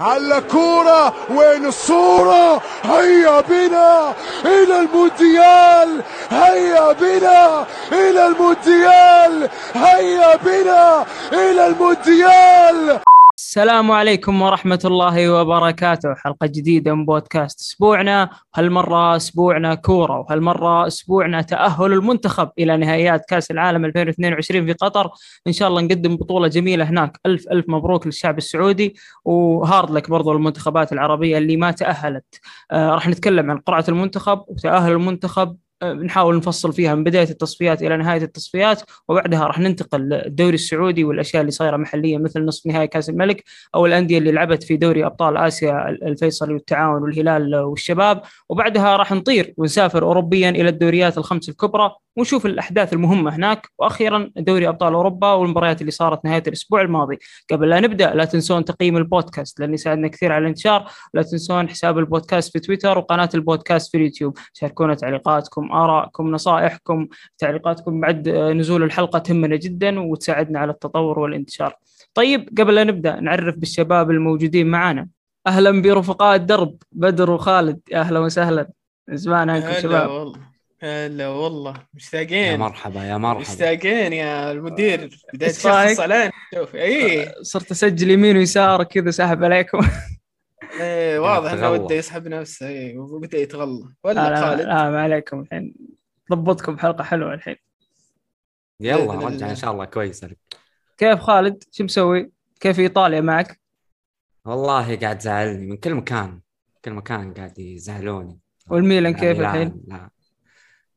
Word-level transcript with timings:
على 0.00 0.40
كورة 0.50 1.14
وين 1.30 1.66
الصورة؟ 1.66 2.62
هيا 2.84 3.40
بنا 3.40 4.14
إلى 4.44 4.80
المونديال 4.80 6.02
هيا 6.30 6.92
بنا 6.92 7.66
إلى 7.92 8.26
المونديال 8.26 9.50
هيا 9.74 10.36
بنا 10.36 11.04
إلى 11.32 11.66
المونديال. 11.66 13.00
السلام 13.58 13.90
عليكم 13.90 14.42
ورحمة 14.42 14.80
الله 14.84 15.32
وبركاته. 15.32 16.14
حلقة 16.14 16.46
جديدة 16.46 16.94
من 16.94 17.06
بودكاست 17.06 17.60
أسبوعنا 17.60 18.30
هالمرة 18.54 19.16
أسبوعنا 19.16 19.74
كورة 19.74 20.18
وهالمرة 20.18 20.86
أسبوعنا 20.86 21.42
تأهل 21.42 21.92
المنتخب 21.92 22.50
إلى 22.58 22.76
نهائيات 22.76 23.24
كأس 23.28 23.50
العالم 23.50 23.84
2022 23.84 24.66
في 24.66 24.72
قطر. 24.72 25.10
إن 25.46 25.52
شاء 25.52 25.68
الله 25.68 25.80
نقدم 25.80 26.16
بطولة 26.16 26.48
جميلة 26.48 26.84
هناك. 26.84 27.20
ألف 27.26 27.48
ألف 27.52 27.64
مبروك 27.68 28.06
للشعب 28.06 28.38
السعودي 28.38 28.94
وهارد 29.24 29.90
لك 29.90 30.10
برضو 30.10 30.32
المنتخبات 30.32 30.92
العربية 30.92 31.38
اللي 31.38 31.56
ما 31.56 31.70
تأهلت. 31.70 32.40
آه 32.70 32.90
راح 32.90 33.08
نتكلم 33.08 33.50
عن 33.50 33.58
قرعة 33.58 33.84
المنتخب 33.88 34.44
وتأهل 34.48 34.92
المنتخب 34.92 35.56
نحاول 35.84 36.36
نفصل 36.36 36.72
فيها 36.72 36.94
من 36.94 37.04
بداية 37.04 37.30
التصفيات 37.30 37.82
إلى 37.82 37.96
نهاية 37.96 38.22
التصفيات 38.22 38.82
وبعدها 39.08 39.44
راح 39.46 39.58
ننتقل 39.58 40.00
للدوري 40.00 40.54
السعودي 40.54 41.04
والأشياء 41.04 41.40
اللي 41.40 41.50
صايرة 41.52 41.76
محليا 41.76 42.18
مثل 42.18 42.44
نصف 42.44 42.66
نهائي 42.66 42.86
كأس 42.86 43.10
الملك 43.10 43.44
أو 43.74 43.86
الأندية 43.86 44.18
اللي 44.18 44.32
لعبت 44.32 44.62
في 44.62 44.76
دوري 44.76 45.06
أبطال 45.06 45.36
آسيا 45.36 45.88
الفيصلي 45.88 46.54
والتعاون 46.54 47.02
والهلال 47.02 47.54
والشباب. 47.54 48.22
وبعدها 48.48 48.96
راح 48.96 49.12
نطير 49.12 49.54
ونسافر 49.56 50.02
اوروبيا 50.02 50.50
إلى 50.50 50.68
الدوريات 50.68 51.18
الخمس 51.18 51.48
الكبرى 51.48 51.94
ونشوف 52.16 52.46
الأحداث 52.46 52.92
المهمة 52.92 53.36
هناك. 53.36 53.68
وأخيرا 53.78 54.30
دوري 54.36 54.68
أبطال 54.68 54.94
أوروبا 54.94 55.32
والمباريات 55.32 55.80
اللي 55.80 55.90
صارت 55.92 56.24
نهاية 56.24 56.42
الأسبوع 56.46 56.80
الماضي. 56.80 57.18
قبل 57.52 57.68
لا 57.68 57.80
نبدأ 57.80 58.14
لا 58.14 58.24
تنسون 58.24 58.64
تقييم 58.64 58.96
البودكاست 58.96 59.60
لأن 59.60 59.74
يساعدنا 59.74 60.08
كثير 60.08 60.32
على 60.32 60.42
الانتشار. 60.42 60.90
لا 61.14 61.22
تنسون 61.22 61.68
حساب 61.68 61.98
البودكاست 61.98 62.52
في 62.52 62.60
تويتر 62.60 62.98
وقناة 62.98 63.28
البودكاست 63.34 63.90
في 63.90 63.96
اليوتيوب. 63.96 64.38
شاركونا 64.52 64.94
تعليقاتكم 64.94 65.67
آرائكم 65.72 66.30
نصائحكم 66.30 67.08
تعليقاتكم 67.38 68.00
بعد 68.00 68.28
نزول 68.28 68.82
الحلقة 68.82 69.18
تهمنا 69.18 69.56
جدا 69.56 70.00
وتساعدنا 70.00 70.58
على 70.58 70.72
التطور 70.72 71.18
والانتشار. 71.18 71.74
طيب 72.14 72.48
قبل 72.58 72.74
لا 72.74 72.84
نبدأ 72.84 73.20
نعرف 73.20 73.54
بالشباب 73.54 74.10
الموجودين 74.10 74.66
معنا. 74.66 75.08
أهلا 75.46 75.82
برفقاء 75.82 76.36
الدرب 76.36 76.76
بدر 76.92 77.30
وخالد. 77.30 77.80
أهلا 77.94 78.18
وسهلا. 78.18 78.68
زمان 79.10 79.50
عنكم 79.50 79.72
شباب. 79.80 80.10
والله. 80.10 80.38
هلا 80.82 81.28
والله. 81.28 81.74
مشتاقين. 81.94 82.32
يا 82.32 82.56
مرحبا 82.56 83.04
يا 83.04 83.16
مرحبا. 83.16 83.40
مشتاقين 83.40 84.12
يا 84.12 84.52
المدير. 84.52 85.00
رايك؟ 85.00 85.52
تشخص 85.52 86.00
علينا 86.00 86.30
شوف 86.54 86.74
اي 86.74 87.32
صرت 87.42 87.70
أسجل 87.70 88.10
يمين 88.10 88.36
ويسار 88.36 88.84
كذا 88.84 89.10
سحب 89.10 89.44
عليكم. 89.44 89.80
إيه 90.80 91.18
واضح 91.18 91.52
إنه. 91.52 91.70
وده 91.70 91.94
يسحب 91.94 92.28
نفسه 92.28 92.68
اي 92.68 92.98
وبدأ 92.98 93.38
يتغلى 93.38 93.80
لا 93.80 93.92
ولا 94.04 94.30
لا, 94.30 94.40
خالد؟ 94.40 94.60
لا 94.60 94.90
ما 94.90 95.02
عليكم 95.02 95.40
الحين. 95.40 95.74
ضبطكم 96.32 96.78
حلقة 96.78 97.04
حلوة 97.04 97.34
الحين. 97.34 97.56
يلا 98.80 99.14
رجع. 99.14 99.50
إن 99.50 99.56
شاء 99.56 99.72
الله 99.72 99.84
كويس. 99.84 100.26
كيف 100.98 101.20
خالد؟ 101.20 101.64
شو 101.72 101.84
مسوي؟ 101.84 102.32
كيف 102.60 102.78
إيطاليا 102.78 103.20
معك؟ 103.20 103.60
والله 104.44 104.96
قاعد 104.96 105.20
زعلني 105.20 105.66
من 105.66 105.76
كل 105.76 105.94
مكان. 105.94 106.40
كل 106.84 106.92
مكان 106.92 107.34
قاعد 107.34 107.58
يزعلوني. 107.58 108.40
والميلان 108.70 109.14
كيف 109.14 109.38
لا- 109.38 109.50
الحين؟ 109.50 109.82
لا. 109.86 110.10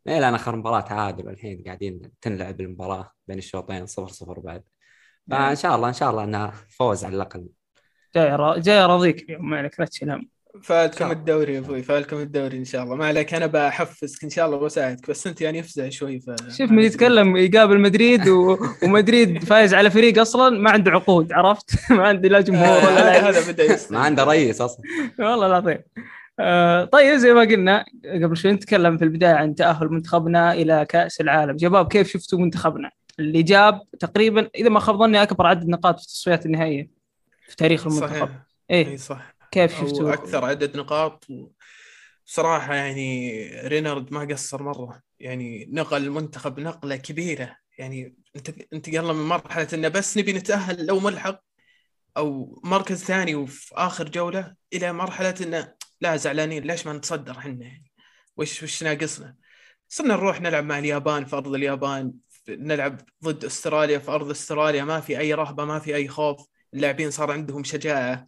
ميلان 0.05 0.33
آخر 0.33 0.55
مباراة 0.55 0.81
تعادل 0.81 1.30
الحين 1.30 1.64
قاعدين 1.66 2.11
تنلعب 2.22 2.61
المباراة 2.61 3.11
بين 3.27 3.38
الشوطين 3.38 3.86
صفر 3.86 4.08
صفر 4.08 4.39
بعد. 4.39 4.64
فإن 5.31 5.55
شاء 5.55 5.75
الله 5.75 5.88
إن 5.88 5.94
شاء 5.94 6.11
الله 6.11 6.23
انها 6.23 6.52
فوز 6.69 7.05
على 7.05 7.16
الأقل. 7.16 7.47
جاي 8.16 8.36
را- 8.36 8.58
جاي 8.59 8.86
راضيك 8.86 9.23
اليوم 9.30 9.50
ما 9.50 9.58
عليك 9.58 9.80
لا 9.80 9.86
تشيل 9.86 10.09
هم 10.09 10.28
فالكم. 10.64 11.12
الدوري 11.12 11.54
يا 11.54 11.59
أبوي 11.59 11.81
فالكم 11.84 12.17
الدوري 12.17 12.58
إن 12.58 12.66
شاء 12.66 12.84
الله. 12.84 12.95
ما 12.95 13.06
عليك 13.06 13.34
أنا 13.34 13.45
بحفزك 13.45 14.23
إن 14.23 14.30
شاء 14.30 14.45
الله 14.45 14.58
وأساعدك 14.58 15.09
بس 15.09 15.28
أنت 15.28 15.42
يعني 15.42 15.59
أفزع 15.59 15.90
شوي 15.90 16.20
ف 16.20 16.30
شوف 16.58 16.71
من 16.71 16.83
يتكلم 16.83 17.38
يقابل 17.38 17.80
مدريد 17.80 18.27
و... 18.27 18.58
ومدريد 18.83 19.44
فايز 19.44 19.73
على 19.73 19.89
فريق 19.92 20.20
أصلا 20.20 20.60
ما 20.60 20.71
عنده 20.71 20.92
عقود 20.92 21.33
عرفت؟ 21.33 21.71
ما 21.92 22.08
عنده 22.08 22.30
لا 22.30 22.42
جمهور 22.48 22.77
ولا 22.77 23.30
هذا 23.30 23.52
بدأ 23.52 23.64
يصير 23.64 23.98
ما 23.98 24.04
عنده 24.04 24.23
رئيس 24.23 24.61
أصلا. 24.61 24.86
والله 25.20 25.48
العظيم. 25.48 25.77
آه 26.39 26.86
طيب 26.86 27.16
زي 27.17 27.33
ما 27.33 27.42
قلنا 27.42 27.86
قبل 28.23 28.38
شوي 28.38 28.52
نتكلم 28.52 28.98
في 28.98 29.04
البداية 29.04 29.33
عن 29.33 29.55
تأهل 29.55 29.89
منتخبنا 29.89 30.54
إلى 30.54 30.86
كأس 30.89 31.21
العالم. 31.21 31.58
شباب 31.58 31.88
كيف 31.88 32.08
شفتوا 32.08 32.39
منتخبنا؟ 32.39 32.92
اللي 33.20 33.44
جاب 33.44 33.82
تقريبا 34.00 34.50
إذا 34.55 34.70
ما 34.70 34.80
خاب 34.80 34.95
ظني 34.98 35.21
أكبر 35.23 35.48
عدد 35.48 35.67
نقاط 35.70 36.00
في 36.00 36.05
التصفيات 36.05 36.45
النهائية. 36.45 37.01
في 37.52 37.58
تاريخ 37.58 37.88
المنتخب. 37.88 38.28
صحيح. 38.28 38.42
إيه 38.70 38.88
إي 38.88 38.98
صح. 38.98 39.36
كيف 39.52 39.80
أو 39.80 39.88
شفتوا 39.88 40.14
أكثر 40.14 40.45
عدد 40.45 40.78
نقاط. 40.78 41.26
و... 41.30 41.48
بصراحه 42.26 42.76
يعني 42.76 43.45
رينارد 43.67 44.14
ما 44.14 44.20
قصر 44.26 44.64
مرة. 44.64 45.02
يعني 45.20 45.70
نقل 45.72 46.04
المنتخب 46.04 46.60
نقلة 46.60 46.95
كبيرة. 46.95 47.58
يعني 47.78 48.16
أنت 48.36 48.50
انتقلنا 48.73 49.14
من 49.14 49.23
مرحلة 49.23 49.67
إنه 49.73 49.88
بس 49.88 50.17
نبي 50.17 50.34
نتأهل 50.34 50.86
لو 50.86 51.00
ملحق 51.00 51.44
أو 52.17 52.62
مركز 52.64 53.04
ثاني 53.04 53.36
وفي 53.36 53.76
آخر 53.76 54.10
جولة 54.10 54.56
إلى 54.73 54.94
مرحلة 54.94 55.36
إنه 55.42 55.73
لا 56.02 56.16
زعلانين. 56.16 56.64
ليش 56.64 56.88
ما 56.88 56.94
نتصدر 56.94 57.38
إحنا؟ 57.38 57.66
يعني 57.66 57.92
وش 58.38 58.64
وش 58.64 58.83
ناقصنا؟ 58.83 59.36
صرنا 59.89 60.16
نروح 60.16 60.42
نلعب 60.42 60.64
مع 60.64 60.80
اليابان 60.80 61.26
في 61.26 61.36
أرض 61.36 61.54
اليابان 61.54 62.14
نلعب 62.50 63.02
ضد 63.23 63.45
أستراليا 63.45 64.00
في 64.00 64.12
أرض 64.12 64.30
أستراليا. 64.30 64.83
ما 64.83 65.00
في 65.00 65.20
أي 65.20 65.33
رهبة 65.33 65.66
ما 65.66 65.80
في 65.80 65.95
أي 65.95 66.08
خوف. 66.08 66.51
اللاعبين 66.73 67.11
صار 67.11 67.32
عندهم 67.32 67.64
شجاعة. 67.64 68.27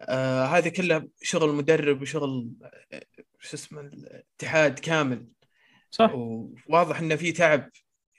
آه 0.00 0.44
هذا 0.44 0.68
كله 0.68 1.08
شغل 1.22 1.54
مدرب 1.54 2.02
وشغل 2.02 2.50
آه، 2.92 3.02
شو 3.40 3.56
اسمه 3.56 3.80
الاتحاد 3.80 4.78
كامل. 4.78 5.26
صح. 5.90 6.12
وواضح 6.14 7.00
إنه 7.00 7.16
في 7.16 7.32
تعب. 7.32 7.70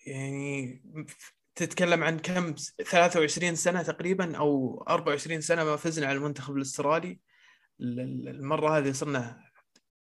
يعني 0.08 0.82
تتكلم 1.56 2.04
عن 2.04 2.20
كم 2.20 2.56
23 2.92 3.56
سنة 3.56 3.82
تقريبا 3.82 4.38
أو 4.38 4.84
24 4.90 5.42
سنة 5.42 5.64
ما 5.64 5.76
فزنا 5.76 6.08
على 6.08 6.18
المنتخب 6.18 6.56
الأسترالي. 6.56 7.20
ال- 7.82 8.00
ال- 8.00 8.28
المرة 8.28 8.78
هذه 8.78 8.92
صرنا 8.92 9.42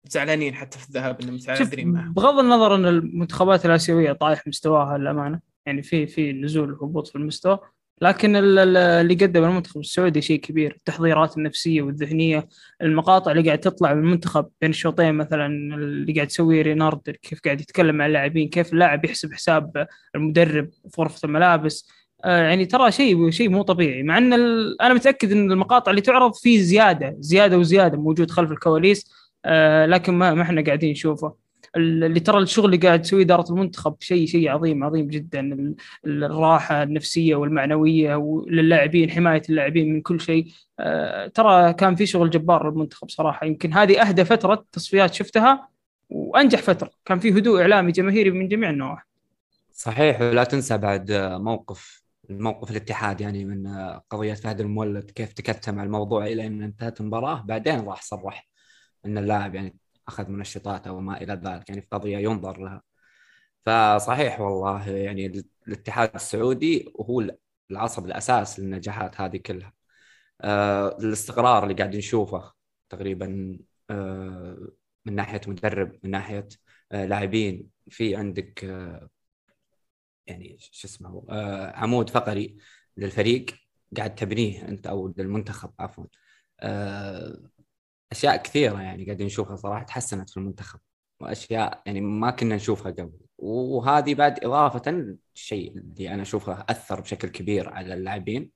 زعلانين 0.03 0.55
حتى 0.55 0.79
في 0.79 0.89
الذهاب 0.89 1.21
إنه 1.21 1.31
متعادلين 1.31 1.91
معهم. 1.91 2.13
بغض 2.13 2.39
النظر 2.39 2.75
إن 2.75 2.85
المنتخبات 2.85 3.65
الآسيوية 3.65 4.11
طايح 4.11 4.47
مستواها 4.47 4.97
للأمانة. 4.97 5.39
يعني 5.65 5.81
في 5.83 6.07
في 6.07 6.33
نزول 6.33 6.73
وهبوط 6.73 7.07
في 7.07 7.15
المستوى. 7.15 7.59
لكن 8.01 8.35
ال- 8.35 8.59
ال- 8.59 8.77
اللي 8.77 9.13
قدم 9.15 9.43
المنتخب 9.43 9.79
السعودي 9.79 10.21
شيء 10.21 10.39
كبير. 10.39 10.71
التحضيرات 10.77 11.37
النفسية 11.37 11.81
والذهنية 11.81 12.47
المقاطع 12.81 13.31
اللي 13.31 13.43
قاعد 13.43 13.59
تطلع 13.59 13.93
من 13.93 14.03
المنتخب 14.03 14.45
بين 14.61 14.69
الشوطين 14.69 15.15
مثلا 15.15 15.45
اللي 15.75 16.13
قاعد 16.13 16.27
يسويه 16.27 16.61
رينارد 16.61 17.09
كيف 17.21 17.39
قاعد 17.45 17.61
يتكلم 17.61 17.95
مع 17.95 18.05
اللاعبين 18.05 18.49
كيف 18.49 18.73
اللاعب 18.73 19.05
يحسب 19.05 19.33
حساب 19.33 19.87
المدرب 20.15 20.69
في 20.89 21.01
غرفة 21.01 21.25
الملابس. 21.25 21.89
آه، 22.25 22.37
يعني 22.43 22.65
ترى 22.65 22.91
شيء 22.91 23.29
شيء 23.29 23.49
مو 23.49 23.61
طبيعي. 23.61 24.03
مع 24.03 24.17
إن 24.17 24.33
أنا 24.81 24.93
متأكد 24.93 25.31
إن 25.31 25.51
المقاطع 25.51 25.91
اللي 25.91 26.01
تعرض 26.01 26.33
في 26.35 26.59
زيادة 26.59 27.15
زيادة 27.19 27.57
وزيادة 27.57 27.97
موجود 27.97 28.31
خلف 28.31 28.51
الكواليس. 28.51 29.11
آه، 29.45 29.85
لكن 29.85 30.13
ما 30.13 30.33
ما 30.33 30.41
إحنا 30.41 30.61
قاعدين 30.63 30.91
نشوفه. 30.91 31.33
اللي 31.75 32.19
ترى 32.19 32.37
الشغل 32.37 32.65
اللي 32.65 32.77
قاعد 32.77 33.01
تسويه 33.01 33.23
إدارة 33.23 33.51
المنتخب 33.51 33.95
شيء 33.99 34.25
شيء 34.27 34.49
عظيم 34.49 34.83
عظيم 34.83 35.07
جدا. 35.07 35.39
ال- 35.39 35.75
الراحة 36.05 36.83
النفسية 36.83 37.35
والمعنوية 37.35 38.15
وللاعبين 38.15 39.11
حماية 39.11 39.41
اللاعبين 39.49 39.93
من 39.93 40.01
كل 40.01 40.21
شيء. 40.21 40.47
آه، 40.79 41.27
ترى 41.27 41.73
كان 41.73 41.95
في 41.95 42.05
شغل 42.05 42.29
جبار 42.29 42.69
للمنتخب 42.69 43.09
صراحة. 43.09 43.45
يمكن 43.45 43.73
هذه 43.73 44.01
أهدى 44.01 44.25
فترة 44.25 44.65
تصفيات 44.71 45.13
شفتها 45.13 45.69
وأنجح 46.09 46.59
فترة. 46.61 46.91
كان 47.05 47.19
في 47.19 47.29
هدوء 47.29 47.61
إعلامي 47.61 47.91
جماهيري 47.91 48.31
من 48.31 48.47
جميع 48.47 48.69
النواحي. 48.69 49.05
صحيح 49.71 50.21
ولا 50.21 50.43
تنسى 50.43 50.77
بعد 50.77 51.11
موقف 51.41 52.01
الموقف 52.29 52.71
الاتحاد 52.71 53.21
يعني 53.21 53.45
من 53.45 53.67
قضية 54.09 54.33
فهد 54.33 54.61
المولد 54.61 55.11
كيف 55.11 55.33
تكتم 55.33 55.79
على 55.79 55.87
الموضوع 55.87 56.25
إلى 56.25 56.47
أن 56.47 56.61
انتهت 56.61 57.01
المباراة. 57.01 57.41
بعدين 57.41 57.79
راح 57.79 58.01
صرح 58.01 58.47
أن 59.05 59.17
اللاعب 59.17 59.55
يعني 59.55 59.75
أخذ 60.11 60.29
منشطات 60.31 60.87
أو 60.87 60.99
ما 61.01 61.21
إلى 61.21 61.33
ذلك 61.33 61.69
يعني 61.69 61.81
في 61.81 61.87
قضية 61.91 62.17
ينظر 62.17 62.57
لها. 62.61 62.83
فصحيح 63.65 64.39
والله 64.41 64.89
يعني 64.89 65.45
الاتحاد 65.67 66.15
السعودي 66.15 66.93
هو 67.01 67.23
العصب 67.71 68.05
الأساس 68.05 68.59
للنجاحات 68.59 69.21
هذه 69.21 69.37
كلها. 69.37 69.73
آه 70.41 70.97
الاستقرار 70.99 71.63
اللي 71.63 71.73
قاعد 71.75 71.95
نشوفه 71.95 72.53
تقريبا 72.89 73.59
آه 73.89 74.69
من 75.05 75.15
ناحية 75.15 75.41
مدرب 75.47 75.99
من 76.03 76.11
ناحية 76.11 76.47
آه 76.91 77.05
لاعبين 77.05 77.69
في 77.89 78.15
عندك 78.15 78.65
آه 78.65 79.09
يعني 80.27 80.57
شو 80.59 80.87
اسمه 80.87 81.25
آه 81.29 81.71
عمود 81.77 82.09
فقري 82.09 82.57
للفريق 82.97 83.45
قاعد 83.97 84.15
تبنيه 84.15 84.67
أنت 84.67 84.87
أو 84.87 85.13
للمنتخب 85.17 85.71
عفوا. 85.79 86.05
آه 86.59 87.50
أشياء 88.11 88.37
كثيرة 88.37 88.81
يعني 88.81 89.05
قاعدين 89.05 89.25
نشوفها 89.25 89.55
صراحة 89.55 89.83
تحسنت 89.83 90.29
في 90.29 90.37
المنتخب 90.37 90.79
وأشياء 91.19 91.81
يعني 91.85 92.01
ما 92.01 92.31
كنا 92.31 92.55
نشوفها 92.55 92.91
قبل. 92.91 93.19
وهذه 93.37 94.15
بعد 94.15 94.45
إضافة 94.45 94.91
للشيء 94.91 95.77
اللي 95.77 96.13
أنا 96.13 96.21
أشوفه 96.21 96.65
أثر 96.69 97.01
بشكل 97.01 97.27
كبير 97.27 97.69
على 97.69 97.93
اللاعبين 97.93 98.51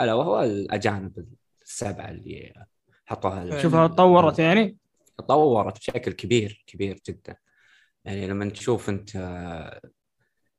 ألا 0.00 0.14
وهو 0.14 0.42
الأجانب 0.42 1.26
السبعة 1.62 2.10
اللي 2.10 2.66
حطوها 3.06 3.62
شوفها 3.62 3.86
تطورت 3.86 4.38
يعني؟ 4.38 4.76
تطورت 5.18 5.78
بشكل 5.78 6.12
كبير 6.12 6.64
كبير 6.66 7.00
جدا. 7.08 7.36
يعني 8.04 8.26
لما 8.26 8.48
تشوف 8.50 8.88
أنت 8.88 9.14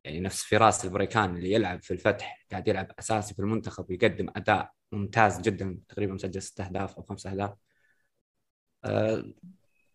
يعني 0.04 0.20
نفس 0.20 0.44
فراس 0.44 0.86
البريكان 0.86 1.36
اللي 1.36 1.52
يلعب 1.52 1.84
في 1.84 1.92
الفتح 1.92 2.46
قاعد 2.52 2.68
يلعب 2.68 2.92
أساسي 3.00 3.34
في 3.34 3.40
المنتخب 3.40 3.86
ويقدم 3.90 4.30
أداء 4.36 4.72
ممتاز 4.92 5.42
جدا 5.42 5.80
تقريبا 5.90 6.14
مسجل 6.14 6.42
ست 6.42 6.62
أهداف 6.62 6.96
أو 6.96 7.04
خمس 7.04 7.28
أهداف. 7.28 7.54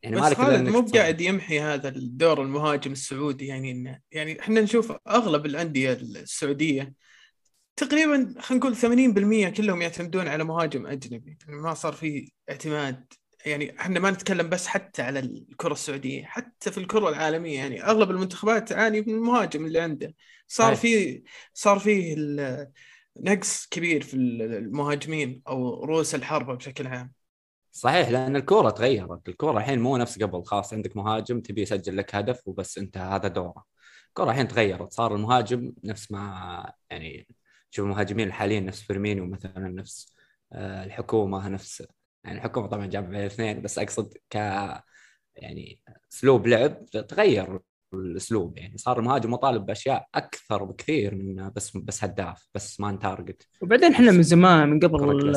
يعني 0.02 0.20
بس 0.20 0.32
خالد 0.32 0.68
مو 0.68 0.80
قاعد 0.80 1.20
يمحي 1.20 1.60
هذا 1.60 1.88
الدور 1.88 2.42
المهاجم 2.42 2.92
السعودي 2.92 3.46
يعني 3.46 3.70
إنه 3.70 4.00
يعني 4.12 4.40
إحنا 4.40 4.60
نشوف 4.60 4.92
أغلب 5.08 5.46
الأندية 5.46 5.92
السعودية 5.92 6.94
تقريبا 7.76 8.34
خلينا 8.40 8.64
نقول 8.64 8.76
80% 9.52 9.56
كلهم 9.56 9.82
يعتمدون 9.82 10.28
على 10.28 10.44
مهاجم 10.44 10.86
أجنبي. 10.86 11.38
يعني 11.46 11.60
ما 11.60 11.74
صار 11.74 11.92
في 11.92 12.32
اعتماد. 12.50 13.12
يعني 13.46 13.80
إحنا 13.80 14.00
ما 14.00 14.10
نتكلم 14.10 14.48
بس 14.48 14.66
حتى 14.66 15.02
على 15.02 15.18
الكرة 15.18 15.72
السعودية 15.72 16.24
حتى 16.24 16.70
في 16.70 16.78
الكرة 16.78 17.08
العالمية. 17.08 17.58
يعني 17.58 17.84
أغلب 17.84 18.10
المنتخبات 18.10 18.68
تعاني 18.68 19.00
من 19.00 19.14
المهاجم 19.14 19.66
اللي 19.66 19.80
عنده. 19.80 20.14
صار 20.46 20.76
في 20.76 21.22
صار 21.54 21.78
فيه 21.78 22.16
نقص 23.20 23.66
كبير 23.66 24.02
في 24.02 24.14
المهاجمين 24.14 25.42
أو 25.48 25.84
رؤوس 25.84 26.14
الحربة 26.14 26.54
بشكل 26.54 26.86
عام. 26.86 27.12
صحيح 27.72 28.08
لأن 28.08 28.36
الكورة 28.36 28.70
تغيرت. 28.70 29.28
الكورة 29.28 29.58
الحين 29.58 29.78
مو 29.80 29.96
نفس 29.96 30.22
قبل 30.22 30.44
خلاص 30.44 30.72
عندك 30.74 30.96
مهاجم 30.96 31.40
تبي 31.40 31.62
يسجل 31.62 31.96
لك 31.96 32.14
هدف 32.14 32.48
وبس 32.48 32.78
انت 32.78 32.96
هذا 32.98 33.28
دوره. 33.28 33.64
الكورة 34.08 34.30
الحين 34.30 34.48
تغيرت 34.48 34.92
صار 34.92 35.14
المهاجم 35.14 35.72
نفس 35.84 36.12
ما 36.12 36.72
يعني 36.90 37.28
شوف 37.70 37.84
المهاجمين 37.86 38.28
الحاليين 38.28 38.66
نفس 38.66 38.82
فيرمينيو 38.82 39.26
مثلا 39.26 39.68
نفس 39.68 40.14
آه، 40.52 40.84
الحكومة 40.84 41.48
نفس 41.48 41.86
يعني 42.24 42.38
الحكومة 42.38 42.66
طبعا 42.66 42.86
gap 42.86 43.10
بين 43.10 43.20
الاثنين 43.20 43.62
بس 43.62 43.78
أقصد 43.78 44.14
ك 44.30 44.36
يعني 45.36 45.80
أسلوب 46.12 46.46
لعب 46.46 46.84
تغير. 46.86 47.60
الأسلوب 47.94 48.58
يعني. 48.58 48.78
صار 48.78 48.98
المهاجم 48.98 49.30
مطالب 49.30 49.66
بأشياء 49.66 50.06
أكثر 50.14 50.64
بكثير 50.64 51.14
من 51.14 51.50
بس 51.56 51.76
بس 51.76 52.04
هداف 52.04 52.48
بس 52.54 52.80
man 52.80 52.98
target 52.98 53.46
وبعدين 53.60 53.92
إحنا 53.92 54.12
من 54.12 54.22
زمان 54.22 54.70
من 54.70 54.80
قبل 54.80 55.32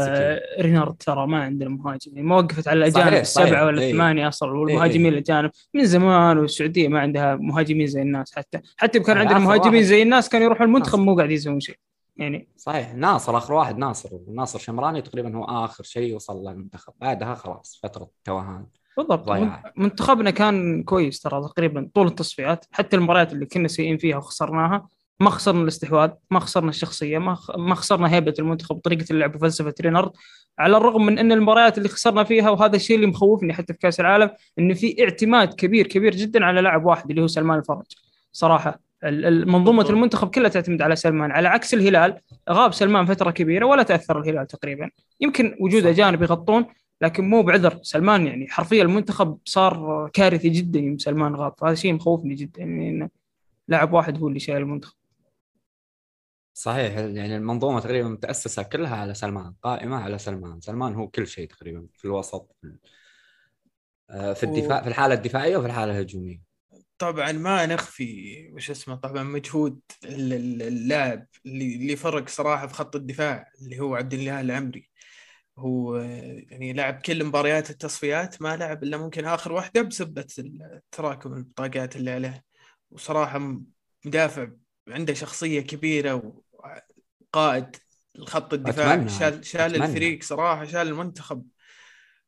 رينارد 0.59 0.95
ترى 0.95 1.27
ما 1.27 1.43
عندنا 1.43 1.69
مهاجم. 1.69 2.11
يعني 2.15 2.27
ما 2.27 2.35
وقفت 2.35 2.67
على 2.67 2.77
الأجانب 2.77 3.13
السبعة 3.13 3.65
ولا 3.65 3.81
إيه. 3.81 3.91
الثمانية 3.91 4.27
أصلا 4.27 4.51
والمهاجمين 4.51 5.05
إيه. 5.05 5.13
الأجانب. 5.13 5.51
من 5.73 5.85
زمان 5.85 6.37
والسعودية 6.37 6.87
ما 6.87 6.99
عندها 6.99 7.35
مهاجمين 7.35 7.87
زي 7.87 8.01
الناس 8.01 8.35
حتى. 8.35 8.59
حتى 8.77 8.99
كان 8.99 9.17
عندنا 9.17 9.39
مهاجمين 9.39 9.83
زي 9.83 10.01
الناس 10.01 10.29
كانوا 10.29 10.45
يروحوا 10.45 10.65
المنتخب 10.65 10.99
مو 10.99 11.15
قاعد 11.15 11.31
يسوون 11.31 11.59
شيء. 11.59 11.77
يعني 12.17 12.49
صحيح 12.57 12.93
ناصر 12.93 13.37
آخر 13.37 13.53
واحد 13.53 13.77
ناصر. 13.77 14.09
ناصر 14.27 14.59
شمراني 14.59 15.01
تقريبا 15.01 15.37
هو 15.37 15.43
آخر 15.43 15.83
شيء 15.83 16.15
وصل 16.15 16.47
للمنتخب. 16.47 16.93
بعدها 17.01 17.35
خلاص 17.35 17.79
فترة 17.83 18.09
توهان. 18.23 18.65
بالضبط. 18.97 19.29
ضياع. 19.29 19.73
منتخبنا 19.75 20.31
كان 20.31 20.83
كويس 20.83 21.19
ترى 21.19 21.41
تقريبا 21.41 21.89
طول 21.93 22.07
التصفيات 22.07 22.65
حتى 22.71 22.95
المباريات 22.95 23.33
اللي 23.33 23.45
كنا 23.45 23.67
سيئين 23.67 23.97
فيها 23.97 24.17
وخسرناها. 24.17 24.87
ما 25.19 25.29
خسرنا 25.29 25.61
الاستحواذ 25.61 26.09
ما 26.31 26.39
خسرنا 26.39 26.69
الشخصية 26.69 27.17
ما 27.17 27.37
ما 27.57 27.75
خسرنا 27.75 28.13
هيبة 28.13 28.33
المنتخب 28.39 28.75
طريقه 28.75 29.05
اللعب 29.11 29.35
وفلسفه 29.35 29.73
رينارد. 29.81 30.11
على 30.59 30.77
الرغم 30.77 31.05
من 31.05 31.19
إن 31.19 31.31
المباريات 31.31 31.77
اللي 31.77 31.89
خسرنا 31.89 32.23
فيها 32.23 32.49
وهذا 32.49 32.75
الشيء 32.75 32.95
اللي 32.95 33.07
مخوفني 33.07 33.53
حتى 33.53 33.73
في 33.73 33.79
كأس 33.79 33.99
العالم 33.99 34.29
إنه 34.59 34.73
في 34.73 35.03
اعتماد 35.03 35.53
كبير 35.53 35.87
كبير 35.87 36.15
جدا 36.15 36.45
على 36.45 36.61
لاعب 36.61 36.85
واحد 36.85 37.09
اللي 37.09 37.21
هو 37.21 37.27
سلمان 37.27 37.59
الفرج. 37.59 37.85
صراحة 38.31 38.79
منظومة 39.45 39.89
المنتخب 39.89 40.29
كلها 40.29 40.49
تعتمد 40.49 40.81
على 40.81 40.95
سلمان. 40.95 41.31
على 41.31 41.47
عكس 41.47 41.73
الهلال 41.73 42.19
غاب 42.49 42.73
سلمان 42.73 43.05
فترة 43.05 43.31
كبيرة 43.31 43.65
ولا 43.65 43.83
تأثر 43.83 44.19
الهلال 44.21 44.47
تقريبا. 44.47 44.89
يمكن 45.21 45.55
وجود 45.59 45.85
اجانب 45.85 46.21
يغطون 46.21 46.65
لكن 47.01 47.29
مو 47.29 47.43
بعذر. 47.43 47.79
سلمان 47.83 48.27
يعني 48.27 48.47
حرفيا 48.47 48.83
المنتخب 48.83 49.39
صار 49.45 50.09
كارثي 50.13 50.49
جدا 50.49 50.79
يوم 50.79 50.97
سلمان 50.97 51.35
غاب 51.35 51.53
فهذا 51.59 51.75
شيء 51.75 51.93
مخوفني 51.93 52.35
جدا 52.35 52.63
يعني 52.63 53.11
لاعب 53.67 53.93
واحد 53.93 54.17
هو 54.17 54.27
اللي 54.27 54.39
شايل 54.39 54.57
المنتخب. 54.57 54.95
صحيح 56.53 56.97
يعني 56.97 57.35
المنظومة 57.35 57.79
تقريبا 57.79 58.09
متأسسة 58.09 58.63
كلها 58.63 58.95
على 58.95 59.13
سلمان 59.13 59.53
قائمة 59.61 59.97
على 59.97 60.17
سلمان. 60.17 60.61
سلمان 60.61 60.93
هو 60.93 61.07
كل 61.07 61.27
شيء 61.27 61.47
تقريبا 61.47 61.87
في 61.93 62.05
الوسط 62.05 62.55
في 64.09 64.43
الدفاع 64.43 64.81
في 64.81 64.87
الحالة 64.87 65.13
الدفاعية 65.13 65.57
وفي 65.57 65.67
الحالة 65.67 65.91
الهجومية. 65.91 66.41
طبعا 66.97 67.31
ما 67.31 67.65
نخفي 67.65 68.49
وش 68.53 68.71
اسمه 68.71 68.95
طبعا 68.95 69.23
مجهود 69.23 69.79
اللاعب 70.03 71.27
اللي 71.45 71.75
اللي 71.75 71.95
فرق 71.95 72.29
صراحة 72.29 72.67
في 72.67 72.73
خط 72.73 72.95
الدفاع 72.95 73.51
اللي 73.61 73.79
هو 73.79 73.95
عبد 73.95 74.13
الله 74.13 74.41
العمري. 74.41 74.89
هو 75.57 75.95
يعني 76.49 76.73
لعب 76.73 77.01
كل 77.05 77.23
مباريات 77.23 77.69
التصفيات 77.69 78.41
ما 78.41 78.57
لعب 78.57 78.83
إلا 78.83 78.97
ممكن 78.97 79.25
آخر 79.25 79.51
واحدة 79.51 79.81
بسبة 79.81 80.25
تراكم 80.91 81.33
البطاقات 81.33 81.95
اللي 81.95 82.11
عليه. 82.11 82.43
وصراحة 82.91 83.57
مدافع 84.05 84.47
عنده 84.87 85.13
شخصية 85.13 85.61
كبيرة 85.61 86.41
وقائد 87.33 87.75
الخط 88.15 88.53
الدفاع 88.53 88.93
أتمنى. 88.93 89.09
شال 89.09 89.45
شال 89.45 89.61
أتمنى. 89.61 89.85
الفريق 89.85 90.23
صراحة 90.23 90.65
شال 90.65 90.87
المنتخب. 90.87 91.45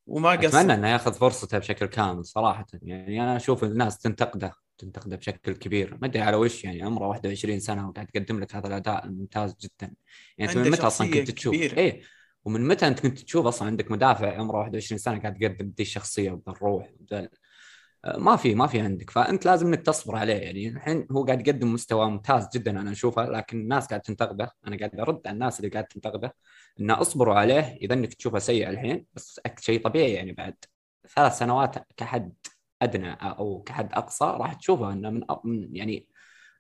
وما 0.08 0.32
قصر 0.32 0.48
أتمنى 0.48 0.74
إنه 0.74 0.88
ياخذ 0.88 1.14
فرصته 1.14 1.58
بشكل 1.58 1.86
كامل 1.86 2.26
صراحة. 2.26 2.66
يعني 2.82 3.24
أنا 3.24 3.36
أشوف 3.36 3.64
الناس 3.64 3.98
تنتقده 3.98 4.54
تنتقده 4.78 5.16
بشكل 5.16 5.56
كبير. 5.56 5.98
ما 6.02 6.08
أدري 6.08 6.22
على 6.22 6.38
وش 6.38 6.64
يعني 6.64 6.84
عمره 6.84 7.08
21 7.08 7.60
سنة 7.60 7.90
وقاعد 7.90 8.08
يقدم 8.16 8.40
لك 8.40 8.56
هذا 8.56 8.68
الأداء 8.68 9.06
الممتاز 9.06 9.56
جدا. 9.62 9.94
يعني 10.38 10.56
من 10.56 10.72
متى 10.72 10.88
أصلا 10.88 11.12
كنت 11.12 11.32
تشوف؟ 11.32 11.54
إيه. 11.54 12.02
ومن 12.46 12.68
متى 12.68 12.88
أنت 12.88 13.00
كنت 13.00 13.20
تشوف 13.20 13.46
أصلا 13.46 13.68
عندك 13.68 13.92
مدافع 13.92 14.38
عمره 14.38 14.58
21 14.58 14.98
سنة 15.00 15.20
قاعد 15.20 15.42
يقدم 15.42 15.70
دي 15.70 15.84
الشخصية 15.84 16.32
وبالروح 16.32 16.90
ما 18.18 18.36
في 18.36 18.56
ما 18.56 18.68
في 18.68 18.80
عندك. 18.80 19.10
فأنت 19.10 19.46
لازم 19.46 19.68
إنك 19.68 19.82
تصبر 19.82 20.16
عليه. 20.16 20.34
يعني 20.34 20.68
الحين 20.68 21.08
هو 21.12 21.26
قاعد 21.26 21.48
يقدم 21.48 21.74
مستوى 21.74 22.10
ممتاز 22.10 22.48
جدا 22.56 22.72
أنا 22.82 22.92
أشوفه 22.92 23.26
لكن 23.26 23.58
الناس 23.60 23.88
قاعد 23.88 24.02
تنتقده. 24.02 24.52
أنا 24.68 24.78
قاعد 24.78 25.00
أرد 25.00 25.22
على 25.28 25.34
الناس 25.34 25.60
اللي 25.60 25.70
قاعد 25.70 25.86
تنتقده 25.86 26.36
إنه 26.80 27.02
اصبروا 27.02 27.36
عليه 27.36 27.78
إذا 27.82 27.94
إنك 27.94 28.14
تشوفه 28.14 28.40
سيء 28.40 28.70
الحين 28.70 29.06
بس 29.14 29.42
شيء 29.60 29.84
طبيعي 29.84 30.14
يعني 30.14 30.32
بعد 30.32 30.56
ثلاث 31.16 31.38
سنوات 31.38 31.76
كحد 31.98 32.34
أدنى 32.82 33.14
أو 33.14 33.64
كحد 33.64 33.94
أقصى 33.94 34.26
راح 34.26 34.54
تشوفه 34.54 34.94
إنه 34.94 35.10
من 35.44 35.76
يعني 35.76 36.08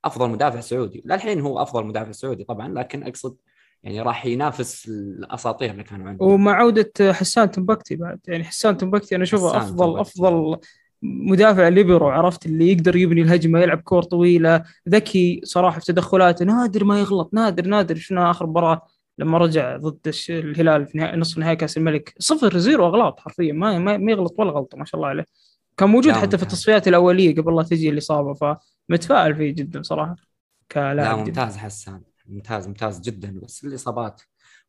أفضل 0.06 0.30
مدافع 0.30 0.60
سعودي. 0.60 1.04
للحين 1.06 1.42
هو 1.42 1.62
أفضل 1.62 1.86
مدافع 1.86 2.12
سعودي 2.12 2.44
طبعا 2.44 2.68
لكن 2.68 3.04
أقصد 3.04 3.38
يعني 3.84 4.02
راح 4.02 4.26
ينافس 4.26 4.88
الأساطير 4.88 5.72
اللي 5.72 5.84
كانوا 5.84 6.10
عنده 6.10 6.26
ومع 6.26 6.56
عودة 6.56 6.92
حسان 7.14 7.52
تنبكتي 7.52 7.96
بعد. 7.96 8.20
يعني 8.28 8.44
حسان 8.44 8.78
تنبكتي 8.78 9.16
أنا 9.16 9.24
أشوفه 9.24 9.58
أفضل 9.58 9.86
تنبكتي. 9.86 10.02
أفضل 10.02 10.58
مدافع 11.02 11.68
ليبرو 11.68 12.10
عرفت؟ 12.10 12.46
اللي 12.46 12.72
يقدر 12.72 12.96
يبني 12.96 13.22
الهجمة 13.22 13.60
يلعب 13.60 13.82
كور 13.82 14.04
طويلة 14.04 14.64
ذكي 14.90 15.42
صراحة 15.44 15.80
في 15.80 15.86
تدخلاته. 15.86 16.46
نادر 16.46 16.84
ما 16.84 17.00
يغلط 17.00 17.34
نادر 17.34 17.68
نادر. 17.68 17.96
شفنا 17.96 18.32
آخر 18.32 18.48
مباراة 18.48 18.82
لما 19.18 19.38
رجع 19.38 19.78
ضد 19.78 20.14
الهلال 20.30 20.86
في 20.86 20.98
نصف 20.98 21.38
نهائي 21.38 21.56
كأس 21.56 21.78
الملك. 21.78 22.14
صفر 22.20 22.58
زيرو 22.58 22.88
أغلاط 22.88 23.20
حرفيا. 23.20 23.54
ما 23.54 23.98
ما 23.98 24.12
يغلط 24.12 24.40
ولا 24.40 24.52
غلطة 24.52 24.78
ما 24.78 24.86
شاء 24.86 24.96
الله 24.96 25.08
عليه. 25.08 25.26
كان 25.78 25.90
موجود 25.90 26.14
حتى 26.14 26.38
في 26.38 26.44
التصفيات 26.44 26.88
الأولية 26.88 27.36
قبل 27.36 27.56
لا 27.56 27.64
تجي 27.64 27.90
الإصابة 27.90 28.34
فمتفائل 28.34 29.36
فيه 29.36 29.56
جدا 29.56 29.82
صراحة 29.82 30.16
كلاعب 30.72 30.98
لا 30.98 31.16
ممتاز 31.16 31.58
حسان. 31.58 32.02
ممتاز 32.28 32.68
ممتاز 32.68 33.02
جدا. 33.02 33.40
بس 33.44 33.64
الإصابات 33.64 34.22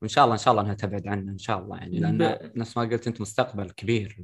وإن 0.03 0.09
شاء 0.09 0.25
الله 0.25 0.35
إن 0.35 0.39
شاء 0.39 0.53
الله 0.53 0.63
إنها 0.63 0.75
تبعد 0.75 1.07
عنه 1.07 1.33
إن 1.33 1.39
شاء 1.39 1.59
الله. 1.59 1.77
يعني 1.77 1.99
لأن 1.99 2.19
ب... 2.19 2.53
نفس 2.57 2.77
ما 2.77 2.83
قلت 2.83 3.07
أنت 3.07 3.21
مستقبل 3.21 3.71
كبير. 3.71 4.17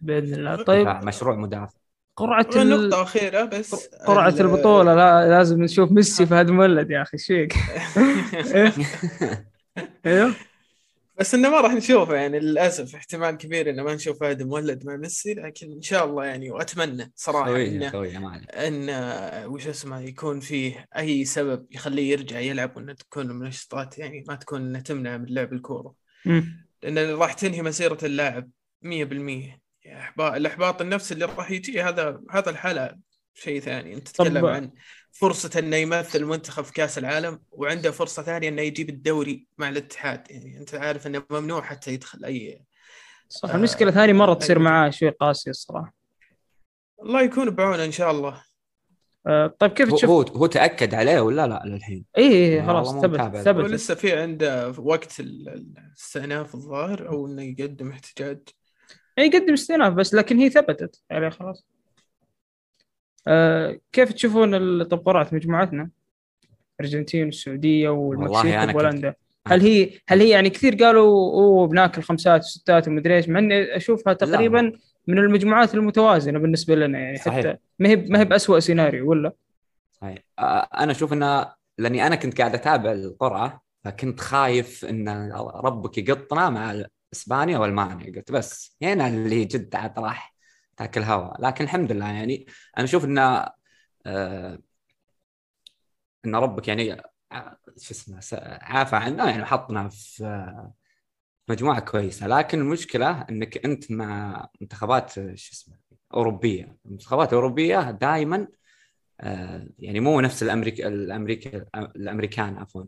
بإذن 0.00 0.34
الله. 0.34 0.62
طيب. 0.62 0.88
مشروع 0.88 1.36
مدافع. 1.36 1.78
قرعة 2.16 2.46
ال... 2.56 2.70
نقطة 2.70 3.02
أخيرة 3.02 3.44
بس 3.44 3.88
قرعة 4.06 4.28
ال... 4.28 4.40
البطولة. 4.40 4.94
لا 4.94 5.28
لازم 5.28 5.62
نشوف 5.62 5.92
ميسي 5.92 6.26
في 6.26 6.34
هذا 6.34 6.48
المولد 6.48 6.90
يا 6.90 7.02
أخي. 7.02 7.14
إيش 7.14 7.26
فيك؟ 7.26 7.54
أيوه 10.06 10.34
بس 11.20 11.34
إنه 11.34 11.50
ما 11.50 11.60
راح 11.60 11.72
نشوفه 11.72 12.14
يعني 12.14 12.38
للأسف 12.38 12.94
احتمال 12.94 13.36
كبير 13.36 13.70
إنه 13.70 13.82
ما 13.82 13.94
نشوف 13.94 14.20
فهد 14.20 14.42
مولد 14.42 14.86
مع 14.86 14.96
ميسي 14.96 15.34
لكن 15.34 15.72
إن 15.72 15.82
شاء 15.82 16.04
الله 16.04 16.24
يعني 16.24 16.50
وأتمنى 16.50 17.12
صراحة 17.14 17.44
خوية 17.44 17.68
إنه 17.68 17.90
خوية 17.90 18.18
إن 18.50 18.90
وش 19.46 19.66
اسمه 19.66 20.00
يكون 20.00 20.40
فيه 20.40 20.86
أي 20.96 21.24
سبب 21.24 21.66
يخليه 21.70 22.12
يرجع 22.12 22.38
يلعب 22.38 22.76
وإنه 22.76 22.92
تكون 22.92 23.30
المنشطات 23.30 23.98
يعني 23.98 24.24
ما 24.28 24.34
تكون 24.34 24.60
انها 24.60 24.80
تمنع 24.80 25.16
من 25.16 25.26
لعب 25.28 25.52
الكورة. 25.52 25.94
لأن 26.82 27.10
راح 27.10 27.32
تنهي 27.32 27.62
مسيرة 27.62 27.98
اللاعب 28.02 28.50
100% 28.82 28.86
الأحباط 30.20 30.80
النفسي 30.80 31.14
اللي 31.14 31.24
راح 31.24 31.50
يجي 31.50 31.82
هذا 31.82 32.20
هذا 32.30 32.50
الحالة 32.50 32.96
شيء 33.34 33.60
ثاني. 33.60 33.94
أنت 33.94 34.08
تتكلم 34.08 34.46
عن 34.46 34.70
فرصة 35.12 35.58
إنه 35.58 35.76
يمثل 35.76 36.18
المنتخب 36.18 36.64
في 36.64 36.72
كأس 36.72 36.98
العالم 36.98 37.40
وعنده 37.50 37.90
فرصة 37.90 38.22
ثانية 38.22 38.48
إنه 38.48 38.62
يجيب 38.62 38.88
الدوري 38.88 39.46
مع 39.58 39.68
الاتحاد. 39.68 40.30
يعني 40.30 40.58
أنت 40.58 40.74
عارف 40.74 41.06
إنه 41.06 41.22
ممنوع 41.30 41.62
حتى 41.62 41.92
يدخل 41.92 42.24
اي 42.24 42.62
صح 43.28 43.54
المشكلة 43.54 43.90
ثاني 43.90 44.12
مرة 44.12 44.34
تصير 44.34 44.58
معاه 44.58 44.90
شوي 44.90 45.08
قاسية 45.10 45.50
الصراحة. 45.50 45.94
الله 47.02 47.22
يكون 47.22 47.50
بعونه 47.50 47.84
إن 47.84 47.92
شاء 47.92 48.10
الله. 48.10 48.42
آه 49.26 49.54
طيب 49.58 49.70
كيف 49.70 49.88
هو 49.90 49.96
تشوف؟ 49.96 50.10
هو 50.10 50.22
هو 50.22 50.46
تأكد 50.46 50.94
عليه 50.94 51.20
ولا 51.20 51.46
لا 51.46 51.62
للحين؟ 51.66 52.04
اي 52.18 52.22
إي 52.22 52.58
والله 52.58 52.66
خلاص 52.66 53.02
ثبت 53.02 53.36
ثبت. 53.36 53.64
لسه 53.70 53.94
في 53.94 54.12
عنده 54.20 54.74
وقت 54.78 55.20
ال- 55.20 55.48
الاستئناف 55.78 56.54
الظاهر 56.54 57.08
أو 57.08 57.26
إنه 57.26 57.42
يقدم 57.42 57.90
احتجاج. 57.90 58.38
اي 59.18 59.26
يقدم 59.26 59.52
استئناف 59.52 59.92
بس 59.92 60.14
لكن 60.14 60.38
هي 60.38 60.50
ثبتت. 60.50 61.02
عليه 61.10 61.28
خلاص. 61.28 61.66
آه 63.28 63.78
كيف 63.92 64.12
تشوفون 64.12 64.82
طب 64.82 64.98
قرعة 64.98 65.28
مجموعتنا؟ 65.32 65.90
الارجنتين 66.80 67.24
والسعوديه 67.24 67.88
والمكسيك 67.88 68.54
كنت- 68.60 68.70
وبولندا 68.70 69.14
هل 69.46 69.60
هي 69.60 69.90
هل 70.08 70.20
هي 70.20 70.28
يعني 70.28 70.50
كثير 70.50 70.74
قالوا 70.74 71.02
أوه 71.32 71.66
بناكل 71.66 72.02
خمسات 72.02 72.40
وستات 72.40 72.88
ومدري 72.88 73.16
إيش 73.16 73.28
مع 73.28 73.38
إني 73.38 73.76
أشوفها 73.76 74.12
تقريبا 74.12 74.72
من 75.06 75.18
المجموعات 75.18 75.74
المتوازنة 75.74 76.38
بالنسبة 76.38 76.74
لنا 76.74 76.98
يعني 76.98 77.16
صحيح. 77.16 77.38
حتى 77.46 77.56
ما 77.78 77.88
هي 77.88 77.96
ما 77.96 78.20
هي 78.20 78.24
باسوء 78.24 78.58
سيناريو 78.58 79.10
ولا؟ 79.10 79.32
صحيح. 79.92 80.18
آه، 80.38 80.68
أنا 80.78 80.92
أشوف 80.92 81.12
انه 81.12 81.52
لأني 81.78 82.06
أنا 82.06 82.16
كنت 82.16 82.38
قاعد 82.38 82.54
أتابع 82.54 82.92
القرعة 82.92 83.62
فكنت 83.84 84.20
خايف 84.20 84.84
إن 84.84 85.32
ربك 85.64 85.98
يقطنا 85.98 86.50
مع 86.50 86.82
إسبانيا 87.12 87.58
والمانيا 87.58 88.12
قلت 88.16 88.32
بس 88.32 88.76
هنا 88.82 89.08
اللي 89.08 89.44
جد 89.44 89.74
عاد 89.74 89.98
راح 89.98 90.34
تاكل 90.80 91.02
هواء 91.02 91.40
لكن 91.42 91.64
الحمد 91.64 91.92
لله 91.92 92.06
يعني 92.12 92.46
أنا 92.78 92.84
أشوف 92.84 93.04
إنه 93.04 93.46
آه 94.06 94.58
إن 96.26 96.34
ربك 96.36 96.68
يعني 96.68 96.92
ع- 97.32 97.54
شو 97.78 97.94
اسمه 97.94 98.20
عافى 98.62 98.96
عنا 98.96 99.30
يعني 99.30 99.44
حطنا 99.44 99.88
في 99.88 100.24
آه، 100.24 100.74
مجموعة 101.48 101.80
كويسة. 101.80 102.26
لكن 102.26 102.60
المشكلة 102.60 103.22
إنك 103.30 103.64
أنت 103.66 103.90
مع 103.92 104.48
منتخبات 104.60 105.18
آه، 105.18 105.34
شو 105.34 105.52
اسمه 105.52 105.76
أوروبية. 106.14 106.76
المنتخبات 106.86 107.28
الاوروبيه 107.28 107.90
دائما 107.90 108.48
آه، 109.20 109.68
يعني 109.78 110.00
مو 110.00 110.20
نفس 110.20 110.42
الامريك 110.42 110.80
الامريكا 110.80 111.66
الأمريكان 111.76 112.58
عفوا 112.58 112.84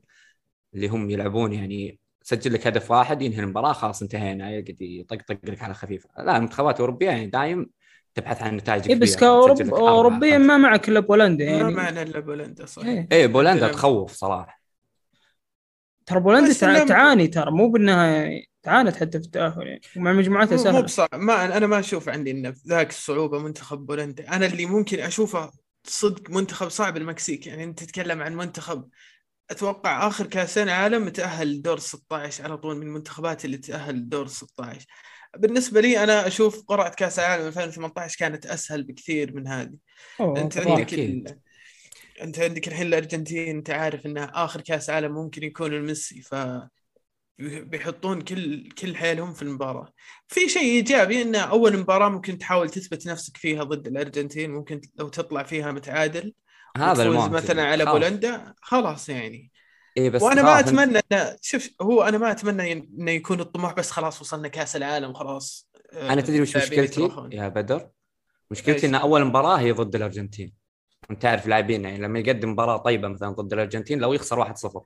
اللي 0.75 0.89
هم 0.89 1.11
يلعبون 1.11 1.53
يعني 1.53 2.01
سجل 2.23 2.53
لك 2.55 2.67
هدف 2.67 2.91
واحد 2.91 3.23
ينهي 3.23 3.41
المباراة 3.41 3.73
خلاص 3.73 4.03
انتهينا 4.03 4.51
يقعد 4.51 4.77
يطقطق 4.83 5.39
لك 5.45 5.63
على 5.63 5.75
خفيف. 5.75 6.07
لا 6.19 6.37
المنتخبات 6.37 6.77
الاوروبيه 6.77 7.07
يعني 7.11 7.27
دايم 7.27 7.71
تبحث 8.15 8.43
عن 8.43 8.57
نتائج 8.57 8.83
اي 8.83 8.95
كبيرة 8.95 8.99
بس 8.99 9.17
كأوروب 9.17 9.61
أربعة، 9.61 9.91
اوروبيا. 9.91 10.39
ما 10.39 10.57
معك 10.57 10.89
الا 10.89 11.01
بولندا 11.01 11.45
ما 11.45 11.51
يعني. 11.51 11.75
معنى 11.75 12.03
إلا 12.03 12.21
بولندا 12.21 12.67
صحيح 12.67 12.89
إيه. 12.89 13.09
إيه 13.13 13.27
بولندا 13.27 13.69
تخوف 13.69 14.13
صراحة. 14.13 14.63
ترى 16.07 16.21
بولندا 16.21 16.85
تعاني 16.85 17.27
ترى 17.27 17.51
مو 17.51 17.71
بأنها 17.71 18.07
يعني 18.07 18.49
تعانت 18.63 18.97
حتى 18.97 19.21
في 19.21 19.25
التأهل 19.27 19.67
يعني. 19.67 19.81
ومع 19.97 20.13
مجموعتها 20.13 20.51
مو 20.51 20.57
مو 20.57 20.65
سهلة. 20.65 20.81
بصعب. 20.81 21.09
ما 21.15 21.57
أنا 21.57 21.67
ما 21.67 21.79
أشوف 21.79 22.09
عندي 22.09 22.31
انه 22.31 22.55
ذاك 22.69 22.91
الصعوبة 22.91 23.39
منتخب 23.39 23.87
بولندا. 23.87 24.37
أنا 24.37 24.47
اللي 24.47 24.67
ممكن 24.67 25.01
أشوفه 25.01 25.51
صدق 25.85 26.31
منتخب 26.31 26.69
صعب 26.69 26.97
المكسيك. 26.97 27.47
يعني 27.47 27.65
أنت 27.65 27.83
تتكلم 27.83 28.23
عن 28.23 28.37
منتخب 28.37 28.89
أتوقع 29.51 30.07
آخر 30.07 30.27
كاسين 30.27 30.69
عالم 30.69 31.09
تأهل 31.09 31.63
دور 31.63 31.79
16 31.79 32.45
على 32.45 32.57
طول 32.57 32.77
من 32.77 32.83
المنتخبات 32.83 33.45
اللي 33.45 33.57
تأهل 33.57 34.09
دور 34.09 34.27
16 34.27 34.87
بالنسبة 35.37 35.81
لي 35.81 36.05
أنا 36.05 36.27
أشوف 36.27 36.65
قرعة 36.65 36.95
كأس 36.95 37.19
العالم 37.19 37.47
2018 37.47 38.19
كانت 38.19 38.47
أسهل 38.47 38.83
بكثير 38.83 39.35
من 39.35 39.49
هذه 39.49 39.77
أوه، 40.21 40.41
أنت. 40.41 40.59
عندك. 40.59 40.95
ال... 40.95 41.39
أنت 42.23 42.39
عندك 42.39 42.69
الحين 42.69 42.87
الأرجنتين 42.87 43.57
أنت 43.57 43.71
عارف 43.71 44.07
انه 44.07 44.25
آخر 44.25 44.61
كأس 44.61 44.91
عالم 44.91 45.13
ممكن 45.13 45.43
يكون 45.43 45.73
الميسي 45.73 46.23
ف 46.23 46.35
بيحطون 47.39 48.21
كل 48.21 48.69
كل 48.69 48.97
حيلهم 48.97 49.33
في 49.33 49.43
المباراة. 49.43 49.93
في 50.29 50.49
شيء 50.49 50.63
إيجابي 50.63 51.23
انه 51.23 51.39
أول 51.39 51.79
مباراة 51.79 52.09
ممكن 52.09 52.39
تحاول 52.39 52.71
تثبت 52.71 53.07
نفسك 53.07 53.37
فيها 53.37 53.65
ضد 53.65 53.87
الأرجنتين 53.87 54.51
ممكن 54.51 54.81
لو 54.97 55.09
تطلع 55.09 55.43
فيها 55.43 55.73
متعادل 55.73 56.35
هذا 56.77 57.29
مثلا 57.29 57.65
على. 57.65 57.85
بولندا 57.85 58.55
خلاص 58.63 59.09
يعني 59.09 59.52
إيه 59.97 60.11
بس 60.11 60.23
وأنا 60.23 60.43
ما 60.43 60.55
أنت- 60.55 60.59
أتمنى 60.69 61.01
انه 61.13 61.37
شوف 61.43 61.71
هو 61.83 62.03
أنا 62.03 62.19
ما 62.19 62.31
أتمنى 62.31 62.73
إنه 62.73 63.11
يكون 63.11 63.41
الطموح 63.41 63.73
بس 63.75 63.91
خلاص 63.91 64.21
وصلنا 64.21 64.49
كأس 64.49 64.77
العالم 64.77 65.13
خلاص. 65.15 65.69
أنا 65.93 66.21
تدري 66.21 66.41
وش 66.41 66.57
مشكلتي. 66.57 67.09
يا 67.33 67.49
بدر؟ 67.49 67.89
مشكلتي؟ 68.51 68.87
إن 68.87 68.95
أول 68.95 69.25
مباراة 69.25 69.57
هي 69.59 69.73
ضد 69.73 69.95
الأرجنتين. 69.95 70.53
أنت 71.11 71.23
تعرف 71.23 71.47
لاعبين 71.47 71.85
يعني 71.85 71.99
لما 71.99 72.19
يقدم 72.19 72.51
مباراة 72.53 72.77
طيبة 72.77 73.09
مثلا 73.09 73.29
ضد 73.31 73.53
الأرجنتين 73.53 73.99
لو 73.99 74.13
يخسر 74.13 74.39
1-0 74.39 74.81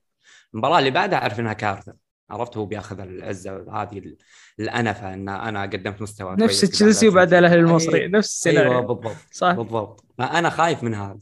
المباراة 0.54 0.78
اللي 0.78 0.90
بعدها 0.90 1.18
أعرف 1.18 1.40
إنها 1.40 1.52
كارثة. 1.52 1.94
عرفت؟ 2.30 2.56
هو 2.56 2.66
بيأخذ 2.66 3.00
العزة 3.00 3.82
هذه 3.82 3.98
ال- 3.98 4.16
الأنفة 4.60 5.14
إن 5.14 5.28
أنا 5.28 5.62
قدمت 5.62 6.02
مستوى 6.02 6.36
نفس 6.38 6.60
تشيلسي 6.60 7.08
وبعد 7.08 7.34
الأهلي 7.34 7.56
أيوة. 7.56 7.70
المصري 7.70 8.08
نفس 8.08 8.28
السيناريو. 8.28 8.70
أيوه 8.72 8.80
بالضبط 8.80 9.16
صح. 9.32 9.52
بالضبط. 9.52 10.04
فأنا 10.18 10.50
خايف 10.50 10.82
من 10.82 10.94
هذا. 10.94 11.18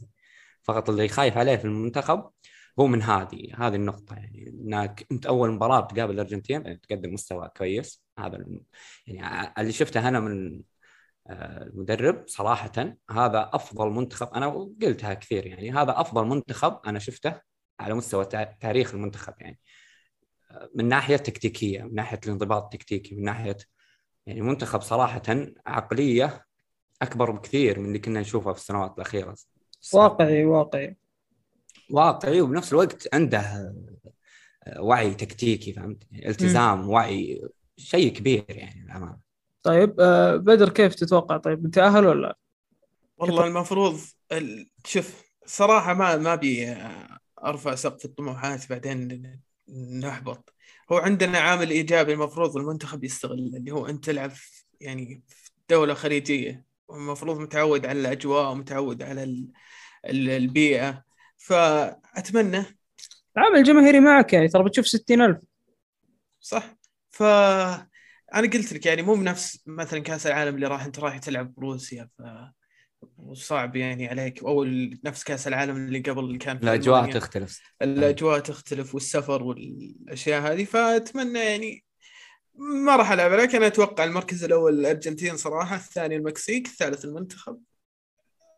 فقط 0.63 0.89
اللي 0.89 1.07
خايف 1.07 1.37
عليه 1.37 1.55
في 1.55 1.65
المنتخب 1.65 2.29
هو 2.79 2.87
من 2.87 3.01
هذه 3.01 3.51
هذه 3.55 3.75
النقطة 3.75 4.15
يعني 4.15 4.47
إنك 4.49 5.07
أنت 5.11 5.25
أول 5.25 5.51
مباراة 5.51 5.79
بتقابل 5.79 6.13
الأرجنتين 6.13 6.61
يعني 6.65 6.77
تقدم 6.77 7.13
مستوى 7.13 7.49
كويس. 7.57 8.03
هذا 8.19 8.45
يعني 9.07 9.53
اللي 9.57 9.71
شفته 9.71 10.07
أنا 10.07 10.19
من 10.19 10.61
آه، 11.27 11.63
المدرب 11.63 12.23
صراحة 12.27 12.71
هذا 13.11 13.49
أفضل 13.53 13.89
منتخب 13.89 14.27
أنا 14.33 14.47
قلتها 14.81 15.13
كثير 15.13 15.45
يعني 15.47 15.71
هذا 15.71 16.01
أفضل 16.01 16.25
منتخب 16.25 16.79
أنا 16.87 16.99
شفته 16.99 17.41
على 17.79 17.93
مستوى 17.93 18.25
تاريخ 18.61 18.93
المنتخب 18.93 19.33
يعني. 19.39 19.59
من 20.75 20.87
ناحية 20.87 21.17
تكتيكية 21.17 21.83
من 21.83 21.95
ناحية 21.95 22.19
الانضباط 22.25 22.63
التكتيكي 22.63 23.15
من 23.15 23.23
ناحية 23.23 23.57
يعني 24.25 24.41
منتخب 24.41 24.81
صراحة 24.81 25.21
عقلية 25.65 26.45
أكبر 27.01 27.31
بكثير 27.31 27.79
من 27.79 27.85
اللي 27.85 27.99
كنا 27.99 28.21
نشوفه 28.21 28.53
في 28.53 28.59
السنوات 28.59 28.93
الأخيرة. 28.97 29.35
واقعي 29.93 30.45
واقعي. 30.45 30.97
واقعي 31.89 32.41
وبنفس 32.41 32.73
الوقت 32.73 33.07
عنده 33.13 33.39
آه، 34.63 34.81
وعي 34.81 35.13
تكتيكي 35.13 35.73
فهمت؟ 35.73 36.03
التزام 36.25 36.89
وعي 36.89 37.41
شيء 37.77 38.13
كبير 38.13 38.45
يعني 38.49 38.83
للامانه 38.85 39.17
طيب 39.63 39.99
آه 39.99 40.35
بدر 40.35 40.69
كيف 40.69 40.95
تتوقع؟ 40.95 41.37
طيب 41.37 41.71
تأهل 41.71 42.05
ولا؟ 42.05 42.27
لا؟ 42.27 42.37
والله 43.17 43.47
المفروض 43.47 43.99
ال- 44.31 44.69
شوف 44.85 45.23
صراحة 45.45 45.93
ما 45.93 46.17
ما 46.17 46.33
أبي 46.33 46.75
أرفع 47.45 47.75
سقف 47.75 48.05
الطموحات 48.05 48.69
بعدين 48.69 49.31
نحبط. 49.99 50.53
هو 50.91 50.97
عندنا 50.97 51.37
عامل 51.39 51.69
إيجابي 51.69 52.13
المفروض 52.13 52.57
المنتخب 52.57 53.03
يستغل 53.03 53.39
اللي 53.55 53.71
هو 53.71 53.85
أنت 53.87 54.05
تلعب 54.05 54.29
في- 54.29 54.63
يعني 54.81 55.23
في 55.27 55.51
دولة 55.69 55.93
خليجية 55.93 56.65
والمفروض 56.87 57.39
متعود 57.39 57.85
على 57.85 57.99
الأجواء 57.99 58.51
ومتعود 58.51 59.03
على 59.03 59.23
ال- 59.23 59.51
ال- 60.05 60.29
البيئة. 60.29 61.04
فأتمنى. 61.37 62.63
العامل 63.37 63.57
الجماهيري 63.57 63.99
معك 63.99 64.33
يعني 64.33 64.47
ترى 64.47 64.63
بتشوف 64.63 64.87
60000 64.87 65.37
صح. 66.39 66.75
ف 67.11 67.23
أنا 68.33 68.47
قلت 68.53 68.73
لك 68.73 68.85
يعني 68.85 69.01
مو 69.01 69.15
بنفس 69.15 69.63
مثلا 69.65 69.99
كأس 69.99 70.27
العالم 70.27 70.55
اللي 70.55 70.67
راح 70.67 70.85
أنت 70.85 70.99
رايح 70.99 71.17
تلعب 71.17 71.53
بروسيا 71.55 72.09
ف 72.17 72.21
صعب 73.33 73.75
يعني 73.75 74.07
عليك. 74.07 74.43
أو 74.43 74.63
نفس 75.03 75.23
كأس 75.23 75.47
العالم 75.47 75.75
اللي 75.75 75.99
قبل 75.99 76.23
اللي 76.23 76.37
كان 76.37 76.57
في 76.57 76.63
الأجواء 76.63 76.99
ألمانيا. 76.99 77.19
تختلف. 77.19 77.61
الأجواء 77.81 78.39
تختلف 78.39 78.93
والسفر 78.95 79.43
والأشياء 79.43 80.41
هذه 80.41 80.63
فأتمنى 80.63 81.39
يعني 81.39 81.83
ما 82.55 82.95
راح 82.95 83.11
ألعب 83.11 83.31
عليك 83.31 83.55
أنا 83.55 83.67
أتوقع 83.67 84.03
المركز 84.03 84.43
الأول 84.43 84.79
الأرجنتين 84.79 85.37
صراحة 85.37 85.75
الثاني 85.75 86.15
المكسيك 86.15 86.67
الثالث 86.67 87.05
المنتخب. 87.05 87.59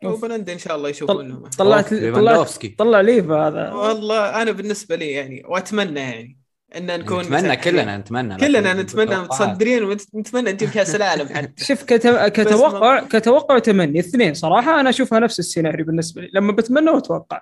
أوف. 0.04 0.14
وبولندا 0.14 0.54
إن 0.54 0.58
شاء 0.58 0.76
الله 0.76 0.90
يشوفون 0.90 1.28
لهم. 1.28 1.40
طلعت 1.40 1.56
طلعت 1.58 1.94
ليفاندوفسكي. 1.94 2.68
طلع 2.68 3.02
ليفا 3.02 3.48
هذا. 3.48 3.72
والله 3.72 4.42
أنا 4.42 4.52
بالنسبة 4.52 4.96
لي 4.96 5.12
يعني 5.12 5.44
وأتمنى 5.48 6.00
يعني 6.00 6.38
إن 6.76 7.00
نكون 7.00 7.20
نتمنى 7.24 7.56
كلنا 7.56 7.98
نتمنى 7.98 8.38
كلنا 8.38 8.74
نتمنى 8.74 9.18
متصدرين 9.18 9.84
ونتمنى 9.84 10.52
نجيب 10.52 10.70
كأس 10.70 10.96
العالم 10.96 11.28
حتى. 11.28 11.66
شوف 11.68 11.84
كت... 11.84 12.08
كتوقع 12.08 13.00
كتوقع 13.00 13.56
وتمني 13.56 14.00
اثنين 14.00 14.34
صراحة. 14.34 14.80
أنا 14.80 14.90
أشوفها 14.90 15.20
نفس 15.20 15.40
السيناريو 15.40 15.86
بالنسبة 15.86 16.22
لي. 16.22 16.30
لما 16.34 16.52
بتمنى 16.52 16.90
وأتوقع. 16.90 17.42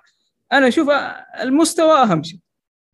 أنا 0.52 0.68
أشوف 0.68 0.90
المستوى 1.40 2.02
أهم 2.02 2.22
شيء. 2.22 2.38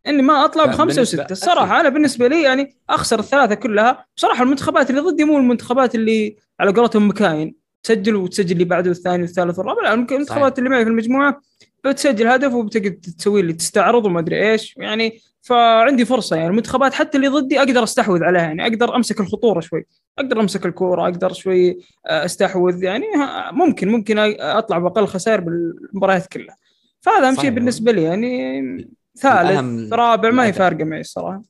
إني 0.07 0.23
ما 0.23 0.45
أطلع 0.45 0.65
لا، 0.65 0.71
بخمسة 0.71 1.03
وستة. 1.03 1.33
الصراحه 1.33 1.81
أنا 1.81 1.89
بالنسبة 1.89 2.29
لي 2.29 2.43
يعني 2.43 2.77
أخسر 2.91 3.19
الثلاثة 3.19 3.55
كلها. 3.55 4.07
بصراحه 4.17 4.43
المنتخبات 4.43 4.91
اللي 4.91 5.01
ضدي 5.01 5.25
مو 5.25 5.39
المنتخبات 5.39 5.95
اللي 5.95 6.37
على 6.61 6.73
قولتهم 6.73 7.09
مكاين. 7.09 7.62
تسجل 7.83 8.17
وتسجل 8.17 8.53
اللي 8.53 8.65
بعده 8.65 8.89
والثاني 8.89 9.23
والثالث 9.23 9.59
والرابع. 9.59 9.83
لا 9.83 9.95
المنتخبات 9.95 10.59
اللي 10.59 10.71
معي 10.71 10.85
في 10.85 10.91
المجموعة 10.91 11.41
بتسجل 11.85 12.27
هدف 12.27 12.53
وبتقعد 12.53 12.93
تسوي 12.93 13.43
لي 13.43 13.53
تستعرض 13.53 14.07
وما 14.07 14.21
أدري 14.21 14.53
إيش. 14.53 14.75
يعني 14.77 15.21
فعندي 15.43 16.05
فرصة 16.05 16.37
يعني 16.37 16.49
المنتخبات 16.49 16.95
حتى 16.95 17.17
اللي 17.17 17.29
ضدي 17.29 17.59
أقدر 17.59 17.83
أستحوذ 17.83 18.23
عليها 18.25 18.43
يعني 18.43 18.63
أقدر 18.63 18.97
أمسك 18.97 19.21
الخطورة 19.21 19.61
شوي 19.61 19.87
أقدر 20.19 20.41
أمسك 20.41 20.67
الكورة 20.67 21.03
أقدر 21.03 21.33
شوي 21.33 21.79
آه، 22.07 22.25
أستحوذ. 22.25 22.83
يعني 22.83 23.07
ممكن 23.53 23.89
ممكن 23.89 24.19
أطلع 24.41 24.79
بأقل 24.79 25.07
خسائر 25.07 25.41
بالمباريات 25.41 26.27
كلها. 26.27 26.57
فهذا 27.01 27.29
أهم 27.29 27.37
شيء. 27.37 27.51
بالنسبة 27.51 27.93
لي 27.93 28.03
يعني 28.03 28.89
ثالث 29.19 29.93
رابع 29.93 30.31
ما 30.31 30.47
هي. 30.47 30.53
فارقة 30.53 30.85
معي 30.85 31.01
الصراحه 31.01 31.43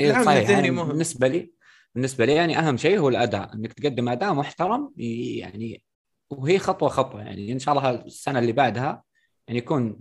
إيه 0.00 0.12
صحيح. 0.24 0.50
يعني. 0.50 0.70
بالنسبة 0.70 1.28
لي 1.28 1.50
بالنسبة 1.94 2.24
لي 2.24 2.32
يعني 2.32 2.58
أهم 2.58 2.76
شيء 2.76 2.98
هو 2.98 3.08
الأداء 3.08 3.54
إنك 3.54 3.72
تقدم 3.72 4.08
أداء 4.08 4.34
محترم 4.34 4.92
يعني 4.96 5.82
وهي 6.30 6.58
خطوة 6.58 6.88
خطوة 6.88 7.22
يعني 7.22 7.52
إن 7.52 7.58
شاء 7.58 7.78
الله 7.78 7.90
السنة 7.90 8.38
اللي 8.38 8.52
بعدها 8.52 9.02
يعني 9.48 9.58
يكون 9.58 9.96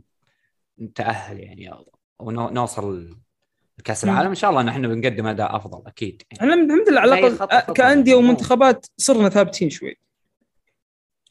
نتاهل 0.79 1.39
يعني 1.39 1.71
أو 1.73 1.93
أو 2.21 2.31
نو- 2.31 2.50
نوصل 2.50 3.17
لكأس 3.79 4.05
مم. 4.05 4.12
العالم 4.12 4.29
إن 4.29 4.35
شاء 4.35 4.50
الله 4.50 4.62
نحن 4.62 4.88
بنقدم 4.88 5.27
أداء 5.27 5.55
أفضل 5.55 5.88
أكيد 5.88 6.21
يعني 6.31 6.51
إحنا 6.53 6.63
الحمد 6.63 6.89
لله 6.89 7.01
على 7.01 7.27
الأقل 7.27 7.73
كأندية 7.73 8.13
يعني. 8.15 8.25
ومنتخبات 8.25 8.85
صرنا 8.97 9.29
ثابتين 9.29 9.69
شوي 9.69 9.97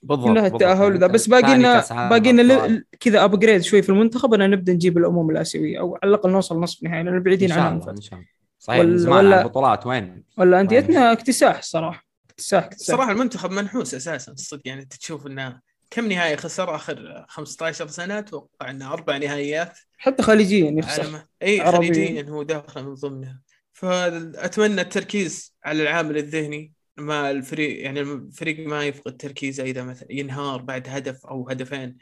بالضبط 0.02 0.28
كلها. 0.28 0.46
التأهل 0.46 0.82
يعني 0.82 0.98
ذا 0.98 1.06
بس 1.06 1.26
باقي 1.28 1.56
لنا 1.58 2.08
باقي 2.08 2.32
لنا 2.32 2.84
كذا 3.00 3.24
ابجريد 3.24 3.60
شوي 3.60 3.82
في 3.82 3.88
المنتخب 3.88 4.34
اننا 4.34 4.46
نبدأ 4.46 4.72
نجيب 4.72 4.98
الأمم 4.98 5.30
الآسيوية 5.30 5.80
أو 5.80 5.98
على 6.02 6.08
الأقل 6.10 6.30
نوصل 6.30 6.60
نصف 6.60 6.82
نهائي 6.82 7.02
لأن 7.02 7.14
إن 7.14 7.22
بعيدين 7.22 7.48
شاء 7.48 7.58
عنها. 7.58 7.90
إن 7.90 8.00
شاء 8.00 8.18
الله 8.18 8.28
صحيح 8.62 8.80
ولا- 8.80 8.88
من 8.90 8.98
زمان 8.98 9.26
ولا- 9.26 9.42
البطولات 9.42 9.86
وين؟ 9.86 10.24
ولا 10.38 10.60
أنديتنا 10.60 11.12
اكتساح 11.12 11.62
صراحة 11.62 12.04
اكتساح 12.30 12.64
اكتساح. 12.64 12.96
صراحة 12.96 13.12
المنتخب 13.12 13.50
منحوس 13.50 13.94
أساسا 13.94 14.32
الصدق 14.32 14.60
يعني 14.64 14.82
انت 14.82 14.94
تشوف 14.94 15.26
إنه 15.26 15.60
كم 15.90 16.08
نهائي 16.08 16.36
خسر 16.36 16.74
آخر 16.74 17.24
15 17.28 17.86
سنة 17.86 18.18
أتوقع 18.18 18.70
إنه 18.70 18.92
أربع 18.92 19.16
نهائيات. 19.16 19.78
حتى 19.98 20.22
خليجيا 20.22 20.70
يخسر. 20.70 21.22
إي. 21.42 21.60
خليجيا 21.72 22.22
هو 22.30 22.42
داخل 22.42 22.84
من 22.84 22.94
ضمنها. 22.94 23.40
فأتمنى 23.72 24.80
التركيز 24.80 25.54
على 25.64 25.82
العامل 25.82 26.16
الذهني 26.16 26.72
ما 26.96 27.30
الفريق 27.30 27.82
يعني 27.84 28.00
الفريق 28.00 28.66
ما 28.66 28.84
يفقد 28.84 29.16
تركيزه 29.16 29.62
إذا 29.64 29.82
مثلا 29.84 30.08
ينهار 30.12 30.62
بعد 30.62 30.86
هدف 30.88 31.26
أو 31.26 31.48
هدفين 31.48 31.96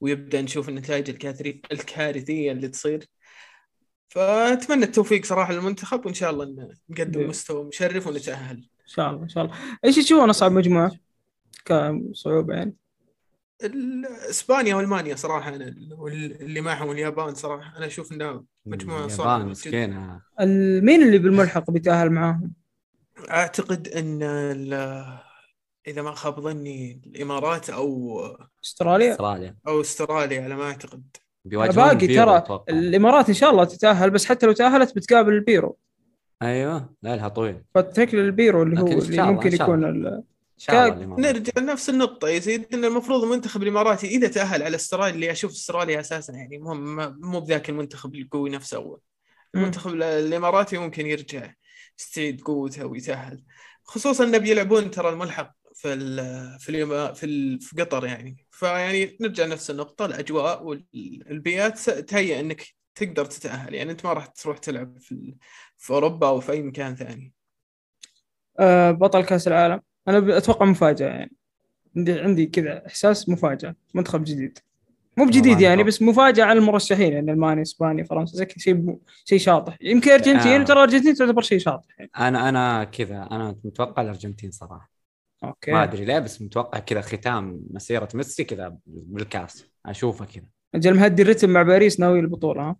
ويبدأ 0.00 0.42
نشوف 0.42 0.68
النتائج 0.68 1.10
الكارثية 1.72 2.52
اللي 2.52 2.68
تصير. 2.68 3.04
فأتمنى 4.08 4.84
التوفيق 4.84 5.24
صراحة 5.24 5.52
للمنتخب 5.52 6.06
وإن 6.06 6.14
شاء 6.14 6.30
الله 6.30 6.44
إن 6.44 6.74
نقدم. 6.88 7.28
مستوى 7.28 7.64
مشرف 7.64 8.06
ونتأهل. 8.06 8.56
إن 8.56 8.86
شاء 8.86 9.10
الله 9.10 9.22
إن 9.22 9.28
شاء 9.28 9.44
الله. 9.44 9.56
إيش 9.84 9.96
تشوفون 9.96 10.30
أصعب 10.30 10.52
مجموعة؟ 10.52 10.92
كصعوبة 11.64 12.54
يعني. 12.54 12.76
اسبانيا 14.30 14.74
وألمانيا 14.74 15.16
صراحة 15.16 15.48
أنا 15.48 15.64
اللي 16.40 16.60
معهم 16.60 16.90
اليابان 16.90 17.34
صراحة 17.34 17.76
أنا 17.76 17.86
أشوف 17.86 18.12
إنها 18.12 18.44
مجموعة 18.66 19.08
صعبة 19.08 19.34
اليابان. 19.36 19.50
مسكينة. 19.50 20.20
مين 20.82 21.02
اللي 21.02 21.18
بالملحق 21.18 21.70
بيتأهل 21.70 22.10
معاهم؟ 22.10 22.52
أعتقد 23.30 23.88
إن 23.88 24.22
ال- 24.22 25.18
إذا 25.86 26.02
ما 26.02 26.12
خاب 26.12 26.40
ظني 26.40 27.02
الإمارات 27.06 27.70
أو 27.70 28.20
أستراليا؟ 28.64 29.12
أستراليا. 29.12 29.56
أو 29.68 29.80
أستراليا 29.80 30.42
على 30.42 30.56
ما 30.56 30.64
أعتقد. 30.64 31.16
بيواجهون 31.48 31.76
باقي 31.94 32.06
ترى 32.06 32.36
أتوقع. 32.36 32.64
الإمارات 32.74 33.28
إن 33.28 33.34
شاء 33.34 33.50
الله 33.50 33.64
تتأهل 33.64 34.10
بس 34.10 34.26
حتى 34.26 34.46
لو 34.46 34.52
تأهلت 34.52 34.96
بتقابل 34.96 35.32
البيرو 35.32 35.76
أيوه 36.42 36.94
لا 37.02 37.16
لها 37.16 37.28
طويل 37.28 37.62
فتكل 37.74 38.18
البيرو 38.18 38.62
اللي 38.62 38.80
هو 38.80 38.86
اللي 38.86 39.22
ممكن 39.22 39.54
يكون. 39.54 39.84
ال-. 39.84 40.22
نرجع 41.20 41.52
لنفس 41.58 41.88
النقطة 41.90 42.28
يا 42.28 42.40
سيد 42.40 42.74
إن 42.74 42.84
المفروض 42.84 43.24
المنتخب 43.24 43.62
الإماراتي 43.62 44.06
إذا 44.06 44.28
تأهل 44.28 44.62
على 44.62 44.76
أستراليا 44.76 45.14
اللي 45.14 45.30
أشوف 45.30 45.50
أستراليا 45.52 46.00
أساسا 46.00 46.32
يعني 46.32 46.58
مو 46.58 46.74
مو 47.20 47.40
بذاك 47.40 47.70
المنتخب 47.70 48.14
القوي 48.14 48.50
نفسه 48.50 48.76
أول. 48.76 49.00
المنتخب 49.54 49.90
ال- 49.90 50.02
الإماراتي 50.02 50.78
ممكن 50.78 51.06
يرجع 51.06 51.52
يستعيد 51.98 52.40
قوته 52.40 52.86
ويتأهل 52.86 53.42
خصوصا 53.84 54.24
انه 54.24 54.38
بيلعبون 54.38 54.90
ترى 54.90 55.08
الملحق 55.08 55.52
في 55.74 55.92
ال 55.92 56.16
في 56.60 56.86
في, 57.14 57.26
ال 57.26 57.60
في 57.60 57.82
قطر 57.82 58.06
يعني 58.06 58.45
فيعني 58.56 59.16
نرجع 59.20 59.46
نفس 59.46 59.70
النقطة 59.70 60.04
الأجواء 60.06 60.64
والبيئات 60.64 61.90
تهيئ 61.90 62.40
إنك 62.40 62.66
تقدر 62.94 63.24
تتأهل. 63.24 63.74
يعني 63.74 63.90
أنت 63.90 64.06
ما 64.06 64.12
راح 64.12 64.26
تروح 64.26 64.58
تلعب 64.58 64.98
في 64.98 65.12
ال- 65.12 65.36
في 65.76 65.90
أوروبا 65.92 66.28
أو 66.28 66.40
في 66.40 66.52
أي 66.52 66.62
مكان 66.62 66.96
ثاني. 66.96 67.32
آه، 68.58 68.90
بطل 68.90 69.24
كأس 69.24 69.48
العالم. 69.48 69.80
أنا 70.08 70.38
أتوقع 70.38 70.66
مفاجأة 70.66 71.08
يعني. 71.08 71.32
عندي 71.96 72.20
عندي 72.20 72.46
كذا 72.46 72.86
إحساس 72.86 73.28
مفاجأة 73.28 73.74
منتخب 73.94 74.24
جديد. 74.24 74.58
مو 75.16 75.24
بجديد 75.24 75.60
يعني. 75.60 75.84
بس 75.84 76.02
مفاجأة 76.02 76.44
على 76.44 76.58
المرشحين 76.58 77.12
يعني 77.12 77.32
ألمانيا 77.32 77.62
إسبانيا 77.62 78.04
فرنسا 78.04 78.36
زي 78.36 78.46
شيء 78.56 78.98
شيء 79.24 79.38
شاطح. 79.38 79.78
يمكن 79.80 80.10
أرجنتين 80.10 80.60
آه. 80.60 80.64
ترى 80.64 80.82
أرجنتين 80.82 81.14
تعتبر 81.14 81.42
شيء 81.42 81.58
شاطح 81.58 81.86
يعني. 81.98 82.10
أنا 82.18 82.48
أنا 82.48 82.84
كذا 82.84 83.28
أنا 83.30 83.56
متوقع 83.64 84.02
الأرجنتين 84.02 84.50
صراحة. 84.50 84.95
أوكي. 85.44 85.72
ما 85.72 85.82
أدري 85.82 86.04
ليه 86.04 86.18
بس 86.18 86.42
متوقع 86.42 86.78
كذا 86.78 87.00
ختام 87.00 87.60
مسيرة 87.70 88.08
ميسي 88.14 88.44
كذا 88.44 88.76
بالكاس. 88.86 89.64
أشوفه 89.86 90.24
كذا. 90.24 90.44
أجل 90.74 90.94
مهدي 90.94 91.22
الرتم 91.22 91.50
مع 91.50 91.62
باريس 91.62 92.00
ناوي 92.00 92.20
البطولة 92.20 92.62
ها؟ 92.62 92.76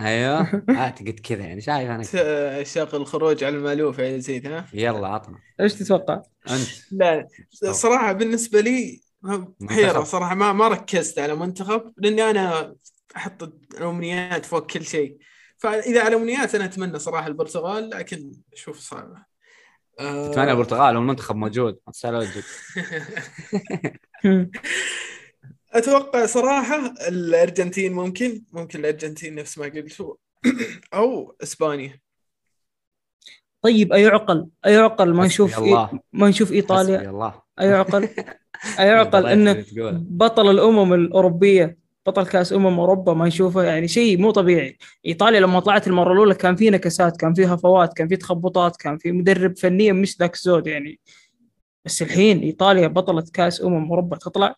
أيوه. 0.00 0.62
اعتقد 0.78 1.20
كذا 1.20 1.44
يعني. 1.44 1.60
شايف 1.60 1.90
أنا 1.90 2.64
شغل 2.64 2.88
الخروج 2.94 3.44
على 3.44 3.56
المألوف 3.56 3.98
يا 3.98 4.08
يزيد 4.08 4.46
ها؟ 4.46 4.66
يلا 4.74 5.08
عطنا. 5.08 5.38
إيش 5.60 5.74
تتوقع؟ 5.74 6.22
أنت. 6.50 6.68
لا 6.92 7.28
صراحة 7.72 8.12
بالنسبة 8.12 8.60
لي 8.60 9.00
حيرة 9.68 9.86
منتخب. 9.86 10.04
صراحة. 10.04 10.34
ما 10.34 10.52
ما 10.52 10.68
ركزت 10.68 11.18
على 11.18 11.34
منتخب 11.34 11.92
لأني 11.96 12.22
أنا 12.22 12.74
أحط 13.16 13.52
الأمنيات 13.74 14.46
فوق 14.46 14.66
كل 14.66 14.84
شيء. 14.84 15.16
فإذا 15.58 16.00
على 16.00 16.16
الأمنيات 16.16 16.54
أنا 16.54 16.64
أتمنى 16.64 16.98
صراحة 16.98 17.26
البرتغال 17.26 17.90
لكن 17.90 18.32
أشوف 18.52 18.78
صعبة. 18.78 19.25
اتمنى 19.98 20.50
البرتغال 20.50 20.96
والمنتخب 20.96 21.36
موجود 21.36 21.78
ما 21.86 22.18
وجهك. 22.18 22.44
أتوقع 25.72 26.26
صراحة 26.26 26.94
الأرجنتين 27.08 27.92
ممكن 27.92 28.42
ممكن 28.52 28.78
الأرجنتين 28.80 29.34
نفس 29.34 29.58
ما 29.58 29.64
قلتوا 29.64 30.14
أو 30.94 31.36
إسبانيا 31.42 32.00
طيب 33.62 33.92
اي 33.92 34.06
عقل 34.06 34.48
اي 34.66 34.76
عقل 34.76 35.14
ما 35.14 35.26
نشوف 35.26 35.58
الله. 35.58 35.90
إي... 35.92 35.98
ما 36.12 36.28
نشوف 36.28 36.52
إيطاليا 36.52 37.10
الله 37.10 37.42
اي 37.60 37.72
عقل 37.72 38.08
اي 38.80 38.90
عقل 38.90 39.26
إنه. 39.26 39.64
بطل 39.92 40.50
الأمم 40.50 40.94
الأوروبية 40.94 41.85
بطل 42.06 42.26
كاس 42.26 42.52
أمم 42.52 42.80
أوروبا 42.80 43.14
ما 43.14 43.26
نشوفه 43.26 43.62
يعني 43.62 43.88
شيء 43.88 44.18
مو 44.20 44.30
طبيعي. 44.30 44.76
إيطاليا 45.06 45.40
لما 45.40 45.60
طلعت 45.60 45.86
المرة 45.86 46.12
الأولى 46.12 46.34
كان 46.34 46.56
في 46.56 46.70
نكسات 46.70 47.16
كان 47.16 47.34
في 47.34 47.46
هفوات 47.46 47.92
كان 47.96 48.08
في 48.08 48.16
تخبطات 48.16 48.76
كان 48.76 48.98
في 48.98 49.12
مدرب 49.12 49.56
فنيا 49.58 49.92
مش 49.92 50.18
ذاك 50.18 50.34
الزود 50.34 50.66
يعني. 50.66 51.00
بس 51.84 52.02
الحين 52.02 52.38
إيطاليا 52.40 52.86
بطلة 52.88 53.24
كاس 53.34 53.62
أمم 53.62 53.90
أوروبا 53.90 54.16
تطلع. 54.16 54.54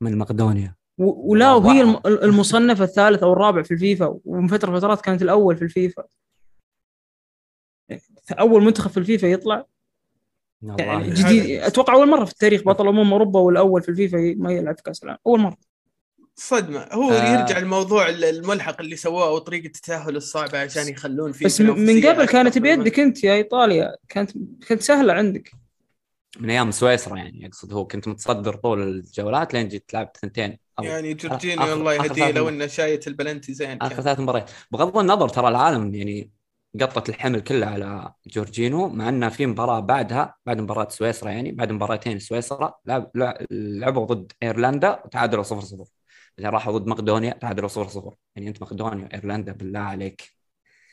من 0.00 0.18
مقدونيا. 0.18 0.74
و- 0.98 1.32
ولا 1.32 1.52
وهي 1.54 1.80
الم-. 1.82 2.00
المصنفه 2.06 2.84
الثالث 2.84 3.22
أو 3.22 3.32
الرابع 3.32 3.62
في 3.62 3.70
الفيفا 3.74 4.18
ومن 4.24 4.46
فترة 4.48 4.78
فترات 4.78 5.00
كانت 5.00 5.22
الأول 5.22 5.56
في 5.56 5.62
الفيفا. 5.62 6.02
أول 8.32 8.62
منتخب 8.64 8.90
في 8.90 8.96
الفيفا 8.96 9.26
يطلع. 9.26 9.66
يعني. 10.62 11.10
جديد 11.10 11.60
أتوقع 11.60 11.94
أول 11.94 12.08
مرة 12.08 12.24
في 12.24 12.32
التاريخ 12.32 12.62
بطل 12.62 12.88
أمم 12.88 13.12
أوروبا 13.12 13.40
والأول 13.40 13.82
في 13.82 13.88
الفيفا 13.88 14.34
ما 14.36 14.52
يلعب 14.52 14.76
في 14.76 14.82
كأس 14.82 15.04
العالم. 15.04 15.18
أول 15.26 15.40
مرة. 15.40 15.56
صدمة 16.38 16.88
هو 16.92 17.10
آه. 17.10 17.32
يرجع 17.40 17.58
الموضوع 17.58 18.08
الملحق 18.08 18.80
اللي 18.80 18.96
سووه 18.96 19.30
وطريقة 19.30 19.66
التأهل 19.66 20.16
الصعبة 20.16 20.58
عشان 20.58 20.88
يخلون 20.88 21.32
فيه 21.32 21.46
بس 21.46 21.60
من 21.60 22.06
قبل 22.06 22.24
كانت 22.24 22.58
بيدك 22.58 23.00
أنت 23.00 23.24
يا 23.24 23.34
إيطاليا 23.34 23.96
كانت 24.08 24.32
كانت 24.68 24.82
سهلة 24.82 25.12
عندك 25.12 25.52
من 26.40 26.50
أيام 26.50 26.70
سويسرا 26.70 27.16
يعني 27.16 27.46
أقصد 27.46 27.72
هو 27.72 27.86
كنت 27.86 28.08
متصدر 28.08 28.54
طول 28.56 28.82
الجولات 28.82 29.54
لين 29.54 29.68
جيت 29.68 29.94
لعبت 29.94 30.16
ثنتين 30.16 30.58
يعني 30.82 31.14
جورجيني 31.14 31.56
آخر- 31.62 31.68
الله 31.68 31.94
يهديه 31.94 32.30
لو. 32.30 32.48
إنه 32.48 32.66
شايت 32.66 33.06
البلنتي 33.08 33.54
زين 33.54 33.78
آخر. 33.82 34.02
ثلاث 34.02 34.20
مباريات 34.20 34.50
بغض 34.70 34.98
النظر 34.98 35.28
ترى 35.28 35.48
العالم 35.48 35.94
يعني 35.94 36.30
قطت 36.80 37.08
الحمل 37.08 37.40
كله 37.40 37.66
على 37.66 38.12
جورجينو 38.26 38.88
مع 38.88 39.08
إنه 39.08 39.28
في 39.28 39.46
مباراة 39.46 39.80
بعدها 39.80 40.34
بعد 40.46 40.60
مباراة 40.60 40.88
سويسرا 40.88 41.30
يعني 41.30 41.52
بعد 41.52 41.72
مباراتين 41.72 42.18
سويسرا 42.18 42.74
لعب 42.86 43.10
لعب- 43.14 43.46
لعبوا 43.50 44.04
ضد 44.06 44.32
إيرلندا 44.42 45.00
وتعادلوا 45.04 45.42
0 45.42 45.60
0 45.60 45.84
بعدين 46.38 46.50
راحوا 46.54 46.78
ضد 46.78 46.86
مقدونيا 46.86 47.32
تعادلوا 47.32 47.68
0 47.68 47.88
0 47.88 48.14
يعني 48.36 48.48
أنت 48.48 48.62
مقدونيا 48.62 49.04
وايرلندا 49.04 49.52
بالله 49.52 49.80
عليك. 49.80 50.36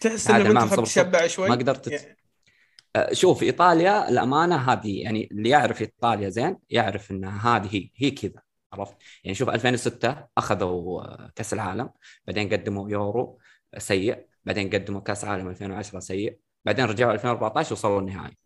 تحس 0.01 0.27
ان 0.27 0.34
تعادل 0.34 0.53
معهم 0.53 0.63
المنتخب. 0.67 0.84
تشبع 0.84 1.27
شوي؟ 1.27 1.49
ما 1.49 1.56
قدرت 1.56 1.89
تت- 1.89 1.91
يعني 1.91 3.15
شوف 3.15 3.43
إيطاليا 3.43 4.10
الامانه 4.10 4.56
هذه 4.56 5.01
يعني 5.01 5.27
اللي 5.32 5.49
يعرف 5.49 5.82
إيطاليا 5.82 6.29
زين 6.29 6.58
يعرف 6.69 7.12
إن 7.12 7.25
هذه 7.25 7.75
هي 7.75 7.89
هي 7.95 8.12
كذا 8.12 8.41
عرفت؟ 8.73 8.95
يعني 9.23 9.36
شوف 9.36 9.49
2006 9.49 10.27
أخذوا 10.38 11.01
آه، 11.03 11.32
كأس 11.36 11.53
العالم 11.53 11.89
بعدين 12.27 12.49
قدموا 12.49 12.89
يورو 12.89 13.39
آه، 13.73 13.79
سيء 13.79 14.27
بعدين 14.45 14.69
قدموا 14.69 15.01
كأس 15.01 15.25
عالم 15.25 15.49
2010 15.49 15.99
سيء 15.99 16.39
بعدين 16.65 16.86
رجعوا 16.86 17.13
2014 17.13 17.73
وصلوا 17.73 17.99
النهائي. 17.99 18.38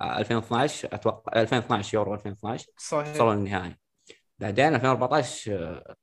آه، 0.00 0.18
2012 0.18 0.88
أتوقع 0.92 1.40
2012 1.40 1.94
يورو 1.94 2.14
2012 2.14 2.66
صحيح. 2.78 3.14
وصلوا 3.14 3.32
النهائي. 3.34 3.76
بعدين 4.38 4.74
2014 4.74 5.94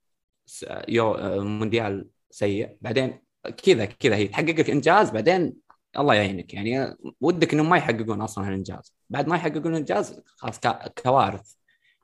مونديال 1.40 2.10
سيء. 2.30 2.78
بعدين 2.82 3.22
كذا 3.66 3.86
كذا 3.86 4.16
هي 4.16 4.28
تحقق 4.28 4.50
لك 4.50 4.70
إنجاز 4.70 5.10
بعدين 5.10 5.54
الله 6.00 6.14
يعينك. 6.14 6.54
يعني 6.54 6.96
ودك 7.22 7.54
إنهم 7.54 7.70
ما 7.70 7.78
يحققون 7.78 8.22
أصلا 8.22 8.48
هالإنجاز. 8.48 8.94
بعد 9.10 9.28
ما 9.28 9.36
يحققون 9.36 9.68
الانجاز 9.68 10.22
خلاص 10.26 10.60
كوارث 11.04 11.54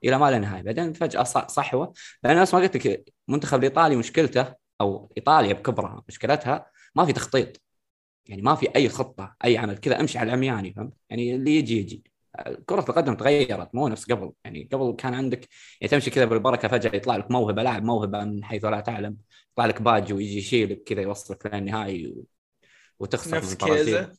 إلى 0.04 0.18
ما 0.18 0.32
لا 0.32 0.40
نهاية. 0.40 0.62
بعدين 0.62 0.94
فجأة 0.94 1.24
صحوة. 1.24 1.94
لأن 2.24 2.42
نفس 2.42 2.54
ما 2.54 2.60
قلت 2.60 2.78
لك 2.78 3.14
المنتخب 3.30 3.60
الإيطالي 3.60 3.96
مشكلته 3.96 4.54
أو 4.82 5.12
إيطاليا 5.18 5.54
بكبرها 5.54 6.04
مشكلتها 6.08 6.66
ما 6.96 7.06
في 7.06 7.14
تخطيط. 7.14 7.62
يعني 8.26 8.42
ما 8.42 8.56
في 8.56 8.76
أي 8.76 8.90
خطة 8.90 9.36
أي 9.46 9.58
عمل. 9.58 9.78
كذا 9.78 10.00
أمشي 10.00 10.18
على 10.18 10.28
العمياني 10.28 10.74
فهمت؟ 10.74 10.94
يعني 11.10 11.36
اللي 11.36 11.58
يجي 11.58 11.80
يجي. 11.80 12.04
كرة 12.66 12.86
القدم 12.90 13.16
تغيرت 13.16 13.76
مو 13.76 13.88
نفس 13.88 14.12
قبل. 14.12 14.32
يعني 14.46 14.70
قبل 14.74 14.96
كان 14.98 15.14
عندك 15.14 15.48
يعني 15.82 15.92
تمشي 15.92 16.10
كذا 16.10 16.26
بالبركة 16.26 16.68
فجأة 16.68 16.96
يطلع 16.96 17.16
لك 17.16 17.32
موهبة 17.32 17.64
لاعب 17.64 17.84
موهبة 17.84 18.24
من 18.24 18.44
حيث 18.44 18.66
لا 18.66 18.80
تعلم. 18.80 19.18
يطلع 19.52 19.66
لك 19.66 19.82
باجيو 19.82 20.14
يجي 20.14 20.38
يشيلك 20.38 20.84
كذا 20.84 21.02
يوصلك 21.02 21.46
للنهائي 21.46 22.08
و... 22.08 22.26
وتخسر 23.00 23.38
نفس. 23.38 23.54
كيزا 23.56 24.14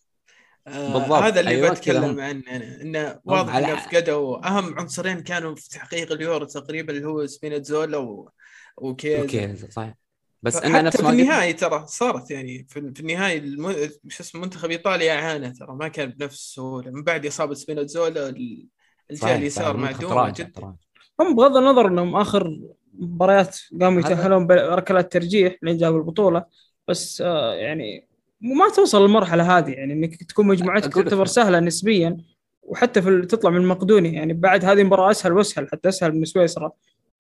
آه 0.67 0.93
بالضبط. 0.93 1.23
هذا 1.23 1.41
اللي 1.41 1.51
أيوة، 1.51 1.71
بتكلم 1.71 2.15
كذا 2.15 2.25
عنه 2.25 2.31
أنا 2.31 2.83
انه 2.83 3.21
واضح 3.25 3.55
إنه 3.55 3.77
فقدوا 3.77 4.49
أهم 4.49 4.79
عنصرين 4.79 5.21
كانوا 5.21 5.55
في 5.55 5.69
تحقيق 5.69 6.13
اليورو 6.13 6.45
تقريبا 6.45 6.93
اللي 6.93 7.07
هو 7.07 7.27
سبيناتزولا 7.27 7.99
و... 7.99 8.31
وكيزا 8.77 9.23
أوكي 9.23 9.57
صحيح. 9.57 9.95
بس 10.43 10.57
حتى 10.57 10.67
انه 10.67 10.81
نفس 10.81 10.97
في 10.97 11.03
ما 11.03 11.09
قلت 11.09 11.21
النهائي 11.21 11.53
ترى 11.53 11.85
صارت 11.87 12.31
يعني 12.31 12.67
في, 12.69 12.93
في 12.95 13.01
النهائي 13.01 13.39
الم... 13.39 13.73
شو 14.09 14.23
اسمه 14.23 14.41
منتخب 14.41 14.71
إيطاليا 14.71 15.13
عانى 15.13 15.51
ترى 15.51 15.77
ما 15.77 15.89
كان 15.89 16.11
بنفس 16.11 16.35
السهوله 16.35 16.91
من 16.91 17.03
بعد 17.03 17.27
إصابة 17.27 17.55
سبيناتزولا 17.55 18.29
ال- 18.29 18.67
الجهة 19.11 19.37
اليسار 19.37 19.77
معدومه 19.77 20.31
جدا. 20.31 20.75
هم 21.21 21.37
بغض 21.37 21.57
النظر 21.57 21.87
إنهم 21.89 22.17
آخر 22.17 22.61
مباريات 22.95 23.59
قاموا 23.81 24.01
يتأهلون 24.01 24.47
بركلات 24.47 25.13
ترجيح 25.13 25.57
لين 25.63 25.77
جابوا 25.77 25.99
البطولة. 25.99 26.45
بس 26.89 27.21
آه 27.21 27.55
يعني 27.55 28.09
ما 28.41 28.69
توصل 28.77 29.03
للمرحله 29.03 29.59
هذه 29.59 29.71
يعني 29.71 29.93
إنك 29.93 30.25
تكون 30.25 30.47
مجموعتك 30.47 30.95
تعتبر 30.95 31.27
سهلة 31.27 31.61
نسبيا 31.61 32.17
وحتى 32.63 33.03
في 33.03 33.27
تطلع 33.27 33.51
من 33.51 33.67
مقدونيا 33.67 34.11
يعني 34.11 34.33
بعد 34.33 34.65
هذه 34.65 34.81
المباراة 34.81 35.11
أسهل 35.11 35.33
وأسهل 35.33 35.69
حتى 35.69 35.89
أسهل 35.89 36.17
من 36.17 36.25
سويسرا. 36.25 36.73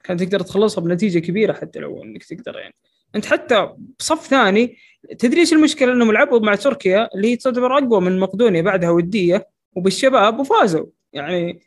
كان 0.04 0.16
تقدر 0.16 0.40
تخلصها 0.40 0.83
بنتيجة 0.83 1.18
كبيرة 1.18 1.52
حتى 1.52 1.78
لو 1.78 2.02
إنك 2.02 2.24
تقدر 2.24 2.59
يعني. 2.59 2.74
انت 3.14 3.26
حتى 3.26 3.68
بصف 3.98 4.26
ثاني 4.26 4.76
تدري 5.18 5.40
إيش 5.40 5.52
المشكلة؟ 5.52 5.92
إنهم 5.92 6.12
لعبوا 6.12 6.40
مع 6.40 6.54
تركيا 6.54 7.08
اللي 7.14 7.28
هي 7.32 7.36
تعتبر 7.36 7.78
أقوى 7.78 8.00
من 8.00 8.18
مقدونيا 8.20 8.62
بعدها 8.62 8.90
ودية 8.90 9.48
وبالشباب 9.76 10.38
وفازوا. 10.40 10.86
يعني 11.12 11.60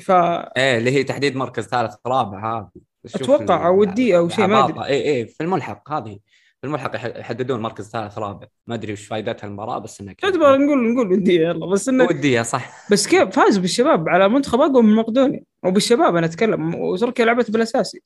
ف 0.00 0.10
إيه 0.10 0.78
اللي 0.78 0.90
هي 0.90 1.04
تحديد 1.04 1.36
مركز 1.36 1.66
ثالث 1.66 1.94
رابع 2.06 2.58
هذه. 2.58 2.68
شوف 3.06 3.22
أتوقع 3.22 3.68
ال- 3.68 3.74
ودية 3.74 4.18
أو 4.18 4.28
شيء، 4.28 4.46
ما. 4.46 4.58
العباطة. 4.58 4.84
اي 4.86 5.10
اي 5.16 5.26
في 5.26 5.40
الملحق 5.40 5.92
هذه. 5.92 6.18
في 6.60 6.66
الملحق 6.66 6.94
يح- 6.96 7.04
يحددون 7.16 7.60
مركز 7.60 7.90
ثالث 7.90 8.18
رابع. 8.18 8.46
ما 8.66 8.74
أدري 8.74 8.92
وش 8.92 9.06
فائدتها 9.06 9.46
المباراة 9.46 9.78
بس 9.78 10.00
إنه 10.00 10.12
كذا. 10.12 10.30
تعتبر 10.30 10.56
نقول 10.58 10.92
نقول 10.92 11.12
ودية 11.12 11.40
يلا. 11.40 11.66
بس 11.66 11.88
إنه 11.88 12.04
ودية 12.04 12.42
صح. 12.42 12.90
بس 12.92 13.06
كيف؟ 13.08 13.28
فاز 13.28 13.58
بالشباب 13.58 14.08
على 14.08 14.28
منتخب 14.28 14.60
أقوى 14.60 14.82
من 14.82 14.94
مقدونيا. 14.94 15.42
وبالشباب 15.64 16.16
أنا 16.16 16.26
أتكلم 16.26 16.74
وتركيا 16.74 17.24
لعبت 17.24 17.50
بالأساسي. 17.50 18.02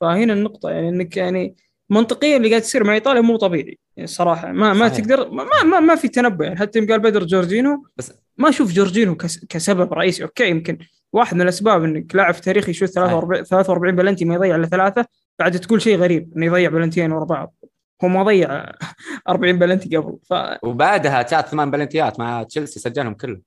فهنا 0.00 0.32
النقطة 0.32 0.70
يعني 0.70 0.88
إنك 0.88 1.16
يعني 1.16 1.56
منطقيا 1.90 2.36
اللي 2.36 2.48
قاعد 2.50 2.62
يصير 2.62 2.84
مع 2.84 2.94
ايطاليا 2.94 3.20
مو 3.20 3.36
طبيعي 3.36 3.78
يعني 3.96 4.06
صراحة 4.06 4.52
ما 4.52 4.72
ما 4.72 4.88
صحيح. 4.88 5.00
تقدر 5.04 5.30
ما 5.30 5.44
ما, 5.64 5.80
ما 5.80 5.94
في 5.94 6.08
تنبؤ 6.08 6.44
يعني 6.44 6.56
حتى 6.56 6.78
يوم 6.78 6.88
قال 6.88 7.00
بدر 7.00 7.24
جورجينو 7.24 7.84
بس 7.96 8.12
ما 8.36 8.48
أشوف 8.48 8.72
جورجينو 8.72 9.14
كس 9.16 9.44
كسبب 9.44 9.92
رئيسي. 9.92 10.22
أوكي 10.22 10.48
يمكن 10.50 10.78
واحد 11.12 11.34
من 11.34 11.42
الأسباب 11.42 11.84
إنك 11.84 12.14
لاعب 12.14 12.34
في 12.34 12.40
تاريخ 12.42 12.68
يشوت 12.68 12.88
43 12.88 13.44
43 13.44 13.96
بلنتي 13.96 14.24
ما 14.24 14.34
يضيع 14.34 14.56
إلا 14.56 14.66
ثلاثة 14.66 15.06
بعد 15.38 15.58
تقول 15.60 15.82
شيء 15.82 15.96
غريب 15.96 16.32
إنه 16.36 16.46
يضيع 16.46 16.70
بلنتيين 16.70 17.12
ورا 17.12 17.24
بعض. 17.24 17.54
هو 18.04 18.08
ما 18.08 18.22
ضيع 18.22 18.72
40 19.28 19.58
بلنتي 19.58 19.96
قبل. 19.96 20.18
ف 20.30 20.34
وبعدها 20.62 21.22
جات 21.22 21.48
ثمان 21.48 21.70
بلنتيات 21.70 22.20
مع 22.20 22.42
تشيلسي 22.42 22.80
سجلهم 22.80 23.14
كلهم. 23.14 23.42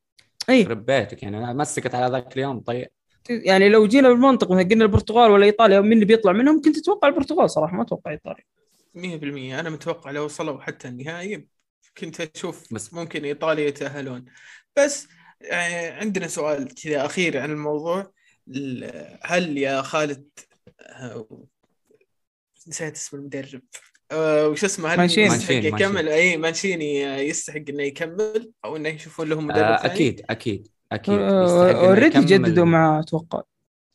اي 0.49 0.61
يخرب 0.61 0.85
بيتك 0.85 1.23
يعني 1.23 1.53
مسكت 1.53 1.95
على 1.95 2.11
ذاك 2.11 2.33
اليوم 2.37 2.59
طيب. 2.59 2.87
يعني 3.29 3.69
لو 3.69 3.87
جينا 3.87 4.09
بالمنطق 4.09 4.51
مثلا 4.51 4.69
قلنا 4.69 4.83
البرتغال 4.85 5.31
ولا 5.31 5.45
إيطاليا 5.45 5.79
مين 5.81 5.93
اللي 5.93 6.05
بيطلع 6.05 6.31
منهم؟ 6.31 6.61
كنت 6.61 6.77
أتوقع 6.77 7.07
البرتغال 7.07 7.49
صراحة 7.49 7.75
ما 7.77 7.81
أتوقع 7.83 8.11
إيطاليا. 8.11 8.43
100% 8.95 9.59
أنا 9.59 9.69
متوقع 9.69 10.11
لو 10.11 10.25
وصلوا 10.25 10.61
حتى 10.61 10.87
النهائي 10.87 11.47
كنت 11.97 12.21
أشوف 12.21 12.73
بس- 12.73 12.93
ممكن 12.93 13.25
إيطاليا 13.25 13.67
يتأهلون. 13.67 14.25
بس 14.77 15.07
آه، 15.51 15.91
عندنا 15.99 16.27
سؤال 16.27 16.73
كذا 16.75 17.05
أخير 17.05 17.37
عن 17.39 17.51
الموضوع. 17.51 18.11
ال- 18.47 19.17
هل 19.23 19.57
يا 19.57 19.81
خالد 19.81 20.27
آه، 20.81 21.27
نسيت 22.67 22.95
اسم 22.95 23.17
المدرب. 23.17 23.61
آه، 24.11 24.47
وش 24.47 24.63
اسمه؟ 24.63 24.89
هل 24.93 24.97
مانشيني. 24.97 25.27
يستحق 25.27 25.51
يكمل 25.53 25.71
مانشيني. 25.93 26.13
أي 26.13 26.37
مانشيني 26.37 27.01
يستحق 27.03 27.61
إنه 27.69 27.83
يكمل 27.83 28.51
أو 28.65 28.75
إنه 28.75 28.89
يشوفون 28.89 29.29
له 29.29 29.41
مدرب 29.41 29.57
آه 29.63 29.85
أكيد 29.85 30.25
أكيد. 30.29 30.67
أكيد 30.91 31.19
already 31.19 32.07
يكمل. 32.17 32.25
جددوا 32.25 32.65
مع 32.65 32.99
أتوقع. 32.99 33.41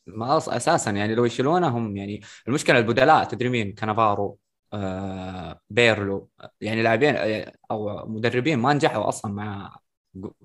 ما 0.07 0.39
أص- 0.39 0.49
أساسا 0.49 0.91
يعني 0.91 1.15
لو 1.15 1.25
يشيلونه 1.25 1.67
هم 1.67 1.97
يعني 1.97 2.21
المشكلة 2.47 2.79
البدلاء 2.79 3.23
تدري 3.23 3.49
مين؟ 3.49 3.71
كانافارو 3.73 4.37
آه 4.73 5.59
بيرلو. 5.69 6.29
يعني 6.61 6.83
لاعبين 6.83 7.15
آه، 7.15 7.53
أو 7.71 8.05
مدربين 8.07 8.59
ما 8.59 8.73
نجحوا 8.73 9.09
أصلا 9.09 9.33
مع 9.33 9.77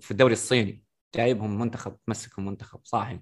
في 0.00 0.10
الدوري 0.10 0.32
الصيني. 0.32 0.82
جايبهم 1.16 1.58
منتخب 1.58 1.96
مسكهم 2.08 2.46
منتخب 2.46 2.80
صاحي 2.84 3.20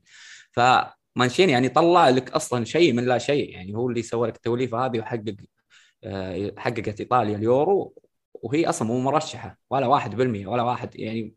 فمانشيني 0.53 1.53
يعني 1.53 1.69
طلع 1.69 2.09
لك 2.09 2.31
أصلا 2.31 2.65
شيء 2.65 2.93
من 2.93 3.05
لا 3.05 3.19
شيء. 3.19 3.51
يعني 3.51 3.75
هو 3.77 3.89
اللي 3.89 4.03
سوى 4.03 4.29
لك 4.29 4.37
التوليفة 4.37 4.87
هذه 4.87 4.99
وحقق 5.01 5.37
آه، 6.05 6.53
حققت 6.59 7.01
إيطاليا 7.01 7.37
اليورو 7.37 7.95
وهي 8.35 8.69
أصلا 8.69 8.89
مو 8.89 9.01
مرشحة 9.01 9.59
ولا 9.71 9.87
واحد 9.87 10.15
بالمية 10.17 10.47
ولا 10.47 10.63
واحد. 10.63 10.97
يعني 10.97 11.35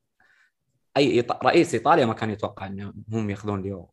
أي 0.97 1.21
إيط- 1.23 1.45
رئيس 1.45 1.73
إيطاليا 1.73 2.05
ما 2.05 2.13
كان 2.13 2.29
يتوقع 2.29 2.67
انهم 2.67 2.93
هم 3.13 3.29
ياخذون 3.29 3.59
اليورو 3.59 3.89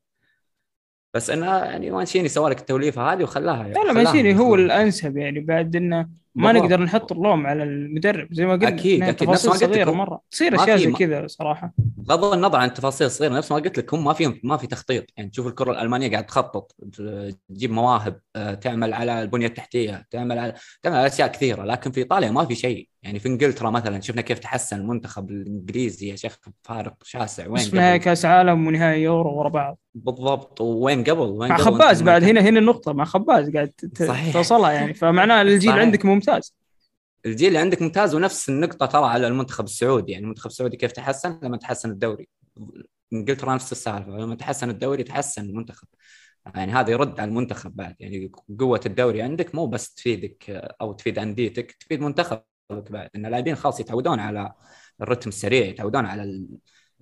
بس 1.15 1.31
إنه 1.31 1.47
يعني 1.47 1.91
مانشيني 1.91 2.29
سوى 2.29 2.51
لك 2.51 2.61
التوليفة 2.61 3.13
هذه 3.13 3.23
وخلاها 3.23 3.63
لا 3.63 3.69
لا 3.69 3.81
خلاهم 3.81 3.95
مانشيني 3.95 4.29
هو 4.35 4.39
ياخذون. 4.39 4.61
الأنسب 4.61 5.17
يعني 5.17 5.41
بعد 5.41 5.77
إنه 5.77 6.09
ما 6.35 6.53
بالضبط. 6.53 6.71
نقدر 6.71 6.85
نحط 6.85 7.13
اللوم 7.13 7.47
على 7.47 7.63
المدرب 7.63 8.35
زي 8.35 8.47
ما 8.47 8.53
قلنا 8.53 8.69
أكيد، 8.69 8.95
إنها 8.97 9.11
أكيد. 9.11 9.29
نفس 9.31 9.47
ما 9.47 9.53
قلت 9.53 9.65
صغيرة. 9.65 9.91
مرة 9.91 10.21
تصير 10.31 10.55
أشياء 10.63 10.77
زي 10.77 10.93
كذا 10.93 11.27
صراحة 11.27 11.73
بغض 11.79 12.25
النظر 12.33 12.59
عن 12.59 12.69
التفاصيل 12.69 13.07
الصغيره 13.07 13.33
نفس 13.37 13.53
ما 13.53 13.59
قلت 13.59 13.79
لك 13.79 13.95
هم 13.95 14.05
ما 14.05 14.13
في 14.13 14.41
ما 14.45 14.57
في 14.57 14.67
تخطيط 14.67 15.05
يعني 15.17 15.31
تشوف 15.31 15.47
الكرة 15.47 15.71
الألمانية 15.73 16.11
قاعد 16.11 16.27
تخطط 16.27 16.73
تجيب 17.49 17.71
مواهب 17.71 18.21
آه، 18.37 18.55
تعمل 18.55 18.95
على 18.95 19.23
البنية 19.23 19.47
التحتية 19.47 20.07
تعمل 20.11 20.39
على 20.39 20.55
تعمل 20.83 20.97
على 20.97 21.07
أشياء 21.07 21.29
كثيرة 21.29 21.65
لكن 21.65 21.91
في 21.91 22.01
إيطاليا 22.01 22.31
ما 22.31 22.45
في 22.45 22.55
شيء 22.55 22.89
يعني 23.03 23.19
في 23.19 23.29
إنجلترا 23.29 23.71
مثلا 23.71 24.01
شفنا 24.01 24.23
كيف 24.23 24.39
تحسن 24.39 24.77
المنتخب 24.77 25.31
الإنجليزي 25.31 26.09
يا 26.09 26.17
شيخ 26.17 26.39
فارق 26.63 26.95
شاسع. 27.03 27.47
وين 27.49 27.69
قبل؟ 27.69 27.97
كأس 27.97 28.25
عالم 28.25 28.67
ونهائي 28.67 29.03
يورو 29.03 29.39
ورا 29.39 29.49
بعض. 29.49 29.79
بالضبط. 29.95 30.61
وين 30.61 31.05
قبل؟ 31.05 31.21
وين 31.21 31.51
مع 31.51 31.57
قبل 31.57 31.65
خباز 31.65 32.03
بعد. 32.03 32.25
هنا 32.25 32.41
هنا 32.41 32.59
النقطة 32.59 32.93
مع 32.93 33.05
خباز 33.05 33.51
قاعد. 33.51 33.73
توصلها 34.33 34.73
يعني. 34.73 34.95
فمعناه 34.95 35.43
الجيل 35.43 35.71
صحيح. 35.71 35.83
عندك 35.83 36.05
ممتاز. 36.05 36.55
الجيل 37.27 37.49
اللي 37.49 37.59
عندك 37.59 37.83
ممتاز 37.83 38.15
ونفس 38.15 38.49
النقطة 38.49 38.87
ترى 38.87 39.05
على 39.07 39.27
المنتخب 39.27 39.65
السعودي. 39.65 40.13
يعني 40.13 40.25
المنتخب 40.25 40.51
السعودي 40.51 40.77
كيف 40.77 40.93
تحسن؟ 40.93 41.41
لما 41.43 41.57
تحسن 41.57 41.91
الدوري. 41.91 42.29
إنجلترا 43.13 43.55
نفس 43.55 43.73
السالفة. 43.73 44.11
لما 44.11 44.35
تحسن 44.35 44.71
الدوري 44.71 45.03
تحسن 45.03 45.43
المنتخب. 45.45 45.87
يعني 46.55 46.73
هذا 46.73 46.91
يرد 46.91 47.21
على 47.21 47.29
المنتخب 47.29 47.77
بعد. 47.77 47.95
يعني 48.01 48.33
قوة 48.59 48.81
الدوري 48.87 49.23
عندك 49.23 49.55
مو 49.55 49.67
بس 49.67 49.95
تفيدك 49.95 50.51
أو 50.81 50.93
تفيد 50.93 51.19
أنديتك 51.19 51.73
تفيد 51.73 52.01
منتخبك 52.01 52.58
بعد 52.71 53.11
إن 53.17 53.27
اللاعبين 53.27 53.55
خلاص 53.57 53.81
يتعودون 53.81 54.21
على 54.21 54.53
الرتم 55.01 55.29
السريع 55.29 55.67
يتعودون 55.67 56.07
على 56.07 56.47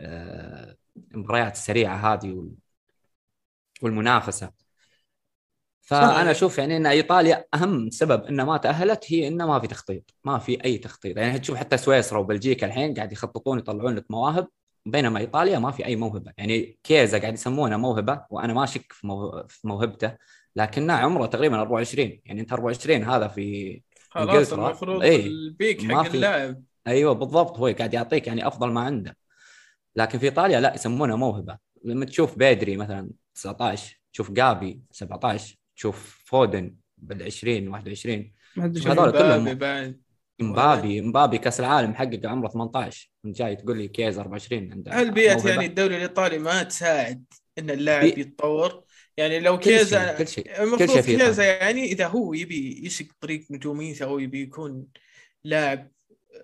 آه، 0.01 0.77
المباريات 1.15 1.53
السريعة 1.53 1.97
هذه 2.15 2.33
وال- 2.33 2.55
والمنافسة. 3.83 4.53
فأنا. 5.83 6.31
أشوف 6.31 6.59
يعني 6.59 6.77
إن 6.77 6.87
إيطاليا 6.87 7.45
أهم 7.55 7.91
سبب 7.91 8.25
انها 8.25 8.45
ما 8.45 8.57
تأهلت 8.57 9.05
هي 9.13 9.29
إنه 9.29 9.47
ما 9.47 9.61
في 9.61 9.67
تخطيط 9.67 10.15
ما 10.25 10.39
في 10.39 10.65
أي 10.65 10.79
تخطيط. 10.79 11.17
يعني 11.17 11.39
تشوف 11.39 11.57
حتى 11.57 11.77
سويسرا 11.77 12.19
وبلجيكا 12.19 12.67
الحين 12.67 12.95
قاعد 12.95 13.13
يخططون 13.13 13.59
يطلعون 13.59 13.95
لك 13.95 14.11
مواهب 14.11 14.49
بينما 14.87 15.19
إيطاليا 15.21 15.59
ما 15.59 15.71
في 15.71 15.87
أي 15.87 15.97
موهبة. 15.97 16.33
يعني 16.39 16.79
كيزا 16.85 17.19
قاعد 17.19 17.35
يسمونه 17.35 17.77
موهبة 17.77 18.25
وأنا 18.31 18.53
ما 18.53 18.65
اشك 18.65 18.93
في 18.93 19.59
موهبته 19.65 20.17
لكنه 20.57 20.93
عمره 20.93 21.27
تقريبا 21.27 21.61
24 21.61 22.21
يعني 22.25 22.41
أنت 22.41 22.53
24 22.53 23.05
هذا 23.05 23.29
في 23.29 23.83
خلاص. 24.11 24.53
المفروض 24.53 25.03
إيه. 25.03 25.27
ال 25.27 25.40
peak 25.40 25.93
حق 25.93 26.03
في- 26.09 26.15
اللاعب 26.15 26.63
أيوه 26.87 27.13
بالضبط 27.13 27.59
هو 27.59 27.67
قاعد 27.67 27.95
يعطيك 27.95 28.27
يعني 28.27 28.47
أفضل 28.47 28.71
ما 28.73 28.81
عنده 28.81 29.17
لكن 29.97 30.19
في 30.19 30.25
إيطاليا 30.27 30.61
لا 30.61 30.75
يسمونه 30.75 31.17
موهبة 31.17 31.59
لما 31.85 32.05
تشوف 32.05 32.39
بيدري 32.39 32.77
مثلا 32.77 33.11
19 33.35 34.01
تشوف 34.13 34.31
جافي 34.31 34.81
17 34.91 35.57
تشوف 35.77 36.23
فودن 36.27 36.75
بال 36.99 37.23
20 37.23 37.69
21 37.69 38.33
ما 38.57 38.65
ادري 38.65 38.83
هذول. 38.85 39.11
كلهم- 39.13 39.95
مبابي 40.41 41.01
امبابي 41.01 41.39
كأس 41.39 41.61
العالم 41.61 41.91
محقق 41.91 42.21
عمره 42.25 42.49
18 42.49 43.11
انت 43.25 43.37
جاي 43.39 43.57
تقول 43.57 43.79
لي 43.79 43.89
كيزا 43.89 44.19
24 44.19 44.73
عنده 44.73 44.93
هل 44.93 45.07
موهبة؟ 45.35 45.51
يعني 45.51 45.67
الدوري 45.67 45.97
الإيطالي 45.97 46.39
ما 46.39 46.63
تساعد 46.63 47.25
إن 47.59 47.71
اللاعب 47.71 48.05
بي- 48.05 48.21
يتطور 48.21 48.85
يعني 49.17 49.41
لو 49.41 49.59
كيزا 49.59 50.13
كل 50.13 50.29
شيء 50.29 50.45
كل 50.45 50.63
المفروض 50.63 51.01
كيزا. 51.01 51.45
يعني 51.45 51.85
إذا 51.85 52.07
هو 52.07 52.35
يبي 52.35 52.87
يسق 52.87 53.07
طريق 53.21 53.47
نجوميته 53.51 54.05
أو 54.05 54.19
يبي 54.19 54.43
يكون 54.43 54.87
لاعب 55.45 55.91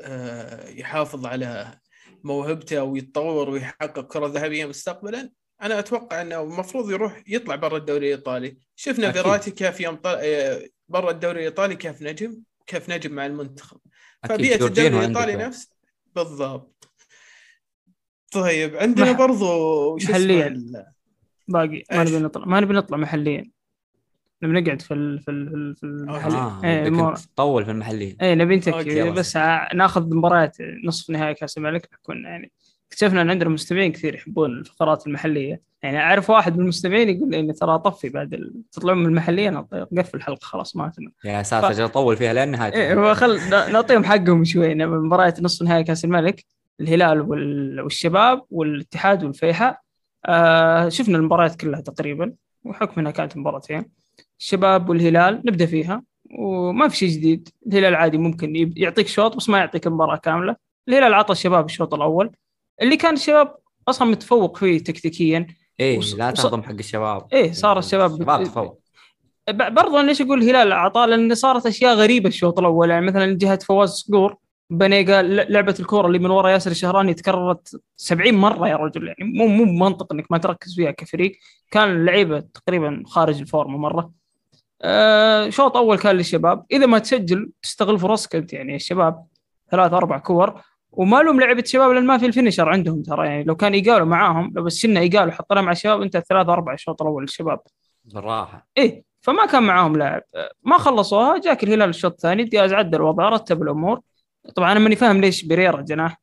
آه، 0.00 0.68
يحافظ 0.68 1.26
على 1.26 1.78
موهبته 2.24 2.78
أو 2.78 2.96
يتطور 2.96 3.50
ويحقق 3.50 4.00
كرة 4.00 4.26
ذهبية 4.26 4.66
مستقبلا 4.66 5.30
أنا 5.62 5.78
أتوقع 5.78 6.22
إنه 6.22 6.42
المفروض 6.42 6.90
يروح 6.90 7.22
يطلع 7.26 7.56
برا 7.56 7.76
الدوري 7.76 8.06
الإيطالي 8.14 8.56
شفنا. 8.76 9.12
فيراتي 9.12 9.50
كيف 9.50 9.80
يوم 9.80 9.96
طل... 9.96 10.18
آه، 10.22 10.68
برا 10.88 11.11
الدوري 11.11 11.38
الإيطالي 11.38 11.76
كيف 11.76 12.02
نجم 12.02 12.42
كيف 12.66 12.90
نجم 12.90 13.12
مع 13.12 13.26
المنتخب 13.26 13.80
فبيئة 14.28 14.66
الدوري 14.66 14.88
الإيطالي 14.88 15.32
عندك. 15.32 15.44
نفس 15.44 15.70
بالضبط 16.14 16.88
طيب 18.32 18.76
عندنا 18.76 19.12
برضو 19.12 19.96
اسمه 19.96 20.11
محلياً. 20.11 20.92
باقي 21.48 21.85
ما؟ 21.92 22.02
نبي 22.05 22.18
نطلع 22.18 22.44
ما 22.44 22.61
نبي 22.61 22.74
نطلع 22.74 22.96
محليا 22.96 23.50
نبي 24.42 24.61
نقعد 24.61 24.83
في 24.83 24.94
ال... 24.94 25.20
في 25.20 25.31
ال... 25.31 25.76
في 25.76 25.85
المحل. 25.87 26.33
آه 26.33 26.61
إيه، 26.64 26.83
بدك 26.83 26.92
مو- 26.92 27.09
أنت 27.09 27.18
تطول 27.18 27.64
في 27.64 27.70
المحليين. 27.70 28.16
اي 28.22 28.35
نبي 28.35 28.57
نتكي. 28.57 29.11
بس 29.11 29.37
ناخذ 29.74 30.14
مباريات 30.14 30.57
نصف 30.85 31.11
نهائي 31.11 31.35
كأس 31.35 31.59
الملك 31.59 31.88
بيكون 31.90 32.24
يعني 32.24 32.52
اكتشفنا 32.88 33.22
إن 33.22 33.31
عندنا 33.31 33.48
مستمعين 33.48 33.92
كثير 33.92 34.14
يحبون 34.14 34.50
الفقرات 34.50 35.07
المحلية. 35.07 35.61
يعني 35.83 35.98
أعرف 35.98 36.31
واحد 36.31 36.57
من 36.57 36.62
المستمعين 36.62 37.09
يقول 37.09 37.31
لي 37.31 37.40
إني 37.40 37.52
ترى 37.52 37.74
أطفي 37.74 38.09
بعد 38.09 38.35
ال... 38.35 38.62
تطلعون 38.72 38.98
من 38.98 39.07
المحلية 39.07 39.48
أنا 39.48 39.61
قفل 39.98 40.16
الحلقة 40.16 40.44
خلاص 40.44 40.76
ما 40.76 40.87
أتنا. 40.87 41.11
يا 41.24 41.42
ساتر 41.42 41.70
أجل 41.70 41.85
أطول 41.85 42.16
فيها 42.16 42.33
لين 42.33 42.48
نهايه 42.48 42.72
إيه 42.72 42.94
هو 42.94 43.14
خل 43.14 43.50
نعطيهم 43.50 44.05
حقهم 44.05 44.44
شوي 44.44 44.74
نبي 44.74 44.96
مباريات 44.96 45.40
نصف 45.40 45.62
نهائي 45.62 45.85
كأس 45.85 46.05
الملك 46.05 46.44
الهلال 46.81 47.20
وال... 47.20 47.81
والشباب 47.81 48.42
والاتحاد 48.50 49.24
والفيحاء. 49.24 49.81
آه 50.26 50.88
شفنا 50.88 51.18
المباريات 51.18 51.61
كلها 51.61 51.80
تقريبا 51.80 52.32
وحكم 52.64 53.00
انها 53.00 53.12
كانت 53.12 53.37
مباراتين. 53.37 53.85
الشباب 54.40 54.88
والهلال 54.88 55.42
نبدأ 55.44 55.66
فيها 55.66 56.02
وما 56.38 56.88
في 56.88 56.96
شيء 56.96 57.08
جديد. 57.08 57.48
الهلال 57.66 57.94
عادي 57.94 58.18
ممكن 58.18 58.72
يعطيك 58.76 59.06
شوط 59.08 59.37
بس 59.37 59.48
ما 59.48 59.58
يعطيك 59.58 59.87
المباراة 59.87 60.16
كاملة. 60.16 60.56
الهلال 60.88 61.14
عطى 61.14 61.32
الشباب 61.32 61.64
الشوط 61.64 61.94
الأول. 61.94 62.30
اللي 62.82 62.96
كان 62.96 63.14
الشباب 63.14 63.54
أصلا 63.88 64.08
متفوق 64.08 64.56
فيه 64.56 64.78
تكتيكيا. 64.78 65.46
إيه 65.80 65.98
وص- 65.98 66.14
لا 66.14 66.30
تنظم 66.30 66.62
حق 66.62 66.70
الشباب. 66.72 67.26
إيه، 67.32 67.52
صار 67.52 67.78
الشباب 67.78 68.11
الشباب 68.12 68.44
تفوق. 68.44 68.78
ب- 69.50 69.74
برضو 69.74 69.98
أنا 69.98 70.06
ليش 70.06 70.22
أقول 70.22 70.42
الهلال 70.42 70.72
عطاء 70.72 71.06
لأن 71.08 71.35
صارت 71.35 71.66
أشياء 71.66 71.94
غريبة 71.94 72.28
الشوط 72.28 72.58
الأول. 72.58 72.90
يعني 72.90 73.06
مثلا 73.06 73.37
جهة 73.38 73.58
فواز 73.58 73.88
صقور 73.90 74.37
بانيقا 74.72 75.22
ل- 75.22 75.52
لعبة 75.52 75.74
الكورة 75.80 76.06
اللي 76.06 76.18
من 76.18 76.30
ورا 76.30 76.50
ياسر 76.50 76.70
الشهراني 76.70 77.14
تكررت 77.14 77.80
70 77.96 78.35
مرة 78.35 78.68
يا 78.68 78.76
رجل. 78.76 79.06
يعني 79.06 79.24
مو 79.32 79.46
مو 79.46 79.64
منطق 79.64 80.12
إنك 80.12 80.32
ما 80.32 80.38
تركز 80.38 80.74
فيها 80.74 80.90
كفريق. 80.90 81.32
كان 81.70 81.90
اللعيبة 81.90 82.40
تقريبا 82.40 83.02
خارج 83.06 83.40
الفورمة 83.40 83.78
مرة. 83.78 84.12
آه 84.82 85.48
شوط 85.50 85.76
أول 85.76 85.98
كان 85.98 86.16
للشباب. 86.16 86.64
إذا 86.72 86.87
ما 86.87 86.98
تسجل 86.98 87.50
تستغل 87.62 87.98
فرصك 87.98 88.37
انت 88.37 88.52
يعني 88.52 88.76
الشباب 88.76 89.24
ثلاث 89.70 89.92
أربع 89.92 90.18
كور. 90.18 90.61
وما 90.92 91.22
لهم 91.22 91.40
لعبة 91.40 91.64
شباب 91.66 91.90
لأن 91.90 92.06
ما 92.06 92.18
في 92.18 92.26
ال 92.26 92.31
finisher 92.31 92.68
عندهم 92.68 93.02
ترى. 93.02 93.26
يعني 93.26 93.44
لو 93.44 93.56
كان 93.56 93.74
ايقالو 93.74 94.07
معاهم 94.06 94.52
لو 94.56 94.62
بس 94.62 94.76
شلنا 94.78 95.00
ايقالو 95.00 95.33
حطينا 95.32 95.61
مع 95.61 95.72
الشباب 95.72 96.02
أنت 96.02 96.16
ثلاث 96.16 96.48
أربع 96.48 96.72
الشوط 96.72 97.02
الأول 97.02 97.22
للشباب. 97.22 97.61
بالراحة. 98.04 98.66
إيه 98.76 99.04
فما 99.20 99.46
كان 99.46 99.62
معاهم 99.62 99.96
لاعب. 99.96 100.22
ما 100.62 100.78
خلصوها 100.78 101.38
جاك 101.38 101.64
الهلال 101.64 101.88
الشوط 101.88 102.12
الثاني 102.12 102.44
دياز 102.44 102.72
عدل 102.72 102.96
الوضع 102.98 103.28
رتب 103.28 103.62
الأمور. 103.62 104.00
طبعا 104.57 104.72
أنا 104.72 104.81
ماني 104.81 104.96
فاهم 104.96 105.20
ليش 105.20 105.44
بريرا 105.44 105.83
جناح 105.83 106.22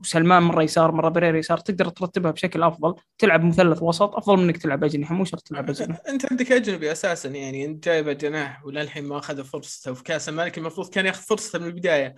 وسلمان 0.00 0.42
مرة 0.42 0.62
يسار 0.62 0.92
مرة 0.92 1.08
بريرا 1.08 1.38
يسار. 1.38 1.58
تقدر 1.58 1.88
ترتبها 1.88 2.30
بشكل 2.30 2.62
أفضل. 2.62 2.94
تلعب 3.18 3.44
مثلث 3.44 3.82
وسط 3.82 4.14
أفضل 4.14 4.36
من 4.36 4.44
إنك 4.44 4.56
تلعب 4.56 4.84
أجنحة. 4.84 5.14
مو 5.14 5.24
شرط 5.24 5.40
تلعب 5.40 5.70
أجنحة. 5.70 6.02
أنت 6.08 6.26
عندك 6.30 6.52
أجنبي 6.52 6.92
أساسا 6.92 7.28
يعني. 7.28 7.64
أنت 7.64 7.84
جايبه 7.84 8.12
جناح 8.12 8.64
وللحين 8.64 9.04
ما 9.04 9.18
أخذ 9.18 9.44
فرصته. 9.44 9.94
في 9.94 10.02
كأس 10.02 10.28
الملك 10.28 10.58
المفروض 10.58 10.88
كان 10.88 11.06
ياخذ 11.06 11.22
فرصته 11.22 11.58
من 11.58 11.66
البداية. 11.66 12.14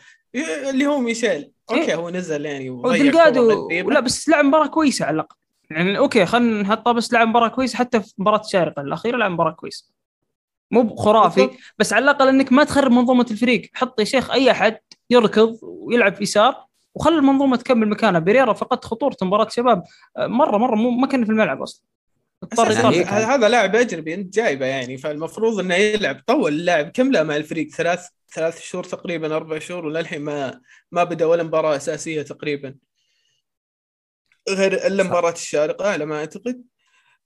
اللي 0.70 0.87
هو 0.87 0.98
ميشيل. 0.98 1.52
okay 1.70 1.83
إيه. 1.83 1.94
هو 1.94 2.11
نزل 2.11 2.46
يعني 2.46 2.70
ودلقادو. 2.70 3.70
لا 3.70 4.00
بس 4.00 4.28
لعب 4.28 4.44
مباراة 4.44 4.66
كويسة 4.66 5.05
على 5.05 5.14
الأقل. 5.14 5.37
يعني 5.70 5.98
أوكي 5.98 6.26
خلينا 6.26 6.62
نحطها 6.62 6.92
بس 6.92 7.12
لعب 7.12 7.28
مباراة 7.28 7.48
كويسة 7.48 7.78
حتى 7.78 8.00
في 8.00 8.14
مباراة 8.18 8.40
الشارقه 8.40 8.83
الأخيرة 8.83 9.16
لعب 9.16 9.31
مباراة 9.31 9.52
كويسة. 9.52 10.01
مو 10.72 10.96
خرافي. 10.96 11.50
بس 11.78 11.92
على 11.92 12.04
الأقل 12.04 12.28
إنك 12.28 12.52
ما 12.52 12.64
تخرب 12.64 12.92
منظومة 12.92 13.26
الفريق. 13.30 13.70
حط 13.74 14.00
يا 14.00 14.04
شيخ 14.04 14.30
أي 14.30 14.50
أحد 14.50 14.78
يركض 15.11 15.58
ويلعب 15.62 16.22
يسار 16.22 16.66
وخلي 16.94 17.16
المنظومة 17.16 17.56
تكمل 17.56 17.88
مكانها. 17.88 18.20
بريرا 18.20 18.52
فقد 18.52 18.85
خطورته 18.85 19.26
مباراة 19.26 19.48
شباب. 19.48 19.82
مرة 20.18 20.58
مرة 20.58 20.74
مو 20.74 20.90
ما 20.90 21.06
كان 21.06 21.24
في 21.24 21.30
الملعب 21.30 21.62
أصلا. 21.62 21.85
هيك. 22.58 23.06
هذا 23.06 23.48
لاعب 23.48 23.76
أجنبي 23.76 24.14
أنت 24.14 24.35
جايبه 24.35 24.66
يعني 24.66 24.96
فالمفروض 24.98 25.61
إنه 25.61 25.74
يلعب. 25.74 26.20
طول 26.26 26.52
اللاعب 26.52 26.88
كم 26.88 27.12
له 27.12 27.22
مع 27.22 27.37
الفريق؟ 27.37 27.68
ثلاث 27.68 28.06
ثلاث 28.35 28.61
شهور 28.61 28.85
تقريبا 28.85 29.37
أربع 29.37 29.58
شهور 29.58 29.87
وللحين 29.87 30.20
ما 30.20 30.61
ما 30.92 31.04
بدأ 31.04 31.26
ولا 31.26 31.42
مباراة 31.42 31.76
أساسية 31.76 32.22
تقريبا. 32.22 32.74
غير 34.48 34.87
إلا. 34.87 35.02
مباراة 35.02 35.32
الشارقة 35.32 35.90
على 35.90 36.04
ما 36.04 36.18
أعتقد. 36.18 36.62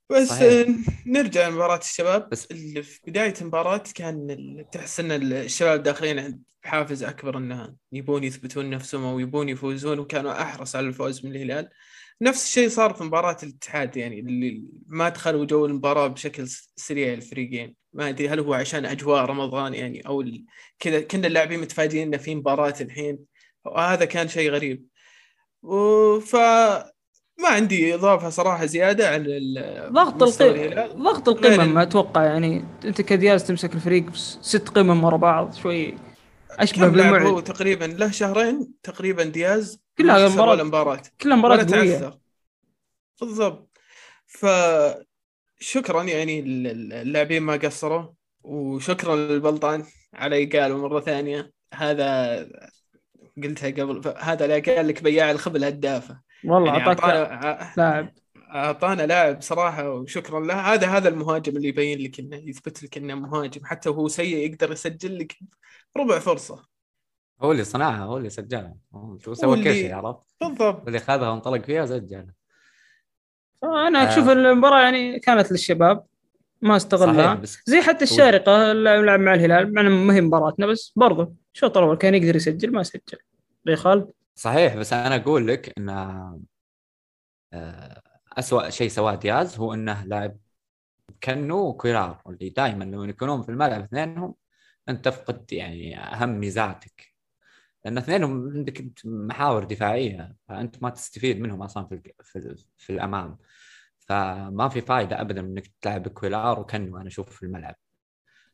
بس 0.09 0.27
صحيح. 0.27 0.67
آه، 0.67 0.75
نرجع 1.05 1.47
لمباراة 1.47 1.77
الشباب. 1.77 2.29
بس- 2.29 2.45
اللي 2.51 2.83
في 2.83 2.99
بداية 3.07 3.33
المباراة 3.41 3.83
كان 3.95 4.65
تحس 4.71 4.99
إن 4.99 5.11
الشباب 5.11 5.83
داخلين 5.83 6.19
عند 6.19 6.41
حافز 6.61 7.03
أكبر 7.03 7.37
انها 7.37 7.75
يبون 7.91 8.23
يثبتون 8.23 8.69
نفسهم 8.69 9.03
أو 9.03 9.19
يبون 9.19 9.49
يفوزون 9.49 9.99
وكانوا 9.99 10.41
أحرص 10.41 10.75
على 10.75 10.87
الفوز 10.87 11.25
من 11.25 11.31
الهلال. 11.35 11.69
نفس 12.21 12.45
الشيء 12.47 12.69
صار 12.69 12.93
في 12.93 13.03
مباراة 13.03 13.37
الاتحاد 13.43 13.97
يعني 13.97 14.19
اللي 14.19 14.63
ما 14.87 15.09
دخلوا 15.09 15.45
جو 15.45 15.65
المباراة 15.65 16.07
بشكل 16.07 16.47
سريع 16.75 17.13
الفريقين. 17.13 17.75
ما 17.93 18.09
أدري 18.09 18.29
هل 18.29 18.39
هو 18.39 18.53
عشان 18.53 18.85
أجواء 18.85 19.25
رمضان 19.25 19.73
يعني 19.73 20.07
أو 20.07 20.25
كذا 20.79 21.01
كنا 21.01 21.27
اللاعبين 21.27 21.59
متفاجئين 21.59 22.07
إنه 22.07 22.17
في 22.17 22.35
مباراة 22.35 22.75
الحين. 22.81 23.19
وهذا 23.65 24.05
كان 24.05 24.27
شيء 24.27 24.51
غريب. 24.51 24.85
ف 26.21 26.35
ما 27.39 27.47
عندي 27.49 27.95
إضافة 27.95 28.29
صراحة 28.29 28.65
زيادة 28.65 29.09
عن 29.09 29.25
ال- 29.27 29.89
ضغط 29.93 30.23
القمم. 30.23 31.03
ضغط 31.03 31.29
القمم 31.29 31.77
ال- 31.77 31.81
أتوقع 31.81 32.23
يعني 32.23 32.65
أنت 32.85 33.01
كدياز 33.01 33.43
تمسك 33.43 33.73
الفريق 33.75 34.15
ست 34.41 34.69
قمم 34.69 35.03
ورا 35.03 35.17
بعض 35.17 35.53
شوي 35.53 35.97
أشبه 36.51 36.87
لاعب 36.87 37.13
هو 37.13 37.19
بالمعد 37.21 37.43
تقريبا؟ 37.43 37.85
له 37.85 38.11
شهرين 38.11 38.73
تقريبا 38.83 39.23
دياز 39.23 39.79
كلها 39.97 40.41
ولا 40.41 40.63
مباراة 40.63 41.01
كلها 41.21 41.35
مباراة 41.35 41.67
قوية. 41.71 42.19
بالضبط. 43.21 43.77
ف 44.27 44.45
شكرا 45.59 46.03
يعني 46.03 46.39
ال- 46.39 46.67
ال- 46.67 46.93
اللاعبين 46.93 47.41
ما 47.43 47.53
قصروا 47.55 48.05
وشكرا 48.43 49.15
للبلطان 49.15 49.83
على 50.13 50.45
قالوا 50.45 50.77
مرة 50.89 50.99
ثانية. 50.99 51.51
هذا 51.73 52.37
قلتها 53.43 53.69
قبل 53.69 54.13
هذا 54.17 54.45
اللي 54.45 54.59
قال 54.59 54.87
لك 54.87 55.03
بياع 55.03 55.31
الخبل 55.31 55.63
هدافه. 55.63 56.21
والله 56.45 56.67
يعني 56.73 56.87
أعطاك 56.87 57.03
اعطانا 57.03 57.73
لاعب. 57.77 58.13
أعطانا 58.37 59.01
لاعب 59.05 59.41
صراحة 59.41 59.89
وشكرا 59.89 60.39
له. 60.39 60.53
هذا 60.73 60.87
هذا 60.87 61.09
المهاجم 61.09 61.57
اللي 61.57 61.67
يبين 61.67 61.99
لك 61.99 62.19
انه 62.19 62.35
يثبت 62.37 62.83
لك 62.83 62.97
إنه 62.97 63.15
مهاجم. 63.15 63.65
حتى 63.65 63.89
وهو 63.89 64.07
سيء 64.07 64.37
يقدر 64.37 64.71
يسجل 64.71 65.19
لك 65.19 65.35
ربع 65.97 66.19
فرصة. 66.19 66.65
هو 67.41 67.51
اللي 67.51 67.63
صنعها 67.63 68.03
هو 68.03 68.17
اللي 68.17 68.29
سجلها. 68.29 68.75
هو 68.93 69.17
هو 69.27 69.33
سوى؟ 69.33 69.55
كل 69.55 69.59
اللي- 69.61 69.73
شيء 69.73 69.93
عرفت؟ 69.95 70.19
بالضبط. 70.41 70.87
اللي 70.87 70.99
خذها 70.99 71.29
وانطلق 71.29 71.65
فيها 71.65 71.85
سجلها. 71.85 72.33
أنا 73.63 74.03
آه. 74.03 74.13
أشوف 74.13 74.29
المباراة 74.29 74.81
يعني 74.81 75.19
كانت 75.19 75.51
للشباب 75.51 76.03
ما 76.61 76.67
صحيح 76.69 76.75
استغلها 76.75 77.33
بس 77.33 77.57
زي 77.65 77.81
حتى 77.81 78.03
الشارقة 78.03 78.71
اللي 78.71 79.01
لعب 79.01 79.19
مع 79.19 79.33
الهلال 79.33 79.73
مع 79.73 79.81
ما 79.81 80.15
هي 80.15 80.21
مباراتنا 80.21 80.67
بس 80.67 80.93
برضه 80.95 81.33
الشوط 81.53 81.77
الأول 81.77 81.97
كان 81.97 82.15
يقدر 82.15 82.35
يسجل 82.35 82.71
ما 82.71 82.83
سجل. 82.83 83.01
زي 83.67 83.75
خالد 83.75 84.11
صحيح 84.37 84.75
بس 84.75 84.93
أنا 84.93 85.15
أقول 85.15 85.47
لك 85.47 85.73
إن 85.77 85.89
آه، 87.53 88.01
اسوء 88.37 88.69
شيء 88.69 88.89
سواه 88.89 89.15
دياز 89.15 89.57
هو 89.57 89.73
إنه 89.73 90.03
لاعب 90.05 90.37
كنو 91.23 91.67
وكويرار 91.69 92.21
اللي 92.27 92.49
دائما 92.49 92.83
لما 92.83 93.05
يكونون 93.07 93.41
في 93.43 93.49
الملعب 93.49 93.83
اثنينهم 93.83 94.35
أنت 94.89 95.05
تفقد 95.05 95.53
يعني 95.53 95.99
أهم 95.99 96.29
ميزاتك. 96.39 97.13
لأن 97.85 97.97
اثنينهم 97.97 98.53
عندك 98.57 98.85
محاور 99.05 99.63
دفاعية 99.63 100.35
فأنت 100.47 100.83
ما 100.83 100.89
تستفيد 100.89 101.39
منهم 101.39 101.63
أصلا 101.63 101.85
في 101.87 102.13
في, 102.23 102.55
في 102.77 102.89
الأمام. 102.93 103.37
فما 103.99 104.69
في 104.69 104.81
فائده 104.81 105.21
ابدا 105.21 105.41
إنك 105.41 105.67
تلعب 105.81 106.07
كويلار 106.07 106.59
وكنو 106.59 106.97
أنا 106.97 107.07
أشوف 107.07 107.29
في 107.29 107.43
الملعب. 107.43 107.75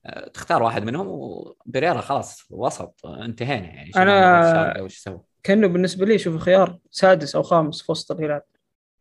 آه، 0.05 0.27
تختار 0.27 0.63
واحد 0.63 0.83
منهم 0.83 1.07
وبريرا 1.07 2.01
خلاص 2.01 2.47
وسط 2.51 3.05
انتهينا 3.05 3.67
يعني. 3.67 3.89
الشارقة 3.89 4.83
وش 4.83 4.97
سوى 4.97 5.32
كأنه 5.43 5.67
بالنسبة 5.67 6.05
لي 6.05 6.17
شوف 6.17 6.37
خيار 6.37 6.77
سادس 6.91 7.35
أو 7.35 7.43
خامس 7.43 7.81
في 7.81 7.91
وسط 7.91 8.11
الهلال 8.11 8.41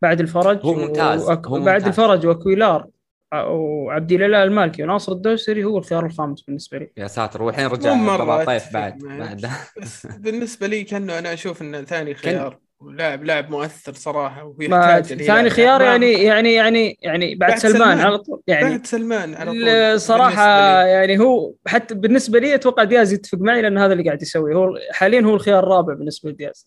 بعد 0.03 0.21
الفرج 0.21 0.59
هو 0.63 0.75
ممتاز، 0.75 1.29
وأك... 1.29 1.47
هو 1.47 1.61
بعد 1.61 1.75
ممتاز. 1.75 1.87
الفرج 1.87 2.27
وكويلار 2.27 2.87
وعبد 3.35 4.13
الاله 4.13 4.43
المالكي 4.43 4.83
وناصر 4.83 5.13
الدوسري 5.13 5.65
هو 5.65 5.79
الخيار 5.79 6.07
الخامس 6.07 6.43
بالنسبة 6.43 6.79
لي 6.79 6.91
يا 6.97 7.07
ساتر 7.07 7.43
والحين 7.43 7.67
رجع 7.67 8.45
عطيف 8.45 8.73
بعد. 8.73 8.99
بعد 8.99 9.47
بالنسبة 10.25 10.67
لي 10.67 10.85
كأنه 10.85 11.19
أنا 11.19 11.33
أشوف 11.33 11.63
إنه 11.63 11.83
ثاني 11.83 12.15
خيار 12.15 12.59
ولاعب 12.85 13.25
لاعب 13.25 13.51
مؤثر 13.51 13.93
صراحة 13.95 14.45
ويحتاج. 14.59 15.05
ثاني 15.25 15.51
خيار 15.51 15.83
يعني 15.83 16.13
يعني 16.13 16.53
يعني 16.55 16.99
يعني 17.03 17.35
بعد, 17.35 17.51
بعد 17.51 17.59
سلمان, 17.61 17.79
سلمان. 17.79 18.01
على 18.01 18.19
طول 18.19 18.43
يعني 18.47 18.71
بعد 18.71 18.87
سلمان 18.87 19.35
على 19.35 19.51
طول 19.51 20.01
صراحة. 20.01 20.83
يعني 20.87 21.19
هو 21.19 21.53
حتى 21.67 21.95
بالنسبة 21.95 22.39
لي 22.39 22.55
أتوقع 22.55 22.85
دياز 22.85 23.13
يتفق 23.13 23.39
معي 23.39 23.63
لأن 23.63 23.79
هذا 23.79 23.93
اللي 23.93 24.05
قاعد 24.05 24.23
يسويه 24.23 24.55
هو 24.55 24.79
حاليا 24.93 25.21
هو 25.21 25.35
الخيار 25.35 25.59
الرابع 25.65 25.95
بالنسبة 25.95 26.31
لدياز. 26.31 26.67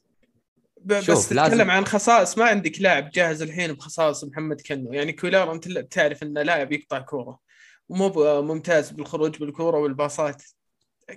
بس 0.86 1.04
شوف، 1.04 1.26
تتكلم 1.30 1.44
لازم- 1.50 1.72
عن 1.72 1.86
خصائص 1.86 2.38
ما 2.38 2.46
عندك 2.46 2.82
لاعب 2.82 3.10
جاهز 3.10 3.42
الحين 3.42 3.74
بخصائص 3.74 4.24
محمد 4.24 4.62
كنو 4.62 4.94
يعني 4.94 5.12
كويلار 5.12 5.52
أنت 5.52 5.68
تعرف 5.78 6.24
انه 6.24 6.42
لاعب 6.42 6.72
يقطع 6.72 7.00
كورة. 7.00 7.40
ومو 7.90 8.42
ممتاز 8.42 8.92
بالخروج 8.92 9.38
بالكورة 9.40 9.78
والباصات. 9.78 10.44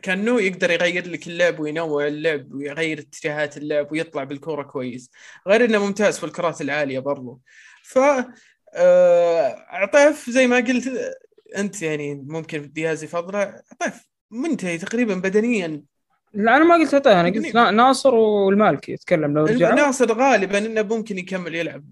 كأنه 0.02 0.40
يقدر 0.40 0.70
يغير 0.70 1.06
لك 1.08 1.26
اللعب 1.26 1.60
وينوع 1.60 2.06
اللعب 2.06 2.52
ويغير 2.52 2.98
اتجاهات 2.98 3.56
اللعب 3.56 3.92
ويطلع 3.92 4.24
بالكورة 4.24 4.62
كويس. 4.62 5.10
غير 5.48 5.64
إنه 5.64 5.86
ممتاز 5.86 6.18
في 6.18 6.24
الكرات 6.24 6.60
العالية 6.60 6.98
برضو. 6.98 7.40
ف 7.82 7.98
آه، 8.74 9.64
عطيف 9.68 10.30
زي 10.30 10.46
ما 10.46 10.56
قلت 10.56 10.90
أنت 11.56 11.82
يعني 11.82 12.14
ممكن 12.14 12.72
دياز 12.72 13.04
يفضله. 13.04 13.62
عطيف 13.72 14.08
منتهي 14.30 14.78
تقريبا 14.78 15.14
بدنيا. 15.14 15.82
لا 16.34 16.56
أنا 16.56 16.64
ما 16.64 16.74
قلت 16.74 16.94
عطيه 16.94 17.20
أنا 17.20 17.28
قلت 17.28 17.54
نا- 17.54 17.70
ناصر 17.70 18.14
والمالكي 18.14 18.92
يتكلم 18.92 19.34
لو 19.38 19.44
رجع. 19.44 19.74
ناصر 19.74 20.12
غالبا 20.12 20.58
إنه 20.58 20.82
ممكن 20.82 21.18
يكمل 21.18 21.54
يلعب. 21.54 21.84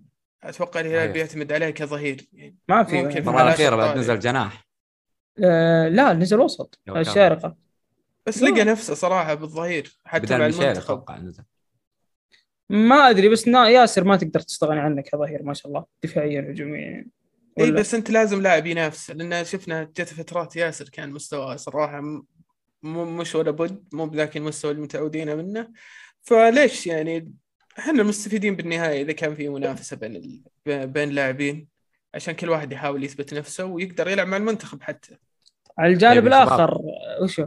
أتوقع 0.43 0.81
الهلال. 0.81 1.13
بيعتمد 1.13 1.53
عليه 1.53 1.71
كظهير. 1.71 2.29
يعني 2.33 2.57
ما 2.69 2.85
في 2.85 2.99
على 2.99 3.43
الأخيرة 3.43 3.77
بعد. 3.77 3.99
نزل 3.99 4.19
جناح. 4.19 4.67
آه 5.45 5.89
لا 5.89 6.13
نزل 6.13 6.41
وسط. 6.41 6.79
الشارقة. 6.89 7.66
بس. 8.27 8.43
لقى 8.43 8.65
نفسه 8.65 8.95
صراحة 8.95 9.35
بالظهير 9.35 9.99
حتى 10.05 10.39
مع 10.39 10.47
المنتخب 10.47 11.05
ما 12.71 13.11
أدري 13.11 13.29
بس 13.29 13.49
نا 13.49 13.69
ياسر 13.69 14.05
ما 14.05 14.17
تقدر 14.17 14.41
تستغني 14.41 14.81
عنه 14.81 15.03
كظهير 15.03 15.43
ما 15.43 15.55
شاء 15.55 15.67
الله 15.69 15.85
دفاعيا 16.03 16.41
هجوميا 16.51 17.07
اي 17.59 17.65
ولا- 17.71 17.81
بس 17.81 17.95
أنت 17.95 18.11
لازم 18.11 18.43
لاعب 18.43 18.67
ينافس 18.67 19.11
لأن 19.11 19.45
شفنا 19.45 19.85
جت 19.85 20.09
فترات 20.09 20.57
ياسر 20.57 20.89
كان 20.89 21.11
مستواه 21.11 21.57
صراحة 21.57 22.01
مو 22.83 23.05
مش 23.05 23.35
ولا 23.35 23.51
بد 23.51 23.85
مو 23.93 24.07
بذاك 24.07 24.37
المستوى 24.37 24.71
اللي 24.71 24.83
متعودين 24.83 25.37
منه 25.37 25.69
فليش 26.23 26.87
يعني 26.87 27.33
إحنا 27.79 28.03
المستفيدين 28.03 28.57
بالنهاية 28.57 29.03
إذا 29.03 29.13
كان 29.13 29.35
في 29.35 29.49
منافسة 29.49 29.97
بين 29.97 30.17
ال... 30.17 30.43
بين 30.87 31.09
لاعبين 31.11 31.69
عشان 32.15 32.35
كل 32.35 32.49
واحد 32.49 32.73
يحاول 32.73 33.05
يثبت 33.05 33.35
نفسه 33.35 33.65
ويقدر 33.65 34.09
يلعب 34.09 34.27
مع 34.29 34.37
المنتخب 34.37 34.83
حتى 34.83 35.17
على 35.79 35.93
الجانب 35.93 36.15
شباب. 36.17 36.27
الآخر 36.27 36.81
وشو؟ 37.23 37.47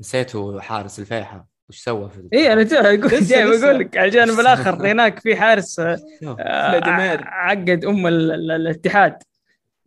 نسيتوا 0.00 0.60
حارس 0.60 0.98
الفيحة. 0.98 1.46
وش 1.68 1.76
سوى 1.78 2.10
في 2.10 2.28
اي 2.32 2.52
أنا 2.52 2.62
جاي 2.62 2.80
أقول 2.98 3.24
جاي. 3.24 3.60
بقول 3.60 3.78
لك 3.78 3.96
على 3.96 4.06
الجانب 4.08 4.40
الآخر 4.40 4.90
هناك 4.90 5.20
في 5.20 5.36
حارس 5.36 5.80
آه، 5.80 5.96
فلاديمير. 6.22 7.20
عقد 7.24 7.84
أم 7.84 8.06
ال- 8.06 8.32
ال- 8.32 8.50
الاتحاد. 8.50 9.22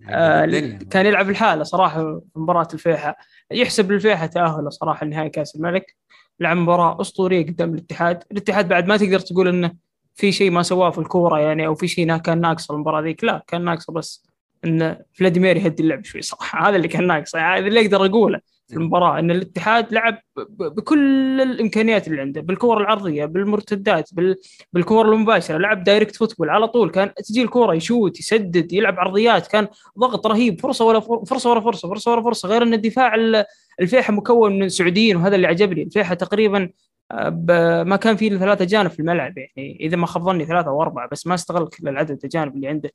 آه،. 0.09 0.45
كان 0.89 1.05
يلعب 1.05 1.29
الحالة 1.29 1.63
صراحة 1.63 1.99
في 2.03 2.21
مباراة 2.35 2.67
الفيحة. 2.73 3.17
يحسب 3.51 3.91
للفيحة 3.91 4.25
تأهله 4.25 4.69
صراحة 4.69 5.05
لنهائي 5.05 5.29
كأس 5.29 5.55
الملك. 5.55 5.95
لعب 6.39 6.57
مباراة 6.57 7.01
أسطورية 7.01 7.45
قدام 7.45 7.73
الاتحاد، 7.73 8.23
الاتحاد 8.31 8.67
بعد 8.67 8.87
ما 8.87 8.97
تقدر 8.97 9.19
تقول 9.19 9.47
إنه 9.47 9.71
في 10.15 10.31
شيء 10.31 10.51
ما 10.51 10.63
سواه 10.63 10.89
في 10.89 10.97
الكورة 10.97 11.39
يعني 11.39 11.67
أو 11.67 11.75
في 11.75 11.87
شيء 11.87 12.17
كان 12.17 12.41
ناقص 12.41 12.71
المباراة 12.71 13.01
ذيك. 13.01 13.23
لا 13.23 13.43
كان 13.47 13.65
ناقصه 13.65 13.93
بس 13.93 14.23
إن 14.65 14.97
فلاديمير 15.13 15.57
يهدي 15.57 15.83
اللعب 15.83 16.05
شوي 16.05 16.21
صراحة. 16.21 16.59
هذا 16.69 16.75
اللي 16.75 16.87
كان 16.87 17.07
ناقص 17.07 17.35
يعني 17.35 17.59
هذا 17.59 17.67
اللي 17.67 17.81
أقدر 17.81 18.05
أقوله. 18.05 18.39
في 18.69 18.75
المباراة 18.75 19.19
إن 19.19 19.31
الاتحاد 19.31 19.93
لعب 19.93 20.17
بكل 20.59 21.41
الإمكانيات 21.41 22.07
اللي 22.07 22.21
عنده 22.21 22.41
بالكور 22.41 22.81
العرضية 22.81 23.25
بالمرتدات 23.25 24.13
بال... 24.13 24.35
بالكور 24.73 25.13
المباشرة 25.13 25.57
لعب 25.57 25.83
direct 25.83 26.15
football 26.15 26.49
على 26.49 26.67
طول 26.67 26.89
كان 26.89 27.13
تجي 27.13 27.41
الكوره 27.41 27.73
يشوت 27.75 28.19
يسدد 28.19 28.73
يلعب 28.73 28.99
عرضيات 28.99 29.47
كان 29.47 29.67
ضغط 29.99 30.27
رهيب 30.27 30.61
فرصة 30.61 30.85
ولا 30.85 30.99
فر- 30.99 31.25
فرصة 31.25 31.51
ولا 31.51 31.59
فرصة 31.61 31.89
فرصة 31.89 32.11
ولا 32.11 32.21
فرصة 32.23 32.49
غير 32.49 32.63
إن 32.63 32.73
الدفاع 32.73 33.15
ال- 33.15 33.45
الفيحة 33.81 34.13
مكون 34.13 34.59
من 34.59 34.69
سعوديين 34.69 35.15
وهذا 35.15 35.35
اللي 35.35 35.47
عجبني 35.47 35.83
الفيحة 35.83 36.15
تقريبا 36.15 36.69
آه، 37.11 37.29
ب- 37.29 37.87
ما 37.87 37.95
كان 37.95 38.15
فيه 38.15 38.37
ثلاثة 38.37 38.63
اجانب 38.63 38.89
في 38.89 38.99
الملعب 38.99 39.37
يعني 39.37 39.77
إذا 39.81 39.97
ما 39.97 40.05
خاب 40.07 40.23
ظني 40.23 40.45
ثلاثة 40.45 40.69
أو 40.69 40.81
أربعة 40.81 41.09
بس 41.11 41.27
ما 41.27 41.33
استغل 41.35 41.67
كل 41.67 41.87
العدد 41.87 42.11
الاجانب 42.11 42.55
اللي 42.55 42.67
عنده. 42.67 42.89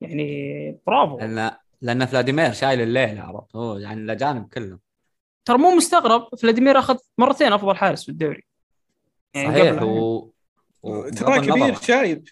يعني 0.00 0.76
برافو. 0.86 1.18
لأن 1.18 1.50
لأن 1.82 2.06
فلاديمير 2.06 2.52
شايل 2.52 2.80
الليل 2.80 3.20
عرفت؟ 3.20 3.56
هو 3.56 3.76
يعني 3.76 4.00
الاجانب 4.00 4.48
كلهم 4.54 4.78
ترى 5.44 5.58
مو 5.58 5.70
مستغرب 5.70 6.28
فلاديمير 6.38 6.78
أخذ 6.78 6.98
مرتين 7.18 7.52
أفضل 7.52 7.76
حارس 7.76 8.02
في 8.02 8.08
الدوري. 8.08 8.44
يعني 9.34 9.48
صحيح 9.58 9.72
قبل- 9.72 9.84
و... 9.84 10.32
و... 10.82 11.08
ترى 11.08 11.40
كبير 11.40 11.74
شايب. 11.74 12.28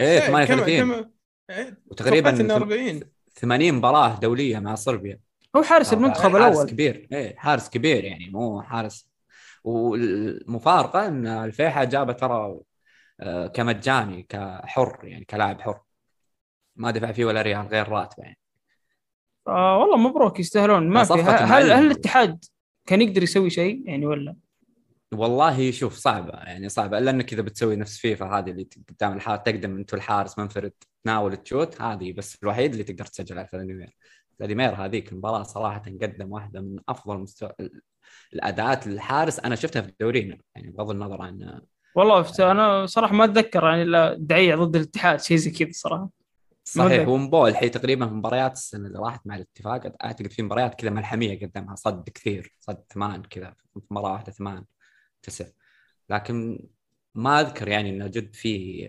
إيه 0.00 0.20
شايب. 0.20 0.30
كم- 0.30 0.44
38 0.46 0.92
كم- 1.02 1.10
إيه، 1.50 1.78
وتقريبا 1.86 2.30
توقعت 2.30 2.40
إنه 2.40 2.54
ثم- 2.54 2.62
40 2.62 3.00
80 3.34 3.74
مباراة 3.74 4.18
دولية 4.20 4.58
مع 4.58 4.74
صربيا. 4.74 5.18
هو 5.56 5.62
حارس 5.62 5.92
المنتخب 5.92 6.30
حارس 6.36 6.54
الأول. 6.56 6.70
كبير. 6.70 7.08
إيه 7.12 7.36
حارس 7.36 7.68
كبير 7.70 8.04
يعني 8.04 8.30
مو 8.30 8.62
حارس. 8.62 9.08
والمفارقة 9.64 11.06
إن 11.06 11.26
الفيحة 11.26 11.84
جابه 11.84 12.12
ترى 12.12 12.58
آه، 13.20 13.46
كمجاني 13.46 14.22
كحر 14.28 14.98
يعني 15.02 15.24
كلاعب 15.24 15.60
حر. 15.60 15.80
ما 16.76 16.90
دفع 16.90 17.12
فيه 17.12 17.24
ولا 17.24 17.42
ريال 17.42 17.66
غير 17.66 17.88
راتبه 17.88 18.22
يعني. 18.24 18.38
آه 19.48 19.78
والله 19.78 19.96
مبروك 19.96 20.40
يستاهلون. 20.40 20.88
ما 20.88 21.04
في. 21.04 21.12
هل. 21.12 21.72
هل 21.72 21.86
الاتحاد 21.86 22.44
كان 22.86 23.02
يقدر 23.02 23.22
يسوي 23.22 23.50
شيء؟ 23.50 23.82
يعني 23.84 24.06
ولا؟ 24.06 24.36
والله 25.14 25.70
شوف 25.70 25.94
صعبة 25.94 26.32
يعني 26.32 26.68
صعبة. 26.68 26.98
إلا 26.98 27.10
إنك 27.10 27.32
إذا 27.32 27.42
بتسوي 27.42 27.76
نفس 27.76 27.98
فيفا 27.98 28.26
هذه 28.26 28.50
اللي 28.50 28.68
قدام 28.88 29.12
الحارس 29.12 29.42
تقدم 29.42 29.76
انت 29.76 29.94
الحارس 29.94 30.38
منفرد 30.38 30.72
تناول 31.04 31.36
تشوت 31.36 31.82
هذه 31.82 32.12
بس 32.12 32.38
الوحيد 32.42 32.72
اللي 32.72 32.84
تقدر 32.84 33.04
تسجل 33.04 33.38
على 33.38 33.48
فلاديمير 33.48 33.96
فلاديمير 34.38 34.74
هذيك 34.74 35.12
المباراة 35.12 35.42
صراحة 35.42 35.82
قدم 36.02 36.32
واحدة 36.32 36.60
من 36.60 36.78
أفضل 36.88 37.18
مستوى 37.18 37.52
الأداءات 38.34 38.86
للحارس. 38.86 39.40
أنا 39.40 39.54
شفتها 39.54 39.82
في 39.82 39.92
دورينا 40.00 40.38
يعني 40.54 40.70
بغض 40.70 40.90
النظر 40.90 41.22
عن 41.22 41.60
والله 41.94 42.26
أنا 42.50 42.86
صراحة 42.86 43.14
ما 43.14 43.24
أتذكر 43.24 43.64
يعني 43.64 43.82
إلا 43.82 44.16
دعية 44.18 44.54
ضد 44.54 44.76
الاتحاد 44.76 45.20
شيء 45.20 45.36
زي 45.36 45.50
كذا 45.50 45.68
صراحة. 45.72 46.08
صحيح. 46.68 47.08
ومبول 47.08 47.50
الحين 47.50 47.70
تقريبا 47.70 48.08
في 48.08 48.14
مباريات 48.14 48.52
السنة 48.52 48.86
اللي 48.86 48.98
راحت 48.98 49.26
مع 49.26 49.36
الاتفاق 49.36 50.04
أعتقد 50.04 50.32
في 50.32 50.42
مباريات 50.42 50.74
كذا 50.74 50.90
ملحمية 50.90 51.46
قدمها 51.46 51.74
صد 51.74 52.08
كثير 52.08 52.52
صد 52.60 52.84
ثمان 52.94 53.22
كذا 53.22 53.54
مباراة 53.90 54.12
واحدة 54.12 54.32
ثمان 54.32 54.64
تسع. 55.22 55.46
لكن 56.10 56.66
ما 57.14 57.40
أذكر 57.40 57.68
يعني 57.68 57.90
إنه 57.90 58.06
جد 58.06 58.34
في 58.34 58.84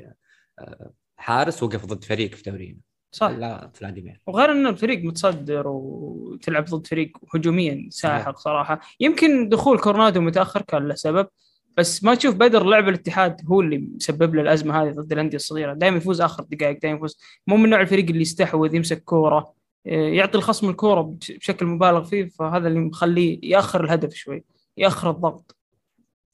آه، 0.59 0.91
حارس 1.17 1.63
وقف 1.63 1.85
ضد 1.85 2.03
فريق 2.03 2.35
في 2.35 2.51
دورينا. 2.51 2.79
صح. 3.11 3.29
لا 3.29 3.71
فلاديمير. 3.73 4.21
وغير 4.27 4.51
ان 4.51 4.67
الفريق 4.67 5.03
متصدر 5.03 5.67
وتلعب 5.67 6.65
ضد 6.65 6.87
فريق 6.87 7.17
هجوميا 7.35 7.87
ساحق 7.89 8.37
صراحة. 8.37 8.81
يمكن 8.99 9.49
دخول 9.49 9.79
كورنادو 9.79 10.21
متأخر 10.21 10.61
كان 10.61 10.87
له 10.87 10.95
سبب 10.95 11.27
بس 11.77 12.03
ما 12.03 12.15
تشوف 12.15 12.35
بدر 12.35 12.63
لعب 12.63 12.89
الاتحاد 12.89 13.41
هو 13.47 13.61
اللي 13.61 13.77
مسبب 13.77 14.35
له 14.35 14.41
الأزمة 14.41 14.83
هذه 14.83 14.91
ضد 14.91 15.11
الأندية 15.11 15.35
الصغيرة. 15.37 15.73
دائما 15.73 15.97
يفوز 15.97 16.21
آخر 16.21 16.43
دقائق 16.43 16.79
دائما 16.81 16.97
يفوز. 16.97 17.19
مو 17.47 17.57
من 17.57 17.69
نوع 17.69 17.81
الفريق 17.81 18.05
اللي 18.05 18.21
يستحوذ 18.21 18.75
يمسك 18.75 19.03
كورة. 19.03 19.53
إيه، 19.85 20.17
يعطي 20.17 20.37
الخصم 20.37 20.69
الكورة 20.69 21.01
بش- 21.01 21.31
بشكل 21.31 21.65
مبالغ 21.65 22.03
فيه 22.03 22.25
فهذا 22.29 22.67
اللي 22.67 22.79
مخليه 22.79 23.39
يأخر 23.43 23.83
الهدف 23.83 24.13
شوي 24.13 24.43
يأخر 24.77 25.09
الضغط. 25.09 25.55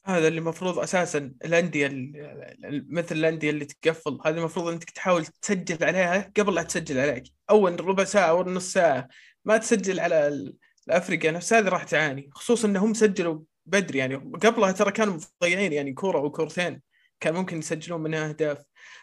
هذا 0.04 0.28
اللي 0.28 0.38
المفروض 0.38 0.78
أساسا 0.78 1.32
الأندية 1.44 1.86
ال- 1.86 2.16
ال- 2.64 2.86
مثل 2.94 3.16
الأندية 3.16 3.50
اللي 3.50 3.64
تقفل. 3.64 4.18
هذه 4.26 4.38
المفروض 4.38 4.72
إنك 4.72 4.84
تحاول 4.84 5.26
تسجل 5.26 5.84
عليها 5.84 6.32
قبل 6.36 6.54
لا 6.54 6.62
تسجل 6.62 6.98
عليك. 6.98 7.24
أول 7.50 7.84
ربع 7.84 8.04
ساعة 8.04 8.30
أو 8.30 8.42
نص 8.42 8.72
ساعة 8.72 9.08
ما 9.44 9.56
تسجل 9.56 10.00
على 10.00 10.28
ال- 10.28 10.56
الأفريقيا 10.88 11.30
نفسها 11.30 11.58
هذه 11.58 11.68
راح 11.68 11.84
تعاني. 11.84 12.28
خصوصا 12.32 12.68
إنهم 12.68 12.94
سجلوا 12.94 13.40
بدري 13.66 13.98
يعني. 13.98 14.14
قبلها 14.16 14.72
ترى 14.72 14.92
كانوا 14.92 15.18
مضيعين 15.42 15.72
يعني 15.72 15.92
كورة 15.92 16.18
أو 16.18 16.30
كورتين 16.30 16.82
كان 17.20 17.34
ممكن 17.34 17.58
يسجلون 17.58 18.00
منها 18.02 18.28
أهداف. 18.28 18.58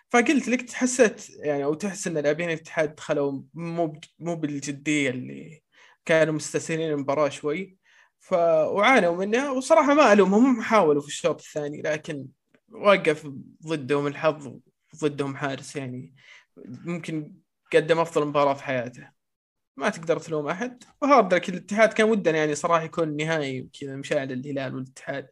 فقلت 0.10 0.47
لك 0.47 0.71
حسيت 0.71 1.30
يعني 1.30 1.63
أو 1.63 1.74
تحس 1.74 2.08
إن 2.08 2.17
لاعبين 2.17 2.50
الاتحاد 2.50 2.95
دخلوا 2.95 3.41
مو 3.54 4.02
مو 4.19 4.36
بالجدية 4.36 5.10
اللي 5.10 5.62
كانوا 6.06 6.34
مستسهلين 6.34 6.91
المباراة 6.91 7.30
شوي. 7.30 7.78
ف 8.19 8.34
وعانوا 8.34 9.15
منها. 9.26 9.52
وصراحة 9.52 9.93
ما 9.93 10.13
ألومهم 10.13 10.45
هم 10.45 10.62
حاولوا 10.62 11.02
في 11.02 11.08
الشوط 11.08 11.41
الثاني 11.41 11.82
لكن 11.82 12.28
وقف 12.71 13.28
ضدهم 13.67 14.08
الحظ 14.08 14.54
ضدهم 14.95 15.36
حارس 15.36 15.76
يعني. 15.76 16.15
ممكن 16.65 17.34
قدم 17.74 18.00
أفضل 18.00 18.28
مباراة 18.28 18.54
في 18.54 18.63
حياته. 18.63 19.21
ما 19.82 19.89
تقدر 19.89 20.20
تلوم 20.20 20.48
أحد. 20.48 20.84
و 21.02 21.08
hard 21.08 21.34
luck 21.34 21.50
الاتحاد 21.50 21.94
كان 21.94 22.10
ودنا 22.10 22.38
يعني 22.38 22.56
صراحة 22.56 22.84
يكون 22.84 23.15
نهائي 23.15 23.62
وكذا 23.62 23.96
مشاعل 23.96 24.32
الهلال 24.32 24.76
والاتحاد. 24.76 25.28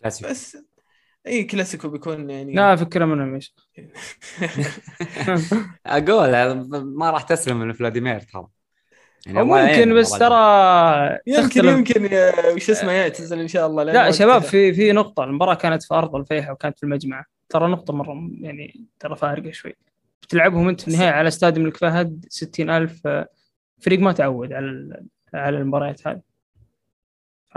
كلاسيكو. 0.00 0.30
بس 0.30 0.58
إي 1.26 1.44
كلاسيكو 1.44 1.88
بيكون 1.88 2.30
يعني 2.30 2.54
لا 2.54 2.76
فكرة 2.76 3.04
منهم 3.04 3.34
إيش؟ 3.34 3.54
أقول 5.86 6.30
ما 6.80 7.10
راح 7.10 7.22
تسلم 7.22 7.60
من 7.60 7.72
فلاديمير 7.72 8.20
ترى. 8.20 8.46
يعني 9.26 9.42
ممكن 9.42 9.56
يعينه 9.56 9.94
بس. 9.94 10.10
ترى 10.10 11.18
يمكن 11.26 11.48
تختلف. 11.48 11.64
يمكن 11.64 12.08
وش 12.54 12.70
اسمه 12.70 12.92
يعتزل 12.92 13.40
إن 13.40 13.48
شاء 13.48 13.66
الله 13.66 13.82
لا 13.82 14.10
شباب 14.10 14.42
في 14.42 14.74
في 14.74 14.92
نقطة 14.92 15.24
المباراة 15.24 15.54
كانت 15.54 15.82
في 15.82 15.94
أرض 15.94 16.16
الفيحة 16.16 16.52
وكانت 16.52 16.78
في 16.78 16.84
المجمع. 16.84 17.24
ترى 17.48 17.68
نقطة 17.68 17.92
مرة 17.92 18.30
يعني 18.40 18.84
ترى 19.00 19.16
فارقة 19.16 19.50
شوي. 19.50 19.76
بتلعبهم 20.22 20.68
أنت 20.68 20.80
في 20.80 20.88
النهاية 20.88 21.10
على 21.10 21.28
استاد 21.28 21.56
الملك 21.56 21.76
فهد 21.76 22.26
60000 22.28 23.06
آه، 23.06 23.28
فريق 23.80 24.00
ما 24.00 24.12
تعود 24.12 24.52
على 24.52 25.02
على 25.34 25.58
المباريات 25.58 26.08
هذه؟ 26.08 26.20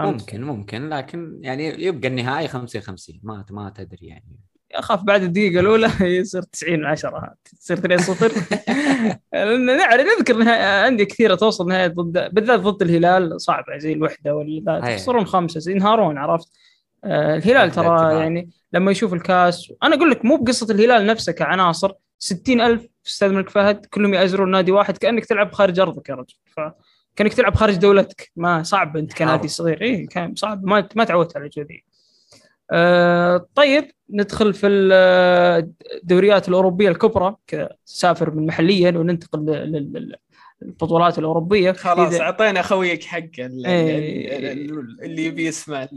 ممكن 0.00 0.42
ممكن 0.42 0.88
لكن 0.88 1.38
يعني 1.42 1.84
يبقى 1.84 2.08
النهائي 2.08 2.48
50 2.48 2.80
50 2.80 3.20
ما 3.22 3.44
ما 3.50 3.70
تدري 3.70 4.06
يعني. 4.06 4.36
أخاف 4.74 5.02
بعد 5.02 5.22
الدقيقة 5.22 5.60
الأولى 5.60 5.90
يصير 6.18 6.42
90 6.42 6.84
10 6.84 7.34
تصير 7.60 7.78
2 7.78 7.98
0 7.98 8.32
لأن 9.32 9.76
نعرف 9.76 10.06
نذكر 10.18 10.36
نهاية 10.36 10.88
أندية 10.88 11.04
كثيرة 11.04 11.34
توصل 11.34 11.68
نهاية 11.68 11.86
ضد 11.86 12.34
بالذات 12.34 12.60
ضد 12.60 12.82
الهلال 12.82 13.40
صعبة 13.40 13.78
زي 13.78 13.92
الوحدة 13.92 14.34
ولا. 14.34 14.88
يخسرون 14.88 15.26
خمسة. 15.26 15.70
ينهارون 15.72 16.18
عرفت؟ 16.18 16.48
آه، 17.04 17.36
الهلال 17.36 17.70
ترى. 17.70 18.20
يعني 18.20 18.50
لما 18.72 18.90
يشوف 18.90 19.14
الكاس 19.14 19.72
أنا 19.82 19.96
أقول 19.96 20.10
لك 20.10 20.24
مو 20.24 20.36
بقصة 20.36 20.74
الهلال 20.74 21.06
نفسه 21.06 21.32
كعناصر. 21.32 21.92
60000 22.22 22.80
في 23.02 23.10
استاد 23.10 23.30
الملك 23.30 23.50
فهد 23.50 23.86
كلهم 23.86 24.14
يأزرون 24.14 24.50
نادي 24.50 24.72
واحد 24.72 24.98
كأنك 24.98 25.24
تلعب 25.24 25.52
خارج 25.52 25.80
أرضك 25.80 26.08
يا 26.08 26.14
رجل. 26.14 26.34
فكانك 26.46 27.34
تلعب 27.34 27.54
خارج 27.54 27.74
دولتك. 27.76 28.30
ما 28.36 28.62
صعب 28.62 28.96
أنت 28.96 29.12
كنادي. 29.12 29.48
صغير. 29.48 29.82
اي 29.82 30.06
كان 30.06 30.34
صعب. 30.34 30.64
ما 30.64 30.88
ما 30.96 31.04
تعودت 31.04 31.36
على 31.36 31.44
الجو 31.46 31.64
آه 32.72 33.46
طيب 33.54 33.90
ندخل 34.10 34.54
في 34.54 34.66
ال- 34.66 35.72
الدوريات 36.02 36.48
الأوروبية 36.48 36.88
الكبرى 36.88 37.36
كذا 37.46 37.68
سافر 37.84 38.30
من 38.30 38.46
محليا 38.46 38.90
وننتقل 38.90 39.38
لل- 39.46 39.72
لل- 39.72 40.16
للبطولات 40.62 41.18
الأوروبية. 41.18 41.72
خلاص 41.72 42.14
أعطينا 42.20 42.62
خويك 42.62 43.14
ال- 43.38 43.66
إيه. 43.66 44.38
ال- 44.38 44.70
ال- 44.78 45.04
اللي 45.04 45.24
يبي 45.24 45.46
يسمع. 45.46 45.88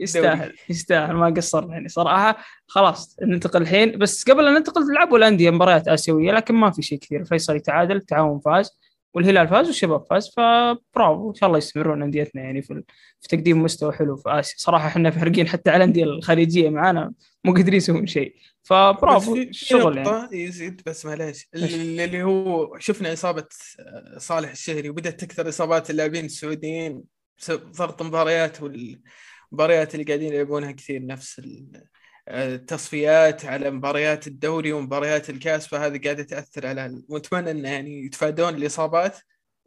يستاهل 0.00 0.56
يستاهل. 0.68 1.14
ما 1.14 1.34
قصرنا 1.36 1.72
يعني 1.72 1.88
صراحة. 1.88 2.36
خلاص 2.66 3.16
ننتقل 3.22 3.62
الحين. 3.62 3.98
بس 3.98 4.30
قبل 4.30 4.46
ان 4.46 4.54
ننتقل 4.54 4.86
تلعبوا 4.86 5.18
الأندية 5.18 5.50
مباريات 5.50 5.88
آسيوية 5.88 6.32
لكن 6.32 6.54
ما 6.54 6.70
في 6.70 6.82
شيء 6.82 6.98
كثير. 6.98 7.20
الفيصل 7.20 7.56
يتعادل 7.56 7.96
التعاون 7.96 8.40
فاز. 8.40 8.70
والهلال 9.14 9.48
فاز 9.48 9.66
والشباب 9.66 10.04
فاز 10.10 10.30
فبرافو. 10.36 11.30
إن 11.30 11.34
شاء 11.34 11.46
الله 11.46 11.58
يستمرون 11.58 12.02
أنديتنا 12.02 12.42
يعني 12.42 12.62
في 12.62 12.82
في 13.20 13.28
تقديم 13.28 13.62
مستوى 13.62 13.92
حلو 13.92 14.16
في 14.16 14.30
آسيا. 14.30 14.54
صراحة 14.58 14.86
إحنا 14.86 15.10
فارقين 15.10 15.48
حتى 15.48 15.70
على 15.70 15.76
الأندية 15.76 16.04
الخليجية 16.04 16.70
معانا 16.70 17.12
مو 17.44 17.54
قادرين 17.54 17.76
يسوون 17.76 18.06
شيء. 18.06 18.34
فبرافو. 18.62 19.36
الشغل 19.36 19.96
يعني. 19.96 20.44
يزيد 20.44 20.82
بس 20.86 21.06
معليش؟ 21.06 21.48
اللي 21.54 22.22
هو 22.22 22.78
شفنا 22.78 23.12
إصابة 23.12 23.46
آه، 23.80 24.18
صالح 24.18 24.50
الشهري 24.50 24.88
وبدأت 24.88 25.20
تكثر 25.24 25.48
إصابات 25.48 25.90
اللاعبين 25.90 26.24
السعوديين 26.24 27.02
بسبب 27.38 27.72
ضغط 27.72 28.02
المباريات 29.52 29.94
اللي 29.94 30.04
قاعدين 30.04 30.32
يلعبونها 30.32 30.72
كثير 30.72 31.06
نفس 31.06 31.38
ال- 31.38 31.84
التصفيات 32.28 33.44
على 33.44 33.70
مباريات 33.70 34.26
الدوري 34.26 34.72
ومباريات 34.72 35.30
الكاس 35.30 35.66
فهذه 35.66 36.00
قاعدة 36.04 36.22
تأثر 36.22 36.66
على 36.66 37.02
ونتمنى 37.08 37.50
انه 37.50 37.68
يعني 37.68 38.04
يتفادون 38.04 38.54
الإصابات 38.54 39.18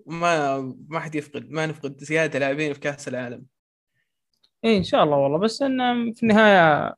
وما 0.06 0.60
ما 0.90 1.00
حد 1.00 1.16
يفقد 1.16 1.50
ما 1.50 1.66
نفقد 1.66 1.98
زيادة 2.00 2.40
لاعبين 2.40 2.74
في 2.74 2.80
كأس 2.80 3.08
العالم. 3.08 3.46
اي 4.66 4.78
إن 4.78 4.84
شاء 4.84 5.04
الله 5.04 5.18
والله. 5.18 5.38
بس 5.38 5.62
إن 5.62 6.14
في 6.14 6.24
النهاية 6.24 6.94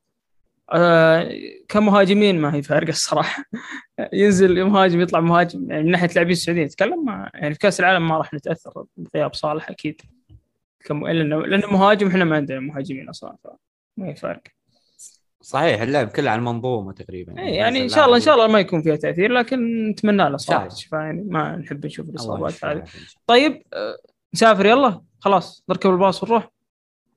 آه 0.73 1.29
كمهاجمين 1.69 2.39
ما 2.41 2.55
هي 2.55 2.61
فارقة 2.63 2.89
الصراحة. 2.89 3.43
ينزل 4.13 4.63
مهاجم 4.63 5.01
يطلع 5.01 5.19
مهاجم. 5.19 5.71
يعني 5.71 5.83
من 5.83 5.91
ناحية 5.91 6.07
لاعبين 6.07 6.31
السعوديين 6.31 6.65
نتكلم 6.65 7.09
يعني 7.33 7.53
في 7.53 7.59
كأس 7.59 7.79
العالم 7.79 8.07
ما 8.07 8.17
راح 8.17 8.33
نتأثر 8.33 8.85
بغياب 8.97 9.33
صالح 9.33 9.69
أكيد. 9.69 10.01
كم 10.85 11.07
لأنه 11.07 11.45
لأنه 11.45 11.67
مهاجم 11.67 12.07
إحنا 12.07 12.25
ما 12.25 12.35
عندنا 12.35 12.59
مهاجمين 12.59 13.09
أصلا 13.09 13.35
فما 13.43 14.07
هي 14.09 14.15
فارق 14.15 14.41
صحيح 15.41 15.81
اللعب 15.81 16.07
كله 16.07 16.31
على 16.31 16.39
المنظومة 16.39 16.93
تقريبا 16.93 17.39
إيه 17.39 17.55
يعني 17.55 17.83
إن 17.83 17.89
شاء 17.89 18.05
الله 18.05 18.15
إن 18.15 18.21
شاء 18.21 18.35
الله 18.35 18.47
ما 18.47 18.59
يكون 18.59 18.81
فيها 18.81 18.95
تأثير 18.95 19.31
لكن 19.31 19.89
نتمنى 19.89 20.29
له 20.29 20.37
صراحة 20.37 20.61
الله. 20.61 20.73
الشفاء 20.73 21.01
يعني 21.01 21.23
ما 21.29 21.55
نحب 21.55 21.85
نشوف 21.85 22.09
الإصابات 22.09 22.65
هذه 22.65 22.83
طيب 23.27 23.63
آه، 23.73 23.97
نسافر 24.33 24.65
يلا 24.65 25.01
خلاص 25.19 25.63
نركب 25.69 25.89
الباص 25.89 26.23
ونروح. 26.23 26.49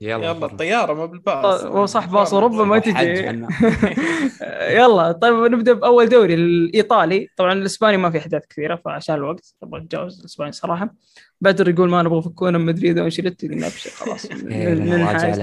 يلا 0.01 0.25
يلا 0.25 0.35
فرنا. 0.35 0.47
الطيارة 0.47 0.93
ما 0.95 1.07
بالباص. 1.07 1.65
هو 1.65 1.87
صح 1.87 2.07
باص 2.07 2.35
اوروبا 2.35 2.65
ما 2.65 2.79
تجي. 2.79 2.95
يلا 4.79 5.13
طيب 5.13 5.35
نبدأ 5.35 5.73
بأول 5.73 6.09
دوري 6.09 6.35
الإيطالي. 6.35 7.29
طبعا 7.37 7.53
الإسباني 7.53 7.97
ما 7.97 8.11
في 8.11 8.19
أحداث 8.19 8.47
كثيرة 8.47 8.77
فعشان 8.85 9.15
الوقت 9.15 9.55
نبغى 9.63 9.81
نتجاوز 9.81 10.21
الإسباني 10.21 10.53
صراحة. 10.53 10.95
بدر 11.41 11.69
يقول 11.69 11.91
ما 11.91 12.03
نبغى 12.03 12.23
فكونا 12.23 12.59
من 12.59 12.67
مدريد 12.67 12.99
وانشيلوتي 12.99 13.49
قلنا 13.49 13.67
ابشر 13.67 13.91
خلاص. 13.91 14.27
إيه، 14.31 14.75
راجع 15.07 15.35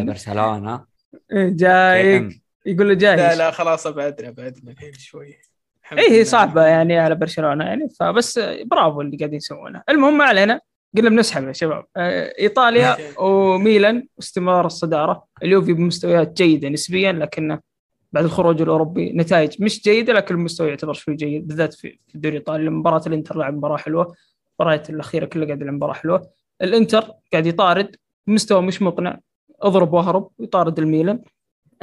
إيه، 1.31 1.49
جايك 1.49 2.31
KM. 2.31 2.35
يقول 2.65 2.87
له 2.87 2.93
جاي 2.93 3.15
لا 3.15 3.35
لا 3.35 3.51
خلاص 3.51 3.87
أبعدنا 3.87 4.29
أبعدنا 4.29 4.71
الحين 4.71 4.93
شوي. 4.93 5.37
اي 5.97 6.11
هي. 6.19 6.25
صعبة 6.25 6.65
يعني 6.65 6.99
على 6.99 7.15
برشلونة 7.15 7.65
يعني 7.65 7.89
فبس 7.99 8.39
برافو 8.65 9.01
اللي 9.01 9.17
قاعدين 9.17 9.37
يسوونه. 9.37 9.81
المهم 9.89 10.17
ما 10.17 10.25
علينا. 10.25 10.59
قلنا 10.97 11.09
بنسحب 11.09 11.47
يا 11.47 11.53
شباب. 11.53 11.85
آه، 11.97 12.33
إيطاليا 12.39 12.97
وميلان 13.19 14.07
واستمرار 14.17 14.65
الصدارة. 14.65 15.25
اليوفي 15.43 15.73
بمستويات 15.73 16.37
جيدة 16.41 16.69
نسبيا 16.69 17.11
لكنه 17.11 17.59
بعد 18.11 18.23
الخروج 18.23 18.61
الأوروبي 18.61 19.13
نتائج 19.13 19.63
مش 19.63 19.81
جيدة 19.83 20.13
لكن 20.13 20.35
المستوى 20.35 20.69
يعتبر 20.69 20.93
شوي 20.93 21.15
جيد 21.15 21.47
بالذات 21.47 21.73
في 21.73 21.99
الدوري 22.15 22.35
الإيطالي. 22.37 22.69
مباراه 22.69 23.01
الإنتر 23.07 23.37
لعب 23.37 23.53
مباراة 23.53 23.77
حلوة. 23.77 24.15
المباريات 24.59 24.89
الأخيرة 24.89 25.25
كلها 25.25 25.45
قاعد 25.45 25.61
يلعب 25.61 25.73
مباراة 25.73 25.93
حلوة. 25.93 26.29
الإنتر 26.61 27.11
قاعد 27.31 27.45
يطارد 27.45 27.95
مستوى 28.27 28.61
مش 28.61 28.81
مقنع. 28.81 29.19
أضرب 29.61 29.93
واهرب 29.93 30.29
يطارد 30.39 30.79
الميلان. 30.79 31.19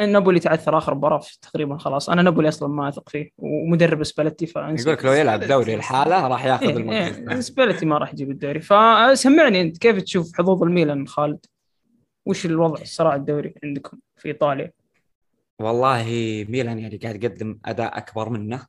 نابولي 0.01 0.41
تعثر 0.41 0.79
آخر 0.79 0.95
مباراة 0.95 1.23
تقريبا 1.43 1.77
خلاص. 1.77 2.11
أنا 2.11 2.23
نابولي 2.23 2.49
أصلا 2.49 2.69
ما 2.69 2.89
أثق 2.89 3.09
فيه 3.09 3.31
ومدرب 3.39 4.05
سباليتي 4.05 4.47
فأنسى. 4.47 4.83
يقول 4.83 4.95
لك 4.95 5.05
لو 5.05 5.13
يلعب 5.13 5.41
دوري 5.41 5.75
الحاله 5.75 6.29
راح 6.29 6.45
ياخذ 6.45 6.67
إيه 6.67 6.77
المركز 6.77 7.29
إيه 7.29 7.41
سباليتي 7.41 7.87
ما 7.87 7.99
راح 7.99 8.13
يجيب 8.13 8.31
الدوري. 8.31 8.61
فسمعني 8.61 9.61
أنت 9.61 9.79
كيف 9.79 10.03
تشوف 10.03 10.37
حظوظ 10.39 10.63
الميلان 10.63 11.07
خالد؟ 11.07 11.47
وش 12.27 12.47
الوضع 12.47 12.83
الصراع 12.83 13.15
الدوري 13.15 13.55
عندكم 13.65 13.99
في 14.17 14.29
إيطاليا؟ 14.29 14.73
والله 15.59 16.05
ميلان 16.49 16.79
يعني 16.79 16.97
قاعد 16.97 17.25
يقدم 17.25 17.59
أداء 17.65 17.99
أكبر 17.99 18.29
منه 18.29 18.67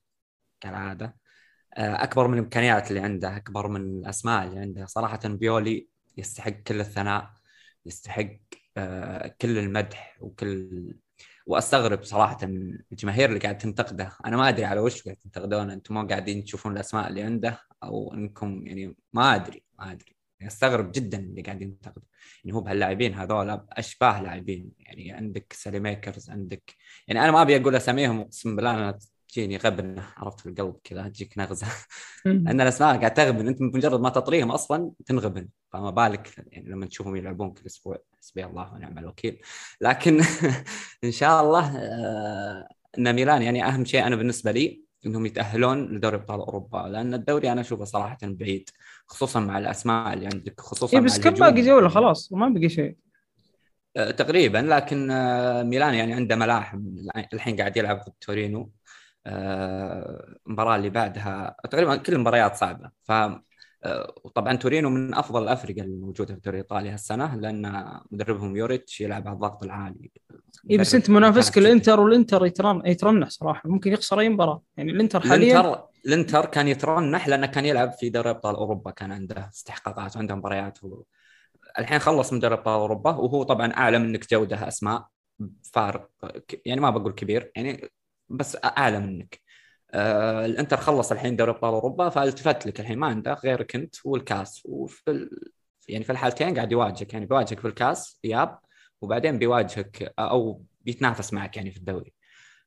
كالعادة. 0.62 1.16
آه، 1.78 2.04
أكبر 2.04 2.28
من 2.28 2.34
الإمكانيات 2.34 2.92
اللي 2.92 3.00
عنده 3.00 3.38
أكبر 3.38 3.68
من 3.68 3.82
الأسماء 3.82 4.48
اللي 4.48 4.60
عنده. 4.60 4.86
صراحة 4.86 5.20
بيولي 5.26 5.88
يستحق 6.18 6.50
كل 6.52 6.80
الثناء 6.80 7.30
يستحق 7.86 8.30
آه، 8.78 9.36
كل 9.42 9.58
المدح 9.58 10.18
وكل 10.22 10.94
وأستغرب 11.46 12.04
صراحة 12.04 12.46
من 12.46 12.80
الجماهير 12.91 13.30
اللي 13.30 13.39
قاعد 13.39 13.58
تنتقده. 13.58 14.12
أنا 14.26 14.38
ما 14.38 14.50
أدري 14.50 14.66
على 14.66 14.80
وش 14.80 15.04
قاعد 15.04 15.18
تنتقدون 15.18 15.70
أنتم 15.72 15.94
ما 15.94 16.08
قاعدين 16.08 16.44
تشوفون 16.44 16.74
الأسماء 16.74 17.08
اللي 17.08 17.22
عنده 17.22 17.60
أو 17.84 18.14
أنكم 18.14 18.68
يعني 18.68 18.96
ما 19.14 19.36
أدري 19.36 19.64
ما 19.80 19.91
أدري. 19.91 20.16
أستغرب 20.41 20.91
جدا 20.91 21.20
اللي 21.20 21.41
قاعدين 21.41 21.68
ينتقدوا 21.68 22.04
يعني 22.44 22.58
هو 22.58 22.62
بهاللاعبين 22.62 23.14
هذول 23.14 23.62
أشباه 23.70 24.22
لاعبين. 24.22 24.72
يعني 24.80 25.12
عندك 25.12 25.54
سالي 25.54 25.80
ميكرز 25.80 26.30
عندك 26.30 26.76
يعني 27.08 27.20
أنا 27.24 27.32
ما 27.32 27.41
أبي 27.41 27.58
أقول 27.58 27.76
أساميهم 27.76 28.20
أقسم 28.22 28.56
بالله 28.56 28.72
أنا 28.72 29.00
تجيني 29.30 29.58
غبنه 29.58 30.08
عرفت 30.18 30.39
في 30.39 30.50
القلب 30.50 30.76
كذا 30.84 31.08
تجيك 31.08 31.38
نغزة. 31.38 31.68
أن 32.26 32.62
الأسماء 32.62 32.98
قاعد 32.98 33.14
تغبن. 33.14 33.48
أنت 33.48 33.60
بمجرد 33.60 34.00
ما 34.00 34.10
تطريهم 34.10 34.52
أصلا 34.52 34.91
تنغبن. 35.06 35.50
فما 35.74 35.90
بالك 35.90 36.46
يعني 36.52 36.70
لما 36.70 36.86
تشوفهم 36.86 37.16
يلعبون 37.16 37.52
كل 37.52 37.66
أسبوع 37.66 37.98
حسبي 38.20 38.46
الله 38.46 38.74
ونعم 38.74 38.98
الوكيل. 39.00 39.42
لكن 39.82 40.22
إن 41.04 41.12
شاء 41.12 41.42
الله 41.44 41.78
آه، 41.78 42.68
إن 42.98 43.16
ميلان 43.16 43.42
يعني 43.42 43.66
أهم 43.68 43.86
شيء 43.86 44.08
أنا 44.08 44.16
بالنسبة 44.16 44.52
لي 44.52 44.84
إنهم 45.06 45.26
يتأهلون 45.26 45.96
لدوري 45.96 46.16
أبطال 46.16 46.40
أوروبا 46.40 46.78
لأن 46.78 47.14
الدوري 47.14 47.52
أنا 47.52 47.62
أشوفه 47.62 47.86
صراحة 47.86 48.18
بعيد 48.24 48.70
خصوصا 49.08 49.40
مع 49.40 49.58
الأسماء 49.58 50.14
اللي 50.14 50.26
عندك 50.26 50.62
خصوصا 50.62 51.00
مع 51.00 51.06
بس 51.06 51.20
كم. 51.20 51.34
باقي 51.34 51.62
جولة؟ 51.62 51.90
خلاص 51.90 52.34
ما 52.34 52.50
بقي 52.50 52.70
شيء. 52.70 52.96
آه، 53.98 54.12
تقريبا 54.12 54.58
لكن 54.58 55.12
آه، 55.12 55.64
ميلان 55.64 55.94
يعني 55.94 56.14
عنده 56.14 56.36
ملاحم 56.36 56.82
الحين 57.34 57.58
قاعد 57.58 57.78
يلعب 57.78 57.98
ضد 58.00 58.14
تورينو. 58.22 58.72
المباراة 59.28 60.76
اللي 60.76 60.90
بعدها 60.90 61.56
تقريبا 61.72 61.96
كل 61.96 62.14
المباريات 62.14 62.56
صعبة 62.56 62.92
ف 63.04 63.12
وطبعا 64.24 64.56
تورينو 64.56 64.90
من 64.90 65.16
أفضل 65.16 65.44
الأفرقة 65.44 65.82
الموجودة 65.82 66.36
في 66.36 66.42
دوري 66.42 66.58
ايطاليا 66.58 66.94
هالسنة 66.94 67.36
لأن 67.36 67.92
مدربهم 68.12 68.58
يوريتش 68.58 69.02
يلعب 69.02 69.28
على 69.28 69.36
الضغط 69.36 69.64
العالي. 69.64 70.12
اي 70.72 70.78
بس 70.78 70.96
أنت 70.96 71.10
منافسك 71.10 71.58
الانتر 71.58 72.00
والإنتر 72.00 72.46
يترن 72.46 72.82
يترنح 72.86 73.30
صراحة 73.30 73.70
ممكن 73.70 73.94
يخسر 73.94 74.20
أي 74.20 74.30
مباراة. 74.30 74.62
يعني 74.78 74.92
الإنتر 74.92 75.20
حاليا 75.20 75.60
الانتر 75.60 75.84
الإنتر 76.06 76.46
كان 76.46 76.68
يترنح 76.68 77.28
لأنه 77.28 77.48
كان 77.48 77.66
يلعب 77.66 77.92
في 77.92 78.10
دوري 78.10 78.30
أبطال 78.30 78.56
أوروبا 78.56 78.92
كان 78.92 79.12
عنده 79.12 79.50
استحقاقات 79.54 80.16
وعنده 80.16 80.36
مباريات 80.36 80.84
و... 80.84 81.04
الحين 81.80 82.00
خلص 82.00 82.34
من 82.34 82.40
دوري 82.40 82.54
أبطال 82.54 82.74
أوروبا 82.74 83.12
وهو 83.12 83.44
طبعا 83.44 83.74
أعلى 83.74 84.00
منك 84.00 84.32
جودة 84.32 84.68
أسماء 84.68 85.08
فارق 85.74 86.10
يعني 86.66 86.82
ما 86.82 86.90
بقول 86.90 87.12
كبير 87.12 87.52
يعني 87.56 87.90
بس 88.30 88.58
أعلى 88.64 89.00
منك. 89.00 89.43
آه 89.94 90.46
الإنتر 90.46 90.78
خلص 90.78 91.12
الحين 91.12 91.36
دوري 91.36 91.52
أبطال 91.52 91.74
أوروبا 91.74 92.10
فالتفت 92.10 92.68
لك 92.68 92.80
الحين 92.80 92.98
ما 93.00 93.08
عنده 93.08 93.34
غيرك 93.34 93.76
أنت 93.76 93.96
والكاس. 94.06 94.62
وفي 94.66 95.12
ال... 95.12 95.52
يعني 95.89 96.04
في 96.04 96.12
الحالتين 96.12 96.56
قاعد 96.56 96.72
يواجهك 96.72 97.14
يعني 97.14 97.26
بيواجهك 97.26 97.60
في 97.60 97.68
الكاس 97.68 98.20
إياب 98.26 98.60
وبعدين 99.02 99.39
بيواجهك 99.39 100.14
أو 100.20 100.64
بيتنافس 100.82 101.34
معك 101.34 101.58
يعني 101.58 101.72
في 101.72 101.78
الدوري. 101.78 102.14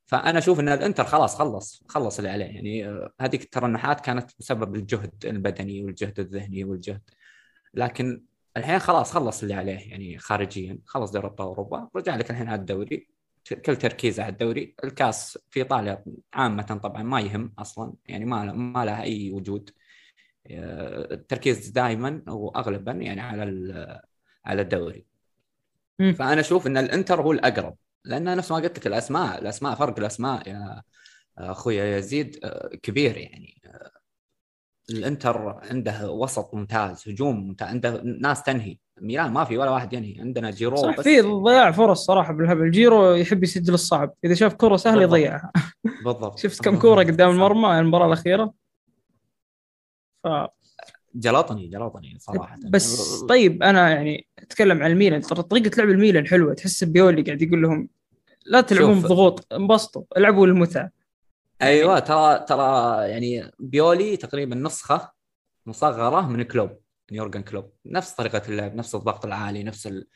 فأنا 0.05 0.39
أشوف 0.39 0.59
إن 0.59 0.69
الإنتر 0.69 1.03
خلاص 1.05 1.35
خلص 1.35 1.83
خلص 1.87 2.17
اللي 2.17 2.29
عليه. 2.29 2.45
يعني 2.45 2.87
آه، 2.89 3.13
هذيك 3.21 3.43
الترنحات 3.43 4.01
كانت 4.01 4.31
بسبب 4.39 4.75
الجهد 4.75 5.25
البدني 5.25 5.83
والجهد 5.83 6.19
الذهني 6.19 6.63
والجهد. 6.63 7.01
لكن 7.73 8.23
الحين 8.57 8.79
خلاص 8.79 9.11
خلص 9.11 9.41
اللي 9.41 9.53
عليه 9.53 9.89
يعني 9.91 10.17
خارجيا 10.17 10.79
خلص 10.85 11.11
دوري 11.11 11.27
أبطال 11.27 11.47
أوروبا 11.47 11.89
رجع 11.95 12.15
لك 12.15 12.31
الحين 12.31 12.47
على 12.47 12.59
الدوري. 12.59 13.16
كل 13.53 13.75
تركيزه 13.75 14.23
على 14.23 14.31
الدوري. 14.31 14.75
الكاس 14.83 15.39
في 15.49 15.59
ايطاليا 15.59 16.03
عامة 16.33 16.79
طبعا 16.83 17.03
ما 17.03 17.21
يهم 17.21 17.53
أصلا 17.59 17.93
يعني 18.05 18.25
ما 18.25 18.53
ما 18.53 18.85
لها 18.85 19.03
أي 19.03 19.31
وجود. 19.31 19.69
آه، 20.47 21.13
التركيز 21.13 21.69
دائما 21.69 22.21
واغلبا 22.27 22.91
يعني 22.91 23.21
على 23.21 24.01
على 24.45 24.61
الدوري. 24.61 25.05
مم. 25.99 26.13
فأنا 26.13 26.39
أشوف 26.41 26.67
إن 26.67 26.77
الإنتر 26.77 27.21
هو 27.21 27.31
الأقرب 27.31 27.77
لأن 28.05 28.37
نفس 28.37 28.51
ما 28.51 28.57
قلت 28.57 28.79
لك 28.79 28.87
الاسماء 28.87 29.41
الأسماء 29.41 29.75
فرق 29.75 29.99
الأسماء 29.99 30.49
يا 30.49 30.83
أخوي 31.37 31.77
يزيد 31.77 32.39
آه، 32.43 32.69
كبير 32.83 33.17
يعني. 33.17 33.61
آه، 33.65 33.91
الانتر 34.89 35.59
عنده 35.71 36.11
وسط 36.11 36.53
ممتاز 36.53 37.03
هجوم 37.07 37.47
ممتاز 37.47 37.67
عنده 37.67 38.01
ناس 38.03 38.43
تنهي. 38.43 38.77
ميلان 39.01 39.31
ما 39.31 39.43
في 39.43 39.57
ولا 39.57 39.71
واحد 39.71 39.93
ينهي 39.93 40.19
عندنا 40.19 40.51
جيرو 40.51 40.75
صح 40.75 41.01
في 41.01 41.21
ضياع 41.21 41.71
فرص 41.71 42.05
صراحة 42.05 42.33
بالهبل. 42.33 42.71
جيرو 42.71 43.13
يحب 43.15 43.43
يسجل 43.43 43.73
الصعب. 43.73 44.13
إذا 44.25 44.33
شاف 44.33 44.53
كره 44.53 44.75
سهلة. 44.75 45.01
يضيعها. 45.01 45.51
بالضبط. 46.05 46.39
شفت 46.43 46.63
كم 46.63 46.79
كورة 46.79 47.03
قدام 47.03 47.29
المرمى 47.29 47.79
المباراة 47.79 48.07
الأخيرة؟ 48.07 48.53
ف 50.23 50.27
جلطني 51.15 51.67
جلطني 51.67 52.17
صراحة. 52.19 52.57
بس 52.69 53.19
طيب 53.29 53.63
أنا 53.63 53.89
يعني 53.89 54.27
أتكلم 54.39 54.83
عن 54.83 54.91
الميلان. 54.91 55.21
ترى 55.21 55.43
طريقة 55.43 55.77
لعب 55.77 55.89
الميلان 55.89 56.27
حلوة. 56.27 56.53
تحس 56.53 56.83
بيولي 56.83 57.21
قاعد 57.21 57.41
يقول 57.41 57.61
لهم 57.61 57.89
لا 58.45 58.61
تلعبون. 58.61 59.01
بضغوط 59.01 59.53
انبسطوا 59.53 60.03
العبوا 60.17 60.47
للمتعه 60.47 60.96
أيوه 61.61 61.99
ترى 61.99 62.45
ترى 62.47 62.97
يعني 63.09 63.51
بيولي 63.59 64.17
تقريبا 64.17 64.55
نسخة 64.55 65.11
مصغرة 65.65 66.21
من 66.21 66.43
كلوب 66.43 66.69
من 67.11 67.17
يورجن 67.17 67.41
كلوب. 67.41 67.71
نفس 67.85 68.11
طريقة 68.11 68.41
اللعب 68.49 68.75
نفس 68.75 68.95
الضغط 68.95 69.25
العالي 69.25 69.63
نفس 69.63 69.87
ال... 69.87 70.07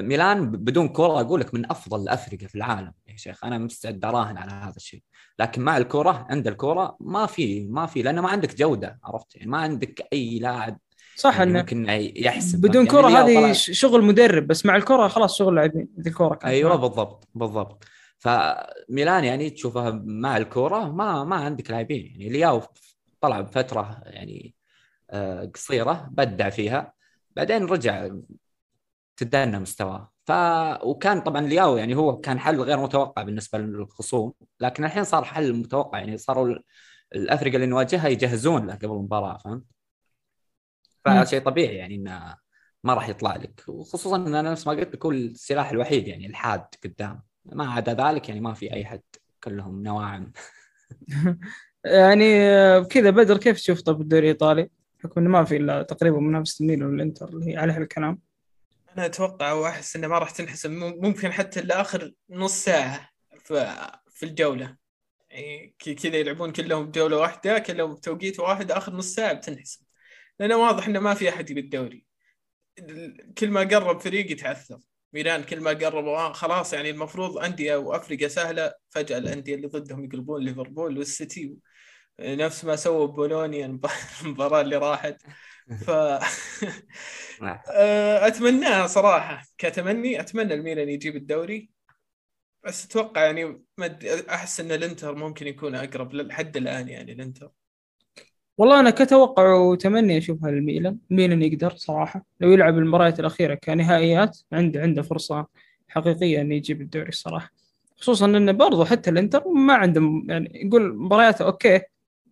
ميلان 0.00 0.50
بدون 0.50 0.88
كره 0.88 1.20
أقول 1.20 1.40
لك 1.40 1.54
من 1.54 1.70
أفضل 1.70 2.02
الافرقه 2.02 2.46
في 2.46 2.54
العالم. 2.54 2.92
يا 3.08 3.16
شيخ 3.16 3.44
أنا 3.44 3.58
مستعد 3.58 4.04
أراهن 4.04 4.36
على 4.36 4.52
هذا 4.52 4.76
الشيء. 4.76 5.02
لكن 5.38 5.62
مع 5.62 5.76
الكره 5.76 6.26
عند 6.30 6.46
الكره 6.46 6.96
ما 7.00 7.26
في 7.26 7.66
ما 7.66 7.86
في 7.86 8.02
لأنه 8.02 8.20
ما 8.20 8.28
عندك 8.28 8.54
جودة 8.54 8.98
عرفت؟ 9.04 9.36
يعني 9.36 9.50
ما 9.50 9.58
عندك 9.58 10.08
أي 10.12 10.38
لاعب 10.38 10.78
صح 11.16 11.38
يعني 11.38 11.50
إنه 11.50 11.58
ممكن 11.58 11.86
يحسب. 12.16 12.60
بدون 12.60 12.86
يعني 12.86 12.88
كره 12.88 13.08
لياو 13.08 13.44
هذه 13.44 13.52
شغل 13.52 14.04
مدرب 14.04 14.46
بس 14.46 14.66
مع 14.66 14.76
الكره 14.76 15.08
خلاص 15.08 15.38
شغل 15.38 15.54
لاعبين 15.54 15.88
الكره 16.06 16.28
كانت 16.28 16.44
أيوه. 16.44 16.76
بالضبط 16.76 17.28
بالضبط. 17.34 17.84
فميلان 18.22 19.24
يعني 19.24 19.50
تشوفها 19.50 19.90
مع 20.04 20.36
الكورة 20.36 20.90
ما 20.92 21.24
ما 21.24 21.36
عندك 21.36 21.70
لاعبين. 21.70 22.06
يعني 22.06 22.28
لياو 22.28 22.62
طلع 23.20 23.40
بفترة 23.40 24.00
يعني 24.04 24.54
آه، 25.10 25.44
قصيرة 25.44 26.08
بدع 26.12 26.50
فيها. 26.50 26.92
بعدين 27.36 27.64
رجع 27.64 28.10
تدنى 29.16 29.58
مستواه. 29.58 30.12
ف 30.24 30.32
وكان 30.84 31.20
طبعا 31.20 31.40
لياو 31.40 31.76
يعني 31.76 31.94
هو 31.96 32.20
كان 32.20 32.38
حل 32.38 32.60
غير 32.60 32.80
متوقع 32.80 33.22
بالنسبة 33.22 33.58
للخصوم. 33.58 34.32
لكن 34.60 34.84
الحين 34.84 35.04
صار 35.04 35.24
حل 35.24 35.52
متوقع. 35.52 35.98
يعني 35.98 36.16
صاروا 36.18 36.48
ال- 36.48 36.64
الافرقه 37.14 37.54
اللي 37.56 37.66
نواجهها 37.66 38.08
يجهزون 38.08 38.66
له 38.66 38.74
قبل 38.74 38.86
المباراة 38.90 39.38
فهمت؟ 39.38 39.64
فشيء 41.04 41.40
طبيعي 41.42 41.76
يعني 41.76 41.94
إنه 41.94 42.36
ما 42.84 42.94
راح 42.94 43.08
يطلع 43.08 43.36
لك. 43.36 43.64
وخصوصا 43.68 44.16
إن 44.16 44.34
أنا 44.34 44.50
نفس 44.52 44.66
ما 44.66 44.72
قلت 44.72 44.94
لك 44.94 45.04
هو 45.04 45.10
السلاح 45.10 45.70
الوحيد 45.70 46.08
يعني 46.08 46.26
الحاد 46.26 46.64
قدام. 46.84 47.31
ما 47.44 47.70
عدا 47.72 47.94
ذلك 47.94 48.28
يعني 48.28 48.40
ما 48.40 48.54
في 48.54 48.72
أي 48.72 48.84
حد 48.84 49.02
كلهم 49.44 49.82
نواعم. 49.82 50.32
يعني 51.84 52.34
بكذا 52.80 53.10
بدر 53.10 53.38
كيف 53.38 53.56
تشوف 53.56 53.80
طب 53.80 54.00
الدوري 54.00 54.22
الإيطالي؟ 54.24 54.70
بحكم 54.98 55.20
إنه 55.20 55.30
ما 55.30 55.44
في 55.44 55.56
إلا 55.56 55.82
تقريبا 55.82 56.18
منافسه 56.20 56.62
الميلان 56.62 56.86
والإنتر 56.90 57.28
اللي 57.28 57.52
هي 57.52 57.56
عليها 57.56 57.78
الكلام 57.78 58.18
أنا 58.96 59.06
أتوقع 59.06 59.52
واحس 59.52 59.96
إنه 59.96 60.08
ما 60.08 60.18
راح 60.18 60.30
تنحسم 60.30 60.70
مم- 60.72 60.98
ممكن 61.00 61.32
حتى 61.32 61.60
لآخر 61.60 62.12
نص 62.30 62.64
ساعة 62.64 63.08
في 63.44 63.76
في 64.10 64.22
الجولة. 64.26 64.76
يعني 65.30 65.74
ك- 65.78 65.90
كذا 65.90 66.16
يلعبون 66.16 66.52
كلهم 66.52 66.86
بجوله 66.86 67.16
واحدة 67.16 67.58
كلهم 67.58 67.94
بتوقيت 67.94 68.40
واحد 68.40 68.70
آخر 68.70 68.92
نص 68.92 69.14
ساعة 69.14 69.32
بتنحسم 69.32 69.84
لأنه 70.40 70.56
واضح 70.56 70.86
إنه 70.88 71.00
ما 71.00 71.14
في 71.14 71.28
أحد 71.28 71.50
يبي 71.50 71.60
الدوري. 71.60 72.06
ال- 72.78 73.34
كل 73.38 73.50
ما 73.50 73.60
قرب 73.60 74.00
فريق 74.00 74.30
يتعثر. 74.32 74.78
ميلان 75.12 75.42
كل 75.44 75.60
ما 75.60 75.70
قرب 75.70 76.06
آه 76.06 76.32
خلاص 76.32 76.72
يعني 76.72 76.90
المفروض 76.90 77.38
أندية 77.38 77.76
وأفريقيا 77.76 78.28
سهلة 78.28 78.74
فجأة 78.90 79.18
الأندية 79.18 79.54
اللي 79.54 79.66
ضدهم 79.68 80.04
يقلبون 80.04 80.42
ليفربول 80.44 80.98
والسيتي 80.98 81.56
نفس 82.20 82.64
ما 82.64 82.76
سووا 82.76 83.06
بولونيا 83.06 83.66
المب- 83.66 83.86
المباراة 84.22 84.60
اللي 84.60 84.76
راحت. 84.76 85.22
ف 85.74 85.90
آه، 87.70 88.26
أتمناها 88.26 88.86
صراحة. 88.86 89.42
كتمني 89.58 90.20
أتمنى 90.20 90.54
الميلان 90.54 90.88
يجيب 90.88 91.16
الدوري. 91.16 91.70
بس 92.64 92.84
أتوقع 92.84 93.24
يعني 93.24 93.64
أحس 94.30 94.60
إن 94.60 94.72
الإنتر 94.72 95.14
ممكن 95.14 95.46
يكون 95.46 95.74
أقرب 95.74 96.14
لحد 96.14 96.56
الآن 96.56 96.88
يعني 96.88 97.12
الإنتر. 97.12 97.52
والله 98.58 98.80
أنا 98.80 98.90
كتوقع 98.90 99.54
وتمني 99.54 100.18
اشوفها 100.18 100.50
الميلان 100.50 100.96
الميلان 101.10 101.42
يقدر 101.42 101.70
صراحة. 101.76 102.24
لو 102.40 102.52
يلعب 102.52 102.78
المباريات 102.78 103.20
الأخيرة 103.20 103.54
كنهائيات 103.54 104.38
عنده 104.52 104.80
عنده 104.82 105.02
فرصة 105.02 105.46
حقيقية 105.88 106.40
إنه 106.40 106.54
يجيب 106.54 106.80
الدوري 106.80 107.08
الصراحه 107.08 107.52
خصوصا 107.96 108.26
إنه 108.26 108.52
برضو 108.52 108.84
حتى 108.84 109.10
الإنتر 109.10 109.48
ما 109.48 109.74
عنده 109.74 110.22
يعني 110.28 110.50
يقول 110.66 110.96
مبارياته 110.96 111.44
أوكي 111.44 111.80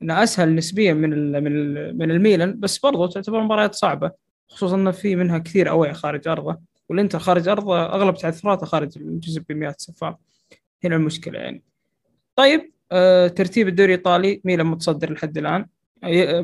انها 0.03 0.23
أسهل 0.23 0.55
نسبيا 0.55 0.93
من 0.95 1.13
ال 1.13 1.45
من 1.45 1.53
ال 1.57 1.99
من 1.99 2.11
الميلان 2.11 2.61
بس 2.61 2.79
برضو 2.79 3.07
تعتبر 3.07 3.41
مباريات 3.43 3.75
صعبة. 3.75 4.11
خصوصا 4.49 4.77
إنه 4.77 4.91
في 4.91 5.17
منها 5.17 5.39
كثير 5.39 5.71
اوي 5.71 5.93
خارج 5.95 6.29
أرضه. 6.29 6.61
والإنتر 6.89 7.19
خارج 7.19 7.49
أرضه 7.49 7.83
أغلب 7.83 8.15
تعثراته 8.17 8.67
خارج 8.67 8.99
بمئات 9.49 9.81
سفاح 9.81 10.17
هنا 10.85 10.97
المشكلة 10.97 11.39
يعني. 11.39 11.63
طيب 12.37 12.73
آه 12.93 13.29
ترتيب 13.29 13.69
الدوري 13.69 13.95
الإيطالي 13.95 14.41
ميلان 14.45 14.67
متصدر 14.67 15.13
لحد 15.13 15.39
الآن. 15.39 15.67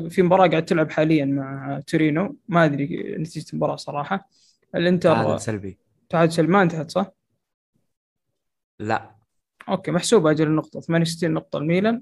في 0.09 0.21
مباراة 0.21 0.47
قاعد 0.47 0.65
تلعب 0.65 0.91
حاليا 0.91 1.25
مع 1.25 1.79
تورينو. 1.87 2.37
ما 2.47 2.65
أدري 2.65 3.15
نتيجة 3.17 3.45
المباراة 3.53 3.75
صراحة. 3.75 4.29
الإنتر 4.75 5.11
هذا 5.13 5.37
سلبي. 5.37 5.77
تعادل 6.09 6.31
سلبي. 6.33 6.51
ما 6.51 6.61
انتهت 6.61 6.91
صح؟ 6.91 7.11
لا. 8.79 9.15
okay 9.69 9.91
محسوب 9.91 10.27
أجل 10.27 10.47
النقطة. 10.47 10.79
68 10.79 11.31
نقطة 11.33 11.57
الميلان 11.57 12.01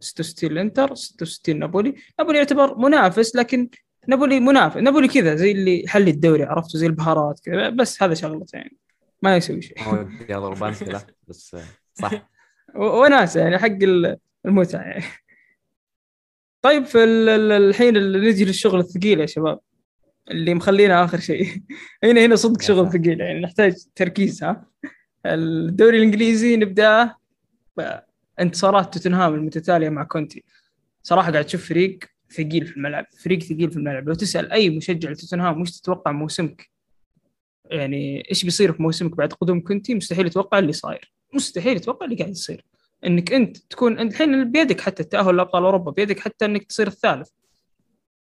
66 0.00 0.50
الإنتر 0.52 0.94
66 0.94 1.58
نابولي. 1.58 1.94
نابولي 2.18 2.38
يعتبر 2.38 2.78
منافس 2.78 3.36
لكن 3.36 3.68
نابولي 4.08 4.40
منافس. 4.40 4.76
نابولي 4.76 5.08
كذا 5.08 5.34
زي 5.34 5.52
اللي 5.52 5.84
يحلي 5.86 6.08
الدوري 6.08 6.42
عرفته 6.44 6.78
زي 6.78 6.86
البهارات 6.86 7.40
كذا. 7.40 7.68
بس 7.68 8.02
هذا 8.02 8.14
شغلته 8.14 8.56
يعني. 8.56 8.76
ما 9.22 9.36
يسوي 9.36 9.62
شيء. 9.62 9.76
اضرب 10.30 10.62
امثله 10.64 11.02
بس 11.28 11.56
صح. 11.94 12.12
و- 12.76 13.02
وناسة 13.02 13.40
يعني 13.40 13.58
حق 13.58 13.66
ال- 13.66 14.16
المتعة 14.46 14.80
يعني. 14.82 15.04
طيب 16.62 16.84
في 16.84 17.04
ال- 17.04 17.28
ال- 17.28 17.52
الحين 17.52 17.96
اللي 17.96 18.30
نجي 18.30 18.44
للشغل 18.44 18.80
الثقيل 18.80 19.20
يا 19.20 19.26
شباب 19.26 19.60
اللي 20.30 20.54
مخلينا 20.54 21.04
آخر 21.04 21.20
شيء. 21.20 21.46
هنا 22.04 22.24
هنا 22.26 22.36
صدق 22.36 22.62
شغل. 22.62 22.90
ثقيل 22.92 23.20
يعني 23.20 23.40
نحتاج 23.40 23.74
تركيز 23.94 24.44
ها؟ 24.44 24.66
الدوري 25.26 25.96
الإنجليزي 25.98 26.56
نبداه 26.56 27.16
بانتصارات 27.76 28.94
توتنهام 28.94 29.34
المتتالية 29.34 29.88
مع 29.88 30.04
كونتي. 30.04 30.44
صراحة 31.02 31.32
قاعد 31.32 31.44
تشوف 31.44 31.68
فريق 31.68 31.98
ثقيل 32.30 32.66
في 32.66 32.76
الملعب 32.76 33.06
فريق 33.24 33.38
ثقيل 33.42 33.70
في 33.70 33.76
الملعب. 33.76 34.08
لو 34.08 34.14
تسأل 34.14 34.52
أي 34.52 34.70
مشجع 34.70 35.10
لتوتنهام 35.10 35.60
وش 35.60 35.70
تتوقع 35.80 36.12
موسمك؟ 36.12 36.70
يعني 37.64 38.22
إيش 38.30 38.44
بيصير 38.44 38.72
في 38.72 38.82
موسمك 38.82 39.16
بعد 39.16 39.32
قدوم 39.32 39.60
كونتي؟ 39.60 39.94
مستحيل 39.94 40.26
يتوقع 40.26 40.58
اللي 40.58 40.72
صاير. 40.72 41.12
مستحيل 41.34 41.76
يتوقع 41.76 42.06
اللي 42.06 42.16
قاعد 42.16 42.30
يصير. 42.30 42.64
إنك 43.06 43.32
أنت 43.32 43.56
تكون 43.56 43.98
انت 43.98 44.12
الحين 44.12 44.50
بيدك 44.50 44.80
حتى 44.80 45.02
التاهل 45.02 45.36
لأبطال 45.36 45.64
أوروبا 45.64 45.90
بيدك 45.90 46.20
حتى 46.20 46.44
إنك 46.44 46.64
تصير 46.64 46.86
الثالث. 46.86 47.28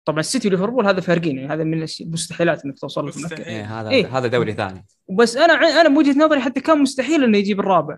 طبعا 0.04 0.20
السيتي 0.20 0.48
وليفربول 0.48 0.86
هذا 0.86 1.00
فارقين 1.00 1.38
يعني 1.38 1.52
هذا 1.52 1.64
من 1.64 1.86
المستحيلات 2.00 2.64
إنك 2.64 2.78
توصل. 2.78 3.08
المكان 3.08 3.42
إيه 3.42 3.80
هذا 3.80 3.90
إيه. 3.90 4.18
هذا 4.18 4.26
دوري 4.26 4.52
ثاني. 4.52 4.86
بس 5.10 5.36
أنا 5.36 5.52
أنا 5.52 5.88
من 5.88 5.96
وجهة 5.96 6.18
نظري 6.18 6.40
حتى 6.40 6.60
كان 6.60 6.78
مستحيل 6.78 7.24
إنه 7.24 7.38
يجيب 7.38 7.60
الرابع. 7.60 7.96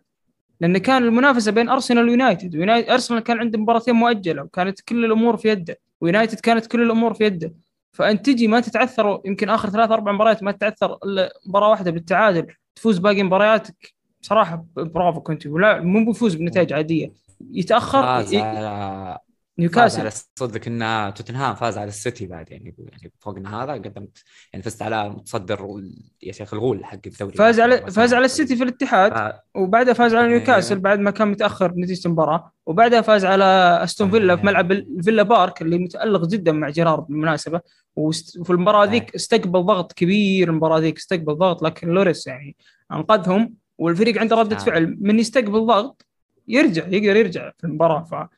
لأن 0.61 0.79
كان 0.79 1.05
المنافسة 1.05 1.53
بين 1.53 1.69
أرسنال 1.69 2.05
ويونايتد. 2.05 2.55
ويونايتد 2.55 2.91
أرسنال 2.91 3.21
كان 3.21 3.39
عنده 3.39 3.59
مباراتين 3.59 3.95
مؤجلة 3.95 4.43
وكانت 4.43 4.81
كل 4.81 5.05
الأمور 5.05 5.37
في 5.37 5.49
يده. 5.49 5.79
ويونايتد 6.01 6.41
كانت 6.41 6.67
كل 6.67 6.83
الأمور 6.83 7.15
في 7.15 7.25
يده. 7.25 7.55
فأنت 7.93 8.27
تجي 8.27 8.47
ما 8.47 8.61
تتعثر 8.61 9.21
يمكن 9.25 9.49
آخر 9.49 9.71
ثلاث 9.71 9.91
أربع 9.91 10.13
مباريات 10.13 10.43
ما 10.43 10.53
تتعثر 10.53 10.99
إلا 11.05 11.33
مباراة 11.47 11.71
واحدة 11.71 11.91
بالتعادل 11.91 12.47
تفوز 12.75 12.99
باقي 12.99 13.23
مبارياتك. 13.23 13.96
صراحة 14.27 14.65
برافو 14.77 15.21
كونتي 15.21 15.47
ولا 15.47 15.81
مو 15.81 16.05
بيفوز 16.07 16.35
بنتائج 16.35 16.73
عادية. 16.73 17.13
يتأخر 17.53 18.03
فاز 18.03 18.33
ي- 18.35 18.39
على 18.41 19.19
نيوكاسل. 19.59 20.01
على 20.01 20.11
صدق 20.39 20.61
إن 20.67 21.15
توتنهام 21.15 21.55
فاز 21.55 21.79
على 21.79 21.89
السيتي 21.89 22.27
بعد 22.27 22.51
يعني 22.51 22.75
يعني 22.79 23.13
فوقنا 23.21 23.63
هذا 23.65 23.73
قدمت 23.73 24.23
يعني 24.53 24.63
فزت 24.63 24.83
على 24.83 25.09
متصدر 25.09 25.81
يا 26.23 26.33
شيخ 26.33 26.55
الغول 26.55 26.85
حق 26.85 26.99
الدوري. 27.07 27.33
فاز 27.33 27.61
على 27.61 27.91
فاز 27.91 28.15
على 28.15 28.25
السيتي 28.25 28.57
في 28.57 28.63
الاتحاد 28.65 29.13
ف- 29.33 29.35
وبعدها 29.59 29.93
فاز 29.95 30.15
على 30.15 30.29
نيوكاسل 30.29 30.75
إيه. 30.75 30.83
بعد 30.83 30.99
ما 30.99 31.11
كان 31.11 31.29
متأخر 31.29 31.67
بنتيجه 31.73 32.07
المباراة 32.07 32.53
وبعدها 32.67 33.01
فاز 33.01 33.25
على 33.25 33.45
أستون 33.85 34.11
فيلا 34.11 34.37
في 34.37 34.47
ملعب 34.47 34.73
الفيلا 34.73 35.23
بارك 35.23 35.63
اللي 35.63 35.79
متألق 35.79 36.27
جدا 36.27 36.53
مع 36.53 36.69
جيرارد 36.71 37.07
بالمناسبة. 37.09 37.61
وفي 37.97 38.51
المباراة 38.51 38.85
ذيك 38.85 39.15
استقبل 39.15 39.63
ضغط 39.63 39.93
كبير 39.93 40.51
المباراة 40.51 40.79
ذيك 40.79 40.97
استقبل 40.97 41.35
ضغط 41.35 41.63
لكن 41.63 41.89
لوريس 41.89 42.27
يعني 42.27 42.57
أنقذهم. 42.93 43.55
والفريق 43.79 44.19
عنده 44.21 44.37
ردة 44.37 44.57
آه. 44.57 44.61
فعل. 44.61 44.97
من 45.01 45.19
يستقبل 45.19 45.67
ضغط 45.67 46.07
يرجع 46.49 46.87
يقدر 46.87 47.17
يرجع 47.17 47.53
في 47.59 47.65
المباراة. 47.65 48.29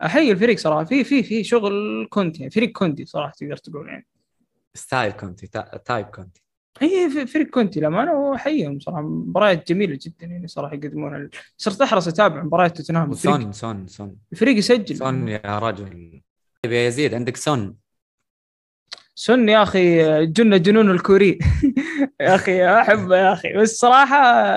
فاحيي 0.00 0.32
الفريق 0.32 0.58
صراحة. 0.58 0.84
في 0.84 1.04
في 1.04 1.22
في 1.22 1.44
شغل 1.44 2.06
كونتي 2.10 2.38
يعني 2.40 2.50
فريق 2.50 2.72
كونتي 2.72 3.04
صراحة 3.04 3.32
تقدر 3.36 3.56
تقول 3.56 3.88
يعني. 3.88 4.06
style 4.74 5.12
كونتي 5.12 5.46
ty- 5.46 5.76
type 5.84 6.06
كونتي. 6.06 6.42
في- 6.78 7.26
فريق 7.26 7.46
كونتي 7.46 7.80
للأمانة 7.80 8.12
وأحييهم 8.12 8.78
صراحة. 8.80 9.02
مباريات 9.02 9.68
جميلة 9.72 9.98
جدا 10.02 10.26
يعني 10.26 10.46
صراحة 10.48 10.74
يقدمونها 10.74 11.28
صرت 11.56 11.80
أحرص 11.82 12.08
أتابع 12.08 12.42
مباريات 12.42 12.76
توتنهام. 12.76 13.10
وسون 13.10 13.52
سون 13.52 13.86
سون. 13.86 14.16
الفريق 14.32 14.56
يسجل. 14.56 14.96
سون 14.96 15.28
يا 15.28 15.58
رجل. 15.58 16.20
يا 16.64 16.86
يزيد. 16.86 17.14
عندك 17.14 17.36
سون. 17.36 17.76
سون 19.18 19.48
يا 19.48 19.62
أخي 19.62 20.26
جن 20.26 20.62
جنون 20.62 20.90
الكوري. 20.90 21.38
يا 22.20 22.34
أخي 22.34 22.66
احبه 22.66 23.16
يا 23.16 23.32
أخي. 23.32 23.52
بس 23.52 23.78
صراحة 23.78 24.16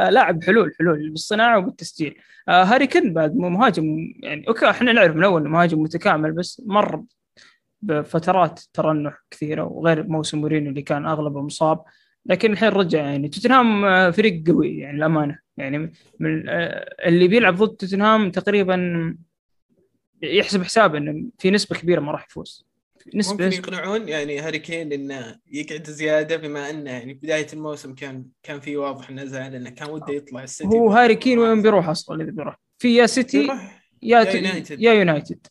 لاعب 0.10 0.43
حلول 0.43 0.74
حلول 0.80 1.10
بالصناعة 1.10 1.57
وبالتسجيل. 1.57 2.16
آه 2.49 2.64
هاري 2.64 2.88
كين 2.88 3.14
بعد 3.14 3.36
مهاجم 3.36 4.14
يعني 4.20 4.47
okay 4.47 4.70
إحنا 4.70 4.93
نعرف 4.93 5.16
من 5.16 5.24
أول 5.24 5.49
مهاجم 5.49 5.82
متكامل 5.82 6.32
بس 6.32 6.62
مر 6.66 7.03
بفترات 7.82 8.60
ترنح 8.74 9.24
كثيرة 9.32 9.64
وغير 9.64 10.07
موسم 10.07 10.38
مورينيو 10.41 10.70
اللي 10.70 10.82
كان 10.82 11.05
أغلبه 11.05 11.41
مصاب. 11.41 11.84
لكن 12.26 12.51
الحين 12.51 12.70
رجع 12.70 12.99
يعني 12.99 13.28
توتنهام 13.30 13.86
آه، 13.86 14.12
فريق 14.12 14.43
قوي 14.47 14.78
يعني 14.78 14.97
الامانه 14.97 15.39
يعني 15.57 15.93
من 16.20 16.49
آه، 16.49 16.95
اللي 17.07 17.28
بيلعب 17.28 17.55
ضد 17.55 17.76
توتنهام 17.76 18.32
تقريبا 18.32 19.18
يحسب 20.22 20.64
حساب 20.64 20.95
إنه 20.95 21.30
في 21.39 21.51
نسبة 21.51 21.78
كبيرة 21.78 21.99
ما 22.01 22.12
راح 22.12 22.26
يفوز. 22.26 22.68
نسبة 23.16 23.45
ممكن 23.45 23.57
يقنعون 23.57 24.10
يعني 24.10 24.39
هاري 24.39 24.60
كين 24.60 24.93
إنه 24.93 25.39
يقعد 25.51 25.89
زيادة 25.89 26.38
بما 26.38 26.70
إنه 26.70 26.91
يعني 26.91 27.14
بداية 27.14 27.47
الموسم 27.53 27.95
كان 27.95 28.26
كان 28.43 28.60
في 28.60 28.78
واضح 28.78 29.10
إنه 29.10 29.26
زعل 29.26 29.55
إنه 29.55 29.70
كان 29.70 29.89
وده 29.89 30.14
يطلع 30.14 30.43
السيتي 30.43 30.70
هو 30.70 30.89
هاري 30.89 31.16
كين 31.16 31.39
وين 31.39 31.62
بيروح 31.62 31.89
أصلا 31.89 32.24
إذا 32.24 32.32
بيروح؟ 32.32 32.60
في 32.78 32.95
يا 32.95 33.05
سيتي 33.05 33.47
يا 34.01 34.20
يا 34.20 34.34
يونايتد. 34.34 34.82
يا 34.82 34.93
يونايتد. 34.93 35.47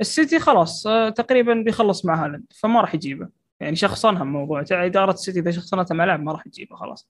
السيتي 0.00 0.38
خلاص 0.38 0.86
آه، 0.86 1.08
تقريبا 1.08 1.54
بيخلص 1.54 2.04
مع 2.04 2.24
هالاند 2.24 2.44
فما 2.60 2.80
راح 2.80 2.94
يجيبه. 2.94 3.28
يعني 3.60 3.76
شخصنها 3.76 4.22
الموضوع 4.22 4.64
إدارة 4.70 5.12
السيتي 5.12 5.40
إذا 5.40 5.50
شخصنتها 5.50 5.94
مع 5.94 6.04
لاعب 6.04 6.22
ما 6.22 6.32
راح 6.32 6.42
تجيبه 6.42 6.76
خلاص. 6.76 7.08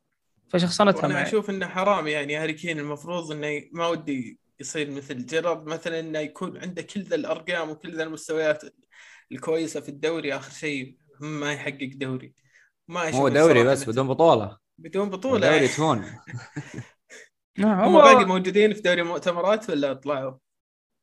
فشخصنتها 0.49 1.03
وأنا 1.03 1.14
مع 1.14 1.22
أشوف 1.22 1.51
إنه 1.51 1.66
حرام 1.66 2.07
يعني 2.07 2.37
هاري 2.37 2.53
كين 2.53 2.78
المفروض 2.78 3.32
إنه 3.32 3.62
ما 3.72 3.87
ودي 3.87 4.39
يصير 4.61 4.91
مثل 4.91 5.26
جيرارد 5.26 5.66
مثلا 5.66 6.01
إنه 6.01 6.18
يكون 6.18 6.59
عنده 6.59 6.82
كل 6.82 7.01
ذا 7.01 7.16
الأرقام 7.16 7.70
وكل 7.70 7.97
ذا 7.97 8.03
المستويات 8.03 8.62
الكويسة 9.33 9.81
في 9.81 9.89
الدوري 9.89 10.37
آخر 10.37 10.51
شيء 10.53 10.97
ما 11.20 11.53
يحقق 11.53 11.91
دوري. 11.95 12.35
ما 12.89 13.11
هو 13.11 13.29
دوري 13.29 13.64
بس 13.64 13.89
بدون 13.89 14.09
بطولة. 14.09 14.59
بدون 14.79 15.11
بطولة. 15.11 15.51
دوري 15.51 15.68
تهون. 15.77 16.05
نعم 17.59 17.81
هم 17.81 17.93
باقي 17.93 18.24
موجودين 18.24 18.74
في 18.74 18.81
دوري 18.81 19.01
المؤتمرات 19.01 19.70
ولا 19.70 19.93
طلعوا؟ 19.93 20.35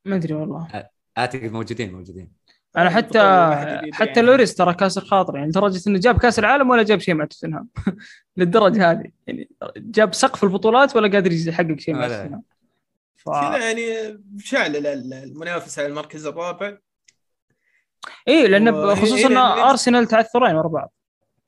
ما 0.05 0.15
أدري 0.15 0.33
والله. 0.33 0.89
أعتقد 1.17 1.51
موجودين 1.51 1.93
موجودين. 1.93 2.31
أنا 2.77 2.89
حتى 2.89 3.07
بطولة 3.07 3.49
واحدة 3.49 3.77
جديدة 3.81 3.95
حتى 3.97 4.09
يعني. 4.09 4.21
لوريس 4.21 4.55
ترى 4.55 4.73
كاسر 4.73 5.05
خاطر 5.05 5.35
يعني 5.35 5.47
لدرجة 5.47 5.89
إنه 5.89 5.99
جاب 5.99 6.17
كاس 6.17 6.39
العالم 6.39 6.69
ولا 6.69 6.83
جاب 6.83 6.99
شيء 6.99 7.13
مع 7.13 7.25
توتنهام. 7.25 7.69
للدرجة 8.37 8.91
هذه. 8.91 9.11
يعني 9.27 9.49
جاب 9.77 10.13
سقف 10.13 10.43
البطولات 10.43 10.95
ولا 10.95 11.11
قادر 11.11 11.31
يحقق 11.31 11.79
شيء 11.79 11.93
مع. 11.93 12.07
توتنهام. 12.07 12.43
ف... 13.15 13.29
كذا 13.29 13.57
يعني 13.57 14.17
شعل 14.37 14.87
المنافس 14.87 15.79
على 15.79 15.87
المركز 15.87 16.25
الرابع. 16.25 16.77
اي 18.27 18.47
لأن 18.47 18.69
وهي- 18.69 18.95
خصوصا 18.95 19.15
هي- 19.15 19.25
ان 19.27 19.37
أرسنال 19.37 20.07
تعثرين 20.07 20.55
ورا 20.55 20.67
بعض. 20.67 20.93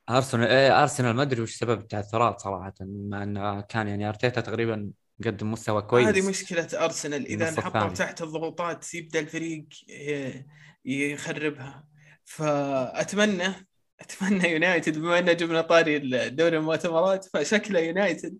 أرسنال 0.09 0.47
إيه 0.47 0.81
أرسنال 0.81 1.15
ما 1.15 1.21
أدري 1.21 1.41
وش 1.41 1.55
سبب 1.55 1.79
التعثرات 1.79 2.39
صراحة 2.39 2.73
مع 2.81 3.23
انه 3.23 3.61
كان 3.61 3.87
يعني 3.87 4.09
أرتيتا 4.09 4.41
تقريبا 4.41 4.89
قدم 5.25 5.51
مستوى 5.51 5.81
كويس. 5.81 6.07
هذه 6.07 6.29
مشكلة 6.29 6.67
أرسنال 6.73 7.25
إذا 7.25 7.49
انحطوا. 7.49 7.87
تحت 7.93 8.21
الضغوطات 8.21 8.93
يبدا 8.93 9.19
الفريق 9.19 9.65
ي- 9.89 10.45
يخربها. 10.85 11.83
فأتمنى 12.25 13.67
أتمنى 14.01 14.51
يونايتد 14.51 14.97
بما 14.97 15.19
إنه 15.19 15.33
جبنا 15.33 15.61
طاري 15.61 15.99
دوري 16.29 16.57
المؤتمرات 16.57 17.25
فشكله 17.33 17.79
يونايتد. 17.79 18.37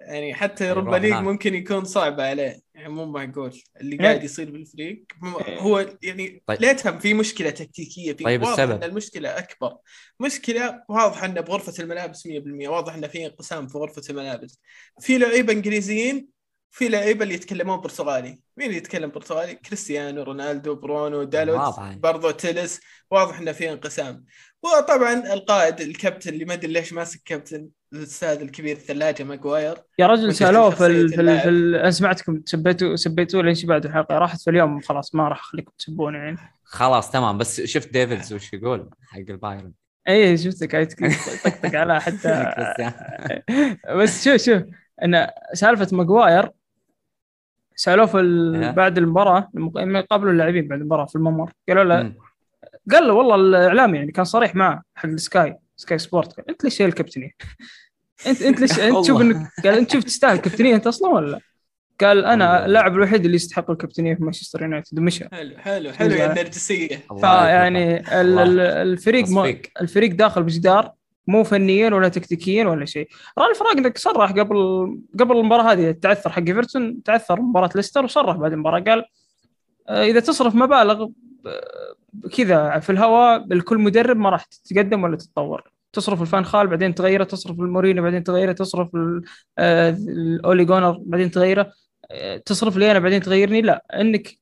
يعني 0.00 0.34
حتى 0.34 0.64
يروح 0.68 0.78
يوروبا 0.84 0.96
ليج. 0.96 1.12
ممكن 1.14 1.54
يكون 1.54 1.84
صعب 1.84 2.20
عليه 2.20 2.60
يعني 2.74 2.88
مو 2.88 3.06
معقول 3.06 3.60
اللي 3.80 3.92
إيه. 3.96 4.02
قاعد 4.02 4.24
يصير 4.24 4.50
بالفريق 4.50 5.04
م- 5.22 5.58
هو 5.58 5.96
يعني 6.02 6.42
طيب. 6.46 6.62
لا 6.62 6.72
تفهم 6.72 6.98
في 6.98 7.14
مشكلة 7.14 7.50
تكتيكية 7.50 8.12
في 8.12 8.24
طيب 8.24 8.42
واضح 8.42 8.52
السبب؟ 8.52 8.82
إن 8.82 8.90
المشكلة 8.90 9.38
أكبر 9.38 9.76
مشكلة 10.20 10.82
واضح 10.88 11.24
انه 11.24 11.40
بغرفة 11.40 11.82
الملابس 11.82 12.28
100% 12.28 12.68
واضح 12.68 12.94
انه 12.94 13.06
في 13.06 13.26
انقسام 13.26 13.68
في 13.68 13.78
غرفة 13.78 14.02
الملابس 14.10 14.58
في 15.00 15.18
لعيبة 15.18 15.52
إنجليزيين 15.52 16.28
في 16.70 16.88
لعيبة 16.88 17.22
اللي 17.22 17.34
يتكلمون 17.34 17.80
برتغالي. 17.80 18.38
مين 18.56 18.66
اللي 18.66 18.76
يتكلم 18.76 19.10
برتغالي؟ 19.10 19.54
كريستيانو 19.54 20.22
رونالدو 20.22 20.74
برونو 20.74 21.22
دالوت. 21.22 21.80
برضو 21.80 22.30
تيلس 22.30 22.80
واضح 23.10 23.38
إنه 23.38 23.52
في 23.52 23.72
انقسام. 23.72 24.24
وطبعا 24.62 25.32
القائد 25.32 25.80
الكابتن 25.80 26.32
اللي 26.32 26.44
ما 26.44 26.54
أدري 26.54 26.72
ليش 26.72 26.92
ماسك 26.92 27.20
كابتن 27.24 27.68
الأستاذ 27.92 28.40
الكبير 28.40 28.76
الثلاجه 28.76 29.22
ماجواير 29.22 29.76
يا 29.98 30.06
رجل 30.06 30.34
سألوه 30.34 30.70
في 30.70 30.86
ال... 30.86 31.10
شخصية 31.10 31.16
في, 31.16 31.20
ال... 31.20 31.20
اللاعب؟ 31.20 31.40
في 31.42 31.48
ال... 31.48 31.74
أنا 31.74 31.90
سمعتكم 31.90 32.42
سبيتوا 32.46 32.96
سبيتوا 32.96 33.42
لين 33.42 33.54
بعد 33.64 33.84
الحلقة. 33.86 34.18
راحت 34.18 34.40
في 34.40 34.50
اليوم 34.50 34.80
خلاص 34.80 35.14
ما 35.14 35.28
راح 35.28 35.40
أخليكم 35.40 35.72
تسبون 35.78 36.14
يعني 36.14 36.36
خلاص 36.64 37.10
تمام. 37.10 37.38
بس 37.38 37.60
شفت 37.60 37.92
ديفيز 37.92 38.32
وش 38.32 38.52
يقول 38.52 38.90
حق 39.02 39.18
البايرن؟ 39.18 39.72
اي 40.08 40.38
شفتك. 40.38 40.72
قاعد 40.72 40.86
تطقطق 40.86 41.78
على 41.78 42.00
حتى 42.00 42.54
بس 43.98 44.24
شوف 44.24 44.36
شوف. 44.36 44.62
إن 45.04 45.26
سالفة 45.54 45.96
ماجواير 45.96 46.50
سألوه 47.80 48.06
في 48.06 48.20
ال... 48.20 48.72
بعد 48.72 48.98
المباراة 48.98 49.50
لما 49.54 49.98
يقابلوا 49.98 50.32
اللاعبين 50.32 50.68
بعد 50.68 50.80
المباراة 50.80 51.06
في 51.06 51.16
الممر 51.16 51.52
قالوا 51.68 51.84
له. 51.84 52.12
قال 52.92 53.06
له 53.06 53.12
والله 53.12 53.34
الاعلامي 53.34 53.98
يعني 53.98 54.12
كان 54.12 54.24
صريح 54.24 54.54
معه 54.54 54.82
حق 54.94 55.08
السكاي 55.08 55.56
سكاي 55.76 55.98
سبورت 55.98 56.32
قال 56.32 56.50
أنت 56.50 56.64
ليش 56.64 56.76
شايل 56.76 56.88
الكابتنية؟ 56.90 57.30
انت 58.26 58.42
أنت 58.42 58.60
ليش 58.60 58.78
انت 58.80 58.96
تشوف. 59.04 59.20
انك 59.20 59.50
قال 59.64 59.74
أنت 59.74 59.92
شوف 59.92 60.04
تستاهل 60.04 60.36
الكابتنية 60.36 60.74
أنت 60.74 60.86
أصلا 60.86 61.10
ولا 61.10 61.30
لا؟ 61.30 61.40
قال 62.00 62.24
أنا. 62.24 62.66
اللاعب 62.66 62.94
الوحيد 62.94 63.24
اللي 63.24 63.36
يستحق 63.36 63.70
الكابتنية 63.70 64.14
في 64.14 64.24
مانشستر 64.24 64.62
يونايتد 64.62 64.98
ومشى 64.98 65.24
حلو 65.32 65.58
حلو 65.58 65.92
حلو 65.92 66.14
يا 66.14 66.30
النرجسيه 66.32 67.00
الله 67.10 67.20
فيعني 67.20 68.02
الفريق. 68.82 69.26
الفريق 69.80 70.14
داخل 70.14 70.42
بجدار 70.42 70.92
مو 71.26 71.44
فنيا 71.44 71.94
ولا 71.94 72.08
تكتيكيا 72.08 72.64
ولا 72.64 72.84
شيء. 72.84 73.08
رالف 73.38 73.62
راجنك 73.62 73.98
صرح 73.98 74.32
قبل 74.32 74.56
قبل 75.18 75.36
المباراة 75.36 75.72
هذه 75.72 75.90
التعثر 75.90 76.30
حق 76.30 76.42
إيفرتون 76.48 77.02
تعثر 77.02 77.40
مباراة 77.40 77.70
ليستر 77.74 78.04
وصرح 78.04 78.36
بعد 78.36 78.52
المباراة. 78.52 78.80
قال 78.80 79.04
آه، 79.88 80.04
إذا 80.04 80.20
تصرف 80.20 80.54
مبالغ 80.54 81.08
آه، 81.46 81.94
كذا 82.36 82.78
في 82.78 82.90
الهواء 82.92 83.46
الكل 83.52 83.78
مدرب 83.78 84.16
ما 84.16 84.30
راح 84.30 84.44
تتقدم 84.44 85.04
ولا 85.04 85.16
تتطور. 85.16 85.70
تصرف 85.92 86.22
الفان 86.22 86.44
خال 86.44 86.66
بعدين 86.66 86.94
تغيره 86.94 87.24
تصرف 87.24 87.60
المورينيو 87.60 88.02
بعدين 88.02 88.24
تغيره 88.24 88.52
تصرف 88.52 88.94
ال- 88.94 89.22
آه، 89.58 89.90
الاولي 90.08 90.64
جونر 90.64 90.98
بعدين 91.06 91.30
تغيره 91.30 91.72
تصرف 92.46 92.76
لي 92.76 92.90
أنا 92.90 92.98
بعدين 92.98 93.20
تغيرني؟ 93.22 93.62
لا. 93.62 93.84
إنك 93.94 94.38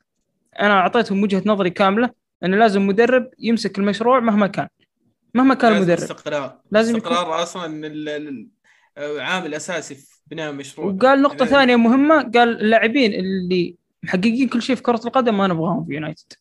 أنا 0.60 0.74
أعطيتهم 0.80 1.22
وجهة 1.22 1.42
نظري 1.46 1.70
كاملة 1.70 2.10
إنه 2.44 2.56
لازم 2.56 2.86
مدرب 2.86 3.30
يمسك 3.38 3.78
المشروع 3.78 4.20
مهما 4.20 4.46
كان. 4.46 4.68
مهما 5.38 5.54
كان 5.54 5.72
لازم 5.72 5.82
المدرب. 5.90 5.98
استقرار. 6.10 6.58
لازم 6.70 6.96
يكون- 6.96 7.12
استقرار 7.12 7.42
أصلا 7.42 7.86
ال- 7.86 8.08
ال- 8.08 8.48
عامل 9.20 9.54
اساسي 9.54 9.94
في 9.94 10.06
بناء 10.26 10.52
مشروع 10.52 10.86
وقال 10.86 11.22
نقطة 11.22 11.36
يعني- 11.44 11.50
ثانية 11.50 11.76
مهمة 11.76 12.14
قال 12.34 12.60
اللاعبين 12.60 13.12
اللي 13.14 13.74
محققين 14.02 14.48
كل 14.48 14.62
شيء 14.62 14.76
في 14.76 14.82
كرة 14.82 15.00
القدم 15.06 15.38
ما 15.38 15.46
نبغاهم 15.46 15.84
في 15.84 15.92
يونايتد. 15.94 16.32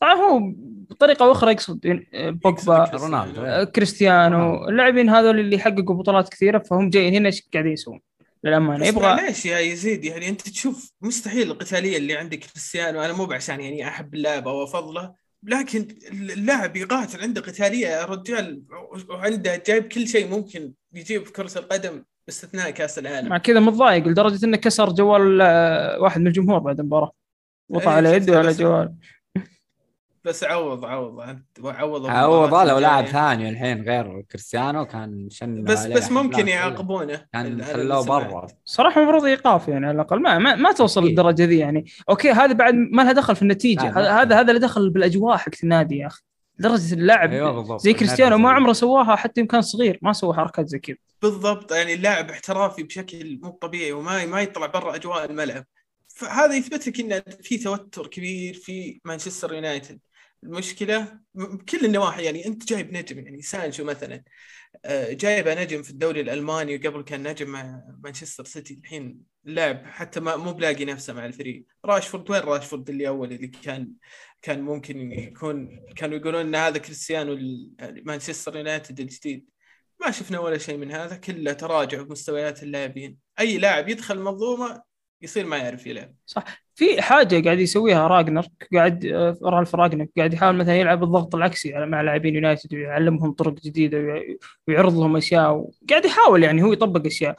طبعا 0.00 0.14
هو 0.14 0.40
بطريقة 0.90 1.24
أو 1.24 1.32
أخرى 1.32 1.52
يقصد 1.52 1.80
بوجبا 2.14 2.90
رونالدو 2.94 3.42
آه، 3.42 3.64
كريستيانو. 3.64 4.68
اللاعبين 4.68 5.08
هذول 5.10 5.40
اللي 5.40 5.58
حققوا 5.58 5.94
بطولات 5.96 6.28
كثيرة 6.28 6.58
فهم 6.58 6.90
جايين 6.90 7.14
هنا 7.14 7.26
إيش 7.26 7.42
قاعدين 7.52 7.72
يسوون؟ 7.72 8.00
للأمانة. 8.44 8.82
بس 8.82 8.88
يبغى 8.88 9.02
معليش 9.06 9.46
يا 9.46 9.58
يزيد 9.58 10.04
يعني 10.04 10.28
أنت 10.28 10.40
تشوف 10.40 10.92
مستحيل 11.02 11.50
القتالية 11.50 11.96
اللي 11.96 12.16
عند 12.16 12.34
كريستيانو 12.34 13.02
أنا 13.02 13.12
مو 13.12 13.24
بعشان 13.26 13.60
يعني 13.60 13.88
أحب 13.88 14.14
اللاعب 14.14 14.48
أو 14.48 14.64
أفضله 14.64 15.12
لكن 15.44 15.88
اللاعب 16.12 16.76
يقاتل 16.76 17.20
عنده 17.22 17.40
قتالية. 17.40 17.86
يا 17.86 18.04
رجال 18.04 18.62
وعنده 19.10 19.62
جايب 19.66 19.84
كل 19.88 20.08
شيء 20.08 20.28
ممكن 20.28 20.72
يجيب 20.94 21.24
في 21.26 21.32
كرة 21.32 21.58
القدم 21.58 22.04
باستثناء 22.26 22.70
كأس 22.70 22.98
العالم. 22.98 23.28
مع 23.28 23.38
كذا 23.38 23.60
متضايق 23.60 24.08
لدرجة 24.08 24.44
إنه 24.46 24.56
كسر 24.56 24.92
جوال 24.92 25.40
آه، 25.42 26.00
واحد 26.00 26.20
من 26.20 26.26
الجمهور 26.26 26.58
بعد 26.58 26.80
المباراة. 26.80 27.12
وطع 27.68 27.90
إيه، 27.90 27.96
على 27.96 28.12
يده 28.12 28.38
على 28.38 28.48
بس- 28.48 28.58
جوال. 28.60 28.94
بس 30.24 30.44
عوض 30.44 30.84
عوض 30.84 31.20
عوض 31.64 32.06
عوض 32.06 32.54
لو 32.54 32.78
لاعب. 32.78 33.06
ثاني 33.06 33.48
الحين 33.48 33.82
غير 33.82 34.20
كريستيانو 34.30 34.84
كان 34.86 35.28
شن 35.30 35.64
بس 35.64 35.86
بس 35.86 36.10
ممكن. 36.10 36.48
يعاقبونه 36.48 37.26
كان 37.32 37.64
خلوه. 37.64 38.04
برا. 38.04 38.46
صراحة 38.64 39.00
المفروض 39.00 39.24
ايقاف 39.24 39.68
يعني 39.68 39.86
على 39.86 39.94
الأقل. 39.94 40.20
ما 40.20 40.38
ما, 40.38 40.54
ما 40.54 40.72
توصل. 40.72 41.04
للدرجة 41.04 41.44
ذي 41.44 41.58
يعني. 41.58 41.84
okay 42.08 42.30
هذا 42.30 42.52
بعد 42.52 42.74
ما 42.74 43.02
لها 43.02 43.12
دخل 43.12 43.36
في 43.36 43.42
النتيجة. 43.42 43.90
لا، 43.90 43.98
هذا 43.98 44.22
هذا 44.22 44.40
هذا 44.40 44.50
اللي 44.50 44.60
دخل 44.60 44.90
بالأجواء 44.90 45.36
حقت 45.36 45.62
النادي 45.62 45.98
يا 45.98 46.06
أخي. 46.06 46.22
لدرجه 46.58 46.94
اللاعب 46.94 47.30
بالضبط. 47.30 47.80
زي 47.80 47.92
كريستيانو 47.92 48.38
ما. 48.38 48.50
عمره 48.50 48.72
سواها 48.72 49.16
حتى 49.16 49.40
يوم 49.40 49.48
كان 49.48 49.62
صغير. 49.62 49.98
ما 50.02 50.12
سوى 50.12 50.34
حركات 50.34 50.68
زي 50.68 50.78
كذا. 50.78 50.96
بالضبط. 51.22 51.72
يعني 51.72 51.94
اللاعب 51.94 52.30
احترافي 52.30 52.82
بشكل 52.82 53.38
مو 53.42 53.50
طبيعي 53.50 53.92
وما 53.92 54.26
ما 54.26 54.40
يطلع 54.40 54.66
برا 54.66 54.94
أجواء 54.94 55.24
الملعب. 55.24 55.64
فهذا 56.08 56.54
يثبت 56.54 56.88
لك 56.88 57.00
إن 57.00 57.22
في 57.42 57.58
توتر 57.58 58.06
كبير 58.06 58.54
في 58.54 59.00
مانشستر 59.04 59.54
يونايتد. 59.54 59.98
المشكلة 60.44 61.18
بكل 61.34 61.84
النواحي 61.84 62.24
يعني 62.24 62.46
أنت 62.46 62.64
جايب 62.68 62.92
نجم 62.92 63.18
يعني 63.18 63.42
سانشو 63.42 63.84
مثلا 63.84 64.24
آه، 64.84 65.12
جايبه 65.12 65.62
نجم 65.62 65.82
في 65.82 65.90
الدوري 65.90 66.20
الألماني 66.20 66.76
وقبل 66.76 67.02
كان 67.02 67.28
نجم 67.28 67.48
مع 67.50 67.82
مانشستر 68.04 68.44
سيتي 68.44 68.74
الحين 68.74 69.20
لاعب 69.44 69.86
حتى 69.86 70.20
ما 70.20 70.36
مو 70.36 70.52
بلاقي 70.52 70.84
نفسه 70.84 71.12
مع 71.12 71.26
الفريق. 71.26 71.66
راشفورد 71.84 72.30
وين 72.30 72.40
راشفورد 72.40 72.90
اللي 72.90 73.08
أول 73.08 73.32
اللي 73.32 73.46
كان 73.48 73.92
كان 74.42 74.60
ممكن 74.62 75.12
يكون 75.12 75.80
كانوا 75.96 76.16
يقولون 76.16 76.40
إن 76.40 76.54
هذا 76.54 76.78
كريستيانو 76.78 77.38
مانشستر 78.04 78.56
يونايتد 78.56 79.00
الجديد. 79.00 79.48
ما 80.00 80.10
شفنا 80.10 80.38
ولا 80.38 80.58
شيء 80.58 80.76
من 80.76 80.92
هذا 80.92 81.16
كله 81.16 81.52
تراجع 81.52 82.02
بمستويات 82.02 82.62
اللاعبين. 82.62 83.18
أي 83.40 83.58
لاعب 83.58 83.88
يدخل 83.88 84.18
منظومه 84.18 84.82
يصير 85.22 85.46
ما 85.46 85.56
يعرف 85.56 85.86
يلعب. 85.86 86.14
في 86.74 87.02
حاجة 87.02 87.44
قاعد 87.44 87.58
يسويها 87.60 88.06
رانجنيك 88.08 88.46
قاعد 88.74 89.06
آه، 89.06 89.36
رالف 89.42 89.74
رانجنيك 89.74 90.06
قاعد 90.16 90.34
يحاول 90.34 90.56
مثلا 90.56 90.76
يلعب 90.76 91.02
الضغط 91.04 91.34
العكسي 91.34 91.72
مع 91.86 92.00
لاعبين 92.00 92.34
يونايتد 92.34 92.74
ويعلمهم 92.74 93.32
طرق 93.32 93.54
جديدة 93.54 93.98
وي- 93.98 94.38
ويعرض 94.68 94.98
لهم 94.98 95.16
أشياء 95.16 95.52
وقاعد 95.52 96.04
يحاول 96.04 96.42
يعني 96.44 96.62
هو 96.62 96.72
يطبق 96.72 97.06
أشياء. 97.06 97.36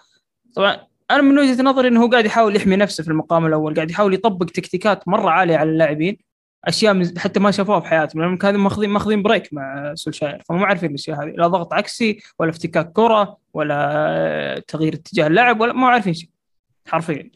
طبعا 0.55 0.77
أنا 1.11 1.21
من 1.21 1.39
وجهة 1.39 1.61
نظري 1.63 1.87
إنه 1.87 2.03
هو 2.03 2.07
قاعد 2.09 2.25
يحاول 2.25 2.55
يحمي 2.55 2.75
نفسه 2.75 3.03
في 3.03 3.09
المقام 3.09 3.45
الأول 3.45 3.75
قاعد 3.75 3.91
يحاول 3.91 4.13
يطبق 4.13 4.45
تكتيكات 4.45 5.07
مرة 5.07 5.29
عالية 5.29 5.57
على 5.57 5.69
اللاعبين 5.69 6.17
أشياء 6.65 7.17
حتى 7.17 7.39
ما 7.39 7.51
شافوها 7.51 7.79
في 7.79 7.87
حياتهم 7.87 8.21
لانهم 8.21 8.37
كانوا 8.37 8.59
ماخذين 8.61 8.89
ماخذين 8.89 9.23
break 9.23 9.53
مع 9.53 9.91
سولشاير 9.95 10.41
فمو 10.49 10.63
عارفين 10.65 10.89
الأشياء 10.89 11.23
هذه 11.23 11.29
لا 11.29 11.47
ضغط 11.47 11.73
عكسي 11.73 12.19
ولا 12.39 12.49
افتكاك 12.49 12.91
كرة 12.91 13.37
ولا 13.53 13.75
آه، 13.91 14.59
تغيير 14.67 14.93
اتجاه 14.93 15.27
اللعب 15.27 15.61
ولا 15.61 15.73
مو 15.73 15.85
عارفين 15.85 16.13
شيء 16.13 16.29
حرفيا. 16.87 17.31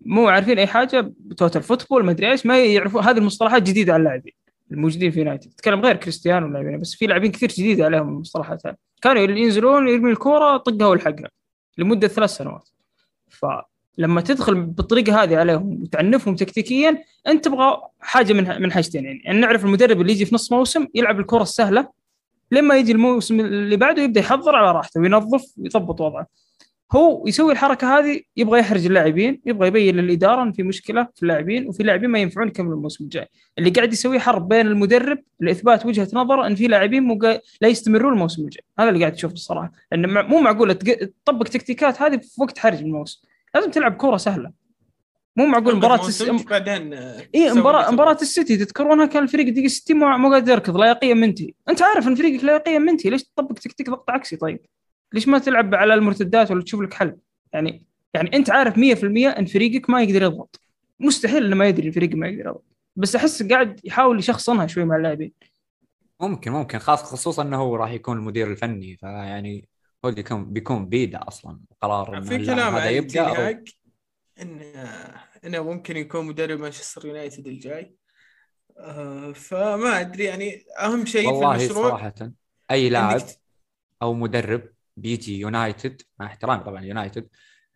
مو 0.00 0.28
عارفين 0.28 0.58
أي 0.58 0.66
حاجة 0.66 1.12
total 1.36 1.62
football 1.62 2.04
ما 2.04 2.10
أدري 2.10 2.30
إيش 2.30 2.46
ما 2.46 2.64
يعرفون 2.64 3.02
هذه 3.02 3.18
المصطلحات 3.18 3.62
جديدة 3.62 3.92
على 3.92 4.00
اللاعبين 4.00 4.32
الموجودين 4.72 5.10
في 5.10 5.18
يونايتد 5.18 5.50
تتكلم 5.50 5.80
غير 5.80 5.96
كريستيانو 5.96 6.46
اللاعبين 6.46 6.80
بس 6.80 6.94
في 6.94 7.06
لاعبين 7.06 7.30
كثير 7.30 7.48
جديده 7.48 7.84
عليهم 7.84 8.08
المصطلحات 8.08 8.66
هذه. 8.66 8.76
كانوا 9.02 9.22
ينزلون 9.22 9.88
يرمي 9.88 10.10
الكورة 10.10 10.56
طقها 10.56 10.86
والحقها 10.86 11.30
لمدة 11.78 12.08
ثلاث 12.08 12.30
سنوات. 12.30 12.68
فلما 13.28 14.20
تدخل 14.20 14.62
بالطريقة 14.62 15.22
هذه 15.22 15.36
عليهم 15.36 15.82
وتعنفهم 15.82 16.36
تكتيكيا 16.36 17.04
أنت 17.26 17.44
تبغى 17.44 17.80
حاجة 18.00 18.32
من 18.32 18.62
من 18.62 18.72
حاجتين 18.72 19.04
يعني. 19.04 19.30
ان 19.30 19.40
نعرف 19.40 19.64
المدرب 19.64 20.00
اللي 20.00 20.12
يجي 20.12 20.24
في 20.24 20.34
نص 20.34 20.52
موسم 20.52 20.86
يلعب 20.94 21.20
الكرة 21.20 21.42
السهلة 21.42 21.88
لما 22.50 22.76
يجي 22.76 22.92
الموسم 22.92 23.40
اللي 23.40 23.76
بعده 23.76 24.02
يبدأ 24.02 24.20
يحضر 24.20 24.56
على 24.56 24.72
راحته 24.72 25.00
وينظف 25.00 25.44
ويضبط 25.58 26.00
وضعه. 26.00 26.26
هو 26.92 27.26
يسوي 27.26 27.52
الحركة 27.52 27.98
هذه 27.98 28.20
يبغى 28.36 28.60
يحرج 28.60 28.86
اللاعبين 28.86 29.40
يبغى 29.46 29.68
يبين 29.68 29.96
للإدارة 29.96 30.42
إن 30.42 30.52
في 30.52 30.62
مشكلة 30.62 31.08
في 31.14 31.22
اللاعبين 31.22 31.68
وفي 31.68 31.82
لاعبين 31.82 32.10
ما 32.10 32.18
ينفعون 32.18 32.48
يكملوا 32.48 32.74
الموسم 32.74 33.04
الجاي. 33.04 33.28
اللي 33.58 33.70
قاعد 33.70 33.92
يسويه 33.92 34.18
حرب 34.18 34.48
بين 34.48 34.66
المدرب 34.66 35.18
لإثبات 35.40 35.86
وجهة 35.86 36.08
نظر 36.12 36.46
إن 36.46 36.54
في 36.54 36.66
لاعبين 36.66 37.02
مو 37.02 37.14
قا- 37.18 37.38
لا 37.60 37.68
يستمرون 37.68 38.12
الموسم 38.12 38.42
الجاي. 38.44 38.64
هذا 38.78 38.88
اللي 38.88 39.00
قاعد 39.00 39.12
تشوفه 39.12 39.34
الصراحة. 39.34 39.72
لأن 39.92 40.06
مع- 40.08 40.22
مو 40.22 40.40
معقولة 40.40 40.72
تطبق 41.24 41.46
تكتيكات 41.48 42.02
هذه 42.02 42.16
في 42.16 42.40
وقت 42.42 42.58
حرج 42.58 42.78
الموسم. 42.78 43.20
لازم 43.54 43.70
تلعب 43.70 43.92
كورة 43.94 44.16
سهلة. 44.16 44.52
مو 45.36 45.46
معقول 45.46 45.76
مباراة 45.76 46.08
الس... 46.08 46.22
بعدين 46.22 46.94
آه، 46.94 47.22
اي 47.34 47.52
مباراه 47.52 47.90
تبغاه. 47.90 48.12
السيتي 48.12 48.56
تذكرونها 48.56 49.06
كان 49.06 49.22
الفريق 49.22 49.48
دقيقة 49.48 49.68
60 49.68 49.96
مو 49.96 50.16
مو 50.18 50.32
قادر 50.32 50.52
يركض 50.52 50.76
لياقيا 50.76 51.14
منتهي. 51.14 51.50
أنت 51.68 51.82
عارف 51.82 52.08
إن 52.08 52.14
فريقك 52.14 52.44
لياقيا 52.44 52.78
منتهي 52.78 53.10
ليش 53.10 53.24
تطبق 53.24 53.52
تكتيك 53.52 53.90
ضغط 53.90 54.10
عكسي 54.10 54.36
طيب؟ 54.36 54.60
ليش 55.12 55.28
ما 55.28 55.38
تلعب 55.38 55.74
على 55.74 55.94
المرتدات 55.94 56.50
ولا 56.50 56.62
تشوف 56.62 56.80
لك 56.80 56.94
حل؟ 56.94 57.16
يعني 57.52 57.84
يعني 58.14 58.36
انت 58.36 58.50
عارف 58.50 58.74
100% 58.76 59.38
إن 59.38 59.46
فريقك 59.46 59.90
ما 59.90 60.02
يقدر 60.02 60.22
يضغط. 60.22 60.60
مستحيل 61.00 61.44
إنه 61.46 61.56
ما 61.56 61.68
يدري 61.68 61.88
الفريق 61.88 62.14
ما 62.14 62.28
يقدر 62.28 62.40
يضغط. 62.40 62.64
بس 62.96 63.16
أحس 63.16 63.42
قاعد 63.42 63.80
يحاول 63.84 64.18
يشخصنها 64.18 64.66
شوي 64.66 64.84
مع 64.84 64.96
اللاعبين. 64.96 65.32
ممكن 66.20 66.52
ممكن. 66.52 66.78
خاص 66.78 67.02
خصوصا 67.02 67.42
إنه 67.42 67.56
هو 67.56 67.76
راح 67.76 67.90
يكون 67.90 68.16
المدير 68.18 68.50
الفني 68.50 68.96
فيعني 68.96 69.68
هو 70.04 70.08
اللي 70.08 70.20
يكون 70.20 70.44
بيكون 70.52 70.86
بيده 70.88 71.20
أصلا 71.28 71.60
قرار 71.80 72.22
في 72.22 72.46
كلام 72.46 72.74
هذا 72.74 73.00
تين 73.00 73.24
أو- 73.24 73.28
هاج 73.38 73.68
ان 74.42 74.60
إنه 75.44 75.62
ممكن 75.62 75.96
يكون 75.96 76.26
مدرب 76.26 76.60
مانشستر 76.60 77.06
يونايتد 77.06 77.46
الجاي. 77.46 77.94
آه، 78.78 79.32
فما 79.32 80.00
أدري 80.00 80.24
يعني 80.24 80.64
أهم 80.80 81.06
شيء 81.06 81.20
في 81.22 81.26
والله 81.34 81.54
المشروع 81.54 81.88
صراحة 81.88 82.14
أي 82.70 82.88
لاعب 82.88 83.20
أو 84.02 84.14
مدرب 84.14 84.62
بيجي 85.00 85.38
يونايتد 85.40 86.02
مع 86.20 86.26
احترامي 86.26 86.64
طبعا 86.64 86.84
يونايتد 86.84 87.28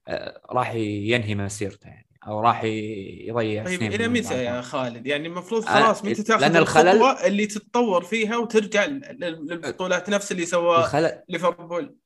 آه، 0.08 0.40
راح 0.50 0.74
ينهي 0.74 1.34
مسيرته 1.34 1.88
يعني 1.88 2.06
أو 2.26 2.40
راح 2.40 2.64
يضيع 2.64 3.64
طيب 3.64 3.78
سنين 3.78 3.92
إلى 3.92 4.08
متى 4.08 4.44
يا. 4.44 4.60
خالد؟ 4.60 5.06
يعني 5.06 5.28
المفروض 5.28 5.64
أنا- 5.64 5.68
خلاص 5.68 6.04
متى 6.04 6.22
تاخذ 6.22 6.40
لأن 6.40 6.56
الخلل- 6.56 6.88
الخطوة 6.88 7.26
اللي 7.26 7.46
تتطور 7.46 8.04
فيها 8.04 8.36
وترجع 8.36 8.84
لل- 8.84 9.18
للبطولات 9.20 10.10
نفس 10.10 10.32
اللي 10.32 10.46
سواه 10.46 10.78
الخلل 10.80 11.22
ليفربول. 11.28 11.96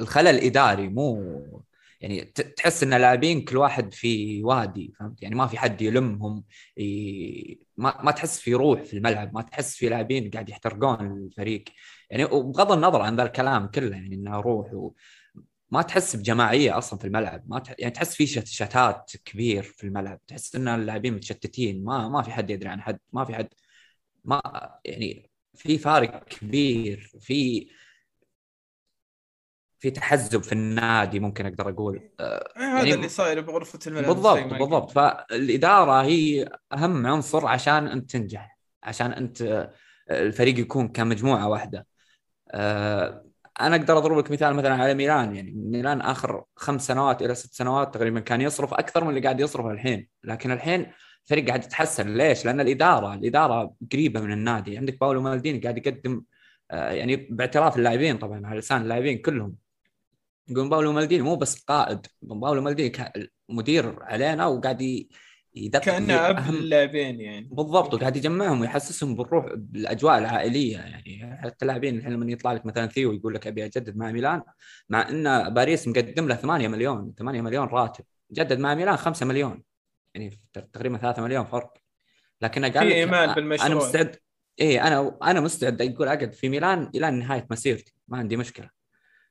الخلل 0.00 0.38
إداري 0.38 0.88
مو 0.88 1.42
يعني 2.00 2.20
تحس 2.56 2.82
إن 2.82 2.92
اللاعبين 2.92 3.44
كل 3.44 3.56
واحد 3.56 3.94
في 3.94 4.42
وادي 4.44 4.92
فهمت؟ 5.00 5.22
يعني 5.22 5.34
ما 5.34 5.46
في 5.46 5.58
حد 5.58 5.82
يلمهم 5.82 6.44
ي... 6.78 7.58
ما 7.76 8.02
ما 8.02 8.10
تحس 8.10 8.40
في 8.40 8.54
روح 8.54 8.82
في 8.82 8.94
الملعب 8.96 9.34
ما 9.34 9.42
تحس 9.42 9.76
في 9.76 9.88
لاعبين 9.88 10.30
قاعد 10.30 10.48
يحترقون 10.48 11.06
الفريق. 11.26 11.64
يعني 12.12 12.24
وبغض 12.24 12.72
النظر 12.72 13.02
عن 13.02 13.16
ذا 13.16 13.22
الكلام 13.22 13.66
كله 13.66 13.96
يعني 13.96 14.14
انها 14.14 14.40
روح 14.40 14.74
و... 14.74 14.92
ما 15.70 15.82
تحس 15.82 16.16
بجماعية 16.16 16.78
أصلا 16.78 16.98
في 16.98 17.06
الملعب. 17.06 17.44
ما 17.50 17.58
تح... 17.58 17.74
يعني 17.78 17.92
تحس 17.92 18.14
في 18.14 18.26
شت... 18.26 18.46
شتات 18.46 19.12
كبير 19.24 19.62
في 19.62 19.84
الملعب. 19.84 20.20
تحس 20.26 20.56
إن 20.56 20.68
اللاعبين 20.68 21.14
متشتتين. 21.14 21.84
ما 21.84 22.08
ما 22.08 22.22
في 22.22 22.32
حد 22.32 22.50
يدري 22.50 22.68
عن 22.68 22.80
حد. 22.80 22.98
ما 23.12 23.24
في 23.24 23.34
حد 23.34 23.48
ما 24.24 24.40
يعني 24.84 25.30
في 25.54 25.78
فارق 25.78 26.24
كبير. 26.24 27.12
في 27.20 27.68
في 29.78 29.90
تحزب 29.90 30.42
في 30.42 30.52
النادي 30.52 31.20
ممكن 31.20 31.46
أقدر 31.46 31.68
أقول. 31.68 32.10
آه، 32.20 32.52
هذا 32.56 32.78
يعني 32.78 32.94
اللي 32.94 33.08
صاير 33.08 33.40
بغرفة 33.40 33.78
الملابس 33.86 34.08
بالضبط 34.08 34.54
بالضبط. 34.54 34.90
فالإدارة 34.90 36.02
هي 36.02 36.48
أهم 36.72 37.06
عنصر 37.06 37.46
عشان 37.46 37.86
أنت 37.86 38.10
تنجح 38.10 38.58
عشان 38.82 39.12
أنت 39.12 39.42
آه، 39.42 39.72
الفريق 40.10 40.58
يكون 40.58 40.88
كمجموعة 40.88 41.48
واحدة. 41.48 41.91
أنا 43.60 43.76
أقدر 43.76 43.98
اضرب 43.98 44.18
لك 44.18 44.30
مثال 44.30 44.54
مثلا 44.54 44.74
على 44.74 44.94
ميلان 44.94 45.36
يعني 45.36 45.52
ميلان 45.52 46.00
آخر 46.00 46.44
خمس 46.56 46.86
سنوات 46.86 47.22
إلى 47.22 47.34
ست 47.34 47.54
سنوات 47.54 47.94
تقريبا 47.94 48.20
كان 48.20 48.40
يصرف 48.40 48.74
أكثر 48.74 49.04
من 49.04 49.10
اللي 49.10 49.20
قاعد 49.20 49.40
يصرفه 49.40 49.70
الحين. 49.70 50.08
لكن 50.24 50.50
الحين 50.50 50.92
الفريق 51.24 51.46
قاعد 51.48 51.64
يتحسن. 51.64 52.14
ليش؟ 52.14 52.44
لأن 52.44 52.60
الإدارة 52.60 53.14
الإدارة 53.14 53.74
قريبة 53.92 54.20
من 54.20 54.32
النادي. 54.32 54.78
عندك 54.78 55.00
باولو 55.00 55.22
مالديني 55.22 55.58
قاعد 55.58 55.78
يقدم 55.86 56.22
آه، 56.70 56.90
يعني 56.90 57.16
باعتراف 57.16 57.76
اللاعبين 57.76 58.18
طبعا 58.18 58.46
على 58.46 58.58
لسان 58.58 58.82
اللاعبين 58.82 59.18
كلهم. 59.18 59.56
يقول 60.48 60.68
باولو 60.70 60.92
مالديني 60.92 61.22
مو 61.22 61.36
بس 61.36 61.64
قائد. 61.64 62.06
باولو 62.22 62.62
مالديني 62.62 63.12
مدير 63.48 64.02
علينا 64.02 64.46
وقاعد 64.46 65.06
يدقق 65.54 65.82
كأنه 65.84 66.14
أب 66.14 66.36
أهم- 66.36 66.48
اللاعبين 66.48 67.20
يعني. 67.20 67.48
بالضبط 67.52 67.94
وقاعد 67.94 68.16
يجمعهم 68.16 68.60
ويحسسهم 68.60 69.14
بالروح 69.16 69.46
بالأجواء 69.56 70.18
العائلية 70.18 70.76
يعني. 70.78 71.38
حتى 71.42 71.62
اللاعبين 71.64 71.98
الحين 71.98 72.12
لما 72.12 72.32
يطلع 72.32 72.52
لك 72.52 72.66
مثلا 72.66 72.86
ثيو 72.86 73.12
يقول 73.12 73.34
لك 73.34 73.46
أبي 73.46 73.64
أجدد 73.64 73.96
مع 73.96 74.12
ميلان 74.12 74.42
مع 74.88 75.08
إن 75.08 75.54
باريس 75.54 75.88
مقدم 75.88 76.28
له 76.28 76.34
8 76.34 76.68
مليون 76.68 77.14
8 77.18 77.40
مليون 77.40 77.66
راتب. 77.68 78.04
جدد 78.32 78.58
مع 78.58 78.74
ميلان 78.74 78.96
5 78.96 79.26
مليون. 79.26 79.62
يعني 80.14 80.40
تقريبا 80.72 80.96
3 80.98 81.22
مليون 81.22 81.44
فرق. 81.44 81.74
لكن 82.40 82.64
قال 82.64 82.90
في 82.90 83.06
أ- 83.06 83.34
بالمشروع. 83.34 83.66
أنا 83.66 83.74
مستعد. 83.74 84.16
اي 84.60 84.80
أنا 84.82 85.16
أنا 85.22 85.40
مستعد 85.40 85.82
أقول 85.82 86.08
أقعد 86.08 86.32
في 86.32 86.48
ميلان 86.48 86.90
إلى 86.94 87.10
نهاية 87.10 87.46
مسيرتي. 87.50 87.94
ما 88.08 88.18
عندي 88.18 88.36
مشكلة. 88.36 88.70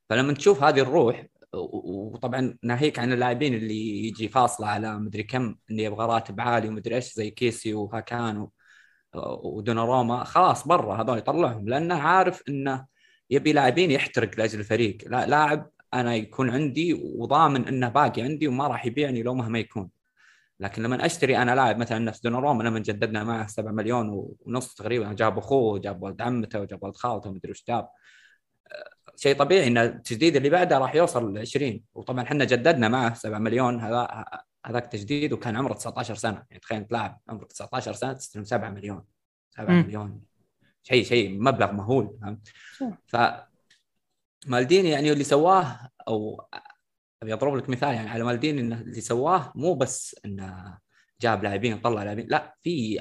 فلما 0.10 0.34
تشوف 0.34 0.64
هذه 0.64 0.80
الروح 0.80 1.26
وطبعا 1.54 2.58
ناهيك 2.64 3.00
عن 3.00 3.14
اللاعبين 3.14 3.54
اللي 3.54 4.08
يجي 4.08 4.28
فاصله 4.30 4.68
على 4.68 5.00
مدري 5.00 5.24
كم 5.24 5.56
اني 5.72 5.84
يبغى 5.84 6.06
راتب 6.06 6.42
عالي 6.42 6.68
ومدري 6.70 6.96
إيش 6.96 7.14
زي 7.14 7.32
كيسي 7.32 7.74
وهاكان 7.74 8.48
ودوناروما. 9.16 10.24
خلاص 10.24 10.68
برا 10.68 11.02
هذول 11.02 11.18
يطلعهم 11.18 11.70
لأنه 11.70 11.96
عارف 11.96 12.44
إنه 12.50 12.86
يبي 13.30 13.54
لاعبين 13.54 13.92
يحترق 13.92 14.32
لأجل 14.38 14.60
الفريق. 14.60 14.98
لا 15.08 15.26
لاعب 15.28 15.70
أنا 15.94 16.16
يكون 16.16 16.50
عندي 16.50 16.94
وضامن 16.94 17.68
إنه 17.68 17.90
باقي 17.90 18.22
عندي 18.22 18.48
وما 18.48 18.68
راح 18.68 18.86
يبيعني 18.86 19.24
لو 19.24 19.34
مهما 19.34 19.60
يكون. 19.60 19.90
لكن 20.60 20.84
لما 20.84 21.06
أشتري 21.06 21.38
أنا 21.38 21.56
لاعب 21.56 21.78
مثلا 21.78 22.00
نفس 22.00 22.22
دوناروما 22.22 22.64
لما 22.64 22.80
جددنا 22.80 23.24
معه 23.24 23.48
7 23.48 23.72
مليون 23.72 24.10
ونص 24.46 24.76
تقريبا 24.76 25.14
جاب 25.14 25.38
أخوه 25.38 25.74
وجاب 25.74 26.04
ولد 26.04 26.22
عمته 26.22 26.62
وجاب 26.62 26.84
ولد 26.84 26.96
خالته 26.96 27.30
ومدري 27.30 27.52
وش 27.52 27.64
جاب. 27.68 27.90
شيء 29.24 29.36
طبيعي 29.36 29.68
إن 29.68 29.78
التجديد 29.78 30.36
اللي 30.36 30.50
بعده 30.50 30.78
راح 30.78 30.96
يوصل 30.96 31.34
ل 31.34 31.38
20 31.38 31.82
وطبعا 31.94 32.24
إحنا 32.24 32.46
جددنا 32.46 32.88
معه 32.88 33.14
7 33.14 33.40
مليون. 33.40 33.80
هذا 33.80 34.26
هذاك 34.66 34.92
تجديد 34.92 35.34
وكان 35.34 35.56
عمره 35.56 35.74
19 35.74 36.16
سنة. 36.16 36.46
يعني 36.50 36.62
تخيل 36.62 36.86
لاعب 36.90 37.22
عمره 37.30 37.46
19 37.46 37.94
سنة 37.94 38.14
تستلم 38.14 38.44
7 38.44 38.70
مليون. 38.70 39.04
7 39.50 39.74
مم. 39.74 39.84
مليون. 39.86 40.22
شيء 40.84 41.04
شيء 41.04 41.40
مبلغ 41.40 41.72
مهول. 41.72 42.18
فهمت؟ 42.22 42.48
ف 43.08 43.18
مالديني 44.48 44.90
يعني 44.90 45.12
اللي 45.12 45.24
سواه 45.24 45.90
أو 46.08 46.42
أبي 47.24 47.34
أضرب 47.34 47.56
لك 47.56 47.70
مثال 47.70 47.94
يعني 47.94 48.10
على 48.10 48.24
مالديني 48.24 48.62
انه 48.62 48.82
اللي 48.82 49.02
سواه 49.02 49.52
مو 49.56 49.74
بس 49.74 50.16
إنه 50.26 50.78
جاب 51.22 51.44
لاعبين 51.44 51.80
طلع 51.80 52.04
لاعبين. 52.04 52.28
لا 52.30 52.56
في 52.62 53.00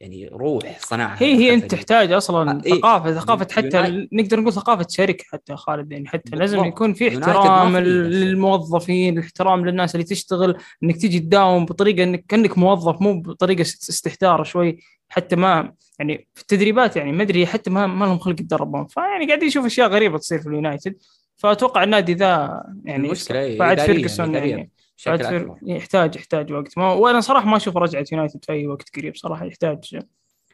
يعني 0.00 0.28
روح 0.32 0.78
صنعها 0.80 1.22
هي 1.22 1.34
هي 1.34 1.54
أنت 1.54 1.70
تحتاج 1.70 2.12
أصلا 2.12 2.50
آه، 2.50 2.62
إيه. 2.66 2.74
ثقافه 2.74 3.12
ثقافة 3.14 3.46
حتى 3.52 3.76
يونايتد. 3.76 4.08
نقدر 4.12 4.40
نقول 4.40 4.52
ثقافة 4.52 4.86
شركة 4.90 5.24
حتى 5.32 5.56
خالد 5.56 5.92
يعني 5.92 6.08
حتى 6.08 6.36
لازم 6.36 6.56
بالضبط. 6.56 6.74
يكون 6.74 6.92
في 6.94 7.08
احترام. 7.08 7.76
للموظفين 7.76 9.18
الاحترام 9.18 9.66
للناس 9.66 9.94
اللي 9.94 10.04
تشتغل 10.06 10.56
إنك 10.82 10.96
تيجي 10.96 11.20
تداوم 11.20 11.64
بطريقة 11.64 12.02
انك 12.04 12.24
كأنك 12.28 12.58
موظف 12.58 13.00
مو 13.02 13.20
بطريقة 13.22 13.60
است- 13.60 13.88
استهتار 13.90 14.44
شوي 14.44 14.78
حتى 15.08 15.36
ما 15.36 15.72
يعني 15.98 16.28
في 16.34 16.40
التدريبات 16.42 16.96
يعني 16.96 17.12
ما 17.12 17.22
أدري 17.22 17.46
حتى 17.46 17.70
ما 17.70 17.86
ما 17.86 18.04
لهم 18.04 18.18
خلق 18.18 18.40
يتدربون 18.40 18.86
فيعني 18.86 19.26
قاعدين 19.26 19.48
نشوف 19.48 19.66
أشياء 19.66 19.88
غريبة 19.88 20.18
تصير 20.18 20.38
في 20.40 20.46
اليونايتد 20.48 20.94
فأتوقع 21.36 21.82
النادي 21.84 22.14
ذا 22.14 22.62
يعني 22.84 23.06
المشكلة 23.06 23.40
هي 23.40 23.56
بعد 23.58 23.80
فيرجسون 23.80 24.34
يعني 24.34 24.70
بشكل 25.08 25.24
أكبر. 25.36 25.58
يحتاج 25.62 26.16
يحتاج 26.16 26.52
وقت. 26.52 26.78
ما 26.78 26.92
وأنا 26.92 27.20
صراحة 27.20 27.46
ما 27.46 27.56
أشوف 27.56 27.76
رجعة 27.76 28.04
يونايتد 28.12 28.44
في 28.44 28.52
أي 28.52 28.66
وقت 28.66 28.96
قريب 28.96 29.16
صراحة 29.16 29.44
يحتاج. 29.44 30.00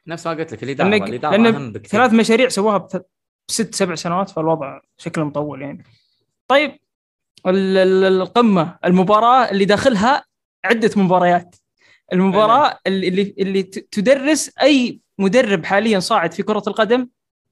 نفس 0.06 0.26
ما 0.26 0.32
قلت 0.32 0.52
لك 0.52 0.62
الاداره 0.62 0.88
لأن 0.88 1.02
الاداره 1.02 1.36
لأن 1.36 1.54
أهم 1.54 1.72
بكثير. 1.72 2.00
ثلاث 2.00 2.12
مشاريع 2.12 2.48
سواها 2.48 2.78
بث- 2.78 3.00
بست 3.48 3.74
سبع 3.74 3.94
سنوات 3.94 4.30
فالوضع 4.30 4.80
شكله 4.98 5.24
مطول 5.24 5.62
يعني. 5.62 5.84
طيب 6.48 6.78
ال- 7.46 7.76
ال- 7.76 8.04
القمة 8.22 8.78
المباراة 8.84 9.50
اللي 9.50 9.64
داخلها 9.64 10.24
عدة 10.64 10.90
مباريات. 10.96 11.56
المباراة 12.12 12.78
اللي 12.86 13.08
اللي, 13.08 13.34
اللي 13.38 13.62
تدرس 13.62 14.50
أي 14.62 15.00
مدرب 15.18 15.64
حاليا 15.64 15.98
صاعد 16.00 16.32
في 16.32 16.42
كرة 16.42 16.62
القدم 16.66 17.08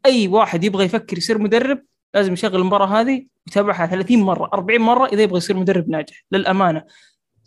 أي 0.06 0.28
واحد 0.28 0.64
يبغى 0.64 0.84
يفكر 0.84 1.18
يصير 1.18 1.38
مدرب 1.38 1.82
لازم 2.14 2.32
يشغل 2.32 2.56
المباراة 2.56 2.86
هذه 2.86 3.26
ويتابعها 3.46 3.86
30 3.86 4.18
مرة 4.18 4.50
40 4.54 4.80
مرة 4.80 5.06
إذا 5.06 5.22
يبغى 5.22 5.36
يصير 5.36 5.56
مدرب 5.56 5.88
ناجح. 5.88 6.24
للأمانة 6.32 6.84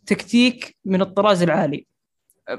تكتيك 0.05 0.77
من 0.85 1.01
الطراز 1.01 1.43
العالي. 1.43 1.87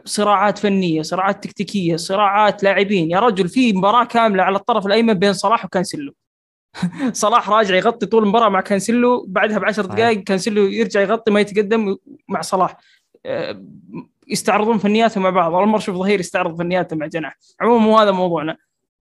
صراعات 0.05 0.59
فنية 0.59 1.03
صراعات 1.03 1.45
تكتيكية 1.45 1.97
صراعات 1.97 2.63
لاعبين. 2.63 3.11
يا 3.11 3.19
رجل 3.19 3.49
في 3.49 3.73
مباراة 3.73 4.05
كاملة 4.05 4.43
على 4.43 4.57
الطرف 4.57 4.87
الأيمن 4.87 5.15
بين 5.15 5.33
صلاح 5.33 5.65
وكانسيلو. 5.65 6.15
صلاح 7.13 7.51
راجع 7.51 7.75
يغطي 7.75 8.07
طول 8.07 8.23
المباراة 8.23 8.49
مع 8.49 8.61
كانسيلو 8.61 9.25
بعدها 9.29 9.59
بعشر. 9.59 9.87
دقائق 9.87 10.23
كانسيلو 10.23 10.67
يرجع 10.67 11.01
يغطي 11.01 11.31
ما 11.31 11.41
يتقدم 11.41 11.97
مع 12.29 12.41
صلاح. 12.41 12.77
آه، 13.27 13.65
يستعرضون 14.29 14.79
فنياتهم 14.79 15.23
مع 15.23 15.31
بعض. 15.31 15.55
اول 15.55 15.69
مره 15.69 15.79
أشوف 15.79 15.97
ظهير 15.97 16.21
يستعرض 16.21 16.59
فنياته 16.59 16.97
مع 16.97 17.07
جناح. 17.07 17.37
عموما 17.61 17.85
مو 17.85 17.99
هذا 17.99 18.11
موضوعنا. 18.11 18.57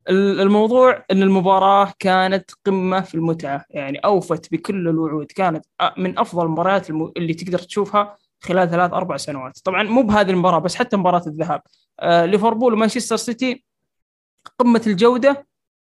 الموضوع 0.10 1.06
إن 1.12 1.22
المباراة 1.24 1.94
كانت 2.00 2.52
قمة 2.66 3.02
في 3.02 3.16
المتعة 3.16 3.66
يعني 3.70 3.98
أوفت 4.00 4.52
بكل 4.52 4.88
الوعود. 4.88 5.26
كانت 5.26 5.66
أ- 5.84 6.00
من 6.00 6.20
أفضل 6.20 6.46
المباريات 6.46 6.90
الم- 6.90 7.12
اللي 7.18 7.34
تقدر 7.34 7.60
تشوفها 7.60 8.18
خلال 8.42 8.70
ثلاث 8.70 8.94
أربع 8.94 9.18
سنوات. 9.18 9.60
طبعا 9.64 9.84
مو 9.84 10.02
بهذه 10.02 10.30
المباراة 10.30 10.60
بس 10.60 10.76
حتى 10.76 10.98
مباراة 10.98 11.24
الذهاب. 11.28 11.62
آه 12.00 12.26
ليفربول 12.26 12.74
ومانشستر 12.74 13.16
سيتي 13.16 13.64
قمة 14.60 14.82
الجودة 14.88 15.48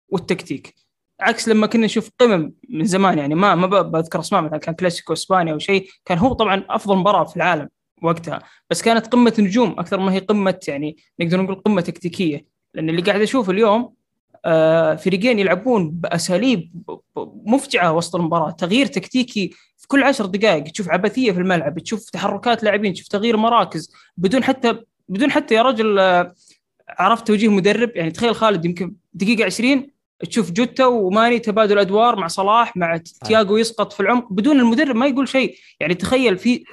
والتكتيك. 0.09 0.73
عكس 1.19 1.47
لما 1.49 1.67
كنا 1.67 1.85
نشوف 1.85 2.09
قمم 2.19 2.53
من 2.69 2.85
زمان 2.85 3.17
يعني 3.17 3.35
ما 3.35 3.55
ما 3.55 3.67
بذكر 3.81 4.19
أسماء 4.19 4.41
مثلا 4.41 4.57
كان 4.57 4.75
كلاسيكو 4.75 5.13
إسبانيا 5.13 5.53
أو 5.53 5.59
شيء 5.59 5.89
كان 6.05 6.17
هو 6.17 6.33
طبعا 6.33 6.63
أفضل 6.69 6.95
مباراة 6.97 7.23
في 7.23 7.37
العالم 7.37 7.69
وقتها. 8.03 8.39
بس 8.69 8.81
كانت 8.81 9.07
قمة 9.07 9.33
نجوم 9.39 9.75
أكثر 9.79 9.99
ما 9.99 10.13
هي 10.13 10.19
قمة 10.19 10.59
يعني 10.67 10.97
نقدر 11.19 11.41
نقول 11.41 11.55
قمة 11.55 11.81
تكتيكية. 11.81 12.45
لأن 12.73 12.89
اللي 12.89 13.01
قاعد 13.01 13.21
أشوفه 13.21 13.51
اليوم 13.51 13.81
آه، 13.81 13.93
فريقين 14.95 15.39
يلعبون 15.39 15.91
بأساليب 15.91 16.71
مفجعة 17.45 17.93
وسط 17.93 18.15
المباراة. 18.15 18.51
تغيير 18.51 18.85
تكتيكي 18.85 19.51
في 19.77 19.87
كل 19.87 20.03
عشر 20.03 20.25
دقائق 20.25 20.63
تشوف 20.63 20.89
عبثية 20.89 21.31
في 21.31 21.39
الملعب 21.39 21.79
تشوف 21.79 22.09
تحركات 22.09 22.63
لاعبين 22.63 22.93
تشوف 22.93 23.07
تغيير 23.07 23.37
مراكز 23.37 23.93
بدون 24.17 24.43
حتى 24.43 24.79
بدون 25.09 25.31
حتى 25.31 25.55
يا 25.55 25.61
رجل 25.61 25.99
آه، 25.99 26.33
عرفت 26.89 27.27
توجيه 27.27 27.47
مدرب. 27.47 27.91
يعني 27.95 28.11
تخيل 28.11 28.35
خالد 28.35 28.65
يمكن 28.65 28.95
دقيقة 29.13 29.45
20 29.45 29.87
تشوف 30.19 30.51
جوتا 30.51 30.85
وماني 30.85 31.39
تبادل 31.39 31.79
أدوار 31.79 32.15
مع 32.15 32.27
صلاح 32.27 32.77
مع 32.77 32.97
تياجو 33.25 33.57
يسقط 33.57 33.93
في 33.93 33.99
العمق 33.99 34.33
بدون 34.33 34.59
المدرب 34.59 34.95
ما 34.95 35.07
يقول 35.07 35.27
شيء. 35.27 35.55
يعني 35.79 35.93
تخيل 35.93 36.37
في 36.37 36.63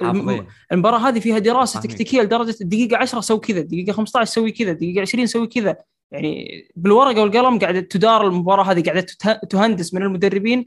المباراة 0.71 0.97
هذه 0.97 1.19
فيها 1.19 1.39
دراسة. 1.39 1.79
تكتيكية 1.81 2.21
لدرجة 2.21 2.55
الدقيقه 2.61 2.97
10 2.97 3.21
سوي 3.21 3.39
كذا 3.39 3.59
الدقيقه 3.59 3.91
15 3.91 4.31
سوي 4.31 4.51
كذا 4.51 4.71
الدقيقه 4.71 5.01
20 5.01 5.25
سوي 5.25 5.47
كذا. 5.47 5.75
يعني 6.13 6.67
بالورقة 6.75 7.21
والقلم 7.21 7.59
قاعدة 7.59 7.79
تدار 7.79 8.27
المباراة 8.27 8.63
هذه 8.63 8.83
قاعدة 8.83 9.01
ته- 9.19 9.33
تهندس 9.33 9.93
من 9.93 10.01
المدربين 10.01 10.65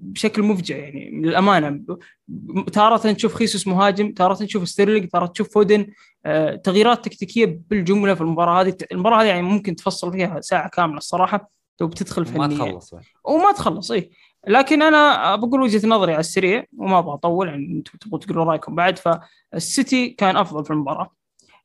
بشكل 0.00 0.42
مفجع 0.42 0.76
يعني 0.76 1.10
للأمانة. 1.10 1.80
تارة 2.72 3.06
نشوف 3.10 3.34
خيسوس 3.34 3.66
مهاجم 3.66 4.12
تارة 4.12 4.42
نشوف 4.42 4.68
ستيرلينج 4.68 5.08
تارة 5.08 5.26
تشوف 5.26 5.54
فودن 5.54 5.86
آه، 6.26 6.54
تغييرات 6.54 7.04
تكتيكية 7.04 7.60
بالجملة 7.70 8.14
في 8.14 8.20
المباراة 8.20 8.60
هذه. 8.62 8.76
المباراة 8.92 9.22
هذه 9.22 9.26
يعني 9.26 9.42
ممكن 9.42 9.76
تفصل 9.76 10.12
فيها 10.12 10.40
ساعة 10.40 10.68
كاملة 10.68 10.96
الصراحة. 10.98 11.50
لو 11.80 11.86
بتدخل 11.88 12.22
ما 12.22 12.28
فنيا 12.48 12.58
تخلص. 12.58 12.94
بعد. 12.94 13.04
وما 13.24 13.52
تخلص 13.52 13.90
إيه. 13.90 14.10
لكن 14.48 14.82
أنا 14.82 15.36
بقول 15.36 15.60
وجهة 15.62 15.86
نظري 15.88 16.12
على 16.12 16.20
السريع 16.20 16.64
وما 16.76 16.98
أبغى 16.98 17.14
أطول 17.14 17.48
يعني 17.48 17.66
أنتم 17.66 17.98
تبغوا 17.98 18.18
تقولوا 18.20 18.44
رأيكم 18.44 18.74
بعد. 18.74 18.98
فالسيتي 18.98 20.08
كان 20.08 20.36
أفضل 20.36 20.64
في 20.64 20.70
المباراة. 20.70 21.10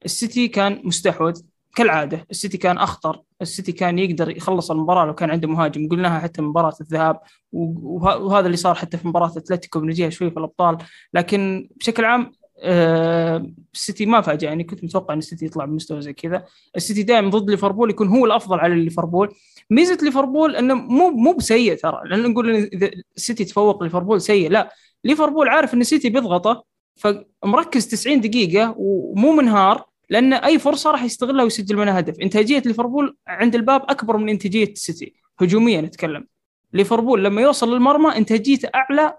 السيتي 0.05 0.47
كان 0.47 0.81
مستحوذ. 0.83 1.41
كالعادة 1.75 2.25
السيتي 2.31 2.57
كان 2.57 2.77
أخطر 2.77 3.21
السيتي 3.41 3.71
كان 3.71 3.99
يقدر 3.99 4.37
يخلص 4.37 4.71
المباراة 4.71 5.05
لو 5.05 5.15
كان 5.15 5.31
عنده 5.31 5.47
مهاجم. 5.47 5.87
قلناها 5.89 6.19
حتى 6.19 6.41
مباراة 6.41 6.73
الذهاب 6.81 7.19
وه- 7.51 8.17
وهذا 8.17 8.45
اللي 8.45 8.57
صار 8.57 8.75
حتى 8.75 8.97
في 8.97 9.07
مباراة 9.07 9.31
أتلتيكو 9.37 9.79
بنجيها 9.79 10.09
شوي 10.09 10.31
في 10.31 10.37
الأبطال. 10.37 10.77
لكن 11.13 11.69
بشكل 11.79 12.05
عام 12.05 12.31
آه، 12.63 13.51
السيتي 13.73 14.05
ما 14.05 14.21
فاجأني 14.21 14.63
كنت 14.63 14.83
متوقع 14.83 15.13
إن 15.13 15.19
السيتي 15.19 15.45
يطلع 15.45 15.65
بمستوى 15.65 16.01
زي 16.01 16.13
كذا. 16.13 16.45
السيتي 16.75 17.03
دائما 17.03 17.29
ضد 17.29 17.49
ليفربول 17.49 17.89
يكون 17.89 18.07
هو 18.07 18.25
الأفضل 18.25 18.59
على 18.59 18.83
ليفربول. 18.83 19.29
ميزة 19.69 19.97
ليفربول 20.03 20.55
إنه 20.55 20.73
مو 20.73 21.09
مو 21.09 21.33
بسيء 21.33 21.75
ترى. 21.75 22.01
لأن 22.05 22.31
نقول 22.31 22.55
إذا 22.55 22.91
السيتي 23.17 23.45
تفوق 23.45 23.83
ليفربول 23.83 24.21
سيء. 24.21 24.49
لا 24.51 24.73
ليفربول 25.03 25.49
عارف 25.49 25.73
إن 25.73 25.81
السيتي 25.81 26.09
بيضغطه 26.09 26.63
فمركز 26.95 27.87
90 27.87 28.21
دقيقة 28.21 28.75
ومو 28.77 29.31
منهار. 29.31 29.85
لأن 30.11 30.33
أي 30.33 30.59
فرصة 30.59 30.91
راح 30.91 31.03
يستغلها 31.03 31.43
ويسجل 31.43 31.75
منها 31.75 31.99
هدف. 31.99 32.19
إنتاجية 32.19 32.63
ليفربول 32.65 33.17
عند 33.27 33.55
الباب 33.55 33.81
أكبر 33.89 34.17
من 34.17 34.29
إنتاجية 34.29 34.71
السيتي 34.71 35.13
هجوميا 35.39 35.81
نتكلم. 35.81 36.27
ليفربول 36.73 37.23
لما 37.23 37.41
يوصل 37.41 37.73
للمرمى 37.73 38.17
إنتاجيته 38.17 38.69
أعلى 38.75 39.17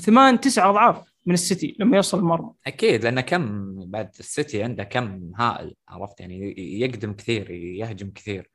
ثمان 0.00 0.40
تسع 0.40 0.70
أضعاف 0.70 1.12
من 1.26 1.34
السيتي 1.34 1.76
لما 1.78 1.96
يوصل 1.96 2.18
المرمى 2.18 2.50
أكيد 2.66 3.04
لأن 3.04 3.20
كم 3.20 3.74
بعد 3.84 4.10
السيتي 4.20 4.62
عنده 4.62 4.84
كم 4.84 5.32
هائل 5.36 5.74
عرفت؟ 5.88 6.20
يعني 6.20 6.54
يقدم 6.80 7.12
كثير 7.12 7.50
يهجم 7.50 8.10
كثير. 8.10 8.50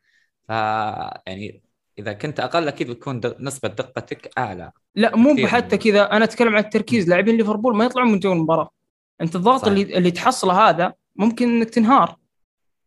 ف 0.47 0.49
يعني 0.49 1.61
إذا 1.99 2.13
كنت 2.13 2.39
أقل 2.39 2.67
أكيد 2.67 2.91
بتكون 2.91 3.21
نسبة 3.39 3.69
دقتك 3.69 4.31
أعلى. 4.37 4.71
لا 4.95 5.15
مو 5.15 5.47
حتى 5.47 5.77
كذا. 5.77 6.11
أنا 6.11 6.25
أتكلم 6.25 6.55
عن 6.55 6.63
التركيز. 6.63 7.09
لاعبين 7.09 7.37
ليفربول 7.37 7.75
ما 7.75 7.85
يطلعون 7.85 8.11
من 8.11 8.19
جو 8.19 8.33
المباراة. 8.33 8.69
أنت 9.21 9.35
الضغط 9.35 9.61
صحيح. 9.61 9.73
اللي 9.73 9.97
اللي 9.97 10.11
تحصله 10.11 10.69
هذا 10.69 10.93
ممكن 11.15 11.49
إنك 11.49 11.69
تنهار. 11.69 12.15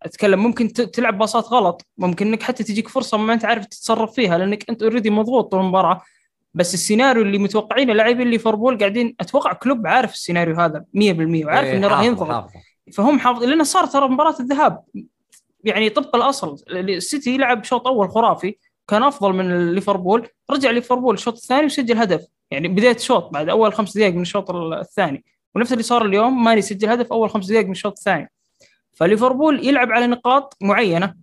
أتكلم 0.02 0.42
ممكن 0.42 0.72
تلعب 0.72 1.18
باصات 1.18 1.44
غلط. 1.44 1.86
ممكن 1.98 2.26
إنك 2.26 2.42
حتى 2.42 2.64
تجيك 2.64 2.88
فرصة 2.88 3.18
ما 3.18 3.32
أنت 3.32 3.44
عارف 3.44 3.66
تتصرف 3.66 4.12
فيها 4.12 4.38
لأنك 4.38 4.70
أنت 4.70 4.82
already 4.82 5.10
مضغوط 5.10 5.50
طول 5.50 5.60
المباراة. 5.60 6.02
بس 6.54 6.74
السيناريو 6.74 7.22
اللي 7.22 7.38
متوقعينه 7.38 7.92
لاعبين 7.92 8.30
ليفربول 8.30 8.78
قاعدين 8.78 9.16
أتوقع 9.20 9.52
كلوب 9.52 9.86
عارف 9.86 10.12
السيناريو 10.12 10.56
هذا 10.56 10.84
100% 10.94 11.44
وعارف 11.44 11.66
إيه، 11.66 11.76
إنه 11.76 11.88
راح 11.88 12.02
ينضغط. 12.02 12.50
فهم 12.94 13.18
حافظين 13.18 13.48
لأنه 13.48 13.64
صار 13.64 13.86
ترى 13.86 14.08
مباراة 14.08 14.34
الذهاب. 14.40 14.84
يعني 15.64 15.90
طبق 15.90 16.16
الأصل. 16.16 16.56
السيتي 16.70 17.36
لعب 17.36 17.64
شوط 17.64 17.86
أول 17.86 18.10
خرافي 18.10 18.56
كان 18.88 19.02
أفضل 19.02 19.32
من 19.32 19.74
ليفربول. 19.74 20.28
رجع 20.50 20.70
ليفربول 20.70 21.14
الشوط 21.14 21.34
الثاني 21.34 21.66
وسجل 21.66 21.96
هدف. 21.96 22.26
يعني 22.50 22.68
بداية 22.68 22.96
شوط 22.96 23.30
بعد 23.30 23.48
أول 23.48 23.72
خمس 23.72 23.96
دقائق 23.96 24.14
من 24.14 24.22
الشوط 24.22 24.50
الثاني. 24.50 25.24
ونفس 25.54 25.72
اللي 25.72 25.82
صار 25.82 26.04
اليوم 26.04 26.44
ماني 26.44 26.62
سجل 26.62 26.88
هدف 26.88 27.12
أول 27.12 27.30
خمس 27.30 27.46
دقائق 27.46 27.66
من 27.66 27.72
الشوط 27.72 27.92
الثاني. 27.98 28.30
فليفربول 28.92 29.66
يلعب 29.66 29.92
على 29.92 30.06
نقاط 30.06 30.56
معينة 30.60 31.14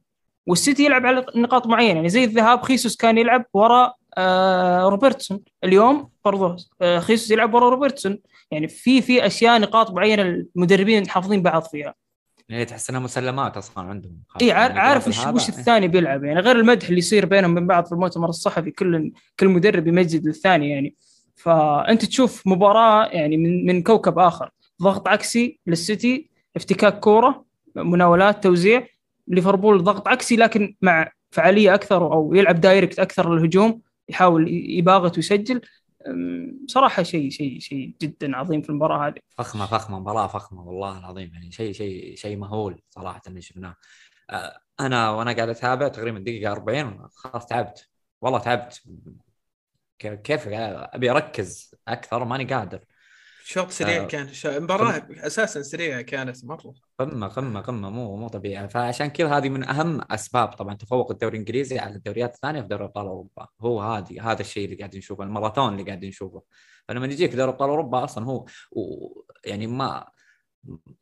والسيتي 0.47 0.86
يلعب 0.86 1.05
على 1.05 1.26
نقاط 1.36 1.67
معينة. 1.67 1.95
يعني 1.95 2.09
زي 2.09 2.23
الذهاب 2.23 2.61
خيسوس 2.61 2.95
كان 2.95 3.17
يلعب 3.17 3.45
وراء 3.53 3.95
آه 4.17 4.84
روبرتسون. 4.89 5.39
اليوم 5.63 6.09
برضو 6.26 6.55
آه 6.82 6.99
خيسوس 6.99 7.32
يلعب 7.32 7.53
وراء 7.53 7.69
روبرتسون. 7.69 8.19
يعني 8.51 8.67
في 8.67 9.01
في 9.01 9.26
أشياء 9.26 9.59
نقاط 9.59 9.91
معينة 9.91 10.21
المدربين 10.55 11.09
حافظين 11.09 11.41
بعض 11.41 11.63
فيها. 11.63 11.93
يعني 12.49 12.65
تحس 12.65 12.89
إنها 12.89 12.99
مسلمات 12.99 13.57
أصلا 13.57 13.84
عندهم. 13.84 14.17
اي 14.41 14.51
عار- 14.51 14.71
عارف 14.71 15.07
وش, 15.07 15.17
وش 15.28 15.49
إيه. 15.49 15.57
الثاني 15.59 15.88
بيلعب؟ 15.88 16.23
يعني 16.23 16.39
غير 16.39 16.55
المدح 16.55 16.88
اللي 16.88 16.99
يصير 16.99 17.26
بينهم 17.26 17.51
من 17.53 17.67
بعض 17.67 17.86
في 17.86 17.91
المؤتمر 17.91 18.30
الصحفي 18.30 18.71
كل 18.71 19.11
كل 19.39 19.47
مدرب 19.47 19.88
يمجد 19.88 20.26
للثاني 20.26 20.69
يعني. 20.69 20.95
فأنت 21.36 22.05
تشوف 22.05 22.47
مباراة 22.47 23.05
يعني 23.05 23.38
من 23.38 23.65
من 23.65 23.83
كوكب 23.83 24.19
آخر. 24.19 24.49
ضغط 24.81 25.07
عكسي 25.07 25.59
للسيتي 25.67 26.29
افتكاك 26.55 26.99
كورة 26.99 27.45
مناولات 27.75 28.43
توزيع. 28.43 28.88
ليفربول 29.27 29.83
ضغط 29.83 30.07
عكسي 30.07 30.36
لكن 30.36 30.75
مع 30.81 31.11
فعالية 31.31 31.73
أكثر 31.73 32.13
أو 32.13 32.33
يلعب 32.33 32.61
دايركت 32.61 32.99
أكثر 32.99 33.33
للهجوم 33.33 33.81
يحاول 34.09 34.47
يباغت 34.49 35.17
ويسجل. 35.17 35.61
صراحة 36.67 37.03
شيء 37.03 37.29
شيء 37.29 37.59
شيء 37.59 37.95
جدا 38.01 38.38
عظيم 38.38 38.61
في 38.61 38.69
المباراة 38.69 39.07
هذه. 39.07 39.19
فخمة 39.38 39.65
فخمة 39.65 39.99
مباراة 39.99 40.27
فخمة 40.27 40.61
والله 40.61 40.99
العظيم. 40.99 41.31
يعني 41.33 41.51
شيء 41.51 41.71
شيء 41.71 42.15
شيء 42.15 42.38
مهول 42.38 42.81
صراحة 42.89 43.21
اللي 43.27 43.41
شفناه. 43.41 43.75
آه، 44.29 44.59
أنا 44.79 45.09
وأنا 45.11 45.33
قاعد 45.33 45.49
أتابع 45.49 45.88
تقريبا 45.88 46.19
دقيقة 46.19 46.51
40 46.51 47.07
خلاص 47.11 47.45
تعبت. 47.45 47.89
والله 48.21 48.39
تعبت. 48.39 48.83
كيف 49.99 50.47
أبي 50.47 51.11
أركز 51.11 51.75
أكثر 51.87 52.25
ماني 52.25 52.43
قادر. 52.43 52.85
شوط 53.47 53.71
سريع 53.71 54.03
آه 54.03 54.07
كان 54.07 54.29
المباراه 54.45 55.07
أساسا 55.11 55.61
سريعة 55.61 56.01
كانت 56.01 56.45
مرة. 56.45 56.73
قمه 56.99 57.27
قمه 57.27 57.61
قمه 57.61 57.89
مو 57.89 58.15
مو 58.15 58.27
طبيعي. 58.27 58.69
فعشان 58.69 59.07
كذا 59.07 59.37
هذه 59.37 59.49
من 59.49 59.63
أهم 59.63 60.01
أسباب. 60.11 60.47
طبعا 60.47 60.73
تفوق 60.73 61.11
الدوري 61.11 61.33
الإنجليزي 61.33 61.79
على 61.79 61.95
الدوريات 61.95 62.35
الثانية 62.35 62.61
في 62.61 62.67
دوري 62.67 62.83
أبطال 62.83 63.05
أوروبا. 63.05 63.47
هو 63.61 63.81
هذه 63.81 64.31
هذا 64.31 64.41
الشيء 64.41 64.65
اللي 64.65 64.75
قاعدين 64.75 64.97
نشوفه 64.97 65.23
الماراثون 65.23 65.73
اللي 65.73 65.83
قاعدين 65.83 66.09
نشوفه. 66.09 66.43
فلما 66.87 67.05
يجيك 67.05 67.35
دوري 67.35 67.51
أبطال 67.51 67.69
أوروبا 67.69 68.03
أصلا 68.03 68.25
هو 68.25 68.45
يعني 69.45 69.67
ما 69.67 70.07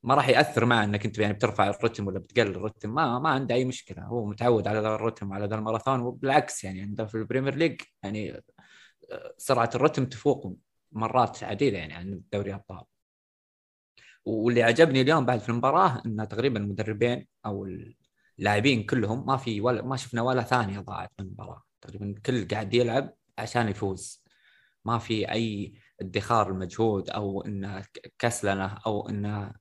ما 0.03 0.15
راح 0.15 0.29
يأثر 0.29 0.65
معه 0.65 0.83
إنك 0.83 1.05
أنت 1.05 1.17
يعني 1.17 1.33
بترفع 1.33 1.69
الرتم 1.69 2.07
ولا 2.07 2.19
بتقلل 2.19 2.55
الرتم. 2.55 2.93
ما 2.93 3.19
ما 3.19 3.29
عنده 3.29 3.55
أي 3.55 3.65
مشكلة. 3.65 4.03
هو 4.03 4.25
متعود 4.25 4.67
على 4.67 4.79
ذا 4.79 4.95
الرتم 4.95 5.31
وعلى 5.31 5.45
ذا 5.45 5.55
الماراثون. 5.55 5.99
وبالعكس 5.99 6.63
يعني 6.63 6.81
عنده 6.81 7.05
في 7.05 7.15
البريمير 7.15 7.55
ليج 7.55 7.81
يعني 8.03 8.43
سرعة 9.37 9.69
الرتم 9.75 10.05
تفوق 10.05 10.57
مرات 10.91 11.43
عديدة 11.43 11.77
يعني 11.77 11.93
عن 11.93 12.21
دوري 12.33 12.53
أبطال. 12.53 12.83
واللي 14.25 14.63
عجبني 14.63 15.01
اليوم 15.01 15.25
بعد 15.25 15.39
في 15.39 15.49
المباراة 15.49 16.01
إن 16.05 16.27
تقريبا 16.27 16.59
المدربين 16.59 17.27
أو 17.45 17.67
اللاعبين 18.39 18.83
كلهم 18.83 19.25
ما 19.25 19.37
في 19.37 19.61
ولا 19.61 19.81
ما 19.81 19.95
شفنا 19.95 20.21
ولا 20.21 20.41
ثانية 20.41 20.79
ضاعت 20.79 21.11
من 21.19 21.25
المباراة. 21.25 21.63
تقريبا 21.81 22.05
الكل 22.05 22.47
قاعد 22.47 22.73
يلعب 22.73 23.13
عشان 23.37 23.69
يفوز. 23.69 24.23
ما 24.85 24.97
في 24.97 25.31
أي 25.31 25.73
ادخار 26.01 26.51
المجهود 26.51 27.09
أو 27.09 27.41
انه 27.41 27.83
كسلنه 28.19 28.77
أو 28.85 29.09
انه 29.09 29.53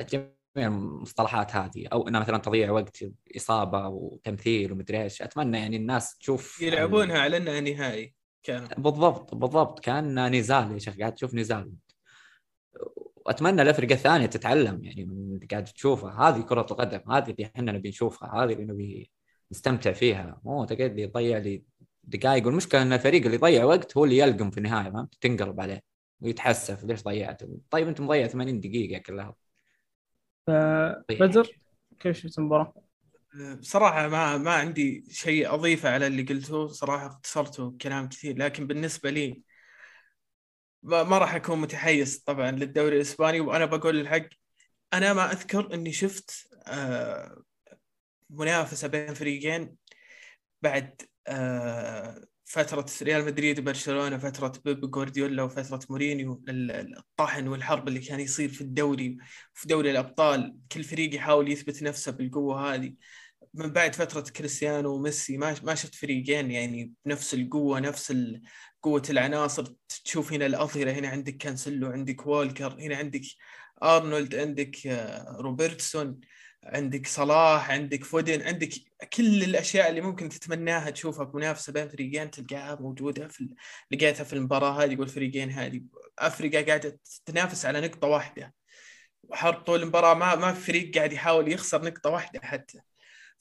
جميع 0.00 0.32
المصطلحات 0.56 1.56
هذه 1.56 1.86
أو 1.92 2.08
إنه 2.08 2.20
مثلا 2.20 2.38
تضييع 2.38 2.70
وقت 2.70 3.04
إصابة 3.36 3.88
وتمثيل 3.88 4.72
ومدري 4.72 5.02
إيش. 5.02 5.22
أتمنى 5.22 5.58
يعني 5.58 5.76
الناس 5.76 6.18
تشوف 6.18 6.62
يلعبونها 6.62 7.18
على 7.18 7.36
إنها 7.36 7.60
نهائي. 7.60 8.14
كان. 8.42 8.68
بالضبط 8.78 9.34
بالضبط. 9.34 9.80
كان 9.80 10.32
نزال 10.32 10.72
يا 10.72 10.78
شيخ. 10.78 10.98
قاعد 10.98 11.14
تشوف 11.14 11.34
نزال. 11.34 11.72
وأتمنى 13.16 13.62
الأفرقة 13.62 13.92
الثانية 13.92 14.26
تتعلم 14.26 14.84
يعني 14.84 15.04
من 15.04 15.34
اللي 15.34 15.46
قاعد 15.46 15.64
تشوفها 15.64 16.28
هذه 16.28 16.40
كرة 16.40 16.66
القدم 16.70 17.12
هذه 17.12 17.30
اللي 17.30 17.50
إحنا 17.56 17.72
نبي 17.72 17.88
نشوفها 17.88 18.44
هذه 18.44 18.52
اللي 18.52 18.64
نبي 18.64 19.10
نستمتع 19.52 19.92
فيها. 19.92 20.40
مو 20.44 20.64
تقعد 20.64 20.92
لي 20.92 21.02
يضيع 21.02 21.38
لي 21.38 21.62
دقائق 22.04 22.46
والمشكلة 22.46 22.82
إن 22.82 22.92
الفريق 22.92 23.22
اللي 23.22 23.34
يضيع 23.34 23.64
وقت 23.64 23.96
هو 23.96 24.04
اللي 24.04 24.18
يلقم 24.18 24.50
في 24.50 24.58
النهاية 24.58 24.90
فهمت؟ 24.90 25.14
تنقلب 25.20 25.60
عليه 25.60 25.82
ويتحسف. 26.20 26.84
ليش 26.84 27.02
ضيعت؟ 27.02 27.42
طيب 27.70 27.88
أنت 27.88 28.00
مضيع 28.00 28.26
80 28.26 28.60
دقيقة 28.60 28.98
كلها 28.98 29.34
بدر 31.10 31.60
كيف 32.00 32.16
شفت 32.16 32.38
المباراة؟ 32.38 32.74
بصراحة 33.34 34.08
ما 34.08 34.38
ما 34.38 34.54
عندي 34.54 35.04
شيء 35.10 35.54
أضيفه 35.54 35.90
على 35.90 36.06
اللي 36.06 36.22
قلته. 36.22 36.68
صراحة 36.68 37.06
اختصرته 37.06 37.76
كلام 37.80 38.08
كثير 38.08 38.36
لكن 38.38 38.66
بالنسبة 38.66 39.10
لي 39.10 39.42
ما, 40.82 41.18
راح 41.18 41.34
أكون 41.34 41.60
متحيز 41.60 42.18
طبعا 42.18 42.50
للدوري 42.50 42.96
الإسباني. 42.96 43.40
وأنا 43.40 43.64
بقول 43.64 44.00
الحق 44.00 44.26
أنا 44.92 45.12
ما 45.12 45.32
أذكر 45.32 45.74
إني 45.74 45.92
شفت 45.92 46.48
آه، 46.66 47.42
منافسة 48.30 48.88
بين 48.88 49.14
فريقين 49.14 49.76
بعد 50.62 51.02
آه، 51.28 52.24
فترة 52.44 52.86
ريال 53.02 53.24
مدريد 53.26 53.58
وبرشلونة 53.58 54.18
فترة 54.18 54.52
بيب 54.64 54.90
جوارديولا 54.90 55.42
وفترة 55.42 55.80
مورينيو 55.90 56.44
الطحن 56.48 57.48
والحرب 57.48 57.88
اللي 57.88 58.00
كان 58.00 58.20
يصير 58.20 58.48
في 58.48 58.60
الدوري 58.60 59.16
في 59.54 59.68
دوري 59.68 59.90
الأبطال. 59.90 60.56
كل 60.72 60.84
فريق 60.84 61.14
يحاول 61.14 61.52
يثبت 61.52 61.82
نفسه 61.82 62.12
بالقوة 62.12 62.74
هذه. 62.74 62.94
من 63.54 63.72
بعد 63.72 63.94
فترة 63.94 64.20
كريستيانو 64.20 64.94
وميسي 64.94 65.36
ما 65.36 65.56
ما 65.62 65.74
شفت 65.74 65.94
فريقين 65.94 66.50
يعني 66.50 66.92
بنفس 67.04 67.34
القوة 67.34 67.80
نفس 67.80 68.14
قوة 68.82 69.02
العناصر. 69.10 69.74
تشوف 70.04 70.32
هنا 70.32 70.46
الأظهرة 70.46 70.90
هنا 70.90 71.08
عندك 71.08 71.36
كانسلو 71.36 71.90
عندك 71.90 72.26
والكر 72.26 72.72
هنا 72.80 72.96
عندك 72.96 73.22
أرنولد 73.82 74.34
عندك 74.34 74.86
آه، 74.86 75.36
روبرتسون 75.40 76.20
عندك 76.64 77.06
صلاح 77.06 77.70
عندك 77.70 78.04
فودن 78.04 78.42
عندك 78.42 78.70
كل 79.12 79.42
الأشياء 79.42 79.90
اللي 79.90 80.00
ممكن 80.00 80.28
تتمناها 80.28 80.90
تشوفها 80.90 81.24
بمنافسة 81.24 81.72
بين 81.72 81.88
فريقين 81.88 82.30
تلقاها 82.30 82.74
موجودة 82.80 83.28
في 83.28 83.48
لقيتها 83.90 84.24
في 84.24 84.32
المباراة 84.32 84.84
هذه 84.84 84.96
والفريقين 84.96 85.50
هذه. 85.50 85.82
الفريقين 86.18 86.62
قاعدة 86.62 86.98
تتنافس 87.26 87.66
على 87.66 87.80
نقطة 87.80 88.08
واحدة. 88.08 88.54
وحرب 89.22 89.54
طول 89.64 89.82
المباراة 89.82 90.14
ما 90.14 90.34
ما 90.34 90.52
في 90.52 90.60
فريق 90.60 90.94
قاعد 90.96 91.12
يحاول 91.12 91.52
يخسر 91.52 91.84
نقطة 91.84 92.10
واحدة 92.10 92.40
حتى. 92.42 92.80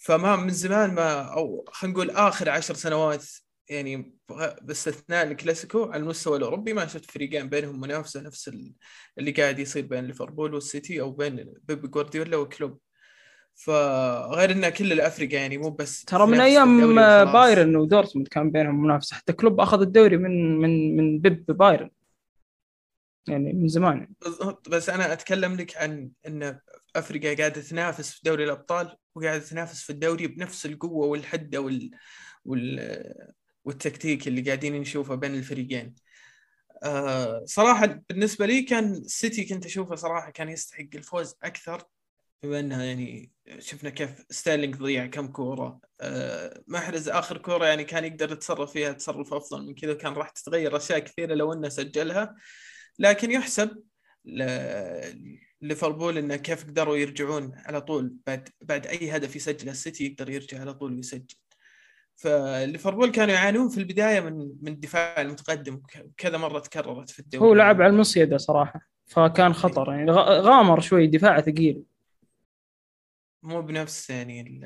فما 0.04 0.36
من 0.36 0.50
زمان 0.50 0.94
ما 0.94 1.22
أو 1.22 1.66
خلينا 1.68 1.96
نقول 1.96 2.10
آخر 2.10 2.50
عشر 2.50 2.74
سنوات 2.74 3.26
يعني 3.70 4.16
باستثناء 4.62 5.28
الكلاسيكو 5.28 5.84
على 5.84 6.04
المستوى 6.04 6.38
الأوروبي 6.38 6.74
ما 6.74 6.88
شفت 6.88 7.12
فريقين 7.12 7.50
بينهم 7.50 7.82
منافسة 7.82 8.22
نفس 8.22 8.52
اللي 9.18 9.32
قاعد 9.32 9.60
يصير 9.60 9.86
بين 9.86 10.06
ليفربول 10.06 10.54
والسيتي 10.54 11.02
أو 11.02 11.12
بين 11.12 11.54
بيب 11.64 11.92
جوارديولا 11.92 12.38
وكلوب. 12.38 12.80
فغير 13.56 14.52
إن 14.52 14.70
كل 14.70 14.92
الفريقين 14.92 15.40
يعني 15.40 15.58
مو 15.58 15.70
بس 15.70 16.06
ترى 16.06 16.28
من 16.28 16.42
أيام 16.42 16.96
بايرن 17.32 17.76
ودورتموند 17.76 18.28
كان 18.28 18.52
بينهم 18.52 18.84
منافسة. 18.84 19.16
حتى 19.16 19.34
كلوب 19.34 19.60
أخذ 19.60 19.82
الدوري 19.82 20.18
من 20.18 20.58
من 20.58 20.98
من 20.98 21.20
بيب 21.20 21.46
بايرن. 21.46 21.90
يعني 23.28 23.54
من 23.54 23.68
زمان. 23.68 24.14
بالضبط. 24.22 24.70
بس 24.70 24.90
أنا 24.90 25.14
أتكلم 25.14 25.56
لك 25.56 25.78
عن 25.78 26.10
إن 26.28 26.60
الفريقين 26.96 27.38
قاعدة 27.38 27.62
تنافس 27.62 28.12
في 28.12 28.22
دوري 28.26 28.44
الأبطال. 28.44 28.98
وقاعده 29.16 29.44
تنافس 29.44 29.82
في 29.84 29.90
الدوري 29.90 30.28
بنفس 30.28 30.66
القوة 30.66 31.08
والحدة 31.08 31.62
وال, 31.62 31.92
وال... 32.46 33.34
والتكتيك 33.66 34.28
اللي 34.28 34.42
قاعدين 34.42 34.82
نشوفه 34.82 35.16
بين 35.16 35.36
الفريقين. 35.36 35.96
آه 36.84 37.44
صراحة 37.46 37.86
بالنسبة 37.86 38.46
لي 38.46 38.62
كان 38.62 38.94
السيتي 38.94 39.46
كنت 39.46 39.66
أشوفه 39.66 39.96
صراحة 39.96 40.32
كان 40.32 40.50
يستحق 40.50 40.88
الفوز 40.96 41.36
أكثر 41.44 41.84
بما 42.44 42.60
إنها 42.60 42.84
يعني 42.84 43.32
شفنا 43.60 43.90
كيف 43.90 44.10
ستيرلينج 44.30 44.76
ضيع 44.76 45.06
كم 45.06 45.28
كورة. 45.28 45.80
أه 46.02 46.64
محرز 46.68 47.10
آخر 47.10 47.38
كورة 47.38 47.66
يعني 47.66 47.84
كان 47.84 48.06
يقدر 48.06 48.32
يتصرف 48.32 48.72
فيها 48.72 48.92
تصرف 48.92 49.34
أفضل 49.34 49.66
من 49.66 49.76
كذا 49.76 49.94
كان 49.94 50.14
راح 50.14 50.30
تتغير 50.30 50.78
أشياء 50.78 51.00
كثيرة 51.00 51.34
لو 51.34 51.54
إنه 51.54 51.70
سجلها. 51.70 52.36
لكن 53.00 53.32
يحسب 53.32 53.84
ليفربول 55.62 56.18
إنه 56.18 56.36
كيف 56.36 56.64
قدروا 56.68 56.98
يرجعون 56.98 57.52
على 57.56 57.82
طول 57.82 58.14
بعد 58.28 58.50
بعد 58.62 58.88
أي 58.88 59.16
هدف 59.16 59.36
يسجله 59.36 59.72
السيتي 59.72 60.06
يقدر 60.06 60.30
يرجع 60.30 60.60
على 60.62 60.74
طول 60.74 60.96
ويسجل. 60.96 61.36
فليفربول 62.16 63.12
كانوا 63.12 63.34
يعانون 63.34 63.70
في 63.70 63.78
البداية 63.78 64.20
من 64.20 64.54
من 64.62 64.72
الدفاع 64.72 65.22
المتقدم 65.22 65.82
كذا 66.18 66.38
مرة 66.38 66.60
تكررت 66.60 67.10
في 67.10 67.20
الدوري. 67.20 67.50
هو 67.50 67.54
لعب 67.54 67.82
على 67.82 67.94
المصيدة 67.94 68.38
صراحة 68.38 68.90
فكان 69.06 69.54
خطر. 69.54 69.94
يعني 69.94 70.12
غامر 70.12 70.80
شوي 70.80 71.08
دفاعه 71.08 71.42
ثقيل. 71.42 71.84
مو 73.44 73.62
بنفس 73.62 74.10
يعني 74.10 74.62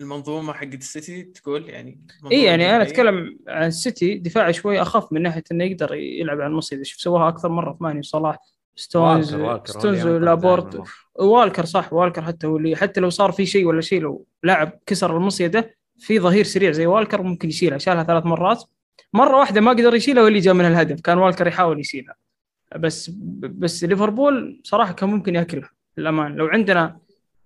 المنظومة 0.00 0.52
حقت 0.52 0.74
السيتي 0.74 1.22
تقول 1.22 1.68
يعني 1.68 2.06
اي 2.32 2.42
يعني 2.42 2.76
أنا 2.76 2.82
أتكلم 2.82 3.38
عن 3.48 3.66
السيتي 3.66 4.18
دفاع 4.18 4.50
شوي 4.50 4.82
أخف 4.82 5.12
من 5.12 5.22
ناحية 5.22 5.42
إنه 5.52 5.64
يقدر 5.64 5.94
يلعب 5.94 6.40
على 6.40 6.50
المصيدة. 6.50 6.82
شوف 6.82 7.00
سواها 7.00 7.28
أكثر 7.28 7.48
مرة 7.48 7.72
في 7.72 7.84
ماني 7.84 8.02
صلاح. 8.02 8.38
ستونز 8.76 9.34
والكر 9.34 9.66
ستونز 9.66 10.06
لابورت. 10.06 10.82
والكر 11.14 11.64
صح 11.64 11.92
والكر 11.92 12.22
حتى 12.22 12.46
هو 12.46 12.56
اللي 12.56 12.76
حتى 12.76 13.00
لو 13.00 13.10
صار 13.10 13.32
في 13.32 13.46
شيء 13.46 13.66
ولا 13.66 13.80
شيء 13.80 14.00
لو 14.00 14.26
لاعب 14.42 14.72
كسر 14.86 15.16
المصيدة 15.16 15.76
في 15.98 16.20
ظهير 16.20 16.44
سريع 16.44 16.70
زي 16.70 16.86
والكر 16.86 17.22
ممكن 17.22 17.48
يشيلها. 17.48 17.78
شالها 17.78 18.04
ثلاث 18.04 18.26
مرات. 18.26 18.64
مرة 19.12 19.38
واحدة 19.38 19.60
ما 19.60 19.70
قدر 19.70 19.94
يشيلها 19.94 20.22
واللي 20.22 20.38
جاء 20.38 20.54
من 20.54 20.64
الهدف. 20.64 21.00
كان 21.00 21.18
والكر 21.18 21.46
يحاول 21.46 21.80
يشيلها. 21.80 22.14
بس 22.76 23.10
بس 23.34 23.84
ليفربول 23.84 24.60
صراحة 24.64 24.92
كان 24.92 25.08
ممكن 25.08 25.34
ياكلها 25.34 25.70
للأمان. 25.96 26.36
لو 26.36 26.46
عندنا 26.46 26.98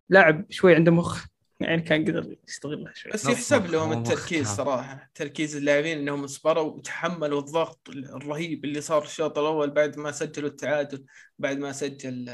لاعب 0.09 0.45
شوي 0.51 0.75
عنده 0.75 0.93
مخ 0.93 1.27
يعني 1.61 1.83
كان 1.83 2.05
قدر 2.05 2.37
يستغلها 2.49 2.93
شوي 2.95 3.13
بس 3.13 3.27
يحسب 3.27 3.67
لهم 3.67 3.93
التركيز 3.93 4.49
صراحة. 4.49 5.11
تركيز 5.15 5.57
اللاعبين 5.57 5.99
إنهم 5.99 6.27
صبروا 6.27 6.73
وتحملوا 6.73 7.41
الضغط 7.41 7.91
الرهيب 7.91 8.65
اللي 8.65 8.81
صار 8.81 9.03
الشوط 9.03 9.39
الأول 9.39 9.71
بعد 9.71 9.99
ما 9.99 10.13
سجلوا 10.13 10.49
التعادل 10.49 11.05
بعد 11.39 11.59
ما 11.59 11.73
سجل 11.73 12.31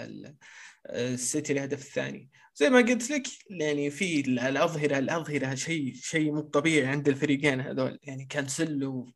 السيتي 0.86 1.52
الهدف 1.52 1.80
الثاني. 1.80 2.30
زي 2.54 2.70
ما 2.70 2.78
قلت 2.78 3.10
لك 3.10 3.26
يعني 3.50 3.90
في 3.90 4.20
الاظهره 4.20 4.98
الأظهرة 4.98 5.54
شيء 5.54 5.94
شيء 5.94 6.32
مو 6.32 6.40
طبيعي 6.40 6.86
عند 6.86 7.08
الفريقين 7.08 7.60
هذول. 7.60 7.98
يعني 8.02 8.24
كانسلو 8.24 9.12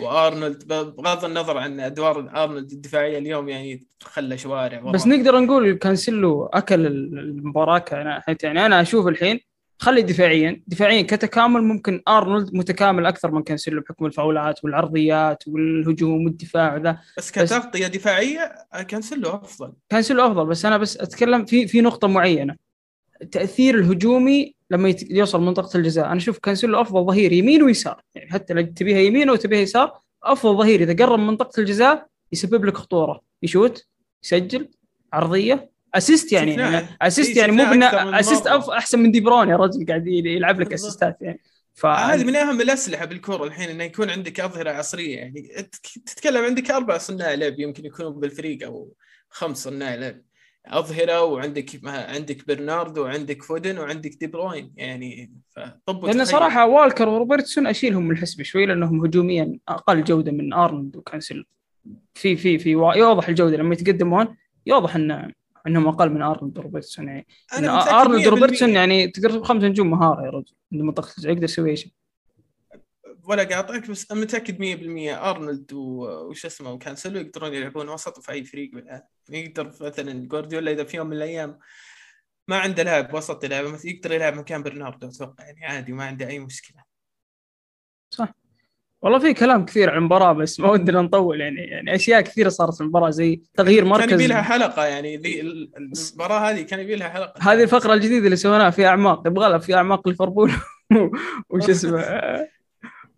وارنولد 0.00 0.68
بغض 0.68 1.24
النظر 1.24 1.58
عن 1.58 1.80
أدوار 1.80 2.42
أرنولد 2.42 2.72
الدفاعية 2.72 3.18
اليوم 3.18 3.48
يعني 3.48 3.86
خلى 4.02 4.38
شوارع 4.38 4.80
بس 4.80 5.06
نقدر 5.06 5.40
نقول 5.40 5.72
كانسيلو 5.72 6.46
أكل 6.46 6.86
المباراة 6.86 7.78
كانت 7.78 8.44
يعني 8.44 8.66
أنا 8.66 8.80
أشوف 8.80 9.06
الحين 9.06 9.40
خلي 9.78 10.02
دفاعيا. 10.02 10.62
دفاعيا 10.66 11.02
كتكامل 11.02 11.62
ممكن 11.62 12.02
أرنولد 12.08 12.54
متكامل 12.54 13.06
أكثر 13.06 13.30
من 13.30 13.42
كانسيلو 13.42 13.80
بحكم 13.80 14.06
الفاولات 14.06 14.64
والعرضيات 14.64 15.48
والهجوم 15.48 16.24
والدفاع 16.24 16.74
وذا. 16.74 16.98
بس 17.18 17.30
كتغطية 17.30 17.86
دفاعية 17.86 18.52
كانسلو 18.88 19.30
أفضل. 19.30 19.72
كانسيلو 19.88 20.26
أفضل 20.26 20.46
بس 20.46 20.64
أنا 20.64 20.78
بس 20.78 20.96
أتكلم 20.96 21.44
في 21.44 21.66
في 21.68 21.80
نقطة 21.80 22.08
معينة. 22.08 22.56
التاثير 23.22 23.74
الهجومي 23.74 24.54
لما 24.74 24.88
يت- 24.88 25.10
يوصل 25.10 25.40
منطقة 25.40 25.76
الجزاء 25.76 26.06
أنا 26.06 26.16
أشوف 26.16 26.38
كانسيلو 26.38 26.80
أفضل 26.80 27.04
ظهير 27.06 27.32
يمين 27.32 27.62
ويسار 27.62 28.02
يعني 28.14 28.30
حتى 28.30 28.54
لو 28.54 28.62
تبيها 28.62 28.98
يمين 28.98 29.28
أو 29.28 29.36
تبيها 29.36 29.60
يسار 29.60 30.00
أفضل 30.22 30.56
ظهير 30.58 30.82
إذا 30.82 31.04
قرب 31.06 31.18
من 31.18 31.26
منطقة 31.26 31.60
الجزاء 31.60 32.06
يسبب 32.32 32.64
لك 32.64 32.76
خطورة 32.76 33.20
يشوت 33.42 33.86
يسجل 34.24 34.68
عرضية 35.12 35.70
assist 35.94 36.32
يعني. 36.32 36.54
يعني 36.54 36.86
assist 37.02 37.30
إيه، 37.30 37.38
يعني 37.38 37.52
مو 37.52 37.64
بنا 37.64 38.20
assist. 38.20 38.48
أف- 38.48 38.68
أحسن 38.70 38.98
من 38.98 39.10
دي 39.10 39.20
بروين 39.20 39.48
يا 39.48 39.56
رجل 39.56 39.86
قاعد 39.86 40.06
يلعب 40.06 40.60
لك. 40.60 40.72
assist 40.72 41.10
ات 41.10 41.16
يعني 41.20 41.40
ف 41.74 41.86
هذه 41.86 42.24
من 42.24 42.36
أهم 42.36 42.60
الأسلحة 42.60 43.04
بالكوره 43.04 43.44
الحين 43.44 43.68
إنه 43.70 43.84
يكون 43.84 44.10
عندك 44.10 44.40
أظهرة 44.40 44.70
عصرية 44.70 45.16
يعني 45.16 45.48
تت- 45.72 45.98
تتكلم 46.06 46.44
عندك 46.44 46.70
أربع 46.70 46.98
صناع 46.98 47.34
لعب 47.34 47.60
يمكن 47.60 47.86
يكونوا 47.86 48.10
بالفريق 48.10 48.64
أو 48.66 48.92
خمس 49.30 49.62
صناع 49.64 49.94
لعب 49.94 50.20
أظهرة 50.66 51.22
وعندك 51.22 51.80
عندك 51.84 52.46
برناردو 52.48 53.02
وعندك 53.02 53.42
فودن 53.42 53.78
وعندك 53.78 54.10
دي 54.20 54.26
بروين. 54.26 54.72
يعني 54.76 55.32
فطب 55.56 56.04
لأن. 56.04 56.24
صراحة 56.24 56.66
والكر 56.66 57.08
وروبرتسون 57.08 57.66
أشيلهم 57.66 58.04
من 58.04 58.10
الحسبه 58.10 58.44
شوي 58.44 58.66
لأنهم 58.66 59.04
هجوميا 59.04 59.58
أقل 59.68 60.04
جودة 60.04 60.32
من 60.32 60.52
أرنولد 60.52 60.96
وكانسل 60.96 61.44
في 62.14 62.36
في 62.36 62.58
في 62.58 62.70
يوضح 62.70 63.28
الجودة 63.28 63.56
لما 63.56 63.74
يتقدمون 63.74 64.36
يوضح 64.66 64.96
ان 64.96 65.32
إنهم 65.66 65.88
أقل 65.88 66.10
من 66.10 66.22
أرنولد 66.22 66.58
وروبرتسون 66.58 67.08
يعني. 67.08 67.26
أرنولد 67.58 68.22
100% 68.22 68.26
وروبرتسون 68.26 68.70
يعني 68.70 69.08
تقدر 69.08 69.44
خمس 69.44 69.62
نجوم 69.62 69.90
مهارة 69.90 70.24
يا 70.24 70.30
رجل 70.30 70.52
عند 70.72 70.82
منطقة 70.82 71.12
يقدر 71.24 71.44
يسوي 71.44 71.76
شيء. 71.76 71.92
ولا 73.24 73.42
قاطعك 73.44 73.90
بس 73.90 74.10
أنا 74.12 74.20
متأكد 74.20 74.58
100% 74.58 75.30
أرنولد 75.30 75.72
وش 75.72 76.46
اسمه 76.46 76.72
وكانسلو 76.72 77.20
يقدرون 77.20 77.54
يلعبون 77.54 77.88
وسط 77.88 78.20
في 78.20 78.32
أي 78.32 78.44
فريق 78.44 78.70
بالعالم 78.72 79.02
يقدر 79.30 79.72
مثلا 79.80 80.28
جوارديولا 80.28 80.70
إذا 80.70 80.84
في 80.84 80.96
يوم 80.96 81.06
من 81.06 81.16
الأيام 81.16 81.58
ما 82.48 82.58
عنده 82.58 82.82
لاعب 82.82 83.14
وسط 83.14 83.44
يلعب 83.44 83.64
مثلا 83.64 83.90
يقدر 83.90 84.12
يلعب 84.12 84.34
مكان 84.34 84.62
برناردو 84.62 85.08
أتوقع 85.08 85.44
يعني 85.44 85.66
عادي 85.66 85.92
ما 85.92 86.04
عنده 86.04 86.28
أي 86.28 86.38
مشكلة. 86.38 86.82
والله 89.02 89.18
في 89.18 89.34
كلام 89.34 89.64
كثير 89.64 89.90
عن 89.90 89.96
المباراه 89.98 90.32
بس 90.32 90.60
ما 90.60 90.70
ودنا 90.70 91.02
نطول 91.02 91.40
يعني 91.40 91.60
يعني 91.60 91.94
أشياء 91.94 92.20
كثيرة 92.20 92.48
صارت 92.48 92.74
في 92.74 92.80
المباراة 92.80 93.10
زي 93.10 93.42
تغيير 93.54 93.80
كان 93.82 93.88
مركز. 93.90 94.12
يبي 94.12 94.26
لها 94.26 94.42
حلقة 94.42 94.84
يعني 94.84 95.16
ذي 95.16 95.40
ال- 95.40 95.70
المباراة 95.76 96.50
هذه 96.50 96.62
كان 96.62 96.80
يبي 96.80 96.96
لها 96.96 97.08
حلقة. 97.08 97.52
هذه 97.52 97.62
الفقرة 97.62 97.94
الجديدة 97.94 98.24
اللي 98.24 98.36
سويناها 98.36 98.70
في 98.70 98.86
أعماق 98.86 99.26
يبغى 99.26 99.48
لها 99.48 99.58
في 99.58 99.74
أعماق 99.74 100.08
ليفربول 100.08 100.52
وش 101.50 101.70
اسمه 101.70 102.00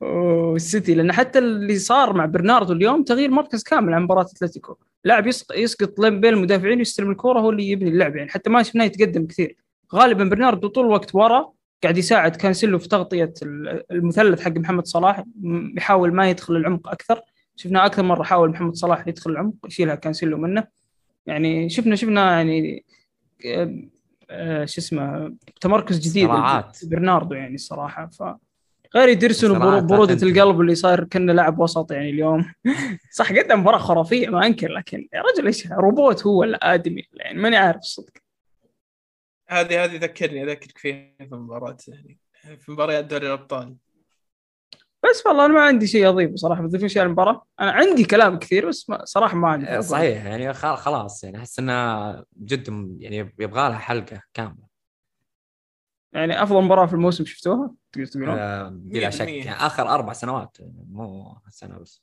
والسيتي 0.01 0.95
لأن 0.95 1.13
حتى 1.13 1.39
اللي 1.39 1.79
صار 1.79 2.13
مع 2.13 2.25
برناردو 2.27 2.73
اليوم 2.73 3.03
تغيير 3.05 3.31
مركز 3.31 3.63
كامل 3.63 3.95
عن 3.95 4.03
مباراة 4.03 4.23
أتلتيكو. 4.23 4.77
لاعب 5.05 5.27
يسق- 5.27 5.59
يسقط 5.59 5.99
لين 5.99 6.21
بين 6.21 6.35
المدافعين 6.35 6.79
ويستلم 6.79 7.11
الكره 7.11 7.41
هو 7.41 7.51
اللي 7.51 7.69
يبني 7.71 7.91
اللعب. 7.91 8.17
يعني 8.17 8.31
حتى 8.31 8.51
ما 8.51 8.63
شفناه 8.63 8.85
يتقدم 8.85 9.27
كثير. 9.27 9.57
غالبا 9.95 10.25
برناردو 10.25 10.69
طول 10.69 10.85
الوقت 10.87 11.15
ورا 11.15 11.53
قاعد 11.83 11.99
يساعد 11.99 12.37
كانسيلو 12.37 12.79
في 12.79 12.89
تغطية 12.89 13.35
ال- 13.43 13.83
المثلث 13.93 14.41
حق 14.43 14.53
محمد 14.53 14.87
صلاح. 14.87 15.25
يحاول 15.77 16.15
ما 16.15 16.31
يدخل 16.31 16.57
العمق 16.57 16.89
أكثر. 16.89 17.21
شفنا 17.57 17.87
أكثر 17.87 18.03
مرة 18.03 18.23
حاول 18.23 18.51
محمد 18.51 18.75
صلاح 18.75 19.09
يدخل 19.09 19.31
العمق 19.31 19.55
يشيلها 19.67 19.95
كانسيلو 19.95 20.39
منه. 20.39 20.65
يعني 21.27 21.69
شفنا 21.69 21.97
شفنا 21.97 22.37
يعني 22.37 22.85
آه، 23.47 23.83
آه، 24.31 24.65
شو 24.65 24.81
اسمه 24.81 25.35
تمركز 25.61 25.99
جديد. 26.11 26.29
برناردو 26.85 27.35
يعني 27.35 27.55
الصراحه 27.55 28.07
ف 28.07 28.23
غير 28.95 29.09
يدرسون 29.09 29.59
برودة. 29.87 30.15
القلب 30.15 30.61
اللي 30.61 30.75
صاير 30.75 31.05
كانه 31.05 31.33
لاعب 31.33 31.59
وسط 31.59 31.93
يعني 31.93 32.11
اليوم. 32.11 32.53
صح 33.19 33.33
قدم 33.33 33.61
مباراة 33.61 33.79
خرافية 33.79 34.29
ما 34.29 34.47
أنكر 34.47 34.69
لكن 34.69 35.09
يا 35.15 35.23
رجل 35.23 35.47
إيش 35.47 35.67
روبوت 35.73 36.27
هو 36.27 36.41
ولا 36.41 36.75
آدمي؟ 36.75 37.03
يعني 37.13 37.39
ماني 37.39 37.57
عارف 37.57 37.79
الصدق 37.79 38.13
هذه 39.49 39.85
هذه 39.85 39.97
ذكرني 39.97 40.43
اذكرك 40.45 40.79
فيها 40.79 41.13
في 41.19 41.35
مباراة 41.35 41.77
يعني 41.89 42.19
في 42.61 42.73
مباريات 42.73 43.05
دوري 43.05 43.27
الأبطال. 43.27 43.77
بس 45.11 45.27
والله 45.27 45.47
أنا 45.47 45.55
ما 45.55 45.61
عندي 45.63 45.87
شيء 45.87 46.09
اضيفه 46.09 46.37
صراحة 46.37 46.63
بتضيفون 46.63 46.89
شيء 46.89 47.03
على 47.03 47.07
المباراة. 47.07 47.45
أنا 47.61 47.71
عندي 47.71 48.05
كلام 48.05 48.39
كثير 48.39 48.69
بس 48.69 48.91
ما 48.91 49.05
صراحة 49.05 49.37
ما 49.37 49.49
عندي. 49.49 49.83
صحيح 49.83 50.25
يعني 50.25 50.53
خ- 50.53 50.75
خلاص 50.75 51.25
يعني 51.25 51.37
أحس 51.39 51.59
انها 51.59 52.25
جد 52.43 52.97
يعني 53.01 53.17
يبغى 53.39 53.69
لها 53.69 53.79
حلقة 53.79 54.23
كاملة. 54.35 54.66
يعني 56.17 56.43
أفضل 56.43 56.63
مباراة 56.63 56.87
في 56.87 56.93
الموسم 56.95 57.25
شفتوها؟ 57.25 57.71
تقدر 57.93 58.07
تقولون؟ 58.07 58.39
آه، 58.39 58.69
بلا 58.73 59.11
شك. 59.11 59.27
100%. 59.27 59.29
يعني 59.29 59.67
آخر 59.67 59.89
أربع 59.89 60.13
سنوات 60.13 60.57
مو 60.91 61.37
سنه 61.51 61.79
بس. 61.79 62.03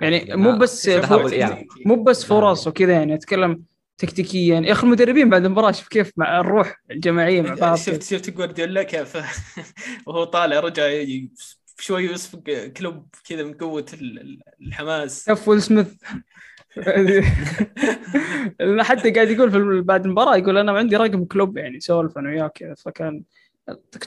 يعني 0.00 0.36
مو 0.36 0.58
بس 0.58 0.88
ذهاب 0.88 1.04
فو- 1.04 1.16
والاياب 1.24 1.66
مو 1.86 2.02
بس 2.02 2.24
فرص 2.24 2.66
وكذا 2.66 2.92
يعني 2.92 3.14
أتكلم 3.14 3.62
تكتيكيا. 3.98 4.60
يا 4.60 4.72
أخي 4.72 4.86
المدربين 4.86 5.30
بعد 5.30 5.44
المباراة 5.44 5.72
شوف 5.72 5.88
كيف 5.88 6.12
مع 6.16 6.40
الروح 6.40 6.82
الجماعية 6.90 7.42
مع 7.42 7.54
بعض. 7.54 7.76
شفت 7.76 8.02
شفت 8.02 8.30
جوارديولا 8.30 8.82
كيف؟ 8.82 9.16
وهو 10.06 10.24
طالع 10.24 10.60
رجع 10.60 10.84
شوي 11.78 12.04
يصفق 12.04 12.42
كلوب 12.76 13.06
كذا 13.28 13.42
من 13.42 13.54
قوة 13.54 13.86
ال- 13.94 14.20
ال- 14.20 14.40
الحماس. 14.60 15.24
كف 15.28 15.48
ويل 15.48 15.62
سميث. 15.62 15.94
حتى 18.80 19.10
قاعد 19.10 19.30
يقول 19.30 19.50
في 19.50 19.80
بعد 19.80 20.04
المباراة 20.04 20.36
يقول 20.36 20.58
أنا 20.58 20.72
عندي 20.72 20.96
رقم 20.96 21.24
كلوب 21.24 21.56
يعني 21.58 21.80
سولف 21.80 22.18
أنا 22.18 22.28
وياه 22.30 22.48
كذا 22.48 22.74
فكان 22.74 23.22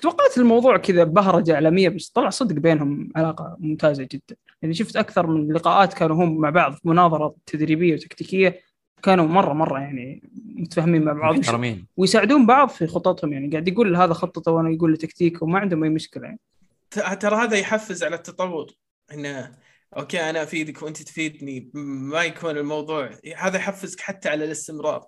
توقعت 0.01 0.37
الموضوع 0.37 0.77
كذا 0.77 1.03
بهرجة 1.03 1.53
إعلامية 1.53 1.89
بس 1.89 2.09
طلع 2.09 2.29
صدق 2.29 2.55
بينهم 2.55 3.09
علاقة 3.15 3.55
ممتازة 3.59 4.07
جدا. 4.11 4.35
يعني 4.61 4.73
شفت 4.73 4.95
أكثر 4.95 5.27
من 5.27 5.53
لقاءات 5.53 5.93
كانوا 5.93 6.15
هم 6.15 6.37
مع 6.37 6.49
بعض 6.49 6.75
مناظرة 6.83 7.35
تدريبية 7.45 7.93
وتكتيكية 7.93 8.59
كانوا 9.03 9.25
مرة 9.25 9.53
مرة 9.53 9.79
يعني 9.79 10.29
متفاهمين 10.45 11.03
مع 11.03 11.13
بعض. 11.13 11.37
محترمين. 11.39 11.87
ويساعدون 11.97 12.45
بعض 12.45 12.69
في 12.69 12.87
خططهم 12.87 13.33
يعني. 13.33 13.49
قاعد 13.49 13.67
يقول 13.67 13.95
هذا 13.95 14.13
خطته 14.13 14.51
وأنا 14.51 14.69
يقول 14.69 14.91
له 14.91 14.97
تكتيك 14.97 15.41
وما 15.41 15.59
عندهم 15.59 15.83
أي 15.83 15.89
مشكلة 15.89 16.23
يعني. 16.23 16.39
ترى 17.19 17.35
هذا 17.35 17.57
يحفز 17.57 18.03
على 18.03 18.15
التطور. 18.15 18.67
إنه 19.13 19.51
أوكي 19.97 20.29
أنا 20.29 20.43
أفيدك 20.43 20.81
وأنت 20.81 21.01
تفيدني 21.01 21.69
ما 21.73 22.23
يكون 22.23 22.57
الموضوع 22.57 23.09
هذا 23.37 23.57
يحفزك 23.57 23.99
حتى 23.99 24.29
على 24.29 24.45
الاستمرار. 24.45 24.97
ال- 24.97 25.05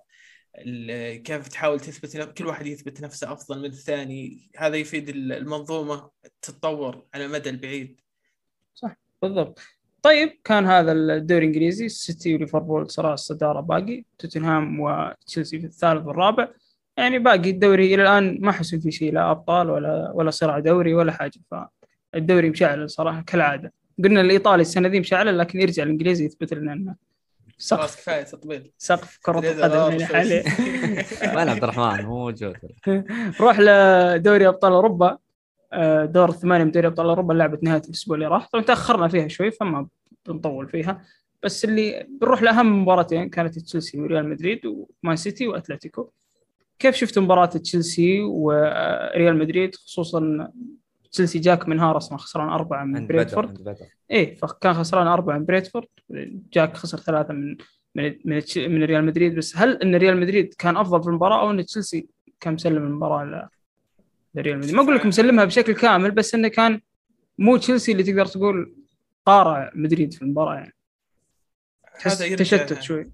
كيف 1.24 1.48
تحاول 1.48 1.80
تثبت 1.80 2.34
كل 2.38 2.46
واحد 2.46 2.66
يثبت 2.66 3.00
نفسه 3.00 3.32
أفضل 3.32 3.58
من 3.58 3.64
الثاني. 3.64 4.50
هذا 4.56 4.76
يفيد 4.76 5.08
ال- 5.08 5.32
المنظومة 5.32 6.10
تتطور 6.42 7.06
على 7.14 7.24
المدى 7.24 7.50
البعيد. 7.50 8.00
بالضبط. 9.22 9.58
طيب 10.02 10.40
كان 10.44 10.66
هذا 10.66 10.92
الدوري 10.92 11.44
الإنجليزي 11.46 11.86
السيتي 11.86 12.34
وليفربول 12.34 12.90
صراع 12.90 13.14
الصدارة 13.14 13.60
باقي 13.60 14.04
توتنهام 14.18 14.80
وتشيلسي 14.80 15.60
في 15.60 15.66
الثالث 15.66 16.06
والرابع. 16.06 16.48
يعني 16.96 17.18
باقي 17.18 17.50
الدوري 17.50 17.94
إلى 17.94 18.02
الآن 18.02 18.38
ما 18.40 18.52
حسوا 18.52 18.78
في 18.78 18.90
شيء 18.90 19.12
لا 19.12 19.30
أبطال 19.30 19.70
ولا 19.70 20.12
ولا 20.14 20.30
صراع 20.30 20.58
دوري 20.58 20.94
ولا 20.94 21.12
حاجة. 21.12 21.40
فالدوري 21.50 22.50
مشعل 22.50 22.90
صراحة 22.90 23.22
كالعادة. 23.22 23.72
قلنا 24.04 24.20
الإيطالي 24.20 24.60
السنة 24.60 24.88
دي 24.88 25.00
مشعل 25.00 25.38
لكن 25.38 25.60
يرجع 25.60 25.82
الإنجليزي 25.82 26.24
يثبت 26.24 26.54
لنا 26.54 26.72
إنه 26.72 26.94
خلاص 27.58 27.68
سقف 27.68 27.96
كفاية 27.96 28.22
تطبيل. 28.22 28.72
سقف 28.78 29.18
كرة 29.22 29.38
القدم 29.38 29.90
يعني. 29.90 30.06
حاليا. 30.06 30.42
وين 31.36 31.48
عبد 31.48 31.64
الرحمن 31.64 32.04
مو 32.04 32.18
موجود 32.18 32.56
روح 33.40 33.60
لدوري 33.60 34.48
أبطال 34.48 34.72
أوروبا. 34.72 35.18
آه، 35.72 36.04
دور 36.04 36.28
الثمانية 36.28 36.64
من 36.64 36.70
دوري 36.70 36.86
أبطال 36.86 37.06
أوروبا 37.06 37.32
لعبت 37.32 37.62
نهاية 37.64 37.82
الأسبوع 37.88 38.14
اللي 38.14 38.26
راح. 38.26 38.48
طبعا 38.52 38.64
تأخرنا 38.64 39.08
فيها 39.08 39.28
شوي 39.28 39.50
فما 39.50 39.88
بنطول 40.26 40.68
فيها. 40.68 41.04
بس 41.42 41.64
اللي 41.64 42.06
بنروح 42.20 42.42
لأهم 42.42 42.82
مباراتين 42.82 43.28
كانت 43.28 43.58
تشيلسي 43.58 44.00
وريال 44.00 44.28
مدريد 44.28 44.60
ومان 44.66 45.16
سيتي 45.16 45.48
وأتلتيكو. 45.48 46.10
كيف 46.78 46.94
شفت 46.96 47.18
مباراة 47.18 47.46
تشيلسي 47.46 48.20
وريال 48.20 49.38
مدريد 49.38 49.74
خصوصا 49.74 50.50
تشيلسي 51.12 51.38
جاك 51.38 51.68
من 51.68 51.80
هارس 51.80 52.12
ما 52.12 52.18
خسران 52.18 52.48
أربعة 52.48 52.84
من 52.84 53.06
بدر 53.06 53.52
إيه 54.10 54.34
فكان 54.34 54.74
خسران 54.74 55.06
أربعة 55.06 55.38
من 55.38 55.44
بريدفورد 55.44 55.86
جاك 56.52 56.76
خسر 56.76 56.98
ثلاثة 56.98 57.34
من 57.34 57.56
من 57.94 58.14
من, 58.56 58.82
ريال 58.84 59.04
مدريد. 59.04 59.34
بس 59.34 59.56
هل 59.56 59.82
إن 59.82 59.94
ريال 59.94 60.20
مدريد 60.20 60.54
كان 60.54 60.76
أفضل 60.76 61.02
في 61.02 61.08
المباراة 61.08 61.40
أو 61.40 61.50
إن 61.50 61.66
تشيلسي 61.66 62.08
كان 62.40 62.54
مسلم 62.54 62.76
المباراة 62.76 63.24
ل- 63.24 63.48
لريال 64.34 64.58
مدريد؟ 64.58 64.74
ما 64.74 64.82
أقول 64.82 64.96
لك 64.96 65.06
مسلمها 65.06 65.44
بشكل 65.44 65.72
كامل 65.74 66.10
بس 66.10 66.34
إنه 66.34 66.48
كان 66.48 66.80
مو 67.38 67.56
تشيلسي 67.56 67.92
اللي 67.92 68.02
تقدر 68.02 68.26
تقول 68.26 68.74
قارع 69.26 69.70
مدريد 69.74 70.14
في 70.14 70.22
المباراة 70.22 70.54
يعني. 70.54 70.74
تحس 71.98 72.16
هذا 72.16 72.26
يرجع- 72.26 72.36
تشتت 72.38 72.82
شوي. 72.82 73.10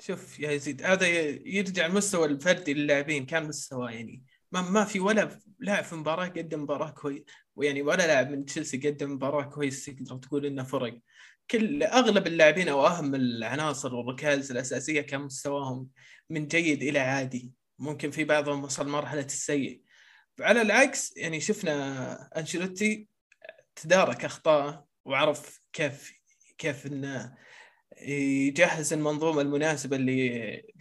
شوف 0.00 0.40
يا 0.40 0.50
يزيد 0.50 0.82
هذا 0.82 1.06
يرجع 1.46 1.86
المستوى 1.86 2.26
الفردي 2.26 2.74
للاعبين 2.74 3.26
كان 3.26 3.48
مستوى 3.48 3.92
يعني 3.92 4.22
ما, 4.52 4.70
ما 4.70 4.84
في 4.84 5.00
ولا 5.00 5.38
لاعب 5.58 5.84
في 5.84 5.94
مباراة 5.94 6.26
قدم 6.28 6.62
مباراة 6.62 6.90
كويس 6.90 7.22
ويعني 7.56 7.82
ولا 7.82 8.06
لاعب 8.06 8.30
من 8.30 8.44
تشيلسي 8.44 8.76
قدم 8.76 9.12
مباراة 9.12 9.42
كويس 9.42 9.84
تقدر 9.84 10.16
تقول 10.16 10.46
إنه 10.46 10.64
فرق. 10.64 10.98
كل 11.50 11.82
أغلب 11.82 12.26
اللاعبين 12.26 12.68
أو 12.68 12.86
أهم 12.86 13.14
العناصر 13.14 13.94
والركائز 13.94 14.50
الأساسية 14.50 15.00
كان 15.00 15.20
مستواهم 15.20 15.88
من 16.30 16.46
جيد 16.46 16.82
إلى 16.82 16.98
عادي. 16.98 17.52
ممكن 17.78 18.10
في 18.10 18.24
بعضهم 18.24 18.64
وصل 18.64 18.88
مرحلة 18.88 19.24
السيء. 19.24 19.82
على 20.40 20.62
العكس 20.62 21.16
يعني 21.16 21.40
شفنا 21.40 22.38
أنشيلوتي 22.38 23.08
تدارك 23.76 24.24
اخطائه 24.24 24.86
وعرف 25.04 25.60
كيف 25.72 26.12
كيف 26.58 26.86
إنه 26.86 27.36
يجهز 28.02 28.92
المنظومة 28.92 29.40
المناسبة 29.40 29.96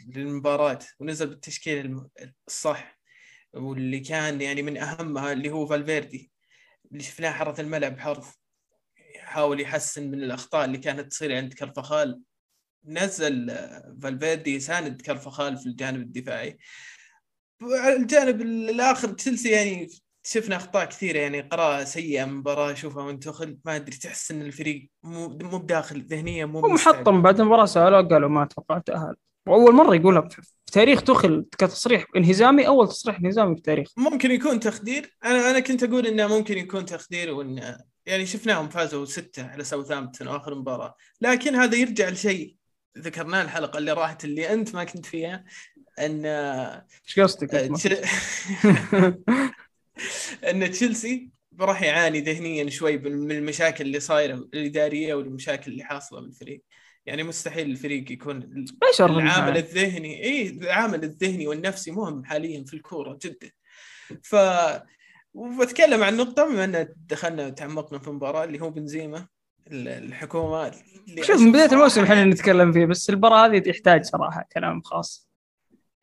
للمباراة 0.08 0.80
ونزل 1.00 1.28
بالتشكيل 1.28 2.02
الصح. 2.48 2.95
واللي 3.56 4.00
كان 4.00 4.42
يعني 4.42 4.62
من 4.62 4.78
أهمها 4.78 5.34
اللي 5.34 5.50
هو 5.50 5.66
فالفيردي 5.66 6.32
اللي 6.92 7.04
شفناه 7.04 7.32
حرث 7.32 7.60
الملعب 7.60 8.00
حرث 8.00 8.34
يحاول 9.16 9.62
يحسن 9.62 10.12
من 10.12 10.24
الأخطاء 10.24 10.66
اللي 10.66 10.78
كانت 10.78 11.12
تصير 11.12 11.36
عند 11.36 11.54
كرفخال 11.54 12.22
نزل 12.86 13.58
فالفيردي 14.02 14.56
يساند 14.56 15.02
كرفخال 15.02 15.58
في 15.58 15.66
الجانب 15.66 16.02
الدفاعي. 16.02 16.58
الجانب 17.98 18.42
الآخر 18.42 19.10
تشيلسي 19.10 19.50
يعني 19.50 19.88
شفنا 20.24 20.56
أخطاء 20.56 20.86
كثيرة 20.86 21.20
يعني 21.20 21.42
قراءة 21.42 21.84
سيئة 21.84 22.26
من 22.26 22.34
مباراة 22.34 22.72
اشوفها 22.72 23.04
وانت 23.04 23.24
تدخل 23.24 23.58
ما 23.66 23.76
أدري 23.76 23.98
تحس 23.98 24.32
إن 24.32 24.42
الفريق 24.42 24.90
مو 25.04 25.28
مو 25.28 25.58
بداخل 25.58 26.02
ذهنيا 26.02 26.46
مو 26.46 26.62
محطم 26.62 27.22
بعد 27.22 27.40
المباراة 27.40 27.66
سألوه 27.66 28.08
قالوا 28.08 28.30
ما 28.30 28.44
أتوقع 28.44 28.80
تاهل 28.80 29.16
وأول 29.48 29.74
مرة 29.76 29.96
يقولها 29.96 30.22
في 30.22 30.42
تاريخ 30.72 31.04
تخل 31.04 31.46
كتصريح 31.58 32.06
انهزامي 32.16 32.68
أول 32.68 32.88
تصريح 32.88 33.20
انهزامي 33.20 33.54
في 33.54 33.58
التاريخ 33.58 33.92
ممكن 33.98 34.32
يكون 34.32 34.60
تخدير. 34.60 35.18
أنا 35.26 35.50
أنا 35.52 35.60
كنت 35.60 35.84
أقول 35.84 36.08
إنه 36.08 36.28
ممكن 36.28 36.58
يكون 36.58 36.86
تخدير 36.86 37.34
وان 37.34 37.78
يعني 38.06 38.26
شفناهم 38.26 38.70
فازوا 38.70 39.06
ستة 39.06 39.48
على 39.48 39.64
ساوثامبتون 39.64 40.28
آخر 40.28 40.56
مباراة. 40.56 40.96
لكن 41.22 41.56
هذا 41.56 41.78
يرجع 41.78 42.10
لشيء 42.10 42.56
ذكرناه 42.98 43.42
الحلقة 43.42 43.78
اللي 43.78 43.92
راحت 43.92 44.26
اللي 44.26 44.54
أنت 44.54 44.76
ما 44.76 44.84
كنت 44.84 45.06
فيها 45.06 45.46
إن 46.00 46.26
إيش 46.26 47.20
قصدك؟ 47.20 47.56
إن 50.50 50.72
تشيلسي 50.72 51.30
راح 51.60 51.82
يعاني 51.82 52.20
ذهنيا 52.20 52.70
شوي 52.70 52.98
من 52.98 53.32
المشاكل 53.32 53.86
اللي 53.86 54.00
صايرة 54.00 54.34
الإدارية 54.34 55.14
والمشاكل 55.14 55.72
اللي 55.72 55.84
حاصلة 55.84 56.22
بالفريق 56.22 56.64
يعني 57.06 57.24
مستحيل 57.24 57.72
الفريق 57.72 58.12
يكون 58.12 58.66
العامل 59.00 59.58
الذهني 59.58 60.24
اي 60.24 60.50
العامل 60.50 61.04
الذهني 61.04 61.48
والنفسي 61.48 61.92
مهم 61.92 62.26
حاليا 62.26 62.64
في 62.64 62.74
الكورة 62.74 63.20
جدا. 63.24 63.52
ف 64.24 64.36
وبتكلم 65.34 66.04
عن 66.04 66.18
نقطة 66.18 66.50
بما 66.50 66.64
إن 66.64 66.96
دخلنا 66.98 67.48
وتعمقنا 67.48 68.00
في 68.00 68.08
المباراة 68.08 68.44
اللي 68.44 68.62
هو 68.62 68.70
بنزيما 68.70 69.28
الحكومة 69.72 70.72
شوف 71.22 71.42
من 71.42 71.52
بداية 71.52 71.72
الموسم 71.72 72.04
إحنا 72.04 72.26
نتكلم 72.26 72.72
فيه 72.72 72.86
بس 72.86 73.10
المباراة 73.10 73.46
هذه 73.46 73.60
تحتاج 73.60 74.04
صراحة 74.04 74.48
كلام 74.54 74.82
خاص. 74.82 75.30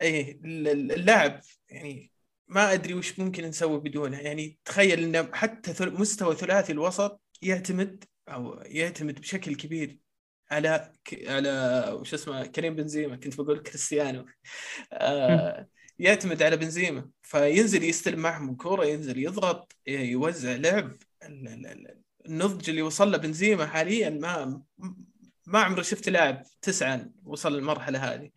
إيه 0.02 0.40
اللاعب 0.44 1.40
يعني 1.68 2.10
ما 2.48 2.72
أدري 2.72 2.94
وش 2.94 3.18
ممكن 3.18 3.44
نسوي 3.44 3.80
بدونه 3.80 4.18
يعني 4.18 4.58
تخيل 4.64 5.16
ان 5.16 5.34
حتى 5.34 5.86
مستوى 5.86 6.36
ثلاثي 6.36 6.72
الوسط 6.72 7.20
يعتمد 7.42 8.04
أو 8.28 8.62
يعتمد 8.64 9.20
بشكل 9.20 9.54
كبير 9.54 9.98
على 10.52 10.92
ك... 11.04 11.28
على 11.28 11.84
وش 12.00 12.14
اسمه 12.14 12.46
كريم 12.46 12.74
بنزيما 12.74 13.16
كنت 13.16 13.40
بقول 13.40 13.58
كريستيانو. 13.58 14.26
آه 14.92 15.68
يعتمد 15.98 16.42
على 16.42 16.56
بنزيما. 16.56 17.10
فينزل 17.22 17.84
يستلم 17.84 18.18
معهم 18.18 18.50
الكورة 18.50 18.84
ينزل 18.84 19.18
يضغط 19.18 19.76
يوزع 19.86 20.56
لعب. 20.56 20.96
النضج 22.26 22.70
اللي 22.70 22.82
وصل 22.82 23.12
له 23.12 23.18
بنزيما 23.18 23.66
حاليا 23.66 24.10
ما 24.10 24.62
ما 25.46 25.60
عمري 25.60 25.84
شفت 25.84 26.08
لاعب 26.08 26.42
تسعه 26.62 27.06
وصل 27.24 27.56
للمرحلة 27.56 28.14
هذه. 28.14 28.30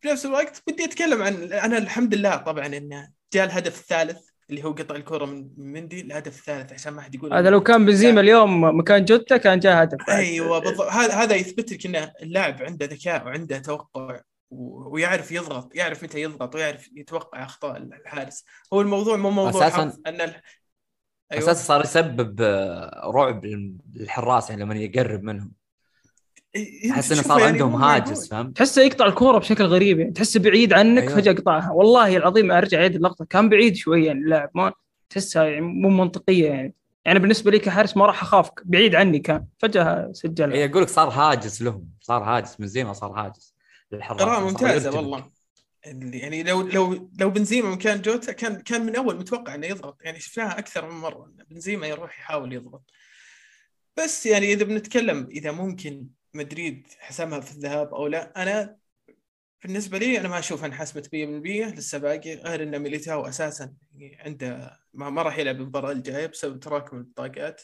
في 0.00 0.08
نفس 0.08 0.26
الوقت 0.26 0.62
بدي 0.66 0.84
أتكلم 0.84 1.22
عن 1.22 1.52
أنا 1.52 1.78
الحمد 1.78 2.14
لله 2.14 2.36
طبعا 2.36 2.66
إنه 2.66 3.12
جاء 3.32 3.44
الهدف 3.44 3.80
الثالث. 3.80 4.25
اللي 4.50 4.64
هو 4.64 4.72
قطع 4.72 4.96
الكرة 4.96 5.24
من 5.24 5.50
مندي 5.56 6.00
الهدف 6.00 6.38
الثالث 6.38 6.72
عشان 6.72 6.92
ما 6.92 7.02
حد 7.02 7.14
يقول 7.14 7.34
هذا 7.34 7.50
لو 7.50 7.62
كان 7.62 7.86
بنزيما 7.86 8.20
اليوم 8.20 8.78
مكان 8.78 9.04
جوتا 9.04 9.36
كان 9.36 9.58
جاء 9.58 9.82
هدف 9.82 10.10
أيوه 10.10 10.58
بالضبط. 10.58 10.86
هذا 10.86 11.14
هذا 11.14 11.34
يثبت 11.34 11.72
لك 11.72 11.86
ان 11.86 12.10
اللاعب 12.22 12.62
عنده 12.62 12.86
ذكاء 12.86 13.26
وعنده 13.26 13.58
توقع 13.58 14.20
ويعرف 14.50 15.32
يضغط 15.32 15.74
يعرف 15.74 16.02
متى 16.02 16.22
يضغط 16.22 16.54
ويعرف 16.54 16.88
يتوقع 16.96 17.44
أخطاء 17.44 17.76
الحارس. 17.76 18.44
هو 18.72 18.80
الموضوع 18.80 19.16
مو 19.16 19.30
موضوع 19.30 19.66
أساسا 19.66 19.98
أن 20.06 20.20
ال... 20.20 20.34
أيوة. 21.32 21.44
أساسا 21.44 21.64
صار 21.64 21.84
يسبب 21.84 22.40
رعب 23.04 23.44
للحراس 23.94 24.50
يعني 24.50 24.62
لما 24.62 24.74
يقرب 24.74 25.22
منهم. 25.22 25.52
أحس 26.90 27.12
إنه 27.12 27.22
صار 27.22 27.38
يعني 27.38 27.52
عندهم 27.52 27.74
هاجس 27.74 28.28
فهمت؟ 28.28 28.56
تحسه 28.56 28.82
يقطع 28.82 29.06
الكورة 29.06 29.38
بشكل 29.38 29.64
غريب 29.64 29.98
يعني. 29.98 30.12
تحسه 30.12 30.40
بعيد 30.40 30.72
عنك 30.72 31.02
أيوه. 31.02 31.14
فجأة 31.14 31.32
قطعها. 31.32 31.70
والله 31.70 32.16
العظيم 32.16 32.52
أرجع 32.52 32.78
أعيد 32.78 32.94
اللقطة. 32.94 33.24
كان 33.24 33.48
بعيد 33.48 33.74
شوي 33.76 34.04
يعني 34.04 34.18
اللاعب 34.18 34.50
ما 34.54 34.72
تحسها 35.10 35.44
يعني 35.44 35.60
مو 35.60 35.88
منطقية 35.88 36.48
يعني. 36.48 36.74
يعني 37.04 37.18
بالنسبة 37.18 37.50
لي 37.50 37.58
كحارس 37.58 37.96
ما 37.96 38.06
راح 38.06 38.22
أخافك. 38.22 38.62
بعيد 38.64 38.94
عني 38.94 39.18
كان. 39.18 39.44
فجأة 39.58 40.10
سجل 40.12 40.52
أي 40.52 40.64
أقول 40.64 40.82
لك 40.82 40.88
صار 40.88 41.08
هاجس 41.08 41.62
لهم. 41.62 41.88
صار 42.00 42.22
هاجس. 42.22 42.60
من 42.60 42.66
زي 42.66 42.84
ما 42.84 42.92
صار 42.92 43.10
هاجس. 43.10 43.54
للحراس. 43.92 44.22
قراءه 44.22 44.44
ممتازة 44.44 44.96
والله. 44.96 45.30
يعني 46.12 46.42
لو 46.42 46.62
لو 46.62 47.10
لو 47.20 47.30
بنزيما 47.30 47.70
مكان 47.70 48.02
جوتا 48.02 48.32
كان 48.32 48.60
كان 48.60 48.86
من 48.86 48.96
أول 48.96 49.16
متوقع 49.16 49.54
إنه 49.54 49.66
يضغط. 49.66 49.98
يعني 50.02 50.20
شفناها 50.20 50.58
أكثر 50.58 50.90
من 50.90 51.00
مرة 51.00 51.30
بنزيما 51.50 51.86
يروح 51.86 52.18
يحاول 52.18 52.52
يضغط. 52.52 52.90
بس 53.98 54.26
يعني 54.26 54.52
إذا 54.52 54.64
بنتكلم 54.64 55.28
إذا 55.30 55.52
ممكن 55.52 56.06
مدريد 56.36 56.88
حسمها 56.98 57.40
في 57.40 57.52
الذهاب 57.52 57.94
أو 57.94 58.06
لا 58.06 58.42
أنا 58.42 58.76
بالنسبة 59.62 59.98
لي 59.98 60.20
أنا 60.20 60.28
ما 60.28 60.38
أشوف 60.38 60.64
أن 60.64 60.74
حسمت 60.74 61.06
100% 61.06 61.10
لسه 61.74 61.98
باقي 61.98 62.34
غير 62.34 62.62
إن 62.62 62.78
ميليتاو 62.78 63.26
أساسا 63.26 63.74
عنده 64.18 64.78
ما, 64.94 65.10
ما 65.10 65.22
راح 65.22 65.38
يلعب 65.38 65.56
المباراة 65.56 65.92
الجاية 65.92 66.26
بسبب 66.26 66.60
تراكم 66.60 66.96
البطاقات 66.96 67.62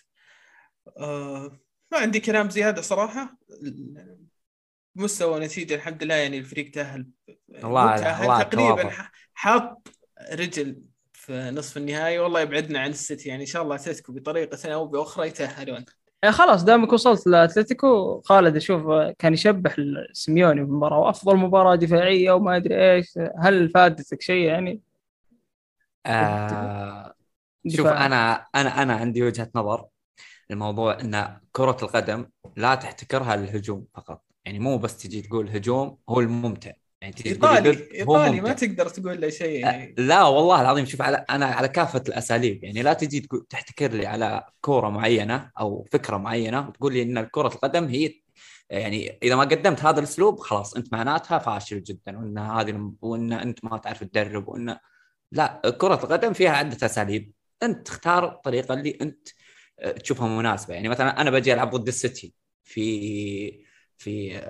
آه 0.98 1.60
ما 1.92 1.98
عندي 1.98 2.20
كلام 2.20 2.50
زيادة 2.50 2.82
صراحة. 2.82 3.38
مستوى 4.96 5.40
نتيجه 5.40 5.74
الحمد 5.74 6.02
لله 6.02 6.14
يعني 6.14 6.38
الفريق 6.38 6.70
تأهل 6.70 7.06
الله 7.64 8.22
الله 8.24 8.42
تقريبا 8.42 8.90
حاط 9.34 9.88
رجل 10.32 10.82
في 11.12 11.50
نصف 11.50 11.76
النهائي 11.76 12.18
والله 12.18 12.40
يبعدنا 12.40 12.80
عن 12.80 12.90
السيتي 12.90 13.28
يعني 13.28 13.40
إن 13.40 13.46
شاء 13.46 13.62
الله 13.62 13.74
أتلتيكو 13.74 14.12
بطريقة 14.12 14.74
أو 14.74 14.86
بأخرى 14.86 15.28
يتأهلون. 15.28 15.84
يعني 16.22 16.34
خلاص 16.34 16.64
دامك 16.64 16.92
وصلت 16.92 17.26
لأتلتيكو 17.26 18.20
خالد 18.20 18.56
أشوف 18.56 18.82
كان 19.18 19.32
يشبح 19.32 19.76
سيميوني 20.12 20.60
في 20.60 20.66
المباراه 20.66 20.98
وأفضل 20.98 21.36
مباراة 21.36 21.74
دفاعية 21.74 22.32
وما 22.32 22.56
أدري 22.56 22.92
إيش. 22.92 23.18
هل 23.38 23.70
فادتك 23.70 24.20
شيء 24.22 24.44
يعني؟ 24.46 24.80
آه 26.06 27.14
شوف 27.68 27.86
أنا 27.86 28.46
أنا 28.54 28.82
أنا 28.82 28.94
عندي 28.94 29.22
وجهة 29.22 29.50
نظر. 29.54 29.86
الموضوع 30.50 31.00
إن 31.00 31.40
كرة 31.52 31.76
القدم 31.82 32.26
لا 32.56 32.74
تحتكرها 32.74 33.36
للهجوم 33.36 33.86
فقط. 33.94 34.24
يعني 34.44 34.58
مو 34.58 34.78
بس 34.78 34.98
تجي 34.98 35.22
تقول 35.22 35.48
هجوم 35.50 35.98
هو 36.08 36.20
الممتع. 36.20 36.72
يعني 37.02 37.14
إيطالي 37.26 37.88
إيطالي 37.94 38.40
ما 38.40 38.52
تقدر 38.52 38.88
تقول 38.88 39.20
له 39.20 39.30
شيء 39.30 39.60
يعني. 39.60 39.94
لا 39.98 40.22
والله 40.22 40.60
العظيم 40.60 40.84
شوف 40.86 41.02
على 41.02 41.24
أنا 41.30 41.46
على 41.46 41.68
كافة 41.68 42.02
الأساليب 42.08 42.64
يعني 42.64 42.82
لا 42.82 42.92
تجي 42.92 43.20
تقول 43.20 43.46
تحتكر 43.50 43.92
لي 43.92 44.06
على 44.06 44.46
كورة 44.60 44.88
معينة 44.88 45.50
أو 45.60 45.86
فكرة 45.92 46.16
معينة 46.16 46.68
وتقول 46.68 46.92
لي 46.92 47.02
إن 47.02 47.22
كرة 47.24 47.48
القدم 47.48 47.84
هي 47.84 48.14
يعني 48.70 49.18
إذا 49.22 49.36
ما 49.36 49.42
قدمت 49.42 49.84
هذا 49.84 49.98
الأسلوب 49.98 50.38
خلاص 50.38 50.74
أنت 50.76 50.92
معناتها 50.92 51.38
فاشل 51.38 51.82
جدا 51.82 52.18
وإن 52.18 52.38
هذه 52.38 52.92
وإن 53.02 53.32
أنت 53.32 53.64
ما 53.64 53.78
تعرف 53.78 54.04
تدرب 54.04 54.48
وإن 54.48 54.76
لا 55.32 55.76
كرة 55.78 55.94
القدم 55.94 56.32
فيها 56.32 56.50
عدة 56.50 56.86
أساليب. 56.86 57.32
أنت 57.62 57.86
تختار 57.86 58.24
الطريقة 58.24 58.74
اللي 58.74 58.98
أنت 59.02 59.28
تشوفها 60.02 60.28
مناسبة. 60.28 60.74
يعني 60.74 60.88
مثلا 60.88 61.20
أنا 61.20 61.30
بجي 61.30 61.52
ألعب 61.54 61.70
ضد 61.70 61.88
السيتي 61.88 62.34
في 62.64 63.64
في 63.98 64.40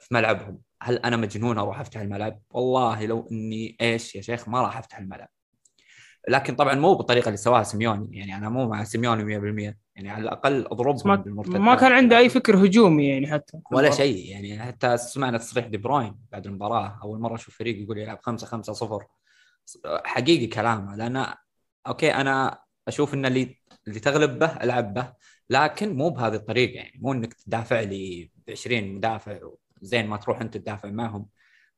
في 0.00 0.08
ملعبهم. 0.10 0.65
هل 0.82 0.96
أنا 0.96 1.16
مجنون 1.16 1.58
أروح 1.58 1.80
أفتح 1.80 2.00
الملعب؟ 2.00 2.40
والله 2.50 3.06
لو 3.06 3.28
إني 3.32 3.76
إيش 3.80 4.14
يا 4.14 4.20
شيخ 4.20 4.48
ما 4.48 4.62
راح 4.62 4.78
أفتح 4.78 4.98
الملعب. 4.98 5.28
لكن 6.28 6.54
طبعا 6.54 6.74
مو 6.74 6.94
بالطريقة 6.94 7.26
اللي 7.26 7.36
سواها 7.36 7.62
سيميوني 7.62 8.18
يعني 8.18 8.36
أنا 8.36 8.48
مو 8.48 8.68
مع 8.68 8.84
سيميوني 8.84 9.24
100% 9.24 9.76
يعني 9.96 10.10
على 10.10 10.22
الأقل 10.22 10.66
أضربهم 10.66 11.16
بالمرتدات. 11.16 11.60
ما 11.60 11.74
كان 11.74 11.92
عنده 11.92 12.18
أي 12.18 12.28
فكر 12.28 12.66
هجومي 12.66 13.08
يعني 13.08 13.26
حتى. 13.32 13.58
ولا 13.72 13.90
شيء 13.90 14.30
يعني 14.30 14.62
حتى 14.62 14.96
سمعنا 14.96 15.38
تصريح 15.38 15.66
دي 15.66 15.76
بروين 15.76 16.16
بعد 16.32 16.46
المباراة 16.46 17.00
أول 17.02 17.20
مرة 17.20 17.34
أشوف 17.34 17.58
فريق 17.58 17.82
يقول 17.82 17.98
يلعب 17.98 18.18
5 18.22 18.46
5 18.46 18.72
0 18.72 19.06
حقيقي 20.04 20.46
كلامه 20.46 20.96
لأن 20.96 21.26
أوكي 21.86 22.14
أنا 22.14 22.58
أشوف 22.88 23.14
إن 23.14 23.26
اللي 23.26 23.56
اللي 23.88 24.00
تغلب 24.00 24.38
به 24.38 24.46
ألعب 24.46 24.94
به 24.94 25.12
لكن 25.50 25.96
مو 25.96 26.10
بهذه 26.10 26.34
الطريقة 26.34 26.74
يعني 26.74 27.00
مو 27.02 27.12
إنك 27.12 27.34
تدافع 27.34 27.80
لي 27.80 28.30
ب 28.46 28.50
20 28.50 28.94
مدافع 28.94 29.38
زين 29.86 30.06
ما 30.06 30.16
تروح 30.16 30.40
انت 30.40 30.56
تدافع 30.56 30.90
معهم. 30.90 31.26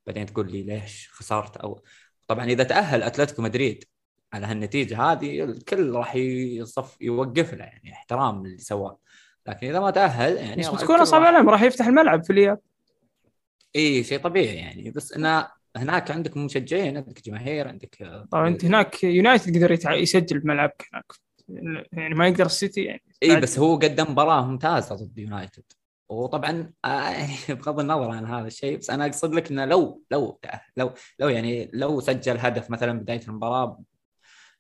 بعدين 0.07 0.27
تقول 0.27 0.53
لي 0.53 0.63
ليش 0.63 1.09
خسرت؟ 1.13 1.57
أو 1.57 1.83
طبعا 2.27 2.45
إذا 2.45 2.65
تأهل 2.65 3.03
أتلتيكو 3.03 3.43
مدريد 3.43 3.85
على 4.33 4.47
هالنتيجة 4.47 5.03
هذه 5.03 5.45
الكل 5.45 5.91
راح 5.93 6.15
يصف 6.17 6.97
يوقف 7.01 7.55
له 7.55 7.65
يعني 7.65 7.93
احترام 7.93 8.45
اللي 8.45 8.59
سواه. 8.59 8.99
لكن 9.47 9.67
إذا 9.67 9.81
ما 9.81 9.91
تأهل 9.91 10.37
يعني 10.37 10.63
بس 10.63 10.69
بتكون 10.69 11.01
اصعب 11.01 11.23
عليهم 11.23 11.49
راح 11.49 11.63
يفتح 11.63 11.87
الملعب 11.87 12.25
في 12.25 12.33
الإياب. 12.33 12.59
إي 13.77 14.05
شيء 14.05 14.19
طبيعي 14.19 14.57
يعني. 14.57 14.91
بس 14.91 15.13
انه 15.13 15.49
هناك 15.77 16.11
عندك 16.11 16.37
مشجعين 16.37 16.97
عندك 16.97 17.25
جماهير 17.25 17.69
عندك 17.69 18.25
طبعا 18.31 18.49
أنت 18.49 18.65
هناك 18.65 19.05
يونايتد 19.05 19.57
قدر 19.57 19.73
يتع- 19.73 19.93
يسجل 19.93 20.39
بملعبك 20.39 20.89
هناك. 20.93 21.13
يعني 21.93 22.15
ما 22.15 22.29
يقدر 22.29 22.47
السيتي 22.47 22.85
يعني 22.85 23.03
إي 23.23 23.41
بس 23.41 23.59
هو 23.59 23.77
قدم 23.77 24.11
مباراة 24.11 24.47
ممتازة 24.47 24.95
ضد 24.95 25.19
يونايتد. 25.19 25.63
وطبعا 26.09 26.73
آه، 26.85 27.27
بغض 27.55 27.81
النظر 27.81 28.11
عن 28.11 28.27
هذا 28.27 28.47
الشيء 28.47 28.79
بس 28.79 28.91
أنا 28.91 29.07
أقصد 29.07 29.35
لك 29.35 29.51
إنه 29.51 29.65
لو 29.65 30.03
لو 30.11 30.41
لو 30.77 30.93
لو 31.19 31.29
يعني 31.29 31.71
لو 31.73 32.01
سجل 32.01 32.39
هدف 32.39 32.71
مثلا 32.71 33.01
بداية 33.01 33.21
المباراة 33.29 33.83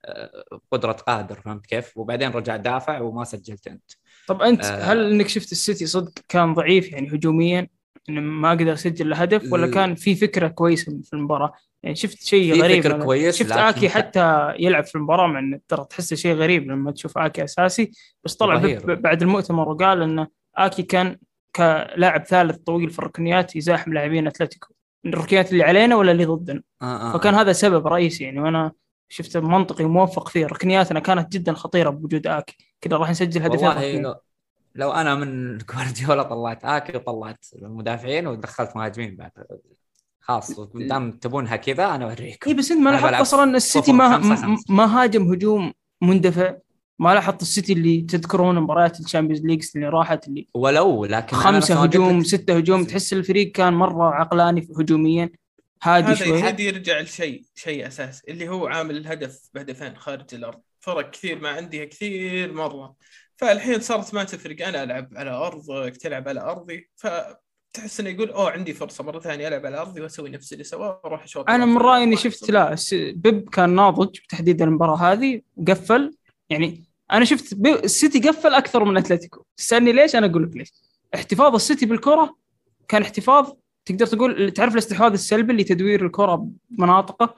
آه، 0.05 0.45
قدره 0.73 0.93
قادر 0.93 1.41
فهمت 1.41 1.67
كيف؟ 1.67 1.97
وبعدين 1.97 2.31
رجع 2.31 2.57
دافع 2.57 3.01
وما 3.01 3.25
سجلت 3.25 3.67
أنت. 3.67 3.93
طب 4.29 4.43
أنت 4.43 4.65
آه. 4.65 4.93
هل 4.93 5.13
إنك 5.13 5.29
شفت 5.29 5.53
السيتي 5.53 5.87
صدق 5.87 6.13
كان 6.29 6.55
ضعيف 6.55 6.93
يعني 6.93 7.09
هجوميا 7.09 7.69
إنه 8.09 8.21
ما 8.21 8.51
قدر 8.51 8.73
يسجل 8.73 9.15
هدف 9.15 9.53
ولا 9.53 9.71
كان 9.71 9.95
في 9.95 10.15
فكرة 10.15 10.49
كويسة 10.49 11.01
في 11.05 11.13
المباراة 11.13 11.53
يعني 11.83 11.97
شفت 11.97 12.23
شيء 12.23 12.63
غريب 12.63 12.83
فكرة 12.83 13.05
كويس، 13.05 13.37
شفت 13.37 13.53
آكي 13.53 13.89
حتى 13.89 14.55
يلعب 14.59 14.85
في 14.85 14.95
المباراة 14.95 15.27
مع 15.27 15.39
إنه 15.39 15.61
ترى 15.69 15.87
تحسه 15.91 16.17
شيء 16.17 16.35
غريب 16.35 16.71
لما 16.71 16.93
تشوف 16.93 17.19
آكي 17.19 17.45
أساسي 17.45 17.91
بس 18.25 18.35
طلع 18.35 18.79
بعد 18.85 19.23
المؤتمر 19.23 19.69
وقال 19.69 20.03
انه 20.03 20.27
آكي 20.57 20.83
كان 20.83 21.19
كلاعب 21.57 22.25
ثالث 22.25 22.57
طويل 22.57 22.91
في 22.91 22.99
الركنيات 22.99 23.57
يزاحم 23.57 23.93
لاعبين 23.93 24.27
أتلتيكو. 24.27 24.75
الركنيات 25.07 25.53
اللي 25.53 25.65
علينا 25.65 25.97
ولا 25.97 26.13
اللي 26.13 26.25
ضدنا؟ 26.25 26.63
آه 26.83 26.85
آه 26.85 27.13
فكان 27.13 27.35
هذا 27.35 27.53
سبب 27.53 27.87
رئيسي 27.87 28.25
يعني 28.25 28.41
وأنا 28.41 28.73
شفته 29.09 29.41
منطقي 29.41 29.85
وموفق 29.85 30.29
فيه. 30.29 30.47
ركنياتنا 30.47 31.01
كانت 31.01 31.33
جدا 31.33 31.53
خطيرة 31.53 31.91
بوجود 31.91 32.27
آكي. 32.27 32.57
كذا 32.81 32.97
راح 32.97 33.11
نسجل 33.11 33.43
هدفين. 33.43 34.03
لو, 34.03 34.15
لو 34.75 34.91
أنا 34.93 35.15
من 35.15 35.59
جوارديولا 35.59 36.23
طلعت 36.23 36.65
آكي 36.65 36.97
وطلعت 36.97 37.47
المدافعين 37.63 38.27
ودخلت 38.27 38.77
مهاجمين 38.77 39.17
بعد. 39.17 39.31
خلاص 40.21 40.61
دام 40.75 41.13
تبونها 41.13 41.57
كذا 41.57 41.95
أنا 41.95 42.05
أوريكم. 42.05 42.51
اي 42.51 42.55
بس 42.55 42.71
أنت 42.71 42.81
ما 42.81 42.91
لاحظت 42.91 43.15
أصلا 43.15 43.57
السيتي 43.57 43.93
ما. 43.93 44.39
ما 44.69 45.03
هاجم 45.03 45.33
هجوم 45.33 45.73
مندفع؟ 46.03 46.55
ما 46.99 47.15
لاحظت 47.15 47.43
السيتي 47.43 47.73
اللي 47.73 48.01
تذكرون 48.01 48.61
مباريات 48.61 49.01
الـ 49.01 49.05
Champions 49.05 49.47
League 49.47 49.73
اللي 49.77 49.89
راحت 49.89 50.29
اللي 50.29 50.49
ولو 50.55 51.05
لكن 51.05 51.37
خمسة 51.37 51.83
هجوم 51.83 52.25
ستة 52.25 52.57
هجوم 52.57 52.85
تحس 52.85 53.13
الفريق 53.13 53.53
كان 53.53 53.73
مرة 53.73 54.15
عقلاني 54.15 54.69
هجوميا. 54.79 55.31
هادي 55.83 56.07
هذا 56.07 56.15
شوي. 56.15 56.39
يزيد 56.39 56.61
يرجع 56.61 57.01
لشيء 57.01 57.43
شيء 57.55 57.87
أساس 57.87 58.23
اللي 58.29 58.49
هو 58.49 58.67
عامل 58.67 58.97
الهدف 58.97 59.41
بهدفين 59.55 59.97
خارج 59.97 60.35
الأرض. 60.35 60.61
فرق 60.81 61.11
كثير 61.11 61.41
ما 61.41 61.49
عندها 61.49 61.85
كثير 61.85 62.53
مرة. 62.53 62.95
فالحين 63.37 63.81
صارت 63.81 64.15
ما 64.15 64.25
تفرق. 64.25 64.67
أنا 64.67 64.83
ألعب 64.83 65.09
على 65.17 65.31
ارضك 65.31 65.97
تلعب 65.97 66.29
على 66.29 66.41
أرضي. 66.41 66.91
فتحس 66.97 68.01
إنه 68.01 68.11
يقول 68.11 68.31
أوه 68.31 68.51
عندي 68.51 68.73
فرصة 68.73 69.05
مرة 69.05 69.21
ثانية 69.21 69.49
ألعب 69.49 69.67
على 69.67 69.81
أرضي 69.81 70.01
وأسوي 70.01 70.31
نفس 70.31 70.53
اللي 70.53 70.65
سواه 70.65 71.01
وأروح 71.05 71.23
أشوط 71.23 71.51
أنا. 71.51 71.65
من 71.65 71.79
رأيي 71.79 72.05
إني 72.05 72.17
شفت. 72.17 72.51
لا 72.51 72.77
بيب 72.93 73.49
كان 73.49 73.71
ناضج 73.71 74.19
بتحديد 74.19 74.63
المباراة 74.63 74.97
هذه 74.97 75.41
وقفل 75.57 76.15
يعني 76.51 76.88
أنا 77.13 77.25
شفت 77.25 77.53
السيتي 77.67 78.29
قفل 78.29 78.55
أكثر 78.55 78.85
من 78.85 78.97
أتلتيكو. 78.97 79.45
تسألني 79.57 79.93
ليش؟ 79.93 80.17
أنا 80.17 80.27
أقول 80.27 80.43
لك 80.43 80.57
ليش. 80.57 80.73
احتفاظ 81.15 81.55
السيتي 81.55 81.87
بالكرة 81.87 82.37
كان 82.89 83.03
احتفاظ 83.03 83.51
تقدر 83.85 84.07
تقول 84.07 84.51
تعرف 84.51 84.73
الاستحواذ 84.73 85.13
السلبي 85.13 85.53
اللي 85.53 85.65
تدوير 85.65 86.07
الكرة 86.07 86.49
بمناطقه 86.71 87.35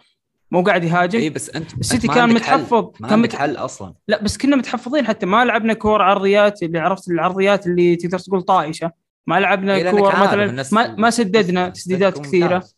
مو 0.50 0.62
قاعد 0.62 0.84
يهاجم. 0.84 1.18
اي 1.18 1.30
بس 1.30 1.50
أنت 1.50 1.74
السيتي 1.74 2.08
كان 2.08 2.18
عندك 2.18 2.42
حل. 2.42 2.56
متحفظ 2.56 2.90
ما 3.00 3.08
كان 3.08 3.18
مت... 3.18 3.36
حل 3.36 3.56
أصلا. 3.56 3.94
لا 4.08 4.22
بس 4.22 4.38
كنا 4.38 4.56
متحفظين 4.56 5.06
حتى. 5.06 5.26
ما 5.26 5.44
لعبنا 5.44 5.72
كور 5.72 6.02
عرضيات 6.02 6.62
اللي 6.62 6.78
عرفت 6.78 7.10
العرضيات 7.10 7.66
اللي 7.66 7.96
تقدر 7.96 8.18
تقول 8.18 8.42
طائشه 8.42 8.92
ما 9.26 9.40
لعبنا 9.40 9.74
إيه، 9.74 9.90
كور 9.90 10.16
مثلا 10.16 10.64
ما, 10.72 10.94
ما 10.96 11.10
سددنا 11.10 11.68
تسديدات 11.68 12.18
كثيره 12.18 12.54
ممتاز. 12.54 12.76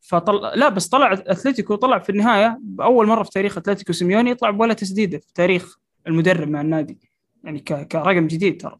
فطل... 0.00 0.34
لا 0.58 0.68
بس 0.68 0.88
طلع 0.88 1.12
أتلتيكو 1.12 1.74
طلع 1.74 1.98
في 1.98 2.10
النهاية 2.10 2.58
بأول 2.60 3.06
مرة 3.06 3.22
في 3.22 3.30
تاريخ 3.30 3.58
أتلتيكو 3.58 3.92
سيميوني 3.92 4.30
يطلع 4.30 4.50
بولا 4.50 4.74
تسديدة 4.74 5.18
في 5.18 5.32
تاريخ 5.34 5.78
المدرب 6.06 6.48
مع 6.48 6.60
النادي. 6.60 6.98
يعني. 7.44 7.60
كرقم 7.60 8.26
جديد 8.26 8.60
ترى. 8.60 8.78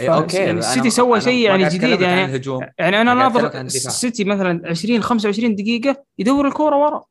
إيه، 0.00 0.16
أوكي 0.16 0.36
يعني 0.36 0.52
أنا- 0.52 0.64
السيتي 0.64 0.90
سوى 0.90 1.20
شيء 1.20 1.46
يعني 1.46 1.68
جديد 1.68 2.00
يعني 2.00 2.42
يعني 2.78 3.00
أنا 3.00 3.14
ناظر. 3.14 3.60
السيتي 3.60 4.24
مثلا 4.24 4.68
20 4.70 5.02
25 5.02 5.54
دقيقة 5.54 6.04
يدور 6.18 6.46
الكورة 6.48 6.76
ورا. 6.76 7.04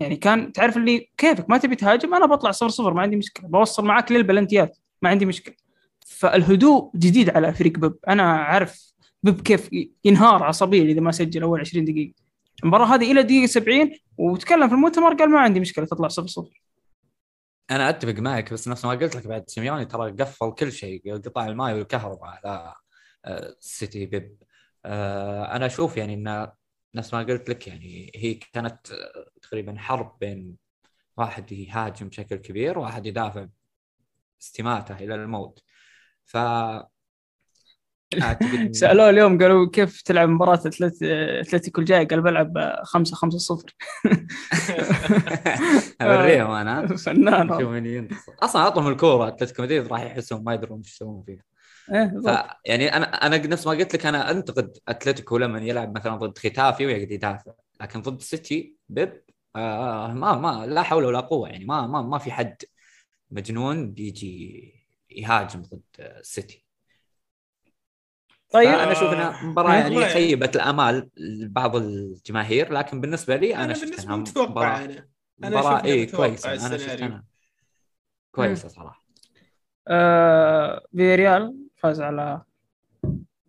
يعني 0.00 0.16
كان 0.16 0.52
تعرف 0.52 0.76
اللي 0.76 1.08
كيفك 1.16 1.50
ما 1.50 1.58
تبي 1.58 1.76
تهاجم 1.76 2.14
أنا 2.14 2.26
بطلع 2.26 2.50
صفر 2.50 2.68
صفر 2.68 2.94
ما 2.94 3.02
عندي 3.02 3.16
مشكلة. 3.16 3.48
بوصل 3.48 3.84
معك 3.84 4.12
للبلنتيات 4.12 4.78
ما 5.02 5.08
عندي 5.10 5.26
مشكلة. 5.26 5.54
فالهدوء 6.06 6.90
جديد 6.96 7.30
على 7.30 7.52
فريق 7.54 7.78
بيب. 7.78 7.94
أنا 8.08 8.22
عارف 8.32 8.92
بيب 9.22 9.40
كيف 9.40 9.70
ينهار 10.04 10.42
عصبيا 10.42 10.82
إذا 10.82 11.00
ما 11.00 11.12
سجل 11.12 11.42
أول 11.42 11.60
20 11.60 11.84
دقيقة. 11.84 12.12
المباراة 12.62 12.86
هذه 12.86 13.12
إلى 13.12 13.22
دقيقة 13.22 13.46
70 13.46 13.90
وتكلم 14.18 14.68
في 14.68 14.74
المؤتمر 14.74 15.14
قال 15.14 15.30
ما 15.30 15.40
عندي 15.40 15.60
مشكلة 15.60 15.84
تطلع 15.84 16.08
صفر 16.08 16.26
صفر. 16.26 16.62
أنا 17.70 17.88
أتفق 17.88 18.12
معك 18.14 18.52
بس 18.52 18.68
نفس 18.68 18.84
ما 18.84 18.90
قلت 18.90 19.16
لك 19.16 19.26
بعد 19.26 19.44
سيميوني 19.50 19.84
ترى 19.84 20.12
قفل 20.12 20.52
كل 20.54 20.72
شيء 20.72 21.16
قطاع 21.16 21.46
الماء 21.46 21.74
والكهرباء 21.74 22.24
على 22.30 22.74
آه، 23.24 23.56
سيتي 23.60 24.06
بيب. 24.06 24.42
آه، 24.84 25.56
أنا 25.56 25.66
أشوف 25.66 25.96
يعني 25.96 26.14
إن 26.14 26.48
نفس 26.94 27.14
ما 27.14 27.22
قلت 27.22 27.48
لك 27.50 27.68
يعني 27.68 28.12
هي 28.16 28.34
كانت 28.34 28.92
آه، 28.92 29.26
تقريبا 29.42 29.78
حرب 29.78 30.18
بين 30.20 30.56
واحد 31.16 31.52
يهاجم 31.52 32.08
بشكل 32.08 32.36
كبير 32.36 32.78
وواحد 32.78 33.06
يدافع 33.06 33.46
استماته 34.42 34.96
إلى 34.96 35.14
الموت. 35.14 35.62
ف 36.24 36.36
سألوه 38.70 39.10
اليوم 39.10 39.38
قالوا 39.38 39.70
كيف 39.70 40.02
تلعب 40.02 40.28
مباراة 40.28 40.60
أتلتيكو 40.66 41.80
الجاي؟ 41.80 42.04
قال 42.04 42.20
بلعب 42.22 42.80
5 42.82 43.16
5 43.16 43.38
0 43.38 43.74
أوريهم 46.00 46.50
أنا. 46.50 46.86
فنان. 46.96 47.48
شوف 47.48 47.56
والله. 47.56 47.70
من 47.70 47.86
ينتصر. 47.86 48.32
أصلا 48.42 48.62
اعطهم 48.62 48.88
الكورة 48.88 49.28
أتلتيكو 49.28 49.62
مدريد 49.62 49.86
راح 49.86 50.02
يحسون 50.02 50.44
ما 50.44 50.54
يدرون 50.54 50.78
إيش 50.78 50.92
يسوون 50.92 51.22
فيها. 51.26 51.42
إيه،. 51.92 52.46
يعني 52.64 52.96
أنا 52.96 53.26
أنا 53.26 53.36
نفس 53.36 53.66
ما 53.66 53.72
قلت 53.72 53.94
لك 53.94 54.06
أنا 54.06 54.30
أنتقد 54.30 54.76
أتلتيكو 54.88 55.38
لما 55.38 55.60
يلعب 55.60 55.96
مثلا 55.98 56.16
ضد 56.16 56.38
ختافي 56.38 56.86
ويقعد 56.86 57.10
يدافع. 57.10 57.52
لكن 57.80 58.02
ضد 58.02 58.18
السيتي 58.18 58.76
بيب 58.88 59.22
آه 59.56 60.12
ما 60.12 60.34
ما 60.38 60.66
لا 60.66 60.82
حول 60.82 61.04
ولا 61.04 61.20
قوة. 61.20 61.48
يعني 61.48 61.64
ما 61.64 61.86
ما 61.86 62.02
ما 62.02 62.18
في 62.18 62.32
حد 62.32 62.56
مجنون 63.30 63.92
بيجي 63.92 64.74
يهاجم 65.10 65.62
ضد 65.62 65.82
السيتي 66.00 66.64
طيب 68.52 68.68
أنا 68.68 68.92
أشوف 68.92 69.12
انها 69.12 69.44
مباراة 69.44 69.74
يعني. 69.74 70.04
خيبت 70.04 70.56
الأمال 70.56 71.08
لبعض 71.16 71.76
الجماهير 71.76 72.72
لكن 72.72 73.00
بالنسبة 73.00 73.36
لي 73.36 73.54
أنا, 73.54 73.64
أنا 73.64 73.74
شفت 73.74 73.84
بالنسبة 73.84 74.04
إنها 74.14 74.16
لي 74.16 74.22
متوقع 74.30 74.50
مباراه 74.50 74.84
أنا. 74.84 75.08
أنا 75.44 75.60
مباراة 75.60 75.76
أشوف 75.76 75.84
اي 75.86 76.06
كويسة. 76.06 76.48
أنا 76.50 76.58
شفت 76.58 76.72
السيناريو. 76.72 77.06
أنا 77.06 77.24
كويسة 78.32 78.68
صراحة. 78.68 79.04
آه 79.88 80.84
فيريال 80.96 81.56
فاز 81.76 82.00
على 82.00 82.42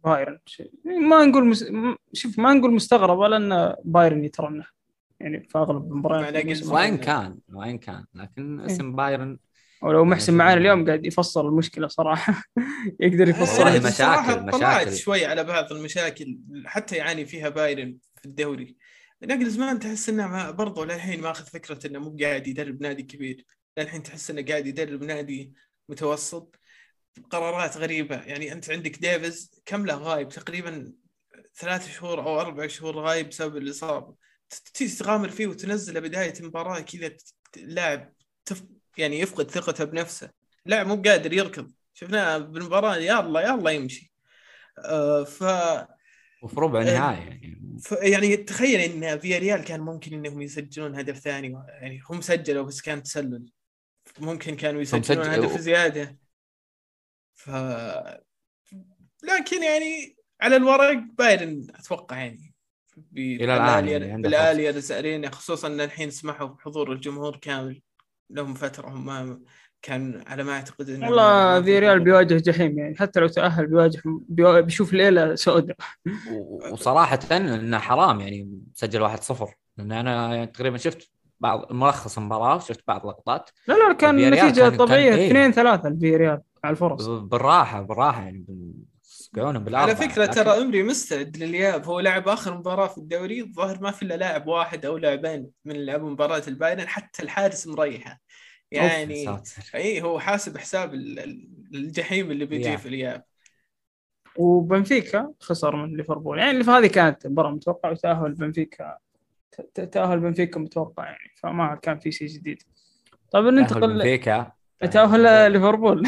بايرن. 0.03 0.39
شيء- 0.45 0.71
ما 0.85 1.25
نقول 1.25 1.45
مس... 1.45 1.65
شوف 2.13 2.39
ما 2.39 2.53
نقول 2.53 2.73
مستغربة 2.73 3.27
لأن 3.27 3.75
بايرن 3.85 4.23
يترنح. 4.23 4.73
يعني 5.19 5.43
في 5.43 5.57
أغلب 5.57 5.91
المباريات. 5.91 6.63
وين 6.67 6.97
كان 6.97 7.37
وين 7.53 7.77
كان 7.77 8.05
لكن 8.13 8.59
اسم 8.61 8.95
بايرن 8.95 9.37
ولو 9.83 10.05
محسن 10.05 10.33
معانا 10.33 10.61
اليوم 10.61 10.85
قاعد 10.85 11.05
يفصل 11.05 11.47
المشكلة 11.47 11.87
صراحة. 11.87 12.43
يقدر 12.99 13.29
يفصل 13.29 13.63
والله 13.63 13.77
أنا 13.77 13.89
مشاكل- 13.89 14.57
مشاكل. 14.57 14.95
شوي 14.95 15.25
على 15.25 15.43
بعض 15.43 15.71
المشاكل 15.73 16.37
حتى 16.65 16.95
يعاني 16.95 17.25
فيها 17.25 17.49
بايرن 17.49 17.97
في 18.19 18.25
الدوري. 18.25 18.75
نقل 19.23 19.49
زمان 19.49 19.79
تحس 19.79 20.09
إنه 20.09 20.27
ما- 20.27 20.51
برضه 20.51 20.85
للحين 20.85 21.21
ماخذ 21.21 21.45
فكرة 21.45 21.87
إنه 21.87 21.99
مو 21.99 22.17
قاعد 22.21 22.47
يدرب 22.47 22.81
نادي 22.81 23.03
كبير. 23.03 23.45
للحين 23.77 24.03
تحس 24.03 24.29
إنه 24.31 24.41
قاعد 24.45 24.67
يدرب 24.67 25.03
نادي 25.03 25.53
متوسط. 25.89 26.55
قرارات 27.31 27.77
غريبة. 27.77 28.15
يعني 28.15 28.51
أنت 28.51 28.69
عندك 28.69 28.97
ديفيز 28.99 29.61
كم 29.65 29.85
له 29.85 29.95
غايب؟ 29.95 30.29
تقريبا 30.29 30.93
ثلاث 31.55 31.91
شهور 31.95 32.19
أو 32.19 32.41
أربع 32.41 32.67
شهور 32.67 32.99
غايب 32.99 33.29
بسبب 33.29 33.57
الإصابة. 33.57 34.15
تجي 34.73 34.87
تغامر 34.95 35.29
فيه 35.29 35.47
وتنزله 35.47 35.99
بداية 35.99 36.33
المباراة 36.39 36.79
كذا 36.79 37.11
تف... 38.45 38.63
يعني 38.97 39.19
يفقد 39.19 39.51
ثقته 39.51 39.83
بنفسه. 39.83 40.29
لاعب 40.65 40.87
مو 40.87 41.01
قادر 41.01 41.33
يركض. 41.33 41.71
شفناه 41.93 42.37
بالمباراة 42.37 42.97
يلا 42.97 43.41
يلا 43.41 43.71
يمشي. 43.71 44.13
آه 44.85 45.23
ف... 45.23 45.43
وفي 46.43 46.59
ربع 46.59 46.81
آه، 46.81 46.83
نهائي 46.83 47.19
يعني. 47.19 47.61
يعني 48.01 48.37
تخيل 48.37 48.79
إن 48.79 49.19
فيا 49.19 49.37
ريال 49.37 49.63
كان 49.63 49.79
ممكن 49.79 50.13
إنهم 50.13 50.41
يسجلون 50.41 50.95
هدف 50.95 51.19
ثاني 51.19 51.63
يعني 51.67 52.01
هم 52.09 52.21
سجلوا 52.21 52.63
بس 52.63 52.81
كان 52.81 53.03
تسلل. 53.03 53.45
ممكن 54.19 54.55
كانوا 54.55 54.81
يسجلون. 54.81 55.27
هدف 55.27 55.57
زيادة. 55.57 56.17
ف 57.33 57.49
لكن 59.23 59.63
يعني 59.63 60.15
على 60.41 60.55
الورق 60.55 61.03
بايرن 61.17 61.67
أتوقع 61.75 62.17
يعني 62.17 62.53
إلى 63.17 63.55
الآن 63.55 63.87
يعني 63.87 64.69
ارينا 64.91 65.29
خصوصا 65.29 65.67
إن 65.67 65.81
الحين 65.81 66.09
سمحوا 66.09 66.47
بحضور 66.47 66.91
الجمهور 66.91 67.37
كامل. 67.37 67.81
لهم 68.33 68.53
فترة 68.53 68.87
هم 68.89 69.05
ما 69.05 69.39
كان 69.81 70.23
على 70.27 70.43
ما 70.43 70.51
أعتقد 70.53 70.89
انه 70.89 71.07
والله 71.07 71.61
في 71.61 71.79
ريال 71.79 71.99
بيواجه 71.99 72.33
جحيم 72.37 72.77
يعني 72.79 72.95
حتى 72.95 73.19
لو 73.19 73.27
تأهل 73.27 73.67
بيواجه 73.67 74.01
بيوا- 74.29 74.59
بيشوف 74.59 74.93
ليلة 74.93 75.35
سوداء. 75.35 75.77
وصراحة 76.71 77.19
إنه 77.31 77.77
حرام 77.79 78.19
يعني 78.21 78.59
سجل 78.73 79.01
1-0 79.01 79.53
لأن 79.77 79.91
أنا 79.91 80.45
تقريبا 80.45 80.77
شفت 80.77 81.09
بعض 81.39 81.73
ملخص 81.73 82.17
المباراة 82.17 82.59
شفت 82.59 82.83
بعض 82.87 83.01
اللقطات. 83.01 83.49
لا 83.67 83.73
لا 83.73 83.93
كان 83.93 84.17
فياريال 84.17 84.45
نتيجة 84.47 84.61
كان- 84.61 84.69
كان 84.69 84.77
طبيعية. 84.87 85.15
إيه. 85.15 85.27
2 85.27 85.51
3 85.53 85.87
الفياريال 85.87 86.41
على 86.63 86.71
الفرص. 86.71 87.07
بالراحة 87.07 87.81
بالراحة 87.81 88.21
يعني 88.23 88.45
يسقعونهم 89.05 89.63
بالاربعه 89.63 89.95
على 89.95 89.95
فكرة 90.09 90.23
لكن- 90.23 90.31
ترى 90.33 90.49
إيمري 90.61 90.83
مستعد 90.83 91.37
للاياب 91.37 91.85
هو 91.85 91.99
لعب 91.99 92.27
آخر 92.27 92.57
مباراة 92.57 92.87
في 92.87 92.97
الدوري 92.97 93.41
الظاهر 93.41 93.79
ما 93.81 93.91
في 93.91 94.03
إلا 94.03 94.13
لاعب 94.17 94.47
واحد 94.47 94.85
أو 94.85 94.97
لاعبين 94.97 95.47
من 95.65 95.75
اللي 95.75 95.85
لعبوا 95.85 96.09
مباراة 96.09 96.41
البايرن 96.47 96.87
حتى 96.87 97.23
الحارس 97.23 97.67
مريحة. 97.67 98.21
يعني. 98.73 99.39
إي 99.75 100.01
هو 100.01 100.19
حاسب 100.19 100.57
حساب 100.57 100.93
ال- 100.93 101.19
ال- 101.19 101.47
الجحيم 101.73 102.31
اللي 102.31 102.45
بيجي. 102.45 102.77
في 102.77 102.85
الإياب. 102.87 103.23
وبنفيكا 104.37 105.33
خسر 105.39 105.75
من 105.75 105.97
ليفربول. 105.97 106.39
يعني 106.39 106.51
اللي 106.51 106.63
في 106.63 106.71
هذه 106.71 106.87
كانت 106.87 107.27
مباراه 107.27 107.51
متوقعه 107.51 107.91
وتأهل 107.91 108.33
بنفيكا 108.33 108.97
ت- 109.51 109.81
تأهل 109.81 110.19
بنفيكا 110.19 110.59
متوقع 110.59 111.05
يعني 111.05 111.31
فما 111.35 111.75
كان 111.81 111.99
في 111.99 112.11
شيء 112.11 112.27
جديد. 112.27 112.61
طيب 113.31 113.45
ننتقل 113.45 113.93
بنفيكا؟ 113.93 114.51
تأهل 114.91 115.51
ليفربول. 115.51 116.03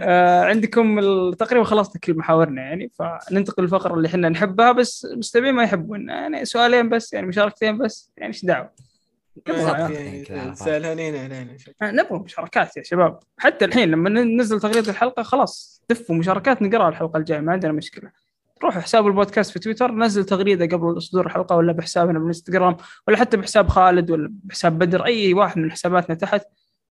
آه، 0.00 0.44
عندكم 0.44 1.00
تقريبا 1.32 1.64
خلصنا 1.64 2.00
كل 2.00 2.14
محاورنا 2.14 2.62
يعني 2.62 2.88
فننتقل 2.88 3.62
للفقرة 3.62 3.94
اللي 3.94 4.08
إحنا 4.08 4.28
نحبها 4.28 4.72
بس 4.72 5.04
المستمعين 5.04 5.54
ما 5.54 5.62
يحبون. 5.62 6.08
يعني 6.08 6.44
سؤالين 6.44 6.88
بس 6.88 7.12
يعني 7.12 7.26
مشاركتين 7.26 7.78
بس 7.78 8.12
يعني 8.16 8.28
إيش 8.28 8.44
دعوة؟ 8.44 8.70
يعني. 9.48 10.54
زعلانين 10.54 11.16
علينا. 11.16 11.56
آه، 11.82 11.90
نبغى 11.90 12.18
مشاركات 12.18 12.76
يا 12.76 12.82
شباب. 12.82 13.18
حتى 13.38 13.64
الحين 13.64 13.90
لما 13.90 14.10
ننزل 14.10 14.60
تغريدة 14.60 14.90
الحلقة 14.90 15.22
خلاص 15.22 15.82
دفوا 15.90 16.14
مشاركات 16.14 16.62
نقراها 16.62 16.88
الحلقة 16.88 17.16
الجاية 17.16 17.40
ما 17.40 17.52
عندنا 17.52 17.72
مشكلة. 17.72 18.10
روحوا 18.62 18.80
حساب 18.80 19.06
البودكاست 19.06 19.52
في 19.52 19.58
تويتر 19.58 19.92
نزل 19.92 20.24
تغريدة 20.24 20.76
قبل 20.76 21.02
صدور 21.02 21.26
الحلقة 21.26 21.56
ولا 21.56 21.72
بحسابنا 21.72 22.18
بالإنستغرام 22.18 22.76
ولا 23.08 23.16
حتى 23.16 23.36
بحساب 23.36 23.68
خالد 23.68 24.10
ولا 24.10 24.30
بحساب 24.44 24.78
بدر 24.78 25.04
أي 25.04 25.34
واحد 25.34 25.58
من 25.58 25.70
حساباتنا 25.70 26.16
تحت. 26.16 26.42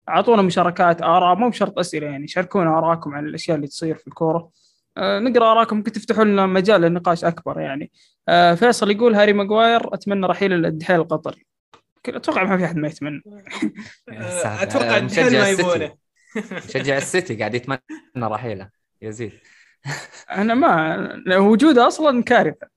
أعطونا 0.09 0.41
مشاركات 0.41 1.01
آراء 1.01 1.35
مو 1.35 1.49
بشرط 1.49 1.79
أسئلة 1.79 2.07
يعني 2.07 2.27
شاركونا 2.27 2.77
ارائكم 2.77 3.15
عن 3.15 3.25
الأشياء 3.25 3.55
اللي 3.55 3.67
تصير 3.67 3.95
في 3.95 4.07
الكورة. 4.07 4.49
آه، 4.97 5.19
نقرأ 5.19 5.51
ارائكم 5.51 5.77
ممكن 5.77 5.91
تفتحوا 5.91 6.23
لنا 6.23 6.45
مجال 6.45 6.81
للنقاش 6.81 7.25
أكبر 7.25 7.59
يعني. 7.59 7.91
آه، 8.29 8.53
فيصل 8.53 8.91
يقول 8.91 9.15
هاري 9.15 9.33
ماجواير 9.33 9.93
أتمنى 9.93 10.27
رحيله 10.27 10.65
للدحيل 10.65 10.99
القطري. 10.99 11.46
أتوقع 12.15 12.43
ما 12.43 12.57
في 12.57 12.65
أحد 12.65 12.77
ما 12.77 12.87
يتمنى. 12.87 13.21
أتوقع 14.39 14.97
آه، 14.97 15.01
مشجع 15.01 15.29
ما 15.29 15.49
السيتي. 15.49 15.61
يبونه. 15.69 15.95
مشجع 16.51 16.97
السيتي 16.97 17.35
قاعد 17.35 17.55
يتمنى 17.55 17.79
رحيله. 18.17 18.69
يزيد. 19.01 19.31
أنا 20.31 20.53
ما 20.53 21.37
وجوده 21.37 21.87
أصلا 21.87 22.23
كارثة 22.23 22.67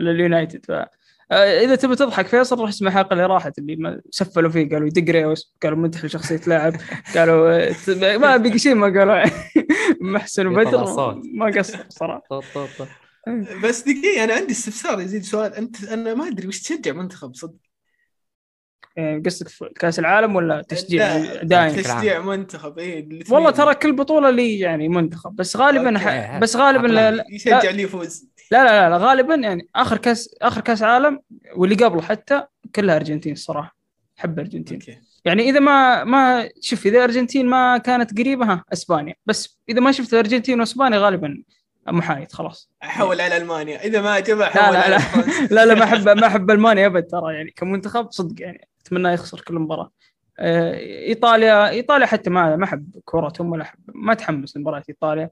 لليونايتد. 0.00 0.66
ف 0.66 0.70
آه، 1.32 1.60
إذا 1.60 1.74
تبي 1.74 1.96
تضحك 1.96 2.26
فيصل 2.26 2.58
روح 2.58 2.68
اسمع 2.68 2.88
الحلقة 2.88 3.12
اللي 3.12 3.26
راحت 3.26 3.58
اللي 3.58 3.76
ما 3.76 4.00
سفلوا 4.10 4.50
فيه 4.50 4.68
قالوا 4.68 4.86
يدق 4.86 5.12
ريوس 5.12 5.54
قالوا 5.62 5.78
مدح 5.78 6.04
لشخصيه 6.04 6.40
لاعب 6.46 6.72
قالوا 7.16 7.68
آه، 7.68 8.16
ما 8.16 8.36
بقي 8.36 8.58
شيء 8.58 8.74
ما 8.74 8.86
قالوا. 8.86 9.24
محسن 10.12 10.46
وبدر. 10.46 11.22
ما 11.34 11.46
قصر 11.46 11.78
صراحة. 11.88 12.40
بس 13.64 13.82
دقيقة 13.82 14.24
أنا 14.24 14.34
عندي 14.34 14.52
استفسار 14.52 15.00
يزيد 15.00 15.22
سؤال. 15.22 15.54
انت 15.54 15.84
أنا 15.84 16.14
ما 16.14 16.28
أدري 16.28 16.48
وش 16.48 16.60
تشجع 16.62 16.92
منتخب 16.92 17.34
صدق؟ 17.34 17.63
قصدك 19.26 19.48
في 19.48 19.70
كأس 19.80 19.98
العالم 19.98 20.36
ولا 20.36 20.62
تشجيع 20.68 21.16
لا، 21.16 21.44
دائم 21.44 21.76
تشجيع 21.76 22.20
منتخب 22.20 22.78
اي. 22.78 23.08
والله 23.30 23.50
ترى 23.50 23.74
كل 23.74 23.92
بطولة 23.92 24.30
لي 24.30 24.58
يعني 24.58 24.88
منتخب 24.88 25.36
بس 25.36 25.56
غالبا 25.56 25.88
أوكي. 25.88 26.22
ح... 26.22 26.38
بس 26.38 26.56
غالبا 26.56 26.86
لا 26.86 27.10
لا, 27.10 27.24
يشجع 27.30 27.70
اللي 27.70 27.82
يفوز. 27.82 28.28
لا 28.50 28.64
لا 28.64 28.90
لا 28.90 28.96
غالبا 28.96 29.34
يعني 29.34 29.68
آخر 29.76 29.96
كأس 29.96 30.34
آخر 30.42 30.60
كأس 30.60 30.82
عالم 30.82 31.20
واللي 31.56 31.74
قبله 31.74 32.02
حتى 32.02 32.42
كلها 32.74 32.96
أرجنتين 32.96 33.32
الصراحة. 33.32 33.76
أحب 34.18 34.38
الارجنتين 34.38 34.78
أوكي. 34.80 34.98
يعني 35.24 35.50
إذا 35.50 35.60
ما 35.60 36.04
ما 36.04 36.48
شوف 36.60 36.86
إذا 36.86 36.96
الارجنتين 36.96 37.46
ما 37.46 37.78
كانت 37.78 38.18
قريبة 38.18 38.46
ها 38.46 38.64
إسبانيا. 38.72 39.14
بس 39.26 39.58
إذا 39.68 39.80
ما 39.80 39.92
شفت 39.92 40.12
الارجنتين 40.12 40.60
وإسبانيا 40.60 40.98
غالبا 40.98 41.42
محايد 41.88 42.32
خلاص. 42.32 42.70
أحول 42.82 43.20
على 43.20 43.36
ألمانيا. 43.36 43.84
إذا 43.84 44.00
ما 44.00 44.10
عجبها 44.10 44.50
لا 44.50 44.60
احول 44.60 44.74
لا 44.74 44.80
على 44.80 44.90
لا. 44.90 44.98
فرنسا. 44.98 45.54
لا 45.54 45.66
لا 45.66 45.74
ما 45.74 45.84
أحب 45.84 46.08
ما 46.08 46.26
أحب 46.26 46.50
ألمانيا 46.50 46.86
أبد 46.86 47.02
ترى 47.02 47.34
يعني 47.34 47.50
كمنتخب 47.56 48.10
صدق 48.10 48.42
يعني. 48.42 48.68
أتمنى 48.86 49.08
يخسر 49.12 49.40
كل 49.40 49.54
مباراة 49.54 49.90
آه، 50.38 50.74
إيطاليا 51.08 51.68
إيطاليا 51.68 52.06
حتى 52.06 52.30
ما 52.30 52.56
ما 52.56 52.64
أحب 52.64 52.90
كورتهم 53.04 53.52
ولا 53.52 53.62
أحب 53.62 53.78
ما 53.94 54.12
اتحمس 54.12 54.56
لمباراة 54.56 54.82
إيطاليا 54.88 55.30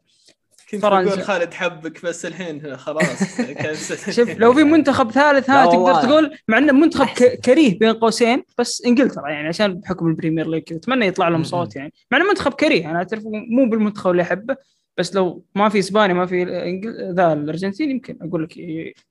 كنت 0.70 0.82
فرنسا. 0.82 1.22
خالد 1.22 1.54
حبك 1.54 2.04
بس 2.06 2.26
الحين 2.26 2.76
خلاص. 2.76 3.40
شوف 4.16 4.28
لو 4.30 4.52
في 4.52 4.64
منتخب 4.64 5.10
ثالث 5.10 5.50
ها 5.50 5.66
تقدر. 5.66 6.02
تقول 6.08 6.36
مع 6.48 6.58
انه 6.58 6.72
منتخب 6.72 7.06
ك- 7.06 7.40
كريه 7.44 7.78
بين 7.78 7.92
قوسين 7.92 8.42
بس 8.58 8.82
إنجلترا 8.86 9.28
يعني 9.30 9.48
عشان 9.48 9.74
بحكم 9.80 10.06
ال 10.08 10.13
Premier 10.13 10.48
League 10.50 10.62
كذا 10.62 10.78
أتمنى 10.78 11.06
يطلع 11.06 11.28
لهم. 11.28 11.42
صوت 11.44 11.76
يعني 11.76 11.92
مع 12.10 12.18
انه 12.18 12.28
منتخب 12.28 12.52
كريه 12.54 12.90
أنا 12.90 12.98
أعترف 12.98 13.22
مو 13.26 13.70
بالمنتخب 13.70 14.10
اللي 14.10 14.22
أحبه 14.22 14.56
بس 14.98 15.14
لو 15.14 15.44
ما 15.54 15.68
في 15.68 15.78
اسبانيا 15.78 16.14
ما 16.14 16.26
في 16.26 16.44
إنجل- 16.44 17.16
ذا 17.16 17.32
الأرجنتين 17.32 17.90
يمكن 17.90 18.18
أقول 18.22 18.42
لك 18.44 18.58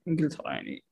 إنجلترا 0.07 0.51
يعني 0.51 0.83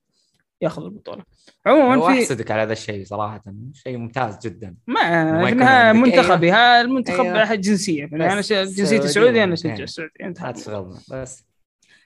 ياخذ 0.62 0.84
البطولة 0.84 1.24
عموما 1.66 2.14
في 2.14 2.20
أحسدك 2.22 2.52
على 2.52 2.62
هذا 2.62 2.74
الشيء 2.74 3.06
صراحة 3.06 3.44
شيء 3.74 3.98
ممتاز 3.98 4.38
جدا 4.48 4.76
ما 4.88 5.54
ما. 5.54 5.94
منتخبي 5.94 6.52
ها 6.52 6.82
المنتخب 6.82 7.26
أيوة. 7.26 7.56
جنسية 7.56 8.06
النهاية 8.06 8.34
أنا 8.34 8.42
جنسيتي 8.42 9.08
سعودي 9.08 9.44
أنا 9.44 9.54
اشجع 9.54 9.70
يعني. 9.70 9.84
السعودي 9.84 10.12
لا 10.20 10.52
تشغلنا 10.52 11.00
بس 11.12 11.44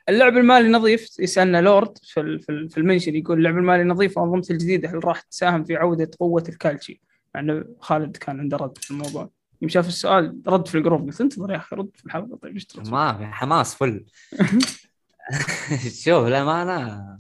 اللعب 0.10 0.38
المالي 0.38 0.70
نظيف 0.70 1.20
يسألنا 1.20 1.62
لورد 1.62 1.98
في 2.04 2.20
ال- 2.20 2.40
في 2.40 2.52
ال- 2.52 2.70
في 2.70 2.78
ال 2.78 2.83
mention 2.83 3.16
يقول 3.16 3.38
اللعب 3.38 3.58
المالي 3.58 3.84
نظيف 3.84 4.18
وأنظمته 4.18 4.52
الجديدة 4.52 4.90
هل 4.90 5.06
راح 5.06 5.22
تساهم 5.22 5.64
في 5.64 5.76
عودة 5.76 6.12
قوة 6.20 6.44
الكالتشي؟ 6.50 7.02
يعني 7.36 7.64
خالد 7.80 8.18
كان 8.18 8.40
عنده 8.40 8.58
رد 8.58 8.78
في 8.78 8.92
الموضوع 8.92 9.30
يوم 9.62 9.70
شاف 9.70 9.88
السؤال 9.88 10.42
رد 10.48 10.68
في 10.68 10.76
ال 10.78 10.83
group 10.83 11.06
قلت 11.08 11.22
انتظر 11.22 11.52
يا 11.52 11.58
أخي 11.58 11.76
رد 11.76 11.90
في 11.96 12.06
الحلقة 12.06 12.38
طيب 12.42 12.54
إيش 12.54 12.66
ترد؟ 12.66 12.90
ما 12.90 13.18
في 13.18 13.26
حماس 13.26 13.76
فل 13.76 14.06
شوف 16.04 16.28
للامانه 16.28 17.18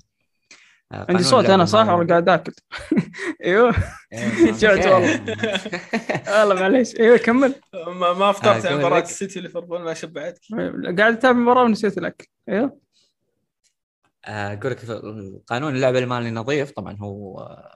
عندي 0.91 1.23
صوت 1.23 1.45
أنا 1.45 1.65
صح؟ 1.65 1.89
ولا 1.89 2.07
قاعد 2.09 2.29
آكل؟ 2.29 2.53
أيوه. 3.45 3.75
جعت 4.59 4.85
والله. 4.87 5.25
والله 6.39 6.55
معليش. 6.55 6.95
أيوه 6.99 7.17
كمل. 7.17 7.55
ما 7.87 8.13
ما 8.13 8.31
فطرت 8.31 8.65
آه، 8.65 8.69
عن 8.69 8.73
قول 8.73 8.77
مباراة. 8.85 9.01
السيتي 9.01 9.39
ليفربول 9.39 9.81
ما 9.81 9.93
شبعتك. 9.93 10.41
قاعد 10.99 10.99
أتابع 11.13 11.37
المباراه 11.37 11.63
ونسيت 11.63 11.97
الاكل 11.97 12.27
أيوه. 12.49 12.79
أقول 14.25 14.71
لك 14.71 14.85
قانون 15.47 15.75
اللعب 15.75 15.95
المالي 15.95 16.31
نظيف 16.31 16.71
طبعا 16.71 16.97
هو 17.01 17.39
آه، 17.39 17.75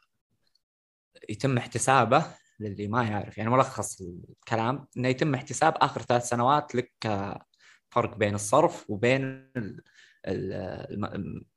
يتم 1.30 1.58
احتسابه 1.58 2.26
للي 2.60 2.88
ما 2.88 3.04
يعرف. 3.04 3.38
يعني 3.38 3.50
ملخص 3.50 4.02
الكلام 4.02 4.88
إنه 4.98 5.08
يتم 5.08 5.36
احتساب 5.36 5.74
آخر 5.78 6.02
ثلاث 6.02 6.28
سنوات 6.30 6.76
لك 6.76 6.92
آه، 7.06 7.46
فرق 7.90 8.18
بين 8.18 8.36
الصرف 8.36 8.86
وبين 8.90 9.52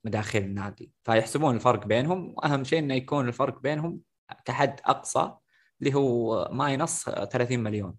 مداخيل 0.05 0.43
النادي. 0.43 0.93
فيحسبون 1.05 1.55
الفرق 1.55 1.87
بينهم 1.87 2.35
وأهم 2.37 2.65
شيء 2.65 2.79
إنه 2.79 2.95
يكون 2.95 3.29
الفرق 3.29 3.61
بينهم 3.61 4.01
كحد 4.45 4.81
أقصى 4.85 5.33
اللي 5.81 5.95
هو 5.95 6.49
ماينص 6.53 7.05
30 7.05 7.61
مليون. 7.61 7.97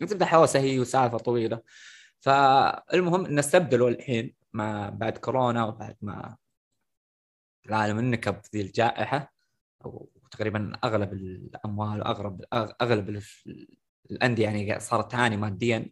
تبدا 0.00 0.24
حوسه 0.26 0.60
هي 0.60 0.80
وسالفة 0.80 1.18
طويلة. 1.18 1.62
فالمهم 2.20 3.26
إن 3.26 3.38
استبدلوا 3.38 3.88
الحين 3.90 4.34
مع 4.52 4.88
بعد 4.88 5.18
كورونا 5.18 5.64
وبعد 5.64 5.96
ما 6.00 6.36
العالم 7.68 7.98
انكب 7.98 8.36
ذي 8.54 8.60
الجائحة 8.60 9.32
أو 9.84 10.10
تقريبا 10.30 10.72
أغلب 10.84 11.12
الأموال 11.12 12.00
واغلب 12.00 12.44
أغلب 12.82 13.08
ال- 13.08 13.22
الأندية 14.10 14.44
يعني 14.44 14.80
صارت 14.80 15.12
تعاني 15.12 15.36
ماديا. 15.36 15.90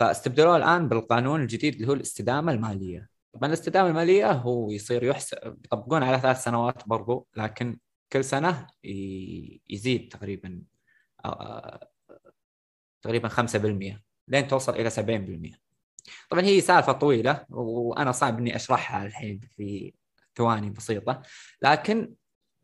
فاستبدلوه 0.00 0.56
الآن 0.56 0.88
بالقانون 0.88 1.42
الجديد 1.42 1.74
اللي 1.74 1.88
هو 1.88 1.92
الاستدامة 1.92 2.52
المالية. 2.52 3.08
طبعا 3.34 3.48
الاستدامة 3.48 3.88
المالية 3.88 4.32
هو 4.32 4.70
يصير 4.70 5.04
يحسب 5.04 5.38
يطبقون 5.64 6.02
على 6.02 6.18
ثلاث 6.18 6.42
سنوات 6.42 6.88
برضو 6.88 7.28
لكن 7.36 7.78
كل 8.12 8.24
سنة 8.24 8.66
يزيد 9.70 10.08
تقريبا 10.08 10.62
آه، 11.24 11.88
تقريبا 13.02 13.28
5% 13.28 14.02
لين 14.28 14.48
توصل 14.48 14.74
إلى 14.74 14.90
70% 14.90 15.60
طبعا 16.30 16.42
هي 16.42 16.60
سالفة 16.60 16.92
طويلة 16.92 17.46
وأنا 17.50 18.12
صعب 18.12 18.38
إني 18.38 18.56
أشرحها 18.56 19.06
الحين 19.06 19.40
في 19.56 19.94
ثواني 20.36 20.70
بسيطة. 20.70 21.22
لكن 21.62 22.14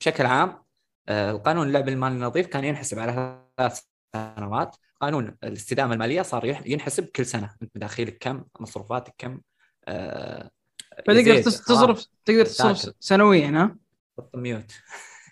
بشكل 0.00 0.26
عام 0.26 0.62
آه، 1.08 1.30
القانون 1.30 1.66
اللعب 1.66 1.88
المالي 1.88 2.14
النظيف 2.14 2.46
كان 2.46 2.64
ينحسب 2.64 2.98
على 2.98 3.42
ثلاث 3.56 3.82
سنوات 4.14 4.76
قانون 5.00 5.36
الاستدامة 5.44 5.94
المالية 5.94 6.22
صار 6.22 6.62
ينحسب 6.66 7.04
كل 7.04 7.26
سنة 7.26 7.54
انت 7.62 7.70
مداخيلك 7.76 8.18
كم 8.20 8.44
مصروفاتك 8.60 9.14
كم 9.18 9.40
آه، 9.88 10.50
فتقدر 10.98 11.42
خلاص. 11.42 11.62
تصرف 11.62 12.06
تقدر 12.24 12.44
تصرف. 12.44 12.94
سنويا 13.00 13.48
ها 13.48 13.76
حط 14.18 14.36
ميوت 14.36 14.72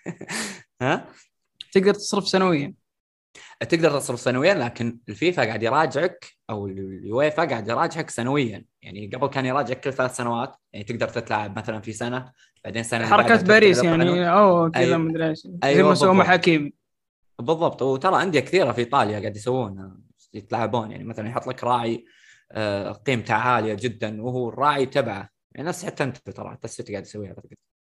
ها 0.82 1.08
تقدر 1.72 1.94
تصرف 1.94 2.28
سنويا 2.28 2.74
تقدر 3.60 3.98
تصرف 3.98 4.20
سنويا 4.20 4.54
لكن 4.54 4.98
الفيفا 5.08 5.44
قاعد 5.44 5.62
يراجعك 5.62 6.26
أو 6.50 6.66
اليويفا 6.66 7.44
قاعد 7.44 7.68
يراجعك 7.68 8.10
سنويا 8.10 8.64
يعني 8.82 9.10
قبل 9.14 9.26
كان 9.26 9.46
يراجعك 9.46 9.80
كل 9.80 9.92
ثلاث 9.92 10.16
سنوات 10.16 10.56
يعني 10.72 10.84
تقدر 10.84 11.08
تتلاعب 11.08 11.58
مثلا 11.58 11.80
في 11.80 11.92
سنة 11.92 12.32
بعدين 12.64 12.82
سنة 12.82 13.06
حركات 13.06 13.44
باريس. 13.44 13.82
يعني 13.84 14.30
أو 14.30 14.70
كذا 14.70 14.82
أيوة. 14.82 14.96
مدري 14.98 15.28
إيش 15.28 15.38
زي 15.38 15.58
أيوة 15.64 15.88
ما 15.88 15.94
سووا 15.94 16.12
مع. 16.12 16.24
حكيمي 16.24 16.72
بالضبط. 17.38 17.82
وترى 17.82 18.22
أندية 18.22 18.40
كثيرة 18.40 18.72
في 18.72 18.78
إيطاليا 18.78 19.20
قاعد 19.20 19.36
يسوون 19.36 20.00
يتلاعبون. 20.34 20.90
يعني 20.90 21.04
مثلا 21.04 21.28
يحط 21.28 21.46
لك 21.46 21.64
راعي 21.64 22.04
آه، 22.52 22.92
قيمته 22.92 23.34
عالية 23.34 23.74
جدا 23.74 24.22
وهو 24.22 24.48
الراعي 24.48 24.86
تبعه. 24.86 25.28
يعني 25.54 25.68
نفس 25.68 25.84
حتى 25.84 26.04
أنت 26.04 26.16
ترى 26.16 26.50
حتى 26.50 26.64
السيتي 26.64 26.92
قاعد 26.92 27.04
يسويها. 27.04 27.34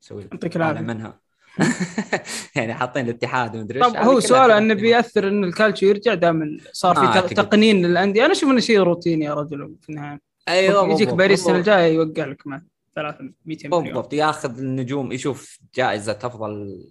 يسوي 0.03 0.23
يعطيك 0.33 0.57
العافيه 0.57 0.81
منها. 0.81 1.21
يعني 2.57 2.75
حاطين 2.75 3.05
الاتحاد 3.05 3.57
ومدري 3.57 3.81
طب 3.81 3.97
هو 3.97 4.21
سؤال. 4.21 4.51
انه 4.51 4.75
بيأثر 4.75 5.29
إن 5.29 5.45
الكالتشيو 5.45 5.89
يرجع 5.89 6.15
دائما 6.15 6.57
صار 6.73 6.95
في 6.95 7.01
أعتقد. 7.01 7.35
تقنين 7.35 7.87
للأندية؟ 7.87 8.25
أنا 8.25 8.33
أشوف 8.33 8.51
إنه 8.51 8.61
شيء 8.61 8.81
روتيني 8.81 9.25
يا 9.25 9.35
رجل 9.35 9.77
في 9.81 9.89
النهاية. 9.89 10.21
أيوه 10.49 10.93
يجيك 10.93 11.09
باريس 11.09 11.41
السنة. 11.41 11.57
الجايه 11.57 11.95
يوقع 11.95 12.25
لك 12.25 12.47
مع 12.47 12.63
300 12.95 13.33
200 13.45 13.69
مليون. 13.69 13.85
بالضبط. 13.85 14.13
ياخذ 14.13 14.59
النجوم 14.59 15.13
يشوف 15.13 15.59
جائزة 15.75 16.19
أفضل 16.23 16.85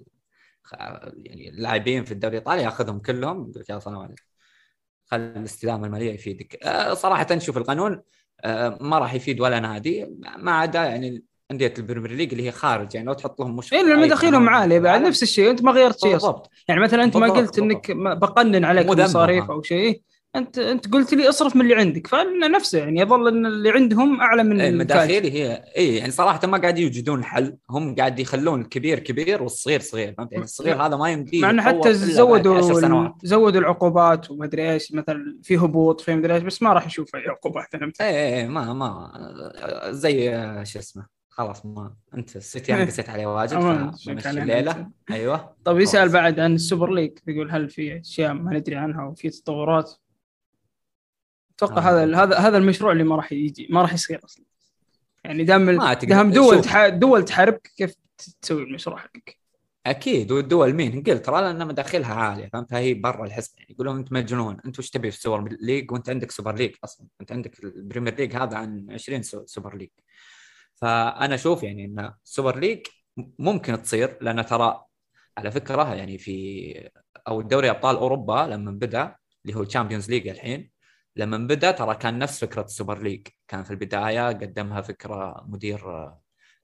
يعني 0.73 1.49
اللاعبين 1.49 2.03
في 2.03 2.11
الدوري 2.11 2.37
الإيطالي 2.37 2.63
ياخذهم 2.63 2.99
كلهم. 2.99 3.41
يقول 3.41 3.61
لك 3.61 3.69
يلا 3.69 3.79
سلام 3.79 3.97
عليكم 3.97 4.23
خلي 5.05 5.23
الاستدامه 5.23 5.85
المالية 5.87 6.13
يفيدك. 6.13 6.63
آه، 6.63 6.93
صراحة 6.93 7.27
نشوف 7.31 7.57
القانون 7.57 8.01
آه، 8.43 8.77
ما 8.81 8.99
راح 8.99 9.13
يفيد 9.13 9.41
ولا 9.41 9.59
نادي 9.59 10.05
ما 10.37 10.51
عدا 10.51 10.83
يعني 10.83 11.23
أندية 11.51 11.73
ال 11.77 11.82
Premier 11.82 12.11
League 12.11 12.31
اللي 12.31 12.47
هي 12.47 12.51
خارج 12.51 12.95
يعني 12.95 13.07
لو 13.07 13.13
تحط 13.13 13.39
لهم 13.39 13.55
مش 13.55 13.73
اي 13.73 13.83
لأن 13.83 13.99
مداخيلهم 14.01 14.49
عاليه 14.49 14.79
بعد 14.79 15.01
نفس 15.01 15.23
الشيء 15.23 15.49
أنت 15.49 15.63
ما 15.63 15.71
غيرت 15.71 15.99
شيء. 15.99 16.11
بالضبط. 16.11 16.49
يعني 16.67 16.81
مثلا 16.81 17.03
أنت 17.03 17.17
ما 17.17 17.27
قلت 17.27 17.59
إنك 17.59 17.91
بقنن 17.91 18.65
عليك 18.65 18.87
مصاريف 18.87 19.43
ها. 19.43 19.53
أو 19.53 19.61
شيء. 19.61 20.01
انت 20.35 20.57
أنت 20.57 20.93
قلت 20.93 21.13
لي 21.13 21.29
اصرف 21.29 21.55
من 21.55 21.61
اللي 21.61 21.75
عندك 21.75 22.07
فأنا 22.07 22.47
نفسه 22.47 22.79
يعني 22.79 22.99
يظل 23.01 23.27
إن 23.27 23.45
اللي 23.45 23.71
عندهم 23.71 24.21
أعلى 24.21 24.43
من 24.43 24.61
إيه،. 24.61 24.69
المداخيل 24.69 25.25
هي 25.25 25.63
اي 25.77 25.95
يعني 25.95 26.11
صراحة 26.11 26.47
ما 26.47 26.57
قاعد 26.57 26.77
يوجدون 26.77 27.23
حل 27.23 27.57
هم 27.69 27.95
قاعد 27.95 28.19
يخلون 28.19 28.61
الكبير 28.61 28.99
كبير 28.99 29.43
والصغير 29.43 29.79
صغير 29.79 30.13
فهمت 30.17 30.31
يعني 30.31 30.43
الصغير 30.43 30.85
هذا 30.85 30.95
ما 30.95 31.11
يمديه 31.11 31.41
مع 31.41 31.49
إنه 31.49 31.61
حتى 31.61 31.93
زودوا 31.93 33.11
زودوا 33.23 33.61
العقوبات 33.61 34.31
ومدري 34.31 34.73
إيش 34.73 34.91
مثلا 34.91 35.39
في 35.43 35.57
هبوط 35.57 36.01
في 36.01 36.15
مدري 36.15 36.35
إيش 36.35 36.43
بس 36.43 36.61
ما 36.61 36.73
راح 36.73 36.85
نشوف 36.85 37.15
أي 37.15 37.27
عقوبات 37.27 37.75
متأكد. 37.75 38.01
اي 38.01 38.09
اي 38.09 38.41
إيه، 38.41 38.47
ما 38.47 38.73
ما 38.73 39.11
زي 39.89 40.35
آه، 40.35 40.63
شو 40.63 40.79
اسمه 40.79 41.05
خلاص 41.29 41.65
ما 41.65 41.93
أنت 42.17 42.35
السيتي 42.35 42.73
أنا 42.73 42.81
إيه. 42.81 42.87
قسيت 42.87 43.09
عليه 43.09 43.25
واجد 43.25 43.53
علينا 43.53 44.43
الليلة. 44.43 44.87
أيوه 45.11 45.55
طيب 45.65 45.79
يسأل. 45.79 46.09
بعد 46.09 46.39
عن 46.39 46.55
ال 46.55 46.62
Super 46.62 46.93
League 46.93 47.11
يقول 47.27 47.51
هل 47.51 47.69
في 47.69 47.99
أشياء 47.99 48.33
ما 48.33 48.53
ندري 48.53 48.75
عنها 48.75 49.03
وفي 49.05 49.29
تطورات 49.29 49.91
أتوقع 51.63 51.89
آه. 51.89 52.03
هذا 52.03 52.15
هذا 52.17 52.37
هذا 52.37 52.57
المشروع 52.57 52.91
اللي 52.91 53.03
ما 53.03 53.15
راح 53.15 53.31
يجي 53.31 53.67
ما 53.69 53.81
راح 53.81 53.93
يصير 53.93 54.25
أصلا. 54.25 54.45
يعني 55.23 55.43
دام 55.43 55.71
دام 56.03 56.31
دول. 56.31 56.61
تح... 56.61 56.87
دول 56.87 57.25
تحاربك 57.25 57.71
كيف 57.77 57.95
تسوي 58.41 58.63
المشروع 58.63 58.97
حقك؟ 58.97 59.37
أكيد. 59.85 60.31
والدول 60.31 60.73
مين؟ 60.73 60.91
انجلترا 60.91 61.41
لأن 61.41 61.67
مداخلها 61.67 62.13
عالية 62.13 62.49
فهمت؟ 62.53 62.73
هي 62.73 62.93
برا 62.93 63.25
الحسبة. 63.25 63.53
يعني 63.59 63.71
يقولون 63.71 63.97
انت 63.97 64.11
مجنون. 64.13 64.57
انت 64.65 64.79
وش 64.79 64.89
تبي 64.89 65.11
في 65.11 65.17
ال 65.17 65.24
Super 65.24 65.57
League؟ 65.61 65.91
وأنت 65.91 66.09
عندك 66.09 66.31
Super 66.31 66.55
League 66.55 66.75
أصلا. 66.83 67.07
أنت 67.21 67.31
عندك 67.31 67.63
ال 67.63 67.70
Premier 67.70 68.15
League 68.15 68.35
هذا 68.35 68.57
عن 68.57 68.87
20 68.91 69.23
سو- 69.23 69.45
Super 69.45 69.77
League. 69.77 69.89
فأنا 70.75 71.35
أشوف 71.35 71.63
يعني 71.63 71.85
إن 71.85 72.11
ال 72.25 72.31
super 72.31 72.59
league 72.59 72.79
ممكن 73.39 73.81
تصير 73.81 74.17
لأن 74.21 74.45
ترى 74.45 74.83
على 75.37 75.51
فكرة 75.51 75.93
يعني 75.95 76.17
في 76.17 76.89
أو 77.27 77.41
دوري 77.41 77.69
أبطال 77.69 77.95
أوروبا 77.95 78.47
لما 78.51 78.71
بدأ 78.71 79.15
اللي 79.45 79.57
هو 79.57 79.61
ال 79.63 79.68
Champions 79.68 80.09
League 80.09 80.27
الحين 80.27 80.70
لما 81.15 81.37
بدأ 81.37 81.71
ترى 81.71 81.95
كان 81.95 82.19
نفس 82.19 82.45
فكرة 82.45 82.61
ال 82.61 82.68
super 82.68 83.01
league. 83.01 83.27
كان 83.47 83.63
في 83.63 83.71
البداية 83.71 84.27
قدمها 84.27 84.81
فكرة 84.81 85.45
مدير 85.47 86.11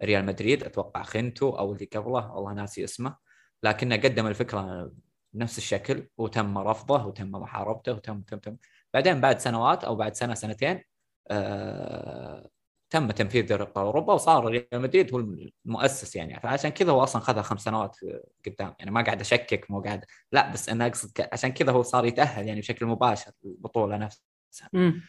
ريال 0.03 0.25
مدريد 0.25 0.63
أتوقع 0.63 1.03
خنتو 1.03 1.49
أو 1.49 1.73
اللي 1.73 1.85
قبله 1.85 2.31
والله 2.31 2.53
ناسي 2.53 2.83
اسمه 2.83 3.15
لكنه 3.63 3.95
قدم 3.95 4.27
الفكرة 4.27 4.91
بنفس 5.33 5.57
الشكل 5.57 6.07
وتم 6.17 6.57
رفضه 6.57 7.05
وتم 7.05 7.31
محاربته 7.31 7.93
وتم 7.93 8.21
تم 8.21 8.37
تم. 8.39 8.57
بعدين 8.93 9.21
بعد 9.21 9.39
سنوات 9.39 9.83
أو 9.83 9.95
بعد 9.95 10.15
سنة 10.15 10.33
سنتين 10.33 10.83
آه 11.31 12.49
تم 12.89 13.11
تنفيذ 13.11 13.45
دوري 13.47 13.63
أبطال 13.63 13.85
أوروبا 13.85 14.13
وصار 14.13 14.45
ريال 14.45 14.67
مدريد 14.73 15.13
هو 15.13 15.19
المؤسس 15.65 16.15
يعني. 16.15 16.39
فعشان 16.39 16.69
كذا 16.71 16.91
هو 16.91 17.03
أصلا 17.03 17.21
خذها 17.21 17.41
خمس 17.41 17.61
سنوات 17.61 17.97
قدام. 18.45 18.75
يعني 18.79 18.91
ما 18.91 19.01
قاعد 19.03 19.19
أشكك 19.21 19.71
مو 19.71 19.81
قاعد 19.81 20.05
لا 20.31 20.51
بس 20.53 20.69
أنا 20.69 20.87
أقصد 20.87 21.27
عشان 21.33 21.51
كذا 21.51 21.71
هو 21.71 21.81
صار 21.83 22.05
يتأهل 22.05 22.47
يعني 22.47 22.59
بشكل 22.59 22.85
مباشر 22.85 23.31
البطولة 23.45 23.97
نفسها. 23.97 24.26
مم. 24.73 25.01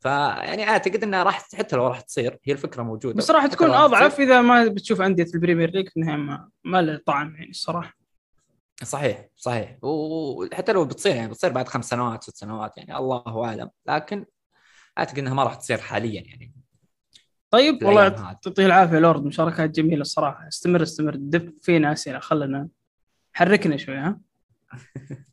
فيعني 0.00 0.68
اعتقد 0.68 1.02
انها 1.02 1.22
راح 1.22 1.48
حتى 1.54 1.76
لو 1.76 1.86
راح 1.86 2.00
تصير 2.00 2.38
هي 2.44 2.52
الفكرة 2.52 2.82
موجودة. 2.82 3.14
بس 3.14 3.30
راح 3.30 3.46
تكون 3.46 3.70
أضعف 3.70 4.20
إذا 4.20 4.40
ما 4.40 4.64
بتشوف 4.64 5.00
أندية 5.00 5.26
البريمير 5.34 5.70
ليج 5.70 5.88
في 5.88 5.96
النهايه 5.96 6.16
ما, 6.16 6.48
ما 6.64 6.82
له 6.82 7.00
طعم 7.06 7.36
يعني 7.36 7.50
الصراحة. 7.50 7.94
صحيح 8.82 9.28
صحيح. 9.36 9.78
وحتى 9.82 10.72
لو 10.72 10.84
بتصير 10.84 11.16
يعني 11.16 11.28
بتصير 11.28 11.52
بعد 11.52 11.68
خمس 11.68 11.88
سنوات 11.88 12.22
ست 12.22 12.36
سنوات 12.36 12.76
يعني 12.76 12.96
الله 12.96 13.44
أعلم. 13.44 13.70
لكن 13.86 14.24
أعتقد 14.98 15.18
إنها 15.18 15.34
ما 15.34 15.44
راح 15.44 15.54
تصير 15.54 15.78
حاليا 15.78 16.22
يعني. 16.22 16.54
طيب 17.50 17.82
والله. 17.82 18.02
يعطيه 18.02 18.66
العافية 18.66 18.98
لورد. 18.98 19.24
مشاركات 19.24 19.70
جميلة 19.70 20.00
الصراحة. 20.00 20.48
استمر 20.48 20.82
استمر. 20.82 21.14
دب 21.16 21.54
فينا 21.62 21.92
اسئله 21.92 22.18
خلنا 22.18 22.68
حركنا 23.32 23.76
شوي 23.76 23.96
ها؟ 23.96 24.20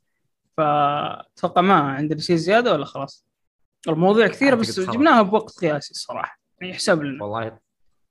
فأتوقع 0.57 1.61
ما 1.61 1.73
عندنا 1.73 2.19
شيء 2.19 2.35
زيادة 2.35 2.73
ولا 2.73 2.85
خلاص؟ 2.85 3.30
المواضيع 3.87 4.27
كثيرة 4.27 4.55
بس 4.55 4.79
خلاص. 4.79 4.95
جبناها 4.95 5.21
بوقت 5.21 5.59
قياسي 5.59 5.91
الصراحه 5.91 6.39
يعني 6.61 6.73
يحسب 6.73 7.03
لنا. 7.03 7.23
والله 7.23 7.57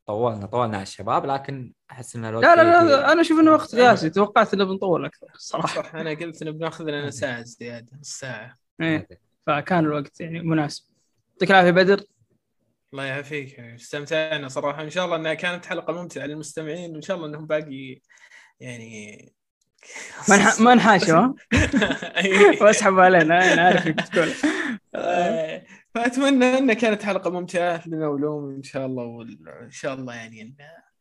طولنا 0.06 0.46
طولنا 0.46 0.76
على 0.76 0.82
الشباب 0.82 1.26
لكن 1.26 1.72
أحس 1.90 2.16
ان 2.16 2.24
الوقت 2.24 2.44
لا 2.44 2.56
لا 2.56 2.62
لا, 2.62 2.84
لا 2.84 3.12
أنا 3.12 3.20
أشوف 3.20 3.40
إنه 3.40 3.52
وقت 3.52 3.74
قياسي 3.74 4.10
توقعت 4.10 4.54
إنه 4.54 4.64
بنطول 4.64 5.04
أكثر 5.04 5.26
الصراحه 5.34 5.82
صح 5.82 5.94
أنا 5.94 6.10
قلت 6.10 6.42
إنه 6.42 6.50
بناخذ 6.50 6.84
لنا 6.84 7.10
ساعة 7.10 7.42
زيادة 7.42 7.96
نص 8.00 8.18
ساعه 8.18 8.56
إيه. 8.80 9.08
فكان 9.46 9.84
الوقت 9.84 10.20
يعني 10.20 10.40
مناسب. 10.42 10.84
يعطيك 11.32 11.50
العافية 11.50 11.70
بدر. 11.70 12.04
الله 12.92 13.04
يعافيك. 13.04 13.60
استمتعنا 13.60 14.48
صراحة. 14.48 14.82
إن 14.82 14.90
شاء 14.90 15.04
الله 15.04 15.16
إنها 15.16 15.34
كانت 15.34 15.66
حلقة 15.66 15.92
ممتعة 15.92 16.26
للمستمعين 16.26 16.92
وإن 16.92 17.02
شاء 17.02 17.16
الله 17.16 17.28
إنهم 17.28 17.46
باقي 17.46 18.00
يعني 18.60 19.32
ما 20.28 20.36
نح- 20.36 20.60
ما. 20.60 21.34
واسحب 22.60 22.98
علينا 23.04 23.52
أنا 23.52 23.62
عارف 23.62 23.88
تقول. 23.88 24.28
آه، 24.94 25.62
فأتمنى 25.94 26.58
انها 26.58 26.74
كانت 26.74 27.02
حلقة 27.02 27.30
ممتعة 27.30 27.82
لنا 27.86 28.08
ولهم 28.08 28.54
إن 28.56 28.62
شاء 28.62 28.86
الله 28.86 29.04
وان 29.04 29.70
شاء 29.70 29.94
الله 29.94 30.14
يعني 30.14 30.42
إن 30.42 30.54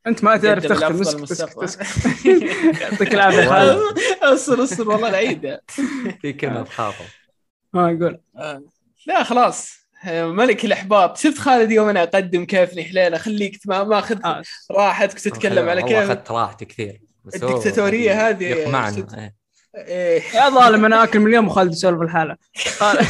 أنت 0.08 0.24
ما 0.24 0.38
تعرف 0.38 0.66
تختم. 0.66 1.02
اسكت 1.02 1.80
يعطيك 2.82 3.14
العافية 3.14 3.50
خالد. 3.50 3.80
أصبر 4.24 4.64
أصبر 4.64 4.90
والله 4.90 5.10
العيد. 5.10 5.58
في 6.22 6.34
كلمة 6.34 6.64
تخاطب 6.64 7.06
ما 7.74 7.86
أقول. 7.86 8.20
آه، 8.38 8.64
لا 9.08 9.24
خلاص. 9.24 9.80
آه، 10.06 10.26
ملك 10.26 10.66
الأحباط. 10.66 11.18
شفت 11.18 11.38
خالد 11.38 11.72
يوم 11.72 11.90
أنا 11.90 12.04
أقدم 12.04 12.46
كيف 12.46 12.80
حليله 12.80 13.18
خليك 13.18 13.60
ما 13.66 13.84
ماخذ 13.84 14.26
آه. 14.26 14.42
راحتك 14.72 15.20
تتكلم 15.20 15.70
على 15.70 15.82
كيف. 15.84 15.92
أخذت 15.98 16.32
راحتي 16.32 16.66
كثير. 16.66 17.02
بس 17.34 17.44
هو 17.44 17.50
الدكتاتورية 17.50 18.30
هذه 18.30 18.44
يقمعنا 18.44 18.98
إيه. 19.18 19.40
إيه. 19.76 20.22
يا 20.36 20.50
ظالم 20.50 20.86
أنا 20.86 21.04
آكل 21.04 21.20
من 21.20 21.28
اليوم 21.28 21.48
وخالد 21.48 21.72
يسولف 21.72 22.02
الحالة. 22.02 22.36
خالد. 22.78 23.06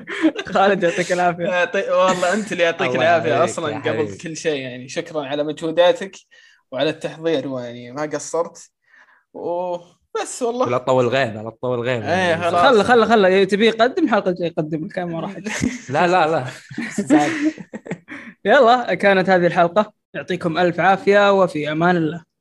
خالد 0.54 0.82
يعطيك 0.82 1.12
العافية. 1.12 1.44
يعطي- 1.44 1.90
والله 1.90 2.32
أنت 2.34 2.52
اللي 2.52 2.62
يعطيك 2.62 2.96
العافية 2.96 3.44
أصلا 3.44 3.78
قبل. 3.78 4.16
كل 4.16 4.36
شيء 4.36 4.60
يعني. 4.62 4.88
شكرا 4.88 5.26
على 5.26 5.44
مجهوداتك 5.44 6.16
وعلى 6.72 6.90
التحضير 6.90 7.48
ويعني 7.48 7.92
ما 7.92 8.02
قصرت. 8.02 8.70
وبس 9.34 10.42
والله. 10.42 10.68
لا 10.70 10.78
تطول 10.78 11.08
غيبه 11.08 11.42
لا 11.42 11.50
تطول 11.50 11.80
غيبه 11.80 12.14
إيه، 12.14 12.36
خلاص. 12.36 12.62
خله 12.62 12.82
خله 12.82 13.06
خله 13.06 13.44
تبي 13.44 13.66
يقدم؟ 13.66 14.04
الحلقة 14.04 14.30
الجايه 14.30 14.48
يقدم 14.48 14.84
الكلام 14.84 15.12
ما 15.12 15.20
راح. 15.20 15.36
لا 15.90 16.06
لا 16.06 16.26
لا. 16.28 16.44
يلا 18.44 18.94
كانت 18.94 19.30
هذه 19.30 19.46
الحلقة. 19.46 19.92
يعطيكم 20.14 20.58
ألف 20.58 20.80
عافية 20.80 21.32
وفي 21.42 21.72
أمان 21.72 21.96
الله. 21.96 22.31